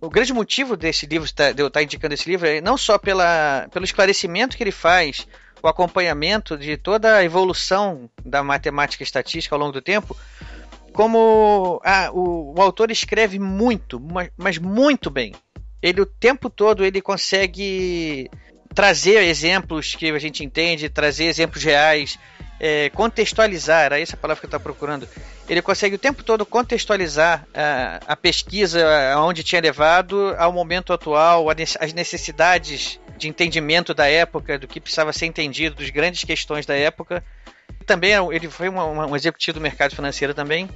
O 0.00 0.10
grande 0.10 0.32
motivo 0.32 0.76
desse 0.76 1.06
livro, 1.06 1.28
de 1.32 1.62
eu 1.62 1.68
estar 1.68 1.82
indicando 1.82 2.14
esse 2.14 2.28
livro, 2.28 2.46
é 2.46 2.60
não 2.60 2.76
só 2.76 2.98
pela, 2.98 3.68
pelo 3.72 3.84
esclarecimento 3.84 4.56
que 4.56 4.62
ele 4.62 4.72
faz 4.72 5.26
o 5.62 5.68
acompanhamento 5.68 6.56
de 6.56 6.76
toda 6.76 7.16
a 7.16 7.24
evolução 7.24 8.08
da 8.24 8.42
matemática 8.42 9.02
estatística 9.02 9.54
ao 9.54 9.60
longo 9.60 9.72
do 9.72 9.82
tempo, 9.82 10.16
como 10.92 11.80
o, 12.14 12.54
o, 12.56 12.62
autor 12.62 12.90
escreve 12.90 13.38
muito, 13.38 14.00
mas, 14.00 14.30
mas 14.36 14.58
muito 14.58 15.10
bem. 15.10 15.34
Ele 15.82 16.00
o 16.00 16.06
tempo 16.06 16.50
todo 16.50 16.84
ele 16.84 17.00
consegue 17.00 18.30
trazer 18.74 19.22
exemplos 19.22 19.94
que 19.94 20.10
a 20.10 20.18
gente 20.18 20.44
entende, 20.44 20.88
trazer 20.88 21.24
exemplos 21.24 21.62
reais, 21.62 22.18
é, 22.60 22.90
contextualizar, 22.90 23.86
era 23.86 23.98
essa 23.98 24.14
a 24.14 24.18
palavra 24.18 24.40
que 24.40 24.46
eu 24.46 24.48
estava 24.48 24.62
procurando. 24.62 25.08
Ele 25.48 25.62
consegue 25.62 25.96
o 25.96 25.98
tempo 25.98 26.22
todo 26.22 26.44
contextualizar 26.44 27.46
a, 27.54 28.00
a 28.06 28.16
pesquisa 28.16 28.86
aonde 29.14 29.42
tinha 29.42 29.60
levado 29.60 30.34
ao 30.38 30.52
momento 30.52 30.92
atual, 30.92 31.46
as 31.48 31.92
necessidades 31.94 33.00
de 33.16 33.28
entendimento 33.28 33.94
da 33.94 34.08
época, 34.08 34.58
do 34.58 34.68
que 34.68 34.80
precisava 34.80 35.12
ser 35.12 35.26
entendido, 35.26 35.76
das 35.76 35.90
grandes 35.90 36.22
questões 36.24 36.66
da 36.66 36.74
época. 36.74 37.24
Também 37.86 38.12
é 38.12 38.18
ele 38.30 38.48
foi 38.48 38.68
uma, 38.68 38.84
uma, 38.84 39.06
um 39.06 39.16
executivo 39.16 39.58
do 39.58 39.62
mercado 39.62 39.96
financeiro 39.96 40.34
também. 40.34 40.68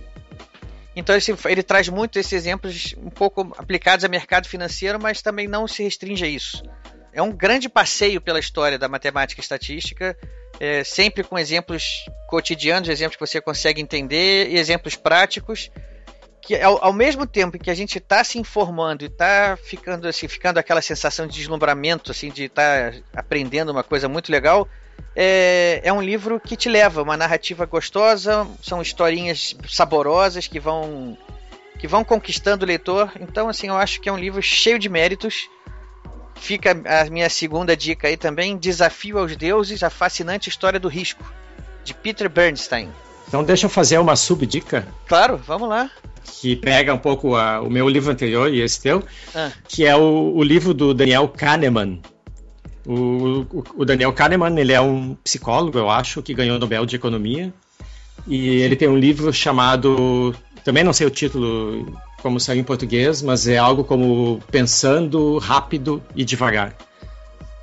Então 0.97 1.15
ele, 1.15 1.24
ele 1.47 1.62
traz 1.62 1.89
muito 1.89 2.19
esses 2.19 2.32
exemplos 2.32 2.94
um 2.98 3.11
pouco 3.11 3.52
aplicados 3.59 4.05
ao 4.05 4.11
mercado 4.11 4.48
financeiro, 4.48 4.98
mas 5.01 5.20
também 5.20 5.47
não 5.47 5.66
se 5.69 5.82
restringe 5.82 6.24
a 6.24 6.28
isso. 6.28 6.62
É 7.12 7.23
um 7.23 7.31
grande 7.31 7.69
passeio 7.69 8.20
pela 8.20 8.40
história 8.40 8.78
da 8.78 8.89
matemática 8.89 9.40
e 9.40 9.43
estatística, 9.43 10.16
é, 10.61 10.85
sempre 10.85 11.25
com 11.25 11.39
exemplos 11.39 12.07
cotidianos, 12.29 12.89
exemplos 12.89 13.17
que 13.17 13.27
você 13.27 13.41
consegue 13.41 13.81
entender 13.81 14.49
e 14.51 14.59
exemplos 14.59 14.97
práticos 14.97 15.71
que 16.45 16.61
ao, 16.61 16.85
ao, 16.85 16.93
mesmo 16.93 17.27
tempo 17.27 17.59
que 17.59 17.71
a 17.71 17.75
gente 17.75 17.97
está 17.97 18.23
se 18.23 18.39
informando 18.39 19.03
e 19.03 19.07
está 19.07 19.57
ficando 19.57 20.07
assim, 20.07 20.29
ficando 20.29 20.59
aquela 20.59 20.83
sensação 20.83 21.27
de 21.27 21.35
deslumbramento, 21.35 22.11
assim, 22.11 22.29
de 22.29 22.45
estar 22.45 22.93
tá 22.93 22.99
aprendendo 23.17 23.71
uma 23.71 23.83
coisa 23.83 24.09
muito 24.11 24.31
legal, 24.31 24.69
é, 25.17 25.81
é 25.83 25.93
um 25.93 26.03
livro 26.03 26.39
que 26.39 26.55
te 26.55 26.69
leva, 26.69 27.03
uma 27.03 27.17
narrativa 27.17 27.65
gostosa, 27.65 28.47
são 28.63 28.83
historinhas 28.83 29.57
saborosas 29.69 30.47
que 30.47 30.61
vão 30.61 31.17
que 31.79 31.89
vão 31.89 32.05
conquistando 32.05 32.65
o 32.65 32.69
leitor. 32.69 33.13
Então, 33.21 33.49
assim, 33.49 33.69
eu 33.69 33.77
acho 33.77 34.01
que 34.01 34.09
é 34.09 34.13
um 34.13 34.17
livro 34.17 34.41
cheio 34.41 34.79
de 34.79 34.89
méritos. 34.89 35.49
Fica 36.45 36.79
a 36.85 37.09
minha 37.09 37.31
segunda 37.31 37.75
dica 37.75 38.07
aí 38.07 38.19
também: 38.19 38.59
Desafio 38.59 39.19
aos 39.19 39.35
Deuses, 39.35 39.83
a 39.83 39.89
fascinante 39.89 40.51
história 40.51 40.79
do 40.79 40.89
risco, 40.89 41.25
de 41.83 41.95
Peter 41.95 42.29
Bernstein. 42.29 42.91
Então, 43.27 43.43
deixa 43.43 43.65
eu 43.65 43.71
fazer 43.71 43.97
uma 43.97 44.15
subdica. 44.15 44.87
Claro, 45.07 45.39
vamos 45.39 45.71
lá 45.71 45.91
que 46.23 46.55
pega 46.55 46.93
um 46.93 46.99
pouco 46.99 47.35
a, 47.35 47.62
o 47.62 47.71
meu 47.71 47.89
livro 47.89 48.11
anterior 48.11 48.53
e 48.53 48.61
esse 48.61 48.81
teu, 48.81 49.03
ah. 49.35 49.51
que 49.66 49.87
é 49.87 49.97
o, 49.97 50.35
o, 50.35 50.43
livro 50.43 50.75
do 50.75 50.93
Daniel 50.93 51.29
Kahneman. 51.29 52.01
O, 52.87 53.47
o, 53.51 53.65
o, 53.77 53.85
Daniel 53.85 54.12
Kahneman, 54.12 54.59
ele 54.59 54.73
é 54.73 54.81
um 54.81 55.15
psicólogo, 55.25 55.79
eu 55.79 55.89
acho, 55.89 56.23
que 56.23 56.35
ganhou 56.35 56.57
o 56.57 56.59
Nobel 56.59 56.85
de 56.85 56.97
Economia. 56.97 57.53
E 58.27 58.49
ele 58.61 58.77
tem 58.77 58.89
um 58.89 58.99
livro 58.99 59.33
chamado, 59.33 60.35
também 60.62 60.85
não 60.85 60.93
sei 60.93 61.07
o 61.07 61.11
título 61.11 61.99
como 62.25 62.41
saiu 62.41 62.61
em 62.61 62.65
português, 62.65 63.21
mas 63.21 63.47
é 63.47 63.59
algo 63.59 63.85
como 63.85 64.41
Pensando 64.51 65.37
Rápido 65.37 66.03
e 66.17 66.25
Devagar. 66.25 66.75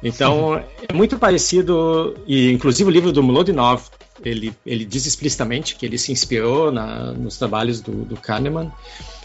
Então, 0.03 0.55
é 0.87 0.93
muito 0.93 1.17
parecido, 1.17 2.15
e 2.27 2.51
inclusive 2.51 2.87
o 2.87 2.93
livro 2.93 3.11
do 3.11 3.23
Mlodinov 3.23 3.85
ele, 4.23 4.53
ele 4.63 4.85
diz 4.85 5.07
explicitamente 5.07 5.75
que 5.75 5.83
ele 5.83 5.97
se 5.97 6.11
inspirou 6.11 6.71
na, 6.71 7.11
nos 7.11 7.39
trabalhos 7.39 7.81
do, 7.81 8.05
do 8.05 8.15
Kahneman, 8.15 8.71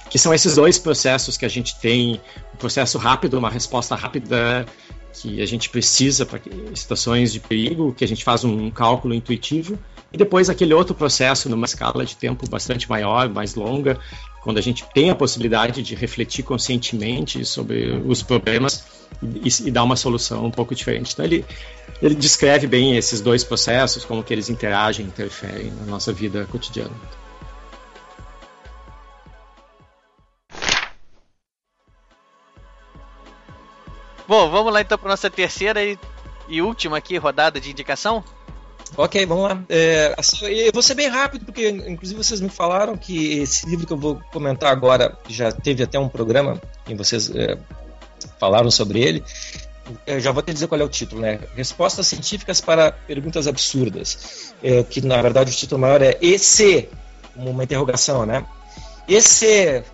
que 0.08 0.18
são 0.18 0.32
esses 0.32 0.54
dois 0.54 0.78
processos 0.78 1.36
que 1.36 1.44
a 1.44 1.50
gente 1.50 1.78
tem, 1.80 2.18
um 2.54 2.56
processo 2.56 2.96
rápido, 2.96 3.36
uma 3.36 3.50
resposta 3.50 3.94
rápida 3.94 4.64
que 5.12 5.42
a 5.42 5.46
gente 5.46 5.68
precisa 5.68 6.24
para 6.24 6.40
situações 6.74 7.30
de 7.30 7.40
perigo, 7.40 7.92
que 7.92 8.04
a 8.04 8.08
gente 8.08 8.24
faz 8.24 8.42
um 8.42 8.70
cálculo 8.70 9.12
intuitivo, 9.12 9.78
e 10.12 10.16
depois 10.16 10.48
aquele 10.48 10.72
outro 10.72 10.94
processo 10.94 11.48
numa 11.48 11.66
escala 11.66 12.04
de 12.04 12.16
tempo 12.16 12.48
bastante 12.48 12.88
maior, 12.88 13.28
mais 13.28 13.54
longa, 13.54 13.98
quando 14.42 14.58
a 14.58 14.62
gente 14.62 14.84
tem 14.94 15.10
a 15.10 15.14
possibilidade 15.14 15.82
de 15.82 15.94
refletir 15.94 16.44
conscientemente 16.44 17.44
sobre 17.44 17.90
os 18.06 18.22
problemas 18.22 18.84
e, 19.22 19.68
e 19.68 19.70
dar 19.70 19.82
uma 19.82 19.96
solução 19.96 20.46
um 20.46 20.50
pouco 20.50 20.74
diferente. 20.74 21.12
Então 21.12 21.24
ele 21.24 21.44
ele 22.00 22.14
descreve 22.14 22.66
bem 22.66 22.96
esses 22.96 23.20
dois 23.20 23.42
processos, 23.42 24.04
como 24.04 24.22
que 24.22 24.32
eles 24.32 24.50
interagem, 24.50 25.06
interferem 25.06 25.72
na 25.72 25.86
nossa 25.86 26.12
vida 26.12 26.46
cotidiana. 26.50 26.94
Bom, 34.28 34.50
vamos 34.50 34.72
lá 34.72 34.80
então 34.80 34.98
para 34.98 35.10
nossa 35.10 35.30
terceira 35.30 35.82
e, 35.84 35.96
e, 36.48 36.60
última 36.60 36.98
aqui 36.98 37.16
rodada 37.16 37.60
de 37.60 37.70
indicação. 37.70 38.24
Ok, 38.96 39.26
vamos 39.26 39.44
lá. 39.44 39.64
É, 39.68 40.14
assim, 40.16 40.46
eu 40.46 40.72
vou 40.72 40.82
ser 40.82 40.94
bem 40.94 41.08
rápido, 41.08 41.44
porque 41.44 41.68
inclusive 41.68 42.22
vocês 42.22 42.40
me 42.40 42.48
falaram 42.48 42.96
que 42.96 43.38
esse 43.38 43.66
livro 43.66 43.86
que 43.86 43.92
eu 43.92 43.98
vou 43.98 44.20
comentar 44.32 44.70
agora 44.70 45.16
já 45.28 45.50
teve 45.50 45.82
até 45.82 45.98
um 45.98 46.08
programa 46.08 46.60
em 46.88 46.94
vocês 46.94 47.30
é, 47.34 47.58
falaram 48.38 48.70
sobre 48.70 49.00
ele. 49.00 49.24
Eu 50.06 50.18
já 50.20 50.32
vou 50.32 50.42
te 50.42 50.52
dizer 50.52 50.66
qual 50.66 50.80
é 50.80 50.84
o 50.84 50.88
título, 50.88 51.20
né? 51.20 51.40
Respostas 51.54 52.06
científicas 52.06 52.60
para 52.60 52.92
perguntas 52.92 53.46
absurdas. 53.46 54.54
É, 54.62 54.82
que 54.82 55.00
na 55.00 55.20
verdade 55.20 55.50
o 55.50 55.54
título 55.54 55.80
maior 55.80 56.02
é 56.02 56.18
EC, 56.20 56.88
uma 57.34 57.64
interrogação, 57.64 58.26
né? 58.26 58.44
EC, 59.08 59.84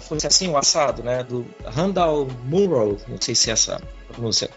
fosse 0.00 0.26
assim 0.26 0.48
o 0.48 0.56
assado, 0.56 1.02
né? 1.02 1.22
Do 1.22 1.46
Randall 1.64 2.28
Munro, 2.44 2.98
não 3.06 3.20
sei 3.20 3.34
se 3.34 3.50
é 3.50 3.52
essa 3.52 3.76
a 3.76 4.12
pronúncia. 4.12 4.50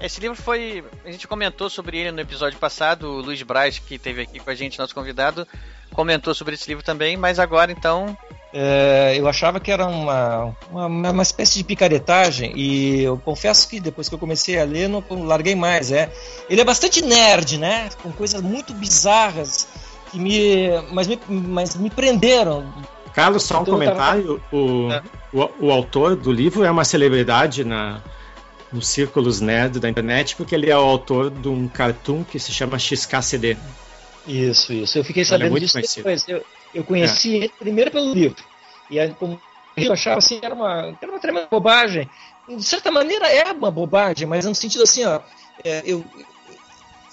Esse 0.00 0.18
livro 0.18 0.36
foi. 0.36 0.82
A 1.04 1.10
gente 1.10 1.28
comentou 1.28 1.68
sobre 1.68 1.98
ele 1.98 2.10
no 2.10 2.20
episódio 2.20 2.58
passado. 2.58 3.06
O 3.06 3.20
Luiz 3.20 3.42
Braz, 3.42 3.78
que 3.78 3.96
esteve 3.96 4.22
aqui 4.22 4.40
com 4.40 4.48
a 4.48 4.54
gente, 4.54 4.78
nosso 4.78 4.94
convidado, 4.94 5.46
comentou 5.92 6.34
sobre 6.34 6.54
esse 6.54 6.66
livro 6.66 6.82
também. 6.82 7.18
Mas 7.18 7.38
agora, 7.38 7.70
então. 7.70 8.16
É, 8.52 9.14
eu 9.16 9.28
achava 9.28 9.60
que 9.60 9.70
era 9.70 9.86
uma, 9.86 10.56
uma, 10.70 10.86
uma, 10.86 11.22
espécie 11.22 11.58
de 11.58 11.64
picaretagem. 11.64 12.52
E 12.56 13.02
eu 13.02 13.18
confesso 13.18 13.68
que 13.68 13.78
depois 13.78 14.08
que 14.08 14.14
eu 14.14 14.18
comecei 14.18 14.58
a 14.58 14.64
ler, 14.64 14.88
não 14.88 15.04
larguei 15.10 15.54
mais. 15.54 15.92
É. 15.92 16.10
Ele 16.48 16.62
é 16.62 16.64
bastante 16.64 17.02
nerd, 17.02 17.58
né? 17.58 17.90
Com 18.02 18.10
coisas 18.10 18.40
muito 18.40 18.72
bizarras. 18.72 19.68
Que 20.10 20.18
me, 20.18 20.70
mas, 20.90 21.06
me, 21.06 21.20
mas 21.28 21.76
me 21.76 21.90
prenderam. 21.90 22.72
Carlos, 23.12 23.42
só 23.42 23.58
um 23.58 23.62
então, 23.62 23.74
comentário. 23.74 24.40
Tava... 24.50 24.56
O, 24.56 24.90
é. 24.90 25.02
o, 25.32 25.66
o 25.66 25.70
autor 25.70 26.16
do 26.16 26.32
livro 26.32 26.64
é 26.64 26.70
uma 26.70 26.84
celebridade 26.84 27.64
na 27.64 28.00
nos 28.72 28.88
círculos 28.88 29.40
nerd 29.40 29.80
da 29.80 29.88
internet, 29.88 30.36
porque 30.36 30.54
ele 30.54 30.70
é 30.70 30.76
o 30.76 30.80
autor 30.80 31.30
de 31.30 31.48
um 31.48 31.66
cartoon 31.68 32.24
que 32.24 32.38
se 32.38 32.52
chama 32.52 32.78
XKCD. 32.78 33.56
Isso, 34.26 34.72
isso. 34.72 34.98
Eu 34.98 35.04
fiquei 35.04 35.22
é 35.22 35.26
sabendo 35.26 35.56
é 35.56 35.60
disso 35.60 35.72
conhecido. 35.72 36.04
depois. 36.04 36.28
Eu, 36.28 36.44
eu 36.74 36.84
conheci 36.84 37.34
é. 37.34 37.36
ele 37.38 37.52
primeiro 37.58 37.90
pelo 37.90 38.12
livro. 38.12 38.44
E 38.88 38.98
aí, 38.98 39.14
como 39.14 39.40
eu 39.76 39.92
achava 39.92 40.18
assim, 40.18 40.40
era 40.42 40.54
uma, 40.54 40.96
era 41.00 41.10
uma 41.10 41.20
tremenda 41.20 41.48
bobagem. 41.50 42.08
De 42.48 42.62
certa 42.64 42.90
maneira 42.90 43.28
é 43.28 43.50
uma 43.52 43.70
bobagem, 43.70 44.26
mas 44.26 44.44
no 44.44 44.54
sentido 44.54 44.82
assim, 44.82 45.04
ó, 45.04 45.20
é, 45.64 45.82
eu, 45.84 46.04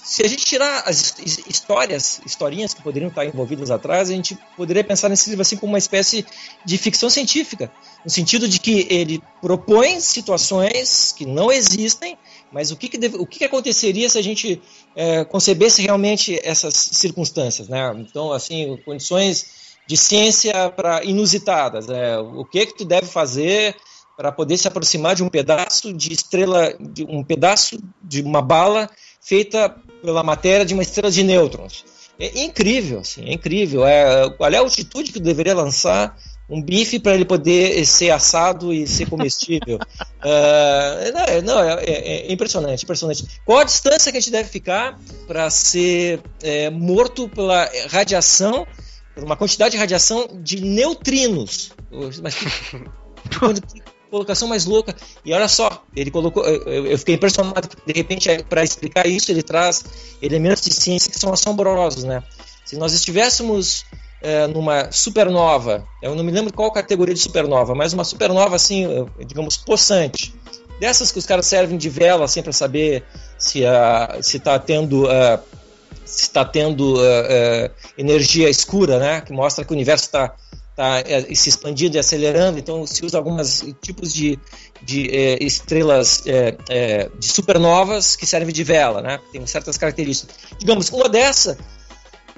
se 0.08 0.24
a 0.24 0.28
gente 0.28 0.46
tirar 0.46 0.84
as 0.86 1.20
histórias, 1.48 2.22
historinhas 2.26 2.74
que 2.74 2.82
poderiam 2.82 3.10
estar 3.10 3.26
envolvidas 3.26 3.70
atrás, 3.70 4.10
a 4.10 4.14
gente 4.14 4.38
poderia 4.56 4.84
pensar 4.84 5.10
nesse 5.10 5.30
livro 5.30 5.42
assim 5.42 5.58
como 5.58 5.74
uma 5.74 5.78
espécie 5.78 6.26
de 6.64 6.78
ficção 6.78 7.10
científica, 7.10 7.72
no 8.08 8.12
sentido 8.12 8.48
de 8.48 8.58
que 8.58 8.88
ele 8.90 9.22
propõe 9.42 10.00
situações 10.00 11.12
que 11.12 11.26
não 11.26 11.52
existem, 11.52 12.18
mas 12.54 12.72
o 12.72 12.78
que, 12.78 12.88
que, 12.88 12.98
deve, 12.98 13.18
o 13.18 13.26
que, 13.26 13.40
que 13.40 13.44
aconteceria 13.44 14.08
se 14.08 14.18
a 14.18 14.22
gente 14.22 14.62
é, 14.96 15.26
concebesse 15.26 15.82
realmente 15.82 16.40
essas 16.42 16.74
circunstâncias, 16.74 17.68
né? 17.68 17.94
Então, 17.98 18.32
assim, 18.32 18.78
condições 18.86 19.48
de 19.86 19.98
ciência 19.98 20.70
para 20.70 21.04
inusitadas, 21.04 21.90
é, 21.90 22.18
o 22.18 22.46
que 22.46 22.68
que 22.68 22.78
tu 22.78 22.86
deve 22.86 23.08
fazer 23.08 23.76
para 24.16 24.32
poder 24.32 24.56
se 24.56 24.70
aproximar 24.70 25.14
de 25.14 25.22
um 25.22 25.28
pedaço 25.28 25.92
de 25.92 26.14
estrela, 26.14 26.78
de 26.80 27.04
um 27.04 27.22
pedaço 27.26 27.78
de 28.02 28.22
uma 28.22 28.42
bala 28.42 28.90
feita 29.20 29.76
pela 30.02 30.24
matéria 30.24 30.66
de 30.66 30.74
uma 30.74 30.82
estrela 30.82 31.12
de 31.12 31.24
nêutrons. 31.24 31.84
É 32.18 32.40
incrível, 32.42 33.00
assim, 33.00 33.26
é 33.26 33.34
incrível. 33.34 33.86
É, 33.86 34.30
qual 34.30 34.50
é 34.50 34.56
a 34.56 34.62
altitude 34.62 35.12
que 35.12 35.20
deveria 35.20 35.54
lançar 35.54 36.18
um 36.50 36.62
bife 36.62 37.00
para 37.00 37.14
ele 37.14 37.26
poder 37.26 37.86
ser 37.86 38.12
assado 38.12 38.74
e 38.74 38.88
ser 38.88 39.10
comestível? 39.10 39.78
uh, 39.78 41.42
não, 41.44 41.60
é, 41.62 41.74
é, 41.74 41.92
é, 41.92 42.28
é, 42.28 42.32
impressionante, 42.32 42.84
impressionante. 42.84 43.26
Qual 43.46 43.60
a 43.60 43.64
distância 43.64 44.12
que 44.12 44.18
a 44.18 44.22
gente 44.22 44.32
deve 44.32 44.50
ficar 44.50 45.00
para 45.28 45.50
ser 45.50 46.22
é, 46.42 46.70
morto 46.70 47.28
pela 47.30 47.70
radiação, 47.90 48.66
por 49.14 49.24
uma 49.24 49.36
quantidade 49.36 49.72
de 49.72 49.78
radiação 49.78 50.28
de 50.42 50.62
neutrinos? 50.62 51.72
Mas 52.22 52.36
que, 52.36 52.46
colocação 54.10 54.48
mais 54.48 54.66
louca. 54.66 54.96
E 55.24 55.34
olha 55.34 55.48
só, 55.48 55.84
ele 55.96 56.12
colocou. 56.12 56.44
Eu, 56.46 56.86
eu 56.86 56.98
fiquei 56.98 57.16
impressionado, 57.16 57.70
de 57.86 57.94
repente, 57.94 58.30
para 58.50 58.64
explicar 58.64 59.06
isso, 59.06 59.32
ele 59.32 59.44
traz 59.44 59.84
elementos 60.22 60.64
de 60.64 60.74
ciência 60.74 61.12
que 61.12 61.20
são 61.20 61.32
assombrosos, 61.32 62.04
né? 62.04 62.24
Se 62.66 62.76
nós 62.78 62.94
estivéssemos 62.94 63.86
é, 64.22 64.48
numa 64.48 64.92
supernova, 64.92 65.86
eu 66.02 66.16
não 66.16 66.24
me 66.24 66.32
lembro 66.32 66.54
qual 66.54 66.72
categoria 66.72 67.14
de 67.14 67.20
supernova, 67.20 67.76
mas 67.76 67.94
uma 67.94 68.04
supernova 68.04 68.56
assim, 68.56 68.88
digamos, 69.26 69.58
possante. 69.58 70.34
Dessas 70.80 71.12
que 71.12 71.18
os 71.18 71.26
caras 71.26 71.48
servem 71.48 71.78
de 71.78 71.90
vela 71.90 72.26
assim 72.26 72.42
para 72.42 72.54
saber 72.54 73.04
se 73.38 73.64
uh, 73.64 74.22
se 74.22 74.38
está 74.38 74.60
tendo 74.60 75.06
uh, 75.06 75.40
se 76.06 76.24
está 76.24 76.46
tendo 76.46 76.96
uh, 76.96 77.00
uh, 77.00 77.72
energia 77.98 78.50
escura, 78.50 79.00
né? 79.00 79.22
Que 79.22 79.34
mostra 79.34 79.66
que 79.66 79.72
o 79.72 79.76
universo 79.76 80.06
está 80.06 80.36
tá, 80.76 81.00
é, 81.00 81.34
se 81.34 81.50
expandindo 81.50 81.98
e 81.98 82.00
acelerando, 82.00 82.60
então 82.60 82.86
se 82.86 83.04
usa 83.04 83.18
alguns 83.18 83.64
tipos 83.82 84.14
de, 84.14 84.38
de 84.82 85.10
estrelas 85.42 86.24
de 87.20 87.28
supernovas 87.28 88.16
que 88.16 88.28
servem 88.28 88.54
de 88.54 88.64
vela, 88.64 89.02
né? 89.02 89.20
Tem 89.32 89.46
certas 89.48 89.76
características. 89.76 90.36
Digamos, 90.60 90.90
uma 90.90 91.10
dessa, 91.10 91.58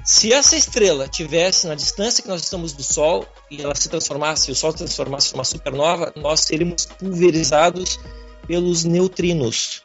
se 0.03 0.33
essa 0.33 0.55
estrela 0.55 1.07
tivesse 1.07 1.67
na 1.67 1.75
distância 1.75 2.21
que 2.21 2.29
nós 2.29 2.41
estamos 2.41 2.73
do 2.73 2.83
Sol 2.83 3.27
e 3.49 3.61
ela 3.61 3.75
se 3.75 3.89
transformasse, 3.89 4.51
o 4.51 4.55
Sol 4.55 4.71
se 4.71 4.77
transformasse 4.77 5.33
numa 5.33 5.43
supernova, 5.43 6.13
nós 6.15 6.41
seríamos 6.41 6.85
pulverizados 6.85 7.99
pelos 8.47 8.83
neutrinos. 8.83 9.83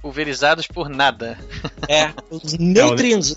Pulverizados 0.00 0.66
por 0.66 0.88
nada. 0.88 1.38
É, 1.88 2.08
pelos 2.08 2.54
neutrinos. 2.58 3.36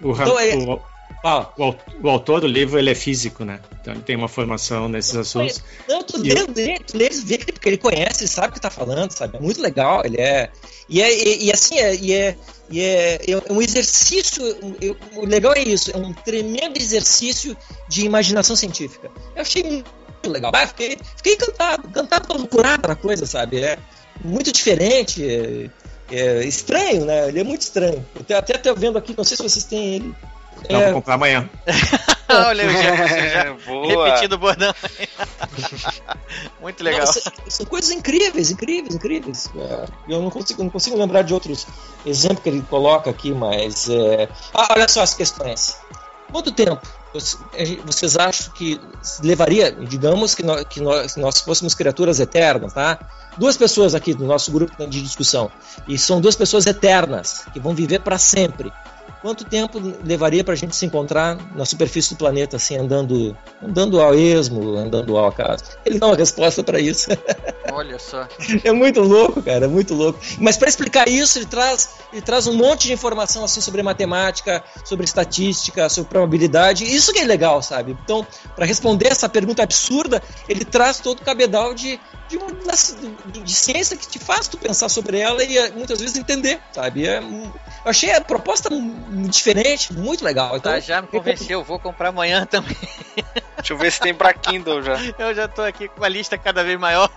O, 0.00 0.12
então, 0.12 0.38
é, 0.38 0.56
o. 0.56 0.80
O, 1.24 1.74
o, 2.04 2.08
autor 2.08 2.40
do 2.40 2.46
livro 2.46 2.78
ele 2.78 2.90
é 2.90 2.94
físico, 2.94 3.44
né? 3.44 3.60
Então 3.80 3.92
ele 3.92 4.02
tem 4.02 4.14
uma 4.14 4.28
formação 4.28 4.88
nesses 4.88 5.16
assuntos. 5.16 5.62
Não, 5.88 6.02
tu 6.02 6.16
lê, 6.16 6.32
lê, 6.54 6.78
tu 6.78 6.96
lê, 6.96 7.08
vê 7.08 7.38
que 7.38 7.68
ele 7.68 7.76
conhece, 7.76 8.22
ele 8.22 8.28
sabe 8.28 8.48
o 8.48 8.52
que 8.52 8.58
está 8.58 8.70
falando, 8.70 9.10
sabe? 9.10 9.36
É 9.36 9.40
muito 9.40 9.60
legal, 9.60 10.02
ele 10.04 10.20
é. 10.20 10.48
E, 10.88 11.02
é, 11.02 11.12
e, 11.12 11.46
e 11.46 11.52
assim, 11.52 11.76
é, 11.76 11.94
e 11.94 12.12
é, 12.12 12.36
e 12.70 12.80
é, 12.80 13.18
é 13.30 13.52
um 13.52 13.62
exercício. 13.62 14.44
o 15.14 15.26
legal 15.26 15.54
é 15.54 15.62
isso, 15.62 15.90
é 15.90 15.96
um 15.96 16.12
tremendo 16.12 16.78
exercício 16.78 17.56
de 17.88 18.04
imaginação 18.04 18.54
científica. 18.54 19.10
Eu 19.34 19.42
achei 19.42 19.62
muito 19.62 19.84
legal. 20.26 20.52
Ah, 20.54 20.66
fiquei, 20.66 20.98
fiquei 21.16 21.34
encantado, 21.34 21.88
encantado 21.88 22.28
pelo 22.28 22.46
curado 22.46 22.88
da 22.88 22.94
coisa, 22.94 23.26
sabe? 23.26 23.60
É 23.60 23.78
muito 24.22 24.52
diferente. 24.52 25.24
É, 25.24 25.70
é, 26.10 26.44
estranho, 26.44 27.04
né? 27.04 27.28
Ele 27.28 27.40
é 27.40 27.44
muito 27.44 27.62
estranho. 27.62 28.04
Eu 28.28 28.38
até 28.38 28.56
estou 28.56 28.74
vendo 28.74 28.96
aqui, 28.96 29.14
não 29.16 29.24
sei 29.24 29.36
se 29.36 29.42
vocês 29.42 29.64
têm 29.64 29.94
ele 29.96 30.14
não, 30.70 30.80
é... 30.80 30.84
vou 30.86 30.94
comprar 30.94 31.14
amanhã. 31.14 31.48
Olha 32.28 32.66
o 32.66 32.70
já 32.70 33.56
repetindo 34.04 34.34
o 34.34 34.38
bordão. 34.38 34.74
Muito 36.60 36.84
legal. 36.84 37.06
Não, 37.06 37.50
são 37.50 37.66
coisas 37.66 37.90
incríveis, 37.90 38.50
incríveis, 38.50 38.94
incríveis. 38.94 39.50
É, 39.56 39.86
eu 40.08 40.20
não 40.20 40.30
consigo, 40.30 40.62
não 40.62 40.70
consigo 40.70 40.96
lembrar 40.96 41.22
de 41.22 41.32
outros 41.32 41.66
exemplos 42.04 42.42
que 42.42 42.48
ele 42.50 42.62
coloca 42.62 43.10
aqui, 43.10 43.32
mas. 43.32 43.88
É... 43.88 44.28
Ah, 44.52 44.68
olha 44.72 44.88
só 44.88 45.02
as 45.02 45.14
questões. 45.14 45.78
Quanto 46.30 46.52
tempo 46.52 46.86
vocês 47.84 48.16
acham 48.16 48.52
que 48.52 48.78
levaria, 49.22 49.72
digamos 49.72 50.34
que 50.34 50.42
nós, 50.42 50.64
que 50.64 50.80
nós, 50.80 51.16
nós 51.16 51.40
fôssemos 51.40 51.74
criaturas 51.74 52.20
eternas, 52.20 52.74
tá? 52.74 52.98
Duas 53.38 53.56
pessoas 53.56 53.94
aqui 53.94 54.12
do 54.12 54.26
nosso 54.26 54.52
grupo 54.52 54.86
de 54.86 55.00
discussão, 55.00 55.50
e 55.86 55.96
são 55.96 56.20
duas 56.20 56.36
pessoas 56.36 56.66
eternas, 56.66 57.46
que 57.52 57.58
vão 57.58 57.74
viver 57.74 58.00
para 58.00 58.18
sempre. 58.18 58.70
Quanto 59.20 59.44
tempo 59.44 59.80
levaria 60.04 60.44
para 60.44 60.54
a 60.54 60.56
gente 60.56 60.76
se 60.76 60.86
encontrar 60.86 61.36
na 61.56 61.64
superfície 61.64 62.14
do 62.14 62.16
planeta, 62.16 62.56
assim, 62.56 62.76
andando, 62.76 63.36
andando 63.60 64.00
ao 64.00 64.14
esmo, 64.14 64.76
andando 64.76 65.16
ao 65.16 65.26
acaso? 65.26 65.64
Ele 65.84 65.98
dá 65.98 66.06
uma 66.06 66.16
resposta 66.16 66.62
para 66.62 66.78
isso. 66.78 67.08
Olha 67.72 67.98
só. 67.98 68.26
É 68.64 68.72
muito 68.72 69.00
louco, 69.00 69.42
cara, 69.42 69.64
é 69.64 69.68
muito 69.68 69.94
louco. 69.94 70.18
Mas 70.38 70.56
para 70.56 70.68
explicar 70.68 71.08
isso, 71.08 71.38
ele 71.38 71.46
traz, 71.46 71.96
ele 72.12 72.22
traz 72.22 72.46
um 72.46 72.54
monte 72.54 72.86
de 72.86 72.92
informação 72.92 73.44
assim 73.44 73.60
sobre 73.60 73.82
matemática, 73.82 74.62
sobre 74.84 75.04
estatística, 75.04 75.88
sobre 75.88 76.10
probabilidade. 76.10 76.84
Isso 76.84 77.12
que 77.12 77.18
é 77.18 77.24
legal, 77.24 77.60
sabe? 77.60 77.96
Então, 78.04 78.26
para 78.54 78.64
responder 78.64 79.08
essa 79.08 79.28
pergunta 79.28 79.62
absurda, 79.62 80.22
ele 80.48 80.64
traz 80.64 80.98
todo 81.00 81.20
o 81.20 81.24
cabedal 81.24 81.74
de, 81.74 82.00
de, 82.28 82.36
uma, 82.36 82.50
de, 83.32 83.40
de, 83.40 83.54
ciência 83.54 83.96
que 83.96 84.06
te 84.06 84.18
faz 84.18 84.48
tu 84.48 84.56
pensar 84.56 84.88
sobre 84.88 85.18
ela 85.18 85.42
e 85.42 85.70
muitas 85.72 86.00
vezes 86.00 86.16
entender, 86.16 86.60
sabe? 86.72 87.06
É, 87.06 87.18
eu 87.18 87.52
achei 87.84 88.12
a 88.12 88.20
proposta 88.20 88.68
diferente, 89.08 89.92
muito 89.92 90.24
legal. 90.24 90.56
Então, 90.56 90.72
tá, 90.72 90.80
já 90.80 91.00
me 91.02 91.08
convenceu, 91.08 91.64
vou 91.64 91.78
comprar 91.78 92.08
amanhã 92.10 92.46
também. 92.46 92.76
Deixa 93.56 93.72
eu 93.72 93.78
ver 93.78 93.90
se 93.90 94.00
tem 94.00 94.14
pra 94.14 94.32
Kindle 94.32 94.82
já. 94.82 94.96
Eu 95.18 95.34
já 95.34 95.48
tô 95.48 95.62
aqui 95.62 95.88
com 95.88 95.98
uma 95.98 96.08
lista 96.08 96.38
cada 96.38 96.62
vez 96.62 96.78
maior. 96.78 97.10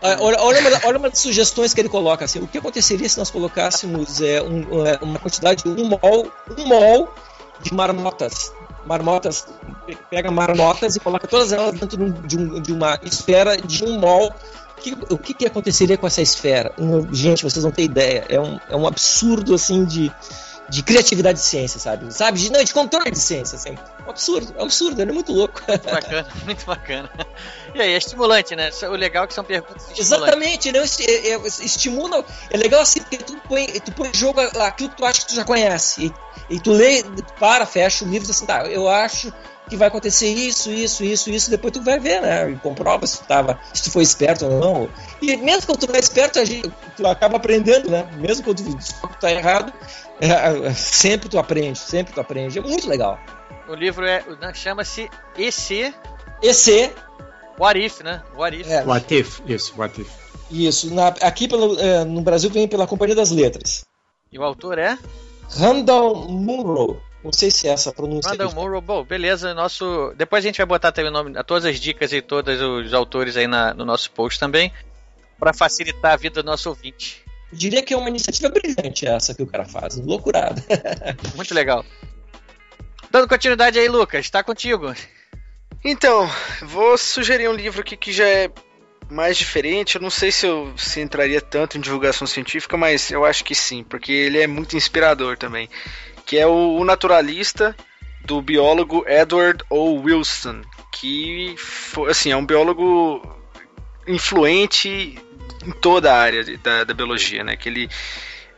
Olha, 0.00 0.40
olha, 0.40 0.60
uma, 0.60 0.80
olha 0.84 0.98
uma 0.98 1.10
das 1.10 1.18
sugestões 1.18 1.74
que 1.74 1.80
ele 1.80 1.88
coloca 1.88 2.24
assim: 2.24 2.40
o 2.40 2.46
que 2.46 2.58
aconteceria 2.58 3.08
se 3.08 3.18
nós 3.18 3.30
colocássemos 3.30 4.20
é, 4.20 4.40
um, 4.42 4.86
é, 4.86 4.98
uma 5.00 5.18
quantidade 5.18 5.64
de 5.64 5.68
um 5.68 5.88
mol, 5.88 6.32
um 6.56 6.66
mol 6.66 7.14
de 7.60 7.74
marmotas 7.74 8.52
marmotas, 8.88 9.46
pega 10.08 10.30
marmotas 10.30 10.96
e 10.96 11.00
coloca 11.00 11.26
todas 11.26 11.52
elas 11.52 11.78
dentro 11.78 12.10
de, 12.26 12.38
um, 12.38 12.60
de 12.60 12.72
uma 12.72 12.98
esfera 13.02 13.56
de 13.56 13.84
um 13.84 13.98
mol. 13.98 14.32
Que, 14.78 14.96
o 15.10 15.18
que, 15.18 15.34
que 15.34 15.44
aconteceria 15.44 15.98
com 15.98 16.06
essa 16.06 16.22
esfera? 16.22 16.72
Gente, 17.12 17.42
vocês 17.42 17.64
não 17.64 17.72
têm 17.72 17.84
ideia. 17.84 18.24
É 18.28 18.40
um, 18.40 18.58
é 18.70 18.76
um 18.76 18.86
absurdo 18.86 19.54
assim 19.54 19.84
de, 19.84 20.10
de 20.68 20.82
criatividade 20.82 21.38
de 21.38 21.44
ciência, 21.44 21.80
sabe? 21.80 22.12
Sabe? 22.12 22.38
De, 22.38 22.52
não, 22.52 22.62
de 22.62 22.72
controle 22.74 23.10
de 23.10 23.18
ciência, 23.18 23.56
assim. 23.56 23.76
Um 24.06 24.10
absurdo, 24.10 24.54
é 24.56 24.60
um 24.60 24.64
absurdo, 24.64 25.00
ele 25.00 25.10
é 25.10 25.14
muito 25.14 25.32
louco. 25.32 25.62
Muito 25.66 25.90
bacana, 25.90 26.28
muito 26.44 26.66
bacana. 26.66 27.10
E 27.74 27.80
aí, 27.80 27.94
é 27.94 27.96
estimulante, 27.96 28.54
né? 28.54 28.70
O 28.82 28.92
legal 28.92 29.24
é 29.24 29.26
que 29.26 29.34
são 29.34 29.44
perguntas 29.44 29.86
Exatamente, 29.96 30.70
né? 30.70 30.78
É, 30.78 31.30
é, 31.30 31.46
estimula. 31.46 32.24
É 32.50 32.56
legal 32.56 32.82
assim, 32.82 33.00
porque 33.00 33.18
tu 33.18 33.36
põe, 33.48 33.66
tu 33.66 33.92
põe 33.92 34.08
em 34.08 34.14
jogo 34.14 34.40
aquilo 34.40 34.90
que 34.90 34.96
tu 34.96 35.04
acha 35.04 35.20
que 35.20 35.28
tu 35.28 35.34
já 35.34 35.44
conhece. 35.44 36.06
E, 36.06 36.56
e 36.56 36.60
tu 36.60 36.72
lê, 36.72 37.02
para, 37.38 37.64
fecha 37.64 38.04
o 38.04 38.08
livro 38.08 38.24
e 38.24 38.30
diz 38.30 38.36
assim, 38.36 38.46
tá, 38.46 38.66
eu 38.66 38.88
acho 38.88 39.32
que 39.68 39.76
vai 39.76 39.88
acontecer 39.88 40.28
isso, 40.28 40.70
isso, 40.70 41.04
isso, 41.04 41.30
isso, 41.30 41.50
depois 41.50 41.72
tu 41.72 41.82
vai 41.82 41.98
ver, 41.98 42.22
né? 42.22 42.50
E 42.50 42.56
comprova 42.56 43.06
se 43.06 43.18
tu, 43.18 43.24
tava, 43.26 43.58
se 43.72 43.84
tu 43.84 43.90
foi 43.90 44.02
esperto 44.02 44.46
ou 44.46 44.58
não. 44.58 44.88
E 45.20 45.36
mesmo 45.36 45.66
quando 45.66 45.80
tu 45.80 45.86
não 45.86 45.94
é 45.94 45.98
esperto, 45.98 46.38
a 46.38 46.44
gente, 46.44 46.72
tu 46.96 47.06
acaba 47.06 47.36
aprendendo, 47.36 47.90
né? 47.90 48.08
Mesmo 48.16 48.44
quando 48.44 48.64
tu 48.64 49.18
tá 49.20 49.30
errado, 49.30 49.72
é, 50.20 50.72
sempre 50.74 51.28
tu 51.28 51.38
aprende, 51.38 51.78
sempre 51.78 52.12
tu 52.12 52.20
aprende. 52.20 52.58
É 52.58 52.62
muito 52.62 52.88
legal. 52.88 53.18
O 53.68 53.74
livro 53.74 54.06
é 54.06 54.24
chama-se 54.54 55.10
EC. 55.36 55.94
EC. 56.42 56.94
What 57.58 57.78
If, 57.78 58.00
né? 58.00 58.22
What 58.36 58.58
If. 58.58 58.70
É. 58.70 58.84
What 58.84 59.14
If, 59.14 59.40
isso, 59.46 59.74
What 59.76 60.00
If. 60.00 60.08
Isso, 60.50 60.94
na, 60.94 61.08
aqui 61.08 61.46
pelo, 61.46 61.78
é, 61.78 62.04
no 62.04 62.22
Brasil 62.22 62.48
vem 62.50 62.66
pela 62.66 62.86
Companhia 62.86 63.14
das 63.14 63.30
Letras. 63.30 63.84
E 64.32 64.38
o 64.38 64.42
autor 64.42 64.78
é? 64.78 64.98
Randall 65.50 66.28
Munro. 66.28 67.02
Não 67.22 67.32
sei 67.32 67.50
se 67.50 67.68
é 67.68 67.72
essa 67.72 67.90
a 67.90 67.92
pronúncia. 67.92 68.30
Randall 68.30 68.54
Munro, 68.54 68.80
bom, 68.80 69.04
beleza. 69.04 69.52
Nosso... 69.52 70.14
Depois 70.16 70.44
a 70.44 70.46
gente 70.46 70.56
vai 70.56 70.66
botar 70.66 70.92
também 70.92 71.10
o 71.10 71.12
nome, 71.12 71.44
todas 71.44 71.64
as 71.64 71.78
dicas 71.78 72.12
e 72.12 72.22
todos 72.22 72.60
os 72.60 72.94
autores 72.94 73.36
aí 73.36 73.46
na, 73.46 73.74
no 73.74 73.84
nosso 73.84 74.10
post 74.12 74.38
também, 74.38 74.72
para 75.38 75.52
facilitar 75.52 76.12
a 76.12 76.16
vida 76.16 76.42
do 76.42 76.46
nosso 76.46 76.68
ouvinte. 76.70 77.27
Eu 77.50 77.58
diria 77.58 77.82
que 77.82 77.94
é 77.94 77.96
uma 77.96 78.08
iniciativa 78.08 78.48
brilhante 78.48 79.06
essa 79.06 79.34
que 79.34 79.42
o 79.42 79.46
cara 79.46 79.64
faz, 79.64 79.96
loucurada. 79.96 80.62
Muito 81.34 81.54
legal. 81.54 81.84
Dando 83.10 83.28
continuidade 83.28 83.78
aí, 83.78 83.88
Lucas, 83.88 84.26
está 84.26 84.42
contigo. 84.42 84.94
Então, 85.84 86.28
vou 86.62 86.98
sugerir 86.98 87.48
um 87.48 87.54
livro 87.54 87.80
aqui 87.80 87.96
que 87.96 88.12
já 88.12 88.28
é 88.28 88.50
mais 89.10 89.38
diferente. 89.38 89.96
Eu 89.96 90.02
não 90.02 90.10
sei 90.10 90.30
se 90.30 90.46
eu 90.46 90.72
se 90.76 91.00
entraria 91.00 91.40
tanto 91.40 91.78
em 91.78 91.80
divulgação 91.80 92.26
científica, 92.26 92.76
mas 92.76 93.10
eu 93.10 93.24
acho 93.24 93.44
que 93.44 93.54
sim, 93.54 93.82
porque 93.82 94.12
ele 94.12 94.38
é 94.38 94.46
muito 94.46 94.76
inspirador 94.76 95.38
também. 95.38 95.68
Que 96.26 96.36
é 96.36 96.46
o, 96.46 96.76
o 96.76 96.84
Naturalista 96.84 97.74
do 98.24 98.42
biólogo 98.42 99.04
Edward 99.08 99.64
O. 99.70 100.02
Wilson, 100.02 100.60
que 100.92 101.54
assim 102.08 102.30
é 102.30 102.36
um 102.36 102.44
biólogo 102.44 103.22
influente 104.06 105.18
em 105.64 105.72
toda 105.72 106.12
a 106.12 106.18
área 106.18 106.44
da, 106.58 106.84
da 106.84 106.94
biologia, 106.94 107.42
né? 107.44 107.56
Que 107.56 107.68
ele 107.68 107.88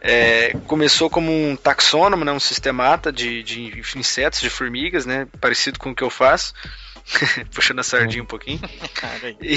é, 0.00 0.54
começou 0.66 1.10
como 1.10 1.30
um 1.30 1.54
taxônomo, 1.54 2.24
né, 2.24 2.32
um 2.32 2.40
sistemata 2.40 3.12
de, 3.12 3.42
de 3.42 3.82
insetos, 3.96 4.40
de 4.40 4.48
formigas, 4.48 5.04
né, 5.04 5.26
parecido 5.40 5.78
com 5.78 5.90
o 5.90 5.94
que 5.94 6.02
eu 6.02 6.10
faço. 6.10 6.54
Puxando 7.52 7.80
a 7.80 7.82
sardinha 7.82 8.22
um 8.22 8.26
pouquinho. 8.26 8.60
E, 9.40 9.56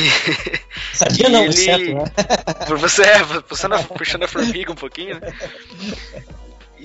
sardinha 0.93 1.29
não, 1.29 1.43
ele, 1.43 1.53
certo, 1.53 1.93
né? 1.93 2.03
Você 2.79 3.03
é, 3.03 3.23
puxando 3.41 3.73
a, 3.73 3.83
puxando 3.83 4.23
a 4.23 4.27
formiga 4.27 4.71
um 4.71 4.75
pouquinho, 4.75 5.19
né? 5.19 5.33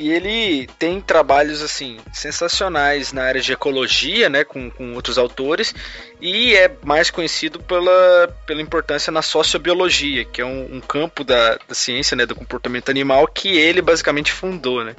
E 0.00 0.12
ele 0.12 0.68
tem 0.78 1.00
trabalhos 1.00 1.60
assim 1.60 1.98
sensacionais 2.12 3.12
na 3.12 3.24
área 3.24 3.40
de 3.40 3.52
ecologia, 3.52 4.28
né, 4.28 4.44
com, 4.44 4.70
com 4.70 4.94
outros 4.94 5.18
autores, 5.18 5.74
e 6.20 6.54
é 6.54 6.70
mais 6.84 7.10
conhecido 7.10 7.58
pela, 7.58 8.28
pela 8.46 8.62
importância 8.62 9.10
na 9.10 9.22
sociobiologia, 9.22 10.24
que 10.24 10.40
é 10.40 10.44
um, 10.44 10.76
um 10.76 10.80
campo 10.80 11.24
da, 11.24 11.58
da 11.66 11.74
ciência, 11.74 12.16
né, 12.16 12.24
do 12.24 12.36
comportamento 12.36 12.90
animal 12.90 13.26
que 13.26 13.48
ele 13.48 13.82
basicamente 13.82 14.30
fundou, 14.30 14.84
né 14.84 14.94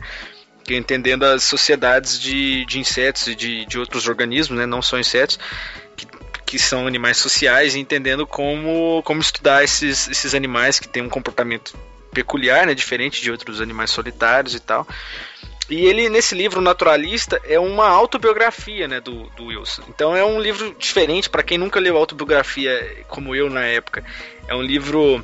é 0.73 0.77
entendendo 0.77 1.23
as 1.23 1.43
sociedades 1.43 2.19
de, 2.19 2.65
de 2.65 2.79
insetos 2.79 3.27
e 3.27 3.35
de, 3.35 3.65
de 3.65 3.79
outros 3.79 4.07
organismos, 4.07 4.59
né, 4.59 4.65
não 4.65 4.81
só 4.81 4.99
insetos, 4.99 5.39
que, 5.95 6.05
que 6.45 6.59
são 6.59 6.85
animais 6.85 7.17
sociais, 7.17 7.75
e 7.75 7.79
entendendo 7.79 8.27
como, 8.27 9.01
como 9.03 9.21
estudar 9.21 9.63
esses, 9.63 10.07
esses 10.09 10.35
animais 10.35 10.79
que 10.79 10.87
têm 10.87 11.03
um 11.03 11.09
comportamento 11.09 11.73
peculiar, 12.13 12.65
né, 12.65 12.73
diferente 12.73 13.21
de 13.21 13.31
outros 13.31 13.61
animais 13.61 13.91
solitários 13.91 14.55
e 14.55 14.59
tal. 14.59 14.87
E 15.69 15.85
ele, 15.85 16.09
nesse 16.09 16.33
livro 16.33 16.61
Naturalista, 16.61 17.39
é 17.43 17.59
uma 17.59 17.87
autobiografia 17.87 18.87
né, 18.87 18.99
do, 18.99 19.29
do 19.37 19.45
Wilson. 19.45 19.83
Então 19.87 20.15
é 20.15 20.25
um 20.25 20.41
livro 20.41 20.75
diferente 20.79 21.29
para 21.29 21.43
quem 21.43 21.59
nunca 21.59 21.79
leu 21.79 21.95
autobiografia, 21.95 23.05
como 23.07 23.35
eu 23.35 23.49
na 23.49 23.63
época. 23.63 24.03
É 24.47 24.55
um 24.55 24.63
livro 24.63 25.23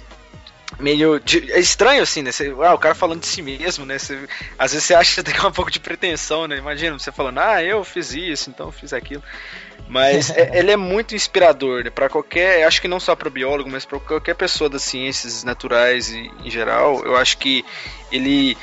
meio. 0.80 1.20
De, 1.20 1.52
é 1.52 1.60
estranho 1.60 2.04
assim, 2.04 2.22
né? 2.22 2.32
Você, 2.32 2.54
ah, 2.64 2.74
o 2.74 2.78
cara 2.78 2.96
falando 2.96 3.22
de 3.22 3.28
si 3.28 3.42
mesmo, 3.42 3.86
né? 3.86 3.98
Você, 3.98 4.28
às 4.58 4.72
vezes 4.72 4.88
você 4.88 4.94
acha 4.94 5.24
que 5.24 5.32
tem 5.32 5.46
um 5.46 5.52
pouco 5.52 5.72
de 5.72 5.80
pretensão, 5.80 6.48
né? 6.48 6.58
Imagina 6.58 6.98
você 6.98 7.12
falando, 7.12 7.40
ah, 7.40 7.64
eu 7.64 7.84
fiz 7.84 8.14
isso, 8.14 8.50
então 8.50 8.68
eu 8.68 8.72
fiz 8.72 8.94
aquilo. 8.94 9.24
Mas 9.88 10.30
é, 10.36 10.58
ele 10.58 10.72
é 10.72 10.78
muito 10.78 11.16
inspirador, 11.16 11.84
né? 11.84 11.90
Para 11.90 12.10
qualquer, 12.10 12.66
acho 12.66 12.82
que 12.82 12.88
não 12.88 13.00
só 13.00 13.16
para 13.16 13.30
biólogo, 13.30 13.70
mas 13.70 13.86
para 13.86 14.00
qualquer 14.00 14.36
pessoa 14.36 14.70
das 14.70 14.84
ciências 14.84 15.44
naturais 15.44 16.10
e, 16.10 16.32
em 16.44 16.50
geral, 16.50 17.04
eu 17.06 17.16
acho 17.16 17.38
que 17.38 17.64
ele 18.12 18.58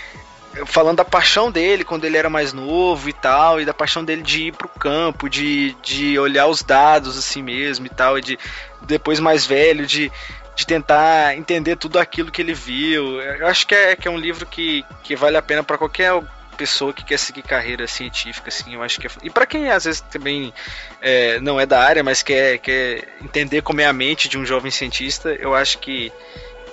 falando 0.67 0.99
da 0.99 1.05
paixão 1.05 1.51
dele 1.51 1.83
quando 1.83 2.05
ele 2.05 2.17
era 2.17 2.29
mais 2.29 2.53
novo 2.53 3.09
e 3.09 3.13
tal, 3.13 3.61
e 3.61 3.65
da 3.65 3.73
paixão 3.73 4.05
dele 4.05 4.23
de 4.23 4.49
ir 4.49 4.53
pro 4.53 4.69
campo, 4.69 5.29
de, 5.29 5.75
de 5.83 6.19
olhar 6.19 6.47
os 6.47 6.63
dados 6.63 7.17
assim 7.17 7.43
mesmo 7.43 7.87
e 7.87 7.89
tal, 7.89 8.19
e 8.19 8.21
de 8.21 8.39
depois 8.83 9.19
mais 9.19 9.47
velho, 9.47 9.87
de, 9.87 10.13
de 10.55 10.67
tentar 10.67 11.37
entender 11.37 11.77
tudo 11.77 11.99
aquilo 11.99 12.31
que 12.31 12.43
ele 12.43 12.55
viu. 12.55 13.21
Eu 13.21 13.47
acho 13.47 13.67
que 13.67 13.75
é, 13.75 13.97
que 13.97 14.07
é 14.07 14.11
um 14.11 14.19
livro 14.19 14.47
que, 14.47 14.85
que 15.03 15.17
vale 15.17 15.37
a 15.37 15.43
pena 15.43 15.63
para 15.63 15.79
qualquer 15.79 16.13
pessoa 16.57 16.93
que 16.93 17.05
quer 17.05 17.19
seguir 17.19 17.43
carreira 17.43 17.87
científica, 17.87 18.49
assim, 18.49 18.75
eu 18.75 18.83
acho 18.83 19.01
que 19.01 19.07
é... 19.07 19.11
E 19.23 19.31
para 19.31 19.47
quem 19.47 19.71
às 19.71 19.85
vezes 19.85 20.01
também 20.01 20.53
é, 21.01 21.41
não 21.41 21.59
é 21.59 21.67
da 21.67 21.83
área, 21.83 22.05
mas 22.05 22.23
quer, 22.23 22.59
quer 22.59 23.09
entender 23.21 23.63
como 23.63 23.81
é 23.81 23.87
a 23.87 23.93
mente 23.93 24.29
de 24.29 24.39
um 24.39 24.45
jovem 24.45 24.71
cientista, 24.71 25.31
eu 25.31 25.55
acho 25.55 25.79
que, 25.79 26.13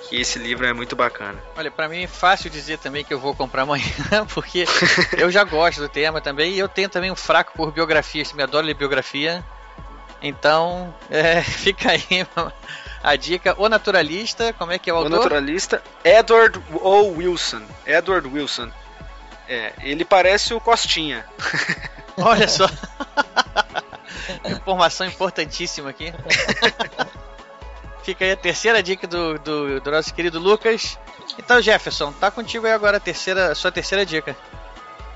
que 0.08 0.20
esse 0.20 0.38
livro 0.38 0.66
é 0.66 0.72
muito 0.72 0.94
bacana. 0.94 1.42
Olha, 1.56 1.70
para 1.70 1.88
mim 1.88 2.04
é 2.04 2.06
fácil 2.06 2.50
dizer 2.50 2.78
também 2.78 3.04
que 3.04 3.12
eu 3.12 3.18
vou 3.18 3.34
comprar 3.34 3.62
amanhã, 3.62 3.84
porque 4.32 4.64
eu 5.18 5.30
já 5.30 5.44
gosto 5.44 5.80
do 5.80 5.88
tema 5.88 6.20
também, 6.20 6.52
e 6.52 6.58
eu 6.58 6.68
tenho 6.68 6.88
também 6.88 7.10
um 7.10 7.16
fraco 7.16 7.52
por 7.54 7.72
biografia, 7.72 8.22
me 8.34 8.42
adoro 8.42 8.66
ler 8.66 8.74
biografia, 8.74 9.44
então 10.22 10.94
é, 11.10 11.40
fica 11.42 11.90
aí 11.90 12.26
a 13.02 13.16
dica. 13.16 13.54
O 13.58 13.68
Naturalista, 13.68 14.52
como 14.52 14.72
é 14.72 14.78
que 14.78 14.90
é 14.90 14.92
o 14.92 14.96
autor? 14.96 15.12
O 15.12 15.16
Naturalista, 15.16 15.82
Edward 16.04 16.60
O. 16.72 17.16
Wilson. 17.16 17.62
Edward 17.86 18.28
Wilson. 18.28 18.70
É, 19.48 19.72
ele 19.82 20.04
parece 20.04 20.54
o 20.54 20.60
Costinha. 20.60 21.24
Olha 22.16 22.48
só. 22.48 22.68
Informação 24.44 25.06
importantíssima 25.06 25.90
aqui. 25.90 26.12
Fica 28.02 28.24
aí 28.24 28.32
a 28.32 28.36
terceira 28.36 28.82
dica 28.82 29.06
do, 29.06 29.38
do, 29.38 29.80
do, 29.80 29.90
nosso 29.90 30.14
querido 30.14 30.38
Lucas. 30.38 30.98
Então, 31.38 31.60
Jefferson, 31.60 32.12
tá 32.12 32.30
contigo 32.30 32.66
aí 32.66 32.72
agora 32.72 32.96
a 32.96 33.00
terceira, 33.00 33.52
a 33.52 33.54
sua 33.54 33.70
terceira 33.70 34.06
dica. 34.06 34.36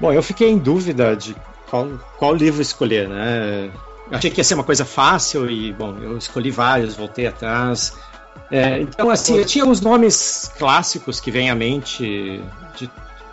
Bom, 0.00 0.12
eu 0.12 0.22
fiquei 0.22 0.50
em 0.50 0.58
dúvida 0.58 1.16
de 1.16 1.34
qual, 1.70 1.88
qual 2.18 2.34
livro 2.34 2.60
escolher, 2.60 3.08
né? 3.08 3.70
Eu 4.14 4.18
achei 4.18 4.30
que 4.30 4.40
ia 4.40 4.44
ser 4.44 4.54
uma 4.54 4.64
coisa 4.64 4.84
fácil 4.84 5.50
e, 5.50 5.72
bom, 5.72 5.96
eu 6.00 6.16
escolhi 6.16 6.50
vários, 6.50 6.94
voltei 6.94 7.26
atrás. 7.26 7.94
É, 8.50 8.80
então, 8.80 9.10
assim, 9.10 9.36
eu 9.36 9.44
tinha 9.44 9.64
uns 9.64 9.80
nomes 9.80 10.50
clássicos 10.58 11.20
que 11.20 11.30
vêm 11.30 11.50
à 11.50 11.54
mente 11.54 12.42
de, 12.76 12.90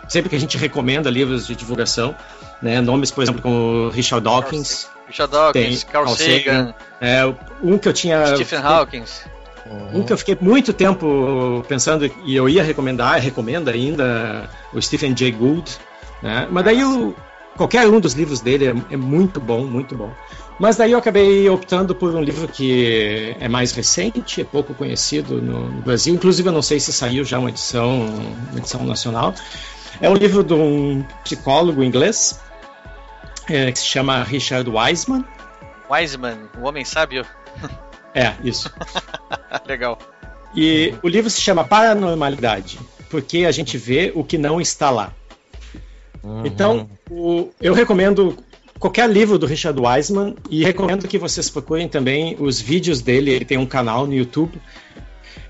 sempre 0.08 0.28
que 0.28 0.36
a 0.36 0.40
gente 0.40 0.58
recomenda 0.58 1.08
livros 1.10 1.46
de 1.46 1.54
divulgação, 1.54 2.14
né? 2.60 2.80
Nomes, 2.80 3.10
por 3.10 3.22
exemplo, 3.22 3.40
como 3.40 3.88
Richard 3.90 4.24
Dawkins. 4.24 4.88
Richard 5.06 5.32
Dawkins, 5.32 5.84
Carl, 5.84 6.08
Sagan. 6.08 6.38
Sagan. 6.38 6.74
É, 7.00 7.34
um 7.62 7.78
que 7.78 7.88
eu 7.88 7.92
tinha. 7.92 8.34
Stephen 8.34 8.58
Hawking. 8.58 9.04
Um 9.94 10.02
que 10.02 10.12
eu 10.12 10.18
fiquei 10.18 10.36
muito 10.40 10.72
tempo 10.72 11.64
pensando 11.68 12.10
e 12.24 12.34
eu 12.34 12.48
ia 12.48 12.62
recomendar, 12.62 13.18
recomendo 13.20 13.68
ainda, 13.68 14.50
o 14.72 14.82
Stephen 14.82 15.16
Jay 15.16 15.30
Gould. 15.30 15.78
Né? 16.22 16.46
Mas 16.50 16.64
daí 16.64 16.84
o, 16.84 17.14
qualquer 17.56 17.88
um 17.88 18.00
dos 18.00 18.12
livros 18.12 18.40
dele 18.40 18.66
é, 18.66 18.74
é 18.94 18.96
muito 18.96 19.40
bom, 19.40 19.64
muito 19.64 19.96
bom. 19.96 20.12
Mas 20.58 20.76
daí 20.76 20.92
eu 20.92 20.98
acabei 20.98 21.48
optando 21.48 21.94
por 21.94 22.14
um 22.14 22.22
livro 22.22 22.46
que 22.46 23.34
é 23.40 23.48
mais 23.48 23.72
recente, 23.72 24.40
é 24.40 24.44
pouco 24.44 24.74
conhecido 24.74 25.40
no, 25.40 25.82
Brasil. 25.82 26.14
Inclusive, 26.14 26.48
eu 26.48 26.52
não 26.52 26.62
sei 26.62 26.78
se 26.78 26.92
saiu 26.92 27.24
já 27.24 27.38
uma 27.38 27.48
edição, 27.48 28.06
uma 28.50 28.58
edição 28.58 28.84
nacional. 28.84 29.34
É 30.00 30.08
um 30.08 30.14
livro 30.14 30.44
de 30.44 30.54
um 30.54 31.04
psicólogo 31.24 31.82
inglês 31.82 32.40
é, 33.48 33.72
que 33.72 33.78
se 33.78 33.86
chama 33.86 34.22
Richard 34.22 34.68
Wiseman. 34.68 35.24
Wiseman, 35.90 36.38
o 36.58 36.66
homem 36.66 36.84
sábio. 36.84 37.24
É, 38.14 38.34
isso. 38.44 38.70
Legal. 39.66 39.98
E 40.54 40.94
o 41.02 41.08
livro 41.08 41.30
se 41.30 41.40
chama 41.40 41.64
Paranormalidade, 41.64 42.78
porque 43.08 43.46
a 43.46 43.50
gente 43.50 43.78
vê 43.78 44.12
o 44.14 44.22
que 44.22 44.36
não 44.36 44.60
está 44.60 44.90
lá. 44.90 45.14
Uhum. 46.22 46.44
Então, 46.44 46.90
o, 47.10 47.48
eu 47.58 47.72
recomendo 47.72 48.36
qualquer 48.82 49.08
livro 49.08 49.38
do 49.38 49.46
Richard 49.46 49.80
Wiseman 49.80 50.34
e 50.50 50.64
recomendo 50.64 51.06
que 51.06 51.16
vocês 51.16 51.48
procurem 51.48 51.88
também 51.88 52.36
os 52.40 52.60
vídeos 52.60 53.00
dele. 53.00 53.30
Ele 53.30 53.44
tem 53.44 53.56
um 53.56 53.64
canal 53.64 54.08
no 54.08 54.12
YouTube. 54.12 54.60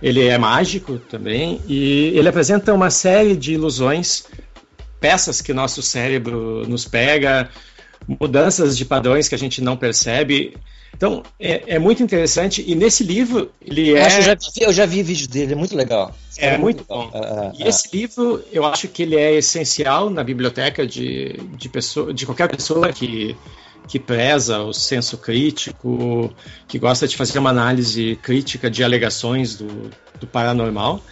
Ele 0.02 0.26
é 0.26 0.36
mágico 0.36 0.98
também 0.98 1.58
e 1.66 2.12
ele 2.14 2.28
apresenta 2.28 2.74
uma 2.74 2.90
série 2.90 3.34
de 3.34 3.54
ilusões 3.54 4.26
peças 5.00 5.40
que 5.40 5.54
nosso 5.54 5.80
cérebro 5.80 6.68
nos 6.68 6.84
pega, 6.84 7.48
mudanças 8.06 8.76
de 8.76 8.84
padrões 8.84 9.28
que 9.28 9.34
a 9.34 9.38
gente 9.38 9.62
não 9.62 9.78
percebe. 9.78 10.54
Então, 10.94 11.22
é, 11.40 11.74
é 11.74 11.78
muito 11.78 12.02
interessante. 12.02 12.64
E 12.66 12.74
nesse 12.74 13.02
livro, 13.02 13.50
ele 13.64 13.90
Eu, 13.90 13.96
é. 13.96 14.06
acho 14.06 14.18
eu, 14.18 14.22
já, 14.22 14.34
vi- 14.34 14.40
eu 14.60 14.72
já 14.72 14.86
vi 14.86 15.02
vídeo 15.02 15.28
dele, 15.28 15.52
é 15.52 15.56
muito 15.56 15.76
legal. 15.76 16.14
É 16.38 16.56
muito 16.56 16.84
bom. 16.88 17.10
Ah, 17.14 17.52
E 17.58 17.64
esse 17.66 17.88
livro, 17.96 18.42
eu 18.52 18.64
acho 18.64 18.88
que 18.88 19.02
ele 19.02 19.16
é 19.16 19.34
essencial 19.34 20.08
na 20.10 20.22
biblioteca 20.24 20.86
de, 20.86 21.34
de, 21.56 21.68
pessoa, 21.68 22.12
de 22.14 22.24
qualquer 22.24 22.48
pessoa 22.48 22.92
que, 22.92 23.36
que 23.88 23.98
preza 23.98 24.60
o 24.60 24.72
senso 24.72 25.18
crítico, 25.18 26.32
que 26.68 26.78
gosta 26.78 27.06
de 27.08 27.16
fazer 27.16 27.38
uma 27.38 27.50
análise 27.50 28.16
crítica 28.22 28.70
de 28.70 28.82
alegações 28.84 29.56
do, 29.56 29.90
do 30.20 30.26
paranormal. 30.26 31.02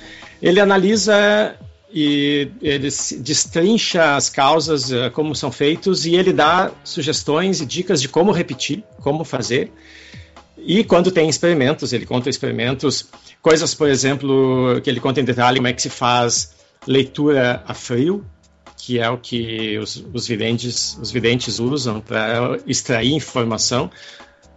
Ele 0.40 0.60
analisa 0.60 1.54
e 1.92 2.50
ele 2.62 2.88
destrincha 3.18 4.14
as 4.14 4.28
causas, 4.28 4.92
eh, 4.92 5.10
como 5.10 5.34
são 5.34 5.50
feitos, 5.50 6.06
e 6.06 6.14
ele 6.14 6.32
dá 6.32 6.70
sugestões 6.84 7.60
e 7.60 7.66
dicas 7.66 8.00
de 8.00 8.08
como 8.08 8.30
repetir, 8.30 8.84
como 9.00 9.24
fazer. 9.24 9.72
E 10.56 10.84
quando 10.84 11.10
tem 11.10 11.28
experimentos, 11.28 11.92
ele 11.92 12.06
conta 12.06 12.30
experimentos, 12.30 13.08
coisas, 13.42 13.74
por 13.74 13.88
exemplo, 13.88 14.80
que 14.82 14.90
ele 14.90 15.00
conta 15.00 15.20
em 15.20 15.24
detalhe 15.24 15.56
como 15.56 15.68
é 15.68 15.72
que 15.72 15.82
se 15.82 15.90
faz 15.90 16.54
leitura 16.86 17.62
a 17.66 17.74
frio, 17.74 18.24
que 18.76 18.98
é 18.98 19.08
o 19.10 19.18
que 19.18 19.78
os, 19.78 20.04
os 20.12 20.26
videntes, 20.26 20.96
os 21.00 21.10
videntes 21.10 21.58
usam 21.58 22.00
para 22.00 22.58
extrair 22.66 23.12
informação 23.12 23.90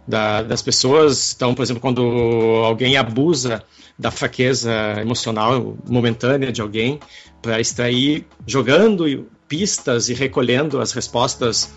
da- 0.06 0.42
das 0.42 0.62
pessoas. 0.62 1.32
Então, 1.34 1.54
por 1.54 1.62
exemplo, 1.62 1.80
quando 1.80 2.02
alguém 2.64 2.96
abusa 2.96 3.62
da 3.98 4.10
fraqueza 4.10 4.72
emocional 5.00 5.76
momentânea 5.88 6.50
de 6.52 6.60
alguém 6.60 6.98
para 7.40 7.60
extrair, 7.60 8.26
jogando 8.46 9.26
pistas 9.48 10.08
e 10.08 10.14
recolhendo 10.14 10.80
as 10.80 10.92
respostas, 10.92 11.72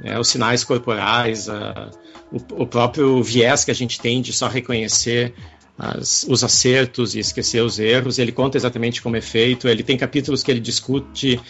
né, 0.00 0.18
os 0.18 0.28
sinais 0.28 0.64
corporais, 0.64 1.48
a- 1.48 1.90
o, 2.32 2.62
o 2.62 2.66
próprio 2.66 3.22
viés 3.22 3.64
que 3.64 3.70
a 3.70 3.74
gente 3.74 4.00
tem 4.00 4.20
de 4.22 4.32
só 4.32 4.48
reconhecer 4.48 5.34
as- 5.78 6.24
os 6.28 6.44
acertos 6.44 7.14
e 7.14 7.18
esquecer 7.20 7.62
os 7.62 7.78
erros. 7.78 8.18
Ele 8.18 8.32
conta 8.32 8.56
exatamente 8.58 9.00
como 9.00 9.16
é 9.16 9.20
feito. 9.20 9.68
Ele 9.68 9.82
tem 9.82 9.96
capítulos 9.96 10.42
que 10.42 10.50
ele 10.50 10.60
discute 10.60 11.40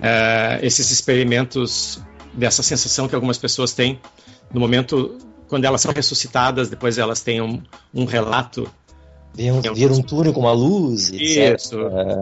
eh, 0.00 0.58
esses 0.62 0.90
experimentos 0.90 2.00
dessa 2.34 2.62
sensação 2.62 3.08
que 3.08 3.14
algumas 3.14 3.38
pessoas 3.38 3.72
têm 3.72 3.98
no 4.52 4.60
momento 4.60 5.16
quando 5.48 5.64
elas 5.64 5.80
são 5.80 5.92
ressuscitadas, 5.92 6.68
depois 6.68 6.98
elas 6.98 7.22
têm 7.22 7.40
um, 7.40 7.62
um 7.94 8.04
relato. 8.04 8.68
Vira 9.34 9.92
um, 9.92 9.96
um 9.98 10.02
túnel 10.02 10.32
com 10.32 10.40
uma 10.40 10.52
luz, 10.52 11.12
etc. 11.12 11.56
Isso. 11.56 11.76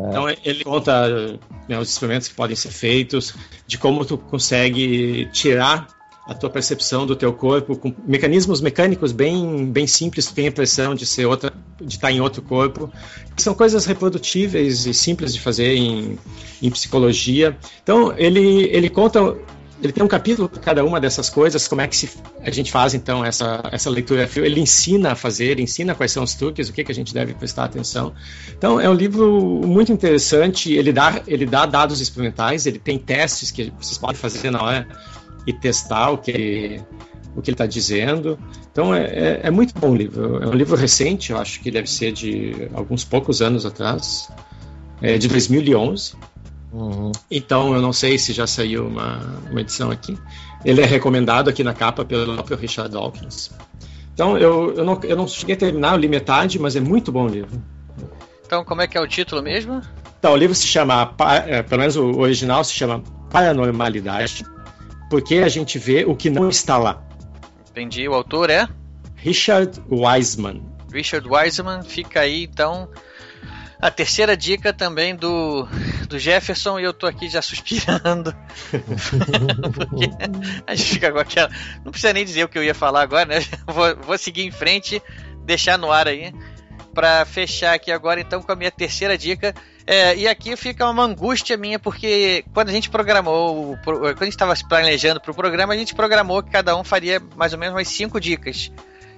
Então 0.08 0.28
ele 0.28 0.64
conta 0.64 1.38
né, 1.68 1.78
os 1.78 1.90
experimentos 1.90 2.28
que 2.28 2.34
podem 2.34 2.56
ser 2.56 2.70
feitos, 2.70 3.34
de 3.66 3.78
como 3.78 4.04
tu 4.04 4.18
consegue 4.18 5.28
tirar 5.32 5.86
a 6.26 6.32
tua 6.32 6.48
percepção 6.48 7.06
do 7.06 7.14
teu 7.14 7.32
corpo 7.32 7.76
com 7.76 7.94
mecanismos 8.06 8.60
mecânicos 8.60 9.12
bem, 9.12 9.66
bem 9.66 9.86
simples, 9.86 10.26
tu 10.26 10.34
tem 10.34 10.46
a 10.46 10.48
impressão 10.48 10.94
de 10.94 11.04
ser 11.04 11.26
outra, 11.26 11.52
de 11.80 11.94
estar 11.94 12.10
em 12.10 12.20
outro 12.20 12.40
corpo. 12.40 12.90
São 13.36 13.54
coisas 13.54 13.84
reprodutíveis 13.84 14.86
e 14.86 14.94
simples 14.94 15.34
de 15.34 15.40
fazer 15.40 15.76
em, 15.76 16.18
em 16.62 16.70
psicologia. 16.70 17.56
Então 17.82 18.14
ele, 18.16 18.64
ele 18.72 18.88
conta 18.88 19.36
ele 19.86 19.92
tem 19.92 20.02
um 20.02 20.08
capítulo 20.08 20.48
para 20.48 20.60
cada 20.60 20.84
uma 20.84 20.98
dessas 20.98 21.28
coisas, 21.28 21.68
como 21.68 21.80
é 21.82 21.86
que 21.86 21.94
se, 21.94 22.10
a 22.40 22.50
gente 22.50 22.72
faz 22.72 22.94
então 22.94 23.24
essa, 23.24 23.62
essa 23.70 23.90
leitura. 23.90 24.28
Ele 24.36 24.60
ensina 24.60 25.12
a 25.12 25.14
fazer, 25.14 25.60
ensina 25.60 25.94
quais 25.94 26.10
são 26.10 26.24
os 26.24 26.34
truques, 26.34 26.68
o 26.68 26.72
que, 26.72 26.82
que 26.82 26.90
a 26.90 26.94
gente 26.94 27.12
deve 27.12 27.34
prestar 27.34 27.64
atenção. 27.64 28.14
Então 28.56 28.80
é 28.80 28.88
um 28.88 28.94
livro 28.94 29.62
muito 29.66 29.92
interessante, 29.92 30.72
ele 30.72 30.92
dá, 30.92 31.22
ele 31.26 31.44
dá 31.44 31.66
dados 31.66 32.00
experimentais, 32.00 32.64
ele 32.64 32.78
tem 32.78 32.98
testes 32.98 33.50
que 33.50 33.72
vocês 33.78 33.98
podem 33.98 34.16
fazer 34.16 34.50
na 34.50 34.62
hora 34.62 34.88
e 35.46 35.52
testar 35.52 36.10
o 36.10 36.18
que 36.18 36.30
ele 36.30 36.82
o 37.36 37.42
que 37.42 37.50
ele 37.50 37.54
está 37.54 37.66
dizendo. 37.66 38.38
Então 38.70 38.94
é, 38.94 39.04
é, 39.04 39.40
é 39.44 39.50
muito 39.50 39.78
bom 39.78 39.90
o 39.90 39.94
livro. 39.94 40.42
É 40.42 40.46
um 40.46 40.52
livro 40.52 40.76
recente, 40.76 41.30
eu 41.32 41.38
acho 41.38 41.60
que 41.60 41.70
deve 41.70 41.90
ser 41.90 42.12
de 42.12 42.68
alguns 42.72 43.04
poucos 43.04 43.42
anos 43.42 43.66
atrás, 43.66 44.30
é 45.02 45.18
de 45.18 45.28
2011. 45.28 46.14
Uhum. 46.74 47.12
Então, 47.30 47.72
eu 47.72 47.80
não 47.80 47.92
sei 47.92 48.18
se 48.18 48.32
já 48.32 48.48
saiu 48.48 48.88
uma, 48.88 49.20
uma 49.48 49.60
edição 49.60 49.92
aqui. 49.92 50.18
Ele 50.64 50.80
é 50.80 50.84
recomendado 50.84 51.48
aqui 51.48 51.62
na 51.62 51.72
capa 51.72 52.04
pelo 52.04 52.34
próprio 52.34 52.56
Richard 52.56 52.92
Dawkins. 52.92 53.50
Então, 54.12 54.36
eu, 54.36 54.74
eu, 54.74 54.84
não, 54.84 55.00
eu 55.04 55.16
não 55.16 55.28
cheguei 55.28 55.54
a 55.54 55.58
terminar, 55.58 55.92
eu 55.94 55.98
li 55.98 56.08
metade, 56.08 56.58
mas 56.58 56.74
é 56.74 56.80
muito 56.80 57.12
bom 57.12 57.26
o 57.26 57.28
livro. 57.28 57.62
Então, 58.44 58.64
como 58.64 58.82
é 58.82 58.88
que 58.88 58.98
é 58.98 59.00
o 59.00 59.06
título 59.06 59.40
mesmo? 59.40 59.80
Então, 60.18 60.32
o 60.32 60.36
livro 60.36 60.54
se 60.54 60.66
chama, 60.66 61.14
é, 61.46 61.62
pelo 61.62 61.80
menos 61.80 61.96
o 61.96 62.18
original 62.18 62.64
se 62.64 62.72
chama 62.72 63.02
Paranormalidade, 63.30 64.44
porque 65.08 65.36
a 65.36 65.48
gente 65.48 65.78
vê 65.78 66.04
o 66.04 66.16
que 66.16 66.28
não 66.28 66.48
está 66.48 66.76
lá. 66.76 67.04
Entendi. 67.70 68.08
O 68.08 68.14
autor 68.14 68.50
é 68.50 68.68
Richard 69.14 69.80
Wiseman. 69.90 70.62
Richard 70.92 71.28
Wiseman. 71.28 71.82
Fica 71.82 72.20
aí, 72.20 72.44
então, 72.44 72.88
a 73.80 73.90
terceira 73.90 74.36
dica 74.36 74.72
também 74.72 75.14
do, 75.14 75.68
do 76.08 76.18
Jefferson. 76.18 76.78
E 76.78 76.84
eu 76.84 76.92
tô 76.92 77.06
aqui 77.06 77.28
já 77.28 77.42
suspirando. 77.42 78.34
Porque 78.70 80.10
a 80.66 80.74
gente 80.74 80.90
fica 80.94 81.12
com 81.12 81.18
aquela. 81.18 81.50
Não 81.84 81.90
precisa 81.92 82.12
nem 82.12 82.24
dizer 82.24 82.44
o 82.44 82.48
que 82.48 82.58
eu 82.58 82.64
ia 82.64 82.74
falar 82.74 83.02
agora, 83.02 83.26
né? 83.26 83.44
Vou, 83.66 83.96
vou 83.96 84.18
seguir 84.18 84.44
em 84.44 84.50
frente, 84.50 85.02
deixar 85.44 85.78
no 85.78 85.90
ar 85.90 86.08
aí. 86.08 86.32
Pra 86.92 87.24
fechar 87.24 87.74
aqui 87.74 87.90
agora, 87.90 88.20
então, 88.20 88.40
com 88.40 88.52
a 88.52 88.56
minha 88.56 88.70
terceira 88.70 89.18
dica. 89.18 89.52
É, 89.86 90.16
e 90.16 90.26
aqui 90.26 90.56
fica 90.56 90.88
uma 90.88 91.02
angústia 91.02 91.56
minha, 91.56 91.78
porque 91.78 92.44
quando 92.54 92.70
a 92.70 92.72
gente 92.72 92.88
programou, 92.88 93.76
quando 93.84 94.22
a 94.22 94.24
gente 94.24 94.28
estava 94.28 94.54
planejando 94.68 95.20
para 95.20 95.30
o 95.30 95.34
programa, 95.34 95.74
a 95.74 95.76
gente 95.76 95.94
programou 95.94 96.42
que 96.42 96.50
cada 96.50 96.74
um 96.76 96.82
faria 96.82 97.20
mais 97.36 97.52
ou 97.52 97.58
menos 97.58 97.74
umas 97.74 97.88
cinco 97.88 98.20
dicas. 98.20 98.70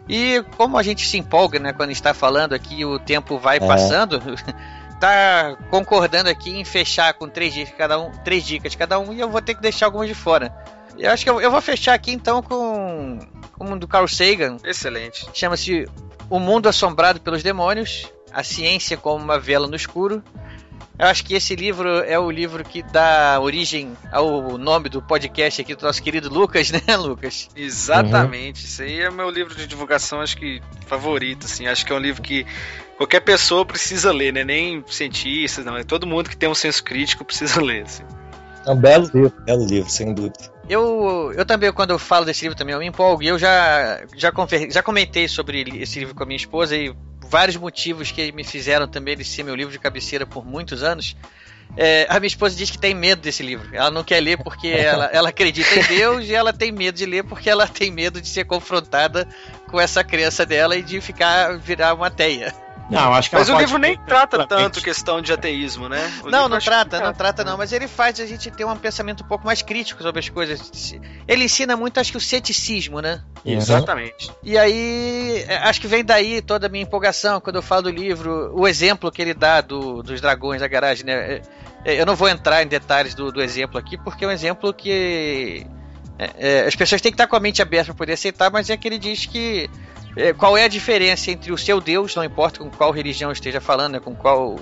E 0.09 0.43
como 0.57 0.78
a 0.78 0.83
gente 0.83 1.07
se 1.07 1.19
empolga, 1.19 1.59
né, 1.59 1.73
quando 1.73 1.91
está 1.91 2.15
falando 2.15 2.53
aqui, 2.55 2.85
o 2.85 2.99
tempo 2.99 3.39
vai 3.39 3.57
É. 3.57 3.61
passando, 3.61 4.20
tá 5.01 5.57
concordando 5.70 6.28
aqui 6.31 6.51
em 6.59 6.65
fechar 6.65 7.12
com 7.15 7.28
três 7.28 7.53
dicas 7.53 7.74
cada 7.77 7.99
um, 7.99 8.11
três 8.24 8.45
dicas 8.45 8.74
cada 8.74 8.99
um, 8.99 9.12
e 9.12 9.20
eu 9.20 9.28
vou 9.28 9.43
ter 9.43 9.55
que 9.55 9.62
deixar 9.62 9.87
algumas 9.87 10.09
de 10.09 10.15
fora. 10.15 10.55
Eu 10.99 11.11
acho 11.11 11.24
que 11.24 11.31
eu, 11.31 11.41
eu 11.41 11.51
vou 11.51 11.61
fechar 11.61 11.95
aqui 11.95 12.12
então 12.12 12.43
com, 12.43 13.19
com 13.59 13.65
um 13.73 13.77
do 13.78 13.87
Carl 13.87 14.09
Sagan, 14.09 14.57
Excelente. 14.65 15.28
chama-se 15.35 15.87
O 16.31 16.39
Mundo 16.39 16.69
Assombrado 16.69 17.20
pelos 17.20 17.43
Demônios, 17.43 18.11
a 18.33 18.43
ciência 18.43 18.97
como 18.97 19.23
uma 19.23 19.39
vela 19.39 19.66
no 19.66 19.77
escuro. 19.77 20.23
Eu 20.98 21.06
acho 21.09 21.24
que 21.24 21.35
esse 21.35 21.55
livro 21.55 21.98
é 22.05 22.18
o 22.18 22.31
livro 22.31 22.64
que 22.64 22.82
dá 22.82 23.39
origem 23.40 23.94
ao 24.10 24.56
nome 24.56 24.89
do 24.89 25.02
podcast 25.02 25.60
aqui 25.60 25.74
do 25.74 25.85
nosso 25.85 26.02
querido 26.02 26.32
Lucas, 26.32 26.70
né, 26.73 26.97
Lucas? 26.97 27.51
Exatamente. 27.55 28.64
Isso 28.64 28.82
aí 28.82 29.01
é 29.01 29.10
meu 29.10 29.28
livro 29.28 29.55
de 29.55 29.66
divulgação, 29.66 30.20
acho 30.23 30.36
que 30.39 30.62
favorito, 30.86 31.44
assim. 31.44 31.66
Acho 31.66 31.85
que 31.85 31.93
é 31.93 31.97
um 31.97 31.98
livro 32.01 32.23
que 32.23 32.47
qualquer 32.97 33.20
pessoa 33.20 33.64
precisa 33.66 34.10
ler, 34.10 34.32
né? 34.32 34.43
Nem 34.43 34.82
cientistas, 34.89 35.64
não. 35.66 35.77
É 35.77 35.85
todo 35.85 36.06
mundo 36.06 36.31
que 36.31 36.36
tem 36.36 36.48
um 36.48 36.55
senso 36.55 36.82
crítico 36.82 37.24
precisa 37.27 37.60
ler, 37.60 37.82
assim. 37.82 38.02
É 38.64 38.70
um 38.70 38.77
belo 38.77 39.10
livro, 39.14 39.32
belo 39.44 39.66
livro, 39.66 39.90
sem 39.90 40.12
dúvida. 40.14 40.51
Eu, 40.68 41.32
eu 41.36 41.44
também, 41.44 41.70
quando 41.73 41.90
eu 41.90 41.98
falo 41.98 42.24
desse 42.24 42.43
livro 42.43 42.56
também, 42.59 42.73
eu 42.74 42.81
me 42.81 42.86
empolgo. 42.86 43.23
E 43.23 43.28
eu 43.28 43.39
já, 43.39 44.01
já, 44.16 44.32
conver- 44.32 44.73
já 44.73 44.82
comentei 44.82 45.28
sobre 45.28 45.62
esse 45.78 46.01
livro 46.01 46.14
com 46.14 46.24
a 46.24 46.27
minha 46.27 46.36
esposa 46.36 46.74
e 46.74 46.93
vários 47.28 47.57
motivos 47.57 48.11
que 48.11 48.32
me 48.32 48.44
fizeram 48.44 48.89
também 48.89 49.15
ele 49.15 49.24
ser 49.24 49.43
meu 49.43 49.55
livro 49.55 49.73
de 49.73 49.78
cabeceira 49.78 50.27
por 50.27 50.44
muitos 50.44 50.82
anos. 50.82 51.16
É, 51.77 52.07
a 52.09 52.20
minha 52.20 52.28
esposa 52.28 52.57
diz 52.57 52.70
que 52.70 52.78
tem 52.78 52.94
medo 52.94 53.23
desse 53.23 53.43
livro. 53.43 53.69
Ela 53.73 53.90
não 53.90 54.05
quer 54.05 54.20
ler 54.20 54.39
porque 54.43 54.69
ela, 54.69 55.07
ela 55.07 55.28
acredita 55.28 55.74
em 55.78 55.82
Deus 55.85 56.27
e 56.27 56.35
ela 56.35 56.53
tem 56.53 56.70
medo 56.70 56.97
de 56.97 57.07
ler 57.07 57.24
porque 57.24 57.51
ela 57.51 57.66
tem 57.66 57.90
medo 57.90 58.20
de 58.20 58.28
ser 58.28 58.44
confrontada 58.44 59.27
com 59.69 59.81
essa 59.81 60.05
crença 60.05 60.47
dela 60.47 60.77
e 60.77 60.82
de 60.82 61.01
ficar 61.01 61.59
virar 61.59 61.94
uma 61.94 62.11
teia. 62.11 62.55
Não, 62.90 63.12
acho 63.12 63.30
que 63.30 63.36
Mas 63.36 63.48
o 63.48 63.58
livro 63.58 63.78
nem 63.78 63.96
trata 63.96 64.46
tanto 64.46 64.80
questão 64.80 65.20
de 65.20 65.32
ateísmo, 65.32 65.88
né? 65.88 66.12
O 66.22 66.30
não, 66.30 66.48
não 66.48 66.58
trata, 66.58 67.00
não 67.00 67.12
trata 67.12 67.42
não, 67.44 67.56
mas 67.56 67.72
ele 67.72 67.88
faz 67.88 68.20
a 68.20 68.26
gente 68.26 68.50
ter 68.50 68.64
um 68.64 68.76
pensamento 68.76 69.24
um 69.24 69.26
pouco 69.26 69.44
mais 69.44 69.60
crítico 69.60 70.02
sobre 70.02 70.20
as 70.20 70.28
coisas. 70.28 70.94
Ele 71.26 71.44
ensina 71.44 71.76
muito, 71.76 71.98
acho 71.98 72.12
que 72.12 72.18
o 72.18 72.20
ceticismo, 72.20 73.00
né? 73.00 73.22
Exatamente. 73.44 74.30
E 74.42 74.56
aí, 74.56 75.44
é, 75.48 75.56
acho 75.58 75.80
que 75.80 75.86
vem 75.86 76.04
daí 76.04 76.40
toda 76.40 76.66
a 76.66 76.70
minha 76.70 76.84
empolgação 76.84 77.40
quando 77.40 77.56
eu 77.56 77.62
falo 77.62 77.82
do 77.82 77.90
livro, 77.90 78.52
o 78.54 78.68
exemplo 78.68 79.10
que 79.10 79.20
ele 79.20 79.34
dá 79.34 79.60
do, 79.60 80.02
dos 80.02 80.20
dragões 80.20 80.60
da 80.60 80.68
garagem, 80.68 81.04
né? 81.04 81.12
É, 81.12 81.42
é, 81.84 82.00
Eu 82.00 82.06
não 82.06 82.14
vou 82.14 82.28
entrar 82.28 82.62
em 82.62 82.66
detalhes 82.66 83.14
do, 83.14 83.32
do 83.32 83.42
exemplo 83.42 83.78
aqui, 83.78 83.96
porque 83.96 84.24
é 84.24 84.28
um 84.28 84.32
exemplo 84.32 84.72
que 84.72 85.66
é, 86.18 86.30
é, 86.38 86.66
as 86.66 86.74
pessoas 86.74 87.00
têm 87.00 87.12
que 87.12 87.14
estar 87.14 87.26
com 87.26 87.36
a 87.36 87.40
mente 87.40 87.60
aberta 87.60 87.86
para 87.86 87.94
poder 87.94 88.12
aceitar, 88.14 88.50
mas 88.50 88.70
é 88.70 88.76
que 88.76 88.88
ele 88.88 88.98
diz 88.98 89.26
que 89.26 89.68
qual 90.38 90.56
é 90.56 90.64
a 90.64 90.68
diferença 90.68 91.30
entre 91.30 91.52
o 91.52 91.59
seu 91.59 91.80
Deus, 91.80 92.14
não 92.14 92.24
importa 92.24 92.60
com 92.60 92.70
qual 92.70 92.90
religião 92.90 93.30
esteja 93.30 93.60
falando, 93.60 93.93
né, 93.94 94.01
com 94.01 94.14
qual 94.14 94.56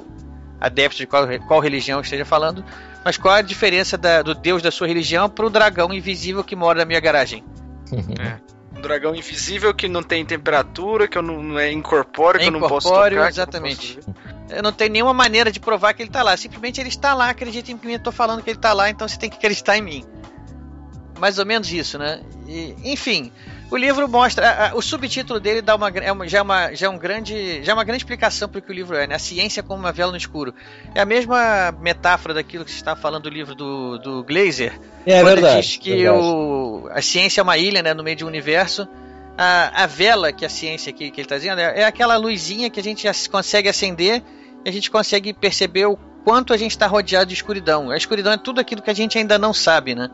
adepto 0.60 0.97
de 0.98 1.06
qual, 1.06 1.26
qual 1.47 1.60
religião 1.60 2.01
esteja 2.01 2.24
falando, 2.24 2.64
mas 3.05 3.16
qual 3.16 3.36
é 3.36 3.39
a 3.39 3.43
diferença 3.43 3.97
da- 3.98 4.22
do 4.22 4.35
Deus 4.35 4.62
da 4.62 4.70
sua 4.70 4.86
religião 4.86 5.28
para 5.28 5.44
o 5.47 5.51
dragão 5.51 5.93
invisível 5.93 6.43
que 6.43 6.56
mora 6.56 6.78
na 6.81 6.85
minha 6.85 7.01
garagem. 7.01 7.44
Um 8.76 8.81
dragão 8.81 9.14
invisível 9.14 9.72
que 9.72 9.89
não 9.89 10.02
tem 10.02 10.24
temperatura, 10.24 11.06
que 11.06 11.16
eu 11.16 11.22
não, 11.22 11.43
não 11.43 11.59
é 11.59 11.70
incorpóreo, 11.70 12.40
que 12.40 12.47
É 12.47 12.48
eu 12.48 12.52
não 12.52 12.60
posso 12.60 12.89
incorpóreo, 12.89 13.18
tocar. 13.18 13.32
que 13.32 13.40
eu 13.40 13.44
não 13.47 13.68
exatamente. 13.68 13.94
posso. 13.97 14.14
Eu 14.51 14.62
não 14.62 14.72
tenho 14.72 14.90
nenhuma 14.93 15.14
maneira 15.14 15.51
de 15.52 15.60
provar 15.60 15.94
que 15.94 16.02
ele 16.02 16.09
está 16.10 16.22
lá. 16.22 16.36
Simplesmente 16.36 16.81
ele 16.81 16.89
está 16.89 17.14
lá, 17.14 17.31
acredita 17.31 17.70
em 17.70 17.74
mim, 17.82 17.93
eu 17.93 17.98
tô 17.98 18.10
falando 18.12 18.43
que 18.43 18.51
ele 18.51 18.59
está 18.59 18.72
lá, 18.72 18.90
então 18.90 19.06
você 19.06 19.18
tem 19.18 19.31
que 19.31 19.36
acreditar 19.36 19.76
em 19.78 19.82
mim. 19.82 20.05
Mais 21.18 21.39
ou 21.39 21.47
menos 21.47 21.72
isso, 21.72 21.98
né? 21.98 22.20
E, 22.47 22.74
enfim, 22.85 23.31
o 23.74 23.76
livro 23.76 24.09
mostra. 24.09 24.72
o 24.74 24.80
subtítulo 24.80 25.40
dele 25.40 25.60
dá 25.60 25.74
uma, 25.74 25.88
é 25.88 26.12
uma, 26.12 26.28
já, 26.28 26.38
é 26.38 26.42
uma, 26.42 26.74
já 26.74 26.86
é 26.86 26.88
um 26.88 26.96
grande. 26.96 27.62
Já 27.64 27.72
é 27.72 27.74
uma 27.74 27.82
grande 27.82 28.02
explicação 28.02 28.48
para 28.48 28.60
o 28.60 28.62
que 28.62 28.70
o 28.70 28.74
livro 28.74 28.96
é, 28.96 29.06
né? 29.06 29.16
A 29.16 29.18
ciência 29.18 29.62
como 29.62 29.80
uma 29.80 29.92
vela 29.92 30.12
no 30.12 30.16
escuro. 30.16 30.55
É 30.94 31.01
a 31.01 31.05
mesma 31.05 31.72
metáfora 31.80 32.32
daquilo 32.32 32.64
que 32.64 32.70
você 32.70 32.76
está 32.76 32.94
falando 32.94 33.24
do 33.24 33.30
livro 33.30 33.55
do, 33.55 33.98
do 33.98 34.24
Glazer. 34.24 34.80
É 35.05 35.20
quando 35.20 35.34
verdade. 35.34 35.60
diz 35.60 35.76
que 35.76 35.90
verdade. 35.90 36.18
O, 36.18 36.88
a 36.92 37.02
ciência 37.02 37.40
é 37.40 37.42
uma 37.42 37.59
ilha, 37.59 37.82
né? 37.82 37.92
No 37.92 38.05
meio 38.05 38.16
de 38.16 38.24
um 38.24 38.28
universo. 38.28 38.86
A, 39.36 39.82
a 39.82 39.86
vela 39.86 40.32
que 40.32 40.44
a 40.44 40.48
ciência 40.48 40.92
que, 40.92 41.10
que 41.10 41.20
ele 41.20 41.24
está 41.24 41.36
dizendo 41.36 41.60
é, 41.60 41.80
é 41.80 41.84
aquela 41.84 42.16
luzinha 42.16 42.70
que 42.70 42.78
a 42.78 42.82
gente 42.82 43.09
consegue 43.28 43.68
acender 43.68 44.22
e 44.64 44.68
a 44.68 44.72
gente 44.72 44.88
consegue 44.88 45.32
perceber 45.32 45.86
o 45.86 45.96
quanto 46.24 46.52
a 46.52 46.56
gente 46.56 46.70
está 46.70 46.86
rodeado 46.86 47.26
de 47.26 47.34
escuridão. 47.34 47.90
A 47.90 47.96
escuridão 47.96 48.32
é 48.32 48.36
tudo 48.36 48.60
aquilo 48.60 48.80
que 48.80 48.90
a 48.90 48.94
gente 48.94 49.18
ainda 49.18 49.36
não 49.36 49.52
sabe, 49.52 49.96
né? 49.96 50.09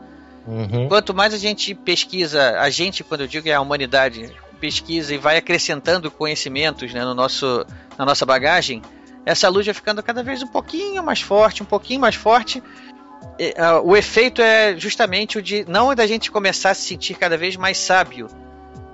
Uhum. 0.47 0.87
Quanto 0.87 1.13
mais 1.13 1.33
a 1.33 1.37
gente 1.37 1.75
pesquisa, 1.75 2.59
a 2.59 2.69
gente, 2.69 3.03
quando 3.03 3.21
eu 3.21 3.27
digo 3.27 3.47
é 3.47 3.53
a 3.53 3.61
humanidade, 3.61 4.33
pesquisa 4.59 5.13
e 5.13 5.17
vai 5.17 5.37
acrescentando 5.37 6.09
conhecimentos 6.11 6.93
né, 6.93 7.03
no 7.03 7.13
nosso, 7.13 7.65
na 7.97 8.05
nossa 8.05 8.25
bagagem, 8.25 8.81
essa 9.25 9.49
luz 9.49 9.65
vai 9.65 9.73
ficando 9.73 10.01
cada 10.01 10.23
vez 10.23 10.41
um 10.41 10.47
pouquinho 10.47 11.03
mais 11.03 11.21
forte, 11.21 11.63
um 11.63 11.65
pouquinho 11.65 11.99
mais 11.99 12.15
forte. 12.15 12.61
E, 13.39 13.49
uh, 13.51 13.81
o 13.83 13.95
efeito 13.95 14.41
é 14.41 14.75
justamente 14.77 15.37
o 15.37 15.41
de 15.41 15.65
não 15.67 15.93
da 15.93 16.07
gente 16.07 16.31
começar 16.31 16.71
a 16.71 16.73
se 16.73 16.83
sentir 16.83 17.15
cada 17.15 17.37
vez 17.37 17.55
mais 17.55 17.77
sábio, 17.77 18.27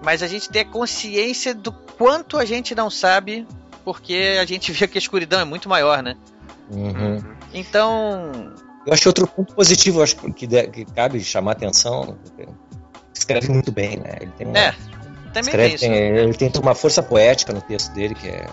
mas 0.03 0.21
a 0.21 0.27
gente 0.27 0.49
ter 0.49 0.65
consciência 0.65 1.53
do 1.53 1.71
quanto 1.71 2.37
a 2.37 2.45
gente 2.45 2.75
não 2.75 2.89
sabe, 2.89 3.47
porque 3.83 4.37
a 4.39 4.45
gente 4.45 4.71
vê 4.73 4.87
que 4.87 4.97
a 4.97 4.99
escuridão 4.99 5.39
é 5.39 5.45
muito 5.45 5.69
maior, 5.69 6.03
né? 6.03 6.15
Uhum. 6.69 7.23
Então, 7.53 8.53
eu 8.87 8.93
acho 8.93 9.09
outro 9.09 9.27
ponto 9.27 9.53
positivo, 9.53 10.01
acho 10.01 10.15
que, 10.15 10.47
de, 10.47 10.67
que 10.69 10.85
cabe 10.85 11.21
chamar 11.21 11.51
atenção. 11.51 12.17
Escreve 13.13 13.49
muito 13.49 13.69
bem, 13.69 13.97
né? 13.97 14.15
Ele 14.21 14.31
tem 14.37 14.47
uma, 14.47 14.57
é, 14.57 14.73
também 15.33 15.49
escreve, 15.49 15.77
tem 15.77 15.93
ele 15.93 16.33
tem 16.33 16.51
uma 16.61 16.73
força 16.73 17.03
poética 17.03 17.51
no 17.51 17.59
texto 17.61 17.91
dele 17.93 18.15
que 18.15 18.29
é. 18.29 18.45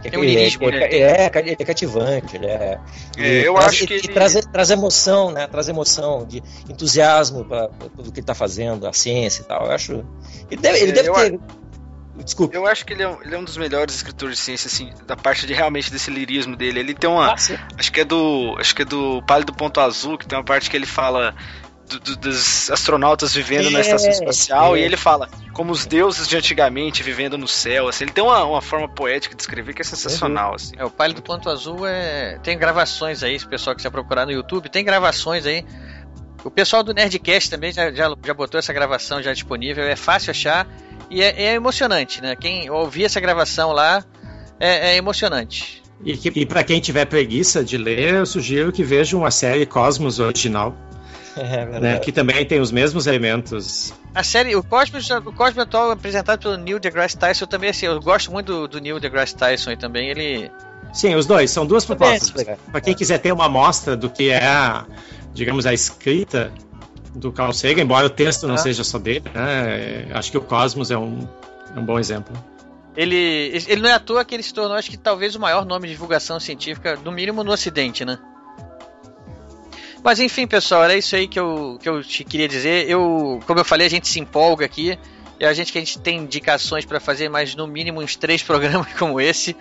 Que 0.00 0.10
tem 0.10 0.18
um 0.18 0.24
lirismo, 0.24 0.68
é, 0.68 0.70
né? 0.70 0.86
é, 0.86 1.26
é, 1.26 1.30
ele 1.40 1.56
é 1.58 1.64
cativante, 1.64 2.36
ele 2.36 2.46
é. 2.46 2.78
É, 3.18 3.46
eu 3.46 3.54
traz, 3.54 3.66
acho 3.66 3.86
que 3.86 3.92
ele 3.94 4.02
ele- 4.06 4.14
traz, 4.14 4.34
traz 4.46 4.70
emoção, 4.70 5.30
né? 5.32 5.46
Traz 5.48 5.68
emoção, 5.68 6.24
de 6.24 6.42
entusiasmo 6.70 7.44
para 7.44 7.68
tudo 7.96 8.12
que 8.12 8.20
ele 8.20 8.26
tá 8.26 8.34
fazendo, 8.34 8.86
a 8.86 8.92
ciência 8.92 9.42
e 9.42 9.44
tal. 9.44 9.66
Eu 9.66 9.72
acho. 9.72 10.04
Ele 10.50 10.60
deve, 10.60 10.78
ele 10.78 10.92
É, 10.92 10.94
deve 10.94 11.10
ter. 11.12 11.40
Desculpa. 12.24 12.54
Eu 12.54 12.66
acho 12.66 12.84
que 12.84 12.92
ele 12.92 13.02
é, 13.02 13.08
um- 13.08 13.22
ele 13.22 13.34
é 13.34 13.38
um 13.38 13.44
dos 13.44 13.56
melhores 13.56 13.94
escritores 13.94 14.36
de 14.36 14.42
ciência, 14.42 14.68
assim, 14.68 14.90
da 15.06 15.16
parte 15.16 15.46
de 15.46 15.52
realmente 15.54 15.90
desse 15.90 16.10
lirismo 16.10 16.56
dele. 16.56 16.80
Ele 16.80 16.94
tem 16.94 17.08
uma. 17.10 17.32
Ah, 17.32 17.34
acho 17.78 17.92
que 17.92 18.00
é 18.00 18.04
do. 18.04 18.56
Acho 18.58 18.74
que 18.74 18.82
é 18.82 18.84
do 18.84 19.22
Pálido 19.26 19.52
Ponto 19.52 19.80
Azul, 19.80 20.16
que 20.18 20.26
tem 20.26 20.38
uma 20.38 20.44
parte 20.44 20.68
que 20.70 20.76
ele 20.76 20.86
fala 20.86 21.34
do- 21.88 21.98
do- 21.98 22.16
dos 22.16 22.70
astronautas 22.70 23.34
vivendo 23.34 23.68
na 23.70 23.78
É, 23.78 23.82
estação 23.82 24.10
espacial, 24.10 24.76
é. 24.76 24.80
e 24.80 24.82
ele 24.84 24.96
fala 24.96 25.28
como 25.52 25.72
os 25.72 25.84
deuses 25.86 26.28
de 26.28 26.36
antigamente 26.36 27.02
vivendo 27.02 27.36
no 27.36 27.48
céu. 27.48 27.88
Assim, 27.88 28.04
ele 28.04 28.12
tem 28.12 28.22
uma, 28.22 28.44
uma 28.44 28.62
forma 28.62 28.88
poética 28.88 29.34
de 29.34 29.42
escrever 29.42 29.74
que 29.74 29.82
é 29.82 29.84
sensacional. 29.84 30.54
Assim. 30.54 30.72
É, 30.78 30.84
o 30.84 30.90
Pálido 30.90 31.20
Ponto 31.20 31.50
Azul 31.50 31.84
é. 31.86 32.38
Tem 32.44 32.56
gravações 32.56 33.22
aí, 33.24 33.38
se 33.38 33.44
o 33.44 33.48
pessoal 33.48 33.74
quiser 33.74 33.90
procurar 33.90 34.24
no 34.24 34.30
YouTube, 34.32 34.68
tem 34.68 34.84
gravações 34.84 35.46
aí. 35.46 35.64
O 36.44 36.50
pessoal 36.50 36.82
do 36.82 36.94
Nerdcast 36.94 37.50
também 37.50 37.70
já, 37.72 37.90
já, 37.92 38.08
já 38.24 38.32
botou 38.34 38.58
essa 38.58 38.72
gravação 38.72 39.20
já 39.22 39.32
disponível, 39.32 39.84
é 39.84 39.94
fácil 39.96 40.30
achar 40.30 40.66
e 41.10 41.22
é, 41.22 41.42
é 41.46 41.54
emocionante, 41.54 42.22
né? 42.22 42.36
Quem 42.36 42.70
ouvir 42.70 43.04
essa 43.04 43.20
gravação 43.20 43.72
lá 43.72 44.04
é, 44.58 44.92
é 44.92 44.96
emocionante. 44.96 45.82
E, 46.04 46.16
que- 46.16 46.32
e 46.34 46.46
para 46.46 46.62
quem 46.64 46.80
tiver 46.80 47.04
preguiça 47.04 47.62
de 47.64 47.76
ler, 47.76 48.14
eu 48.14 48.24
sugiro 48.26 48.72
que 48.72 48.82
vejam 48.82 49.24
a 49.24 49.30
série 49.30 49.66
Cosmos 49.66 50.18
original, 50.18 50.74
É 51.36 51.42
né, 51.42 51.66
verdade. 51.66 52.00
que 52.00 52.10
também 52.12 52.44
tem 52.46 52.58
os 52.60 52.72
mesmos 52.72 53.06
elementos. 53.06 53.92
A 54.14 54.22
série, 54.22 54.56
o 54.56 54.62
Cosmos, 54.62 55.08
o 55.10 55.32
Cosmos 55.32 55.58
atual 55.58 55.90
apresentado 55.90 56.40
pelo 56.40 56.56
Neil 56.56 56.78
deGrasse 56.80 57.16
Tyson 57.18 57.46
também, 57.46 57.70
assim, 57.70 57.86
eu 57.86 58.00
gosto 58.00 58.32
muito 58.32 58.46
do, 58.46 58.68
do 58.68 58.80
Neil 58.80 58.98
deGrasse 58.98 59.36
Tyson 59.36 59.72
e 59.72 59.76
também, 59.76 60.08
ele... 60.08 60.50
Sim, 60.92 61.14
os 61.14 61.26
dois, 61.26 61.50
são 61.50 61.66
duas 61.66 61.84
é 61.84 61.86
propostas. 61.86 62.46
Para 62.72 62.80
quem 62.80 62.94
quiser 62.94 63.18
ter 63.18 63.30
uma 63.32 63.44
amostra 63.46 63.96
do 63.96 64.08
que 64.10 64.30
é, 64.30 64.44
a, 64.44 64.86
digamos, 65.34 65.66
a 65.66 65.72
escrita 65.74 66.50
do 67.14 67.32
Carl 67.32 67.52
Sagan, 67.52 67.82
embora 67.82 68.06
o 68.06 68.10
texto 68.10 68.46
não 68.46 68.54
Ah. 68.54 68.58
seja 68.58 68.84
só 68.84 68.98
dele, 68.98 69.24
né, 69.34 70.06
acho 70.12 70.30
que 70.30 70.38
o 70.38 70.40
Cosmos 70.40 70.90
é 70.90 70.98
um, 70.98 71.26
é 71.74 71.78
um 71.78 71.84
bom 71.84 71.98
exemplo. 71.98 72.34
Ele, 72.96 73.16
ele 73.68 73.80
não 73.80 73.88
é 73.88 73.94
à 73.94 74.00
toa 74.00 74.24
que 74.24 74.34
ele 74.34 74.42
se 74.42 74.52
tornou, 74.52 74.76
acho 74.76 74.90
que 74.90 74.96
talvez 74.96 75.34
o 75.34 75.40
maior 75.40 75.64
nome 75.64 75.86
de 75.86 75.94
divulgação 75.94 76.38
científica, 76.40 76.98
no 77.04 77.12
mínimo 77.12 77.42
no 77.44 77.52
Ocidente, 77.52 78.04
né? 78.04 78.18
Mas 80.02 80.18
enfim, 80.18 80.46
pessoal, 80.46 80.82
era 80.84 80.96
isso 80.96 81.14
aí 81.14 81.28
que 81.28 81.38
eu, 81.38 81.78
que 81.80 81.88
eu 81.88 82.02
te 82.02 82.24
queria 82.24 82.48
dizer. 82.48 82.88
Eu, 82.88 83.38
como 83.46 83.60
eu 83.60 83.64
falei, 83.64 83.86
a 83.86 83.90
gente 83.90 84.08
se 84.08 84.18
empolga 84.18 84.64
aqui. 84.64 84.98
E 85.38 85.44
a 85.44 85.52
gente 85.54 85.72
que 85.72 85.78
a 85.78 85.80
gente 85.80 85.98
tem 85.98 86.18
indicações 86.18 86.84
para 86.84 87.00
fazer 87.00 87.28
mais 87.30 87.54
no 87.54 87.66
mínimo 87.66 88.00
uns 88.02 88.14
três 88.16 88.42
programas 88.42 88.92
como 88.98 89.20
esse, 89.20 89.54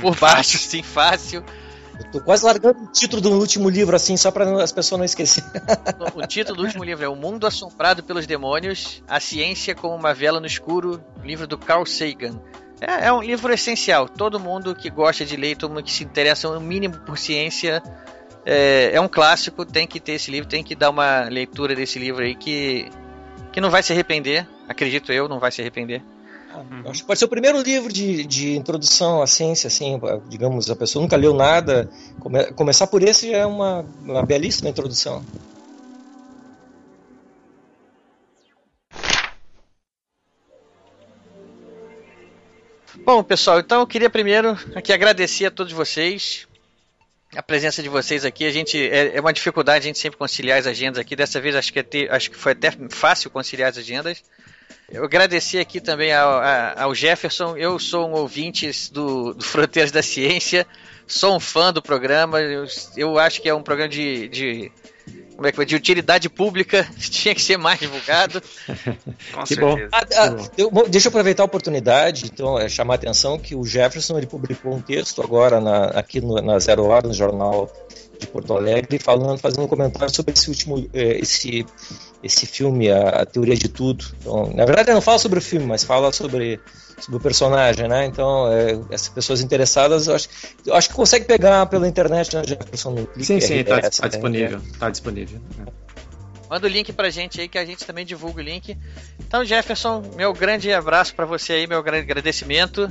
por 0.00 0.14
baixo, 0.20 0.58
sim, 0.58 0.82
fácil. 0.82 1.44
Eu 1.98 2.10
tô 2.10 2.20
quase 2.20 2.44
largando 2.44 2.82
o 2.82 2.86
título 2.88 3.22
do 3.22 3.30
último 3.32 3.68
livro, 3.68 3.96
assim, 3.96 4.16
só 4.16 4.30
para 4.30 4.62
as 4.62 4.70
pessoas 4.72 4.98
não 4.98 5.04
esquecerem. 5.04 5.50
O 6.14 6.26
título 6.26 6.58
do 6.58 6.64
último 6.64 6.84
livro 6.84 7.04
é 7.04 7.08
O 7.08 7.16
Mundo 7.16 7.46
Assombrado 7.46 8.02
pelos 8.02 8.26
Demônios, 8.26 9.02
A 9.08 9.18
Ciência 9.18 9.74
como 9.74 9.94
uma 9.94 10.12
Vela 10.12 10.38
no 10.38 10.46
Escuro, 10.46 11.02
livro 11.22 11.46
do 11.46 11.56
Carl 11.56 11.86
Sagan. 11.86 12.38
É, 12.80 13.06
é 13.06 13.12
um 13.12 13.22
livro 13.22 13.52
essencial. 13.52 14.08
Todo 14.08 14.38
mundo 14.38 14.74
que 14.74 14.90
gosta 14.90 15.24
de 15.24 15.36
ler, 15.36 15.56
todo 15.56 15.70
mundo 15.70 15.82
que 15.82 15.92
se 15.92 16.04
interessa 16.04 16.48
no 16.50 16.60
mínimo 16.60 16.98
por 16.98 17.16
ciência, 17.16 17.82
é, 18.44 18.90
é 18.92 19.00
um 19.00 19.08
clássico, 19.08 19.64
tem 19.64 19.86
que 19.86 19.98
ter 19.98 20.12
esse 20.12 20.30
livro, 20.30 20.48
tem 20.48 20.62
que 20.62 20.74
dar 20.74 20.90
uma 20.90 21.28
leitura 21.28 21.74
desse 21.74 21.98
livro 21.98 22.22
aí 22.22 22.34
que, 22.34 22.90
que 23.52 23.60
não 23.60 23.70
vai 23.70 23.82
se 23.82 23.92
arrepender, 23.92 24.46
acredito 24.68 25.12
eu, 25.12 25.28
não 25.28 25.40
vai 25.40 25.50
se 25.50 25.62
arrepender. 25.62 26.02
Eu 26.84 26.90
Acho 26.90 27.00
que 27.02 27.06
pode 27.06 27.18
ser 27.18 27.24
o 27.24 27.28
primeiro 27.28 27.60
livro 27.60 27.92
de, 27.92 28.24
de 28.24 28.56
introdução 28.56 29.20
à 29.20 29.26
ciência, 29.26 29.68
assim, 29.68 30.00
digamos, 30.28 30.70
a 30.70 30.76
pessoa 30.76 31.02
nunca 31.02 31.16
leu 31.16 31.34
nada, 31.34 31.90
come- 32.20 32.52
começar 32.52 32.86
por 32.86 33.02
esse 33.02 33.30
já 33.30 33.38
é 33.38 33.46
uma, 33.46 33.84
uma 34.02 34.22
belíssima 34.24 34.70
introdução. 34.70 35.24
Bom, 43.04 43.22
pessoal, 43.22 43.60
então 43.60 43.80
eu 43.80 43.86
queria 43.86 44.08
primeiro 44.10 44.58
aqui 44.74 44.92
agradecer 44.92 45.46
a 45.46 45.50
todos 45.50 45.72
vocês. 45.72 46.46
A 47.36 47.42
presença 47.42 47.82
de 47.82 47.88
vocês 47.88 48.24
aqui, 48.24 48.46
a 48.46 48.50
gente 48.50 48.78
é, 48.78 49.16
é 49.16 49.20
uma 49.20 49.32
dificuldade 49.32 49.84
a 49.84 49.88
gente 49.88 49.98
sempre 49.98 50.18
conciliar 50.18 50.58
as 50.58 50.66
agendas 50.66 50.98
aqui. 50.98 51.14
Dessa 51.14 51.40
vez 51.40 51.54
acho 51.54 51.72
que, 51.72 51.80
é 51.80 51.82
ter- 51.82 52.10
acho 52.10 52.30
que 52.30 52.36
foi 52.36 52.52
até 52.52 52.70
fácil 52.88 53.28
conciliar 53.30 53.70
as 53.70 53.76
agendas. 53.78 54.22
Eu 54.90 55.04
agradecer 55.04 55.58
aqui 55.58 55.80
também 55.80 56.12
ao, 56.12 56.38
a- 56.38 56.74
ao 56.84 56.94
Jefferson. 56.94 57.56
Eu 57.56 57.78
sou 57.78 58.08
um 58.08 58.12
ouvinte 58.12 58.70
do, 58.92 59.34
do 59.34 59.44
Fronteiras 59.44 59.90
da 59.90 60.02
Ciência, 60.02 60.66
sou 61.06 61.36
um 61.36 61.40
fã 61.40 61.72
do 61.72 61.82
programa. 61.82 62.40
Eu, 62.40 62.66
eu 62.96 63.18
acho 63.18 63.42
que 63.42 63.48
é 63.48 63.54
um 63.54 63.62
programa 63.62 63.88
de, 63.90 64.28
de 64.28 64.72
como 65.34 65.46
é 65.46 65.50
que 65.50 65.56
foi? 65.56 65.66
de 65.66 65.74
utilidade 65.74 66.28
pública, 66.28 66.88
tinha 66.98 67.34
que 67.34 67.42
ser 67.42 67.56
mais 67.58 67.80
divulgado. 67.80 68.40
Com 69.34 69.42
Que 69.44 69.56
bom. 69.56 69.76
certeza. 69.76 69.90
Ah, 69.92 70.04
ah, 70.18 70.50
eu- 70.56 70.70
deixa 70.88 71.08
eu 71.08 71.10
aproveitar 71.10 71.42
a 71.42 71.46
oportunidade, 71.46 72.26
então, 72.26 72.56
é, 72.58 72.68
chamar 72.68 72.94
a 72.94 72.96
atenção 72.96 73.38
que 73.38 73.54
o 73.56 73.64
Jefferson 73.64 74.16
ele 74.16 74.26
publicou 74.26 74.72
um 74.72 74.80
texto 74.80 75.20
agora 75.20 75.60
na, 75.60 75.86
aqui 75.86 76.20
no- 76.20 76.40
na 76.40 76.58
Zero 76.60 76.84
Hora, 76.84 77.08
no 77.08 77.12
jornal 77.14 77.70
de 78.18 78.26
Porto 78.28 78.54
Alegre, 78.56 78.98
falando, 78.98 79.38
fazendo 79.38 79.64
um 79.64 79.68
comentário 79.68 80.14
sobre 80.14 80.32
esse 80.32 80.48
último, 80.48 80.88
eh, 80.94 81.18
esse, 81.20 81.66
esse 82.26 82.46
filme, 82.46 82.90
a, 82.90 83.08
a 83.08 83.26
Teoria 83.26 83.54
de 83.54 83.68
Tudo. 83.68 84.04
Então, 84.20 84.52
na 84.54 84.64
verdade, 84.64 84.90
ele 84.90 84.94
não 84.94 85.00
fala 85.00 85.18
sobre 85.18 85.38
o 85.38 85.42
filme, 85.42 85.66
mas 85.66 85.84
fala 85.84 86.12
sobre, 86.12 86.60
sobre 87.00 87.16
o 87.16 87.20
personagem, 87.20 87.88
né? 87.88 88.04
Então, 88.06 88.52
eh, 88.52 88.78
essas 88.90 89.08
pessoas 89.08 89.40
interessadas, 89.40 90.06
eu 90.06 90.14
acho, 90.14 90.28
eu 90.66 90.74
acho 90.74 90.88
que 90.88 90.94
consegue 90.94 91.24
pegar 91.24 91.66
pela 91.66 91.88
internet, 91.88 92.34
né, 92.36 92.42
Jefferson? 92.44 92.90
No 92.90 93.06
Clique 93.06 93.26
Sim, 93.26 93.40
sim, 93.40 93.64
tá, 93.64 93.78
RS, 93.78 93.96
tá 93.96 94.02
né? 94.04 94.08
disponível. 94.10 94.60
Tá 94.78 94.90
disponível. 94.90 95.40
Manda 96.48 96.66
o 96.66 96.70
link 96.70 96.92
pra 96.92 97.10
gente 97.10 97.40
aí 97.40 97.48
que 97.48 97.58
a 97.58 97.64
gente 97.64 97.84
também 97.84 98.04
divulga 98.04 98.40
o 98.40 98.44
link. 98.44 98.76
Então, 99.18 99.44
Jefferson, 99.44 100.02
meu 100.14 100.32
grande 100.32 100.72
abraço 100.72 101.14
pra 101.14 101.26
você 101.26 101.54
aí, 101.54 101.66
meu 101.66 101.82
grande 101.82 102.04
agradecimento. 102.04 102.90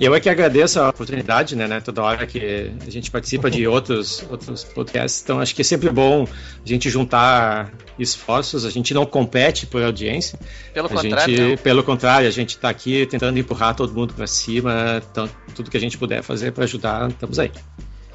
Eu 0.00 0.14
é 0.14 0.20
que 0.20 0.28
agradeço 0.28 0.80
a 0.80 0.88
oportunidade, 0.88 1.54
né, 1.54 1.68
né? 1.68 1.80
Toda 1.80 2.02
hora 2.02 2.26
que 2.26 2.72
a 2.86 2.90
gente 2.90 3.10
participa 3.10 3.50
de 3.50 3.66
outros, 3.66 4.24
outros 4.28 4.64
podcasts, 4.64 5.22
então 5.22 5.38
acho 5.38 5.54
que 5.54 5.60
é 5.60 5.64
sempre 5.64 5.90
bom 5.90 6.24
a 6.24 6.68
gente 6.68 6.90
juntar 6.90 7.72
esforços, 7.98 8.64
a 8.64 8.70
gente 8.70 8.92
não 8.94 9.06
compete 9.06 9.66
por 9.66 9.82
audiência. 9.82 10.38
Pelo 10.74 10.86
a 10.86 10.90
contrário, 10.90 11.36
gente, 11.36 11.50
não. 11.50 11.56
pelo 11.56 11.84
contrário, 11.84 12.26
a 12.26 12.32
gente 12.32 12.56
está 12.56 12.68
aqui 12.68 13.06
tentando 13.06 13.38
empurrar 13.38 13.76
todo 13.76 13.94
mundo 13.94 14.14
para 14.14 14.26
cima, 14.26 15.02
então 15.10 15.28
tudo 15.54 15.70
que 15.70 15.76
a 15.76 15.80
gente 15.80 15.96
puder 15.96 16.22
fazer 16.22 16.52
para 16.52 16.64
ajudar, 16.64 17.08
estamos 17.08 17.38
aí. 17.38 17.52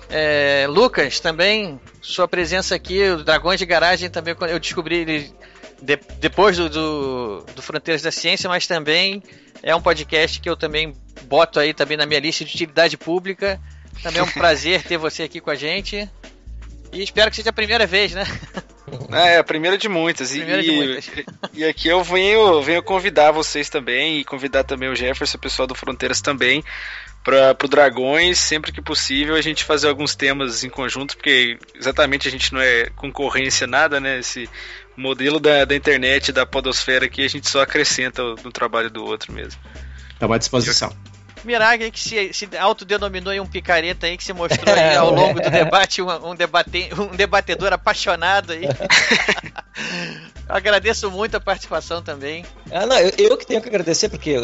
É, 0.10 0.65
Lucas, 0.69 1.19
também, 1.19 1.80
sua 2.02 2.27
presença 2.27 2.76
aqui, 2.76 3.10
o 3.10 3.23
Dragões 3.23 3.60
de 3.60 3.65
Garagem 3.65 4.10
também, 4.10 4.35
quando 4.35 4.52
eu 4.52 4.60
descobri 4.60 4.99
ele 4.99 5.31
de- 5.81 5.99
depois 6.19 6.57
do, 6.57 6.69
do, 6.69 7.45
do 7.56 7.61
Fronteiras 7.61 8.02
da 8.02 8.11
Ciência, 8.11 8.49
mas 8.49 8.65
também 8.65 9.22
é 9.61 9.75
um 9.75 9.81
podcast 9.81 10.39
que 10.39 10.49
eu 10.49 10.55
também 10.55 10.93
boto 11.23 11.59
aí 11.59 11.73
também 11.73 11.97
na 11.97 12.05
minha 12.05 12.19
lista 12.19 12.45
de 12.45 12.53
utilidade 12.53 12.97
pública. 12.97 13.59
Também 14.01 14.19
é 14.19 14.23
um 14.23 14.31
prazer 14.31 14.84
ter 14.84 14.97
você 14.97 15.23
aqui 15.23 15.39
com 15.39 15.49
a 15.49 15.55
gente. 15.55 16.09
E 16.91 17.03
espero 17.03 17.29
que 17.29 17.38
seja 17.38 17.49
a 17.49 17.53
primeira 17.53 17.85
vez, 17.85 18.13
né? 18.13 18.23
É, 19.11 19.38
a 19.38 19.43
primeira 19.43 19.77
de 19.77 19.89
muitas. 19.89 20.31
Primeira 20.31 20.61
e, 20.61 20.65
de 20.65 20.71
muitas. 20.71 21.11
e 21.53 21.65
aqui 21.65 21.89
eu 21.89 22.01
venho, 22.03 22.61
venho 22.61 22.81
convidar 22.81 23.31
vocês 23.31 23.69
também 23.69 24.19
e 24.19 24.23
convidar 24.23 24.63
também 24.63 24.88
o 24.89 24.95
Jefferson, 24.95 25.38
o 25.38 25.41
pessoal 25.41 25.67
do 25.67 25.75
Fronteiras 25.75 26.21
também, 26.21 26.63
para 27.23 27.57
o 27.61 27.67
Dragões, 27.67 28.39
sempre 28.39 28.71
que 28.71 28.81
possível, 28.81 29.35
a 29.35 29.41
gente 29.41 29.65
fazer 29.65 29.89
alguns 29.89 30.15
temas 30.15 30.63
em 30.63 30.69
conjunto, 30.69 31.17
porque 31.17 31.59
exatamente 31.75 32.29
a 32.29 32.31
gente 32.31 32.53
não 32.53 32.61
é 32.61 32.89
concorrência 32.95 33.67
nada, 33.67 33.99
né? 33.99 34.19
Esse 34.19 34.49
modelo 34.98 35.40
da, 35.40 35.64
da 35.64 35.76
internet, 35.76 36.32
da 36.32 36.45
podosfera 36.45 37.06
aqui, 37.06 37.24
a 37.24 37.28
gente 37.28 37.49
só 37.49 37.61
acrescenta 37.61 38.24
no 38.44 38.52
trabalho 38.52 38.90
do 38.90 39.06
outro 39.06 39.32
mesmo. 39.32 39.60
Estamos 40.11 40.36
à 40.36 40.38
disposição. 40.40 40.95
Mirage 41.48 41.84
aí 41.84 41.91
que 41.91 41.99
se, 41.99 42.34
se 42.34 42.49
autodenominou 42.57 43.34
um 43.41 43.48
picareta 43.48 44.06
aí 44.06 44.18
que 44.18 44.24
se 44.24 44.34
mostrou 44.34 44.74
aí 44.76 44.95
ao 44.95 45.11
longo 45.11 45.41
do 45.41 45.49
debate 45.49 46.02
um, 46.02 46.30
um, 46.30 46.36
debate, 46.36 46.90
um 46.98 47.15
debatedor 47.15 47.74
apaixonado 47.74 48.52
aí. 48.52 48.65
Eu 48.65 48.69
agradeço 50.56 51.10
muito 51.10 51.36
a 51.36 51.40
participação 51.40 52.03
também. 52.03 52.45
Ah, 52.72 52.86
não, 52.86 52.98
eu, 52.99 53.11
eu 53.18 53.38
que 53.38 53.45
tenho 53.45 53.61
que 53.61 53.69
agradecer, 53.69 54.10
porque 54.10 54.36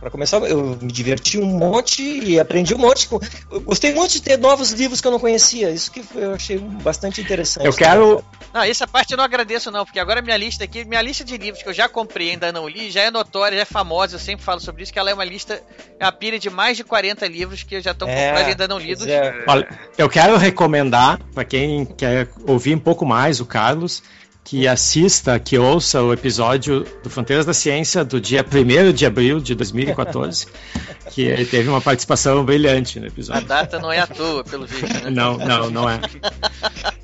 para 0.00 0.10
começar, 0.10 0.38
eu 0.42 0.78
me 0.80 0.92
diverti 0.92 1.38
um 1.38 1.46
monte 1.46 2.02
e 2.02 2.38
aprendi 2.38 2.74
um 2.74 2.78
monte. 2.78 3.08
Com, 3.08 3.20
eu 3.50 3.60
gostei 3.60 3.92
muito 3.92 4.12
de 4.12 4.22
ter 4.22 4.38
novos 4.38 4.70
livros 4.70 5.00
que 5.00 5.06
eu 5.06 5.12
não 5.12 5.18
conhecia. 5.18 5.70
Isso 5.70 5.90
que 5.90 6.04
eu 6.14 6.34
achei 6.34 6.58
bastante 6.58 7.20
interessante. 7.20 7.66
Eu 7.66 7.72
quero. 7.72 8.24
Não, 8.52 8.62
essa 8.62 8.86
parte 8.86 9.12
eu 9.12 9.16
não 9.16 9.24
agradeço, 9.24 9.70
não, 9.70 9.84
porque 9.84 9.98
agora 9.98 10.22
minha 10.22 10.36
lista 10.36 10.64
aqui, 10.64 10.84
minha 10.84 11.02
lista 11.02 11.24
de 11.24 11.36
livros 11.36 11.62
que 11.62 11.68
eu 11.68 11.74
já 11.74 11.88
comprei 11.88 12.28
e 12.28 12.30
ainda 12.30 12.52
não 12.52 12.68
li, 12.68 12.90
já 12.90 13.02
é 13.02 13.10
notória, 13.10 13.56
já 13.56 13.62
é 13.62 13.66
famosa, 13.66 14.16
eu 14.16 14.20
sempre 14.20 14.44
falo 14.44 14.60
sobre 14.60 14.82
isso, 14.82 14.92
que 14.92 14.98
ela 14.98 15.10
é 15.10 15.14
uma 15.14 15.24
lista, 15.24 15.62
é 15.98 16.04
uma 16.04 16.12
pilha 16.28 16.38
de 16.38 16.50
mais 16.50 16.76
de 16.76 16.84
40 16.84 17.26
livros 17.26 17.62
que 17.62 17.80
já 17.80 17.92
estão 17.92 18.06
É, 18.08 18.26
comprados 18.26 18.48
e 18.48 18.50
ainda 18.50 18.68
não 18.68 18.78
lidos. 18.78 19.06
é. 19.06 19.44
Olha, 19.46 19.66
eu 19.96 20.08
quero 20.08 20.36
recomendar 20.36 21.18
para 21.34 21.44
quem 21.44 21.84
quer 21.86 22.28
ouvir 22.46 22.74
um 22.74 22.78
pouco 22.78 23.06
mais 23.06 23.40
o 23.40 23.46
Carlos 23.46 24.02
que 24.48 24.66
assista, 24.66 25.38
que 25.38 25.58
ouça 25.58 26.02
o 26.02 26.10
episódio 26.10 26.82
do 27.02 27.10
Fronteiras 27.10 27.44
da 27.44 27.52
Ciência 27.52 28.02
do 28.02 28.18
dia 28.18 28.42
1 28.42 28.94
de 28.94 29.04
abril 29.04 29.40
de 29.40 29.54
2014, 29.54 30.46
que 31.12 31.20
ele 31.20 31.44
teve 31.44 31.68
uma 31.68 31.82
participação 31.82 32.42
brilhante 32.46 32.98
no 32.98 33.04
A 33.04 33.08
episódio. 33.08 33.46
data 33.46 33.78
não 33.78 33.92
é 33.92 33.98
à 33.98 34.06
toa, 34.06 34.42
pelo 34.42 34.66
visto, 34.66 35.04
né? 35.04 35.10
Não, 35.10 35.36
não, 35.36 35.70
não 35.70 35.90
é. 35.90 36.00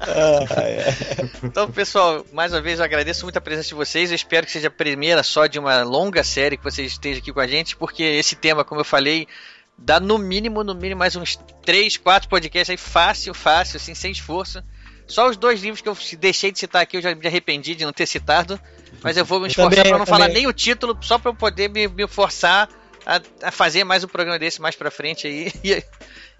Ah, 0.00 0.62
é. 0.62 0.94
Então, 1.42 1.70
pessoal, 1.70 2.24
mais 2.32 2.50
uma 2.50 2.62
vez 2.62 2.78
eu 2.78 2.84
agradeço 2.86 3.26
muito 3.26 3.36
a 3.36 3.42
presença 3.42 3.68
de 3.68 3.74
vocês. 3.74 4.10
Eu 4.10 4.16
espero 4.16 4.46
que 4.46 4.52
seja 4.52 4.68
a 4.68 4.70
primeira 4.70 5.22
só 5.22 5.46
de 5.46 5.58
uma 5.58 5.82
longa 5.82 6.24
série 6.24 6.56
que 6.56 6.64
vocês 6.64 6.92
estejam 6.92 7.18
aqui 7.18 7.30
com 7.30 7.40
a 7.40 7.46
gente, 7.46 7.76
porque 7.76 8.02
esse 8.02 8.36
tema, 8.36 8.64
como 8.64 8.80
eu 8.80 8.86
falei, 8.86 9.28
dá 9.76 10.00
no 10.00 10.16
mínimo, 10.16 10.64
no 10.64 10.74
mínimo, 10.74 11.00
mais 11.00 11.14
uns 11.14 11.38
3, 11.62 11.98
4 11.98 12.26
podcasts 12.26 12.70
aí, 12.70 12.78
fácil, 12.78 13.34
fácil, 13.34 13.76
assim, 13.76 13.94
sem 13.94 14.12
esforço. 14.12 14.62
Só 15.06 15.28
os 15.28 15.36
dois 15.36 15.62
livros 15.62 15.80
que 15.80 15.88
eu 15.88 15.96
deixei 16.18 16.50
de 16.50 16.58
citar 16.58 16.82
aqui, 16.82 16.96
eu 16.96 17.02
já 17.02 17.14
me 17.14 17.26
arrependi 17.26 17.74
de 17.74 17.84
não 17.84 17.92
ter 17.92 18.06
citado. 18.06 18.58
Mas 19.02 19.16
eu 19.16 19.24
vou 19.24 19.40
me 19.40 19.48
esforçar 19.48 19.84
para 19.86 19.98
não 19.98 20.06
falar 20.06 20.26
também. 20.26 20.42
nem 20.42 20.46
o 20.46 20.52
título, 20.52 20.96
só 21.02 21.18
para 21.18 21.30
eu 21.30 21.34
poder 21.34 21.68
me, 21.68 21.86
me 21.88 22.06
forçar 22.06 22.68
a, 23.04 23.20
a 23.42 23.50
fazer 23.50 23.84
mais 23.84 24.02
um 24.02 24.08
programa 24.08 24.38
desse 24.38 24.60
mais 24.60 24.74
pra 24.74 24.90
frente 24.90 25.26
aí. 25.26 25.52
E 25.64 25.82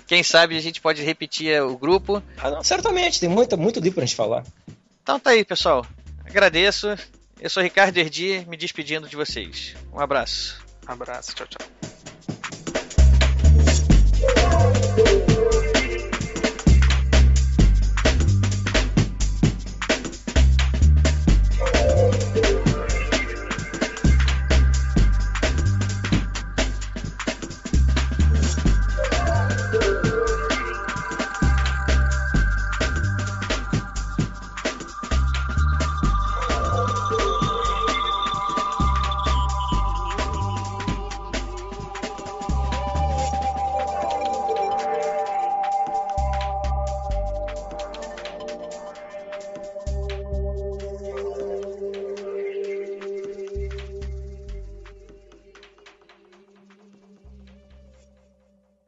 quem 0.07 0.23
sabe 0.23 0.57
a 0.57 0.61
gente 0.61 0.82
pode 0.82 1.03
repetir 1.03 1.62
o 1.62 1.78
grupo. 1.78 2.23
Ah, 2.36 2.51
não, 2.51 2.62
certamente, 2.62 3.19
tem 3.19 3.28
muita, 3.28 3.57
muito 3.57 3.81
livro 3.81 3.95
pra 3.95 4.05
gente 4.05 4.15
falar. 4.15 4.45
Então 5.03 5.19
tá 5.19 5.31
aí, 5.31 5.45
pessoal. 5.45 5.86
Agradeço. 6.27 6.95
Eu 7.41 7.49
sou 7.49 7.62
Ricardo 7.62 7.97
Erdi, 7.97 8.45
me 8.47 8.57
despedindo 8.57 9.09
de 9.09 9.16
vocês. 9.16 9.74
Um 9.93 10.01
abraço. 10.01 10.62
abraço, 10.86 11.35
tchau, 11.35 11.47
tchau. 11.47 11.66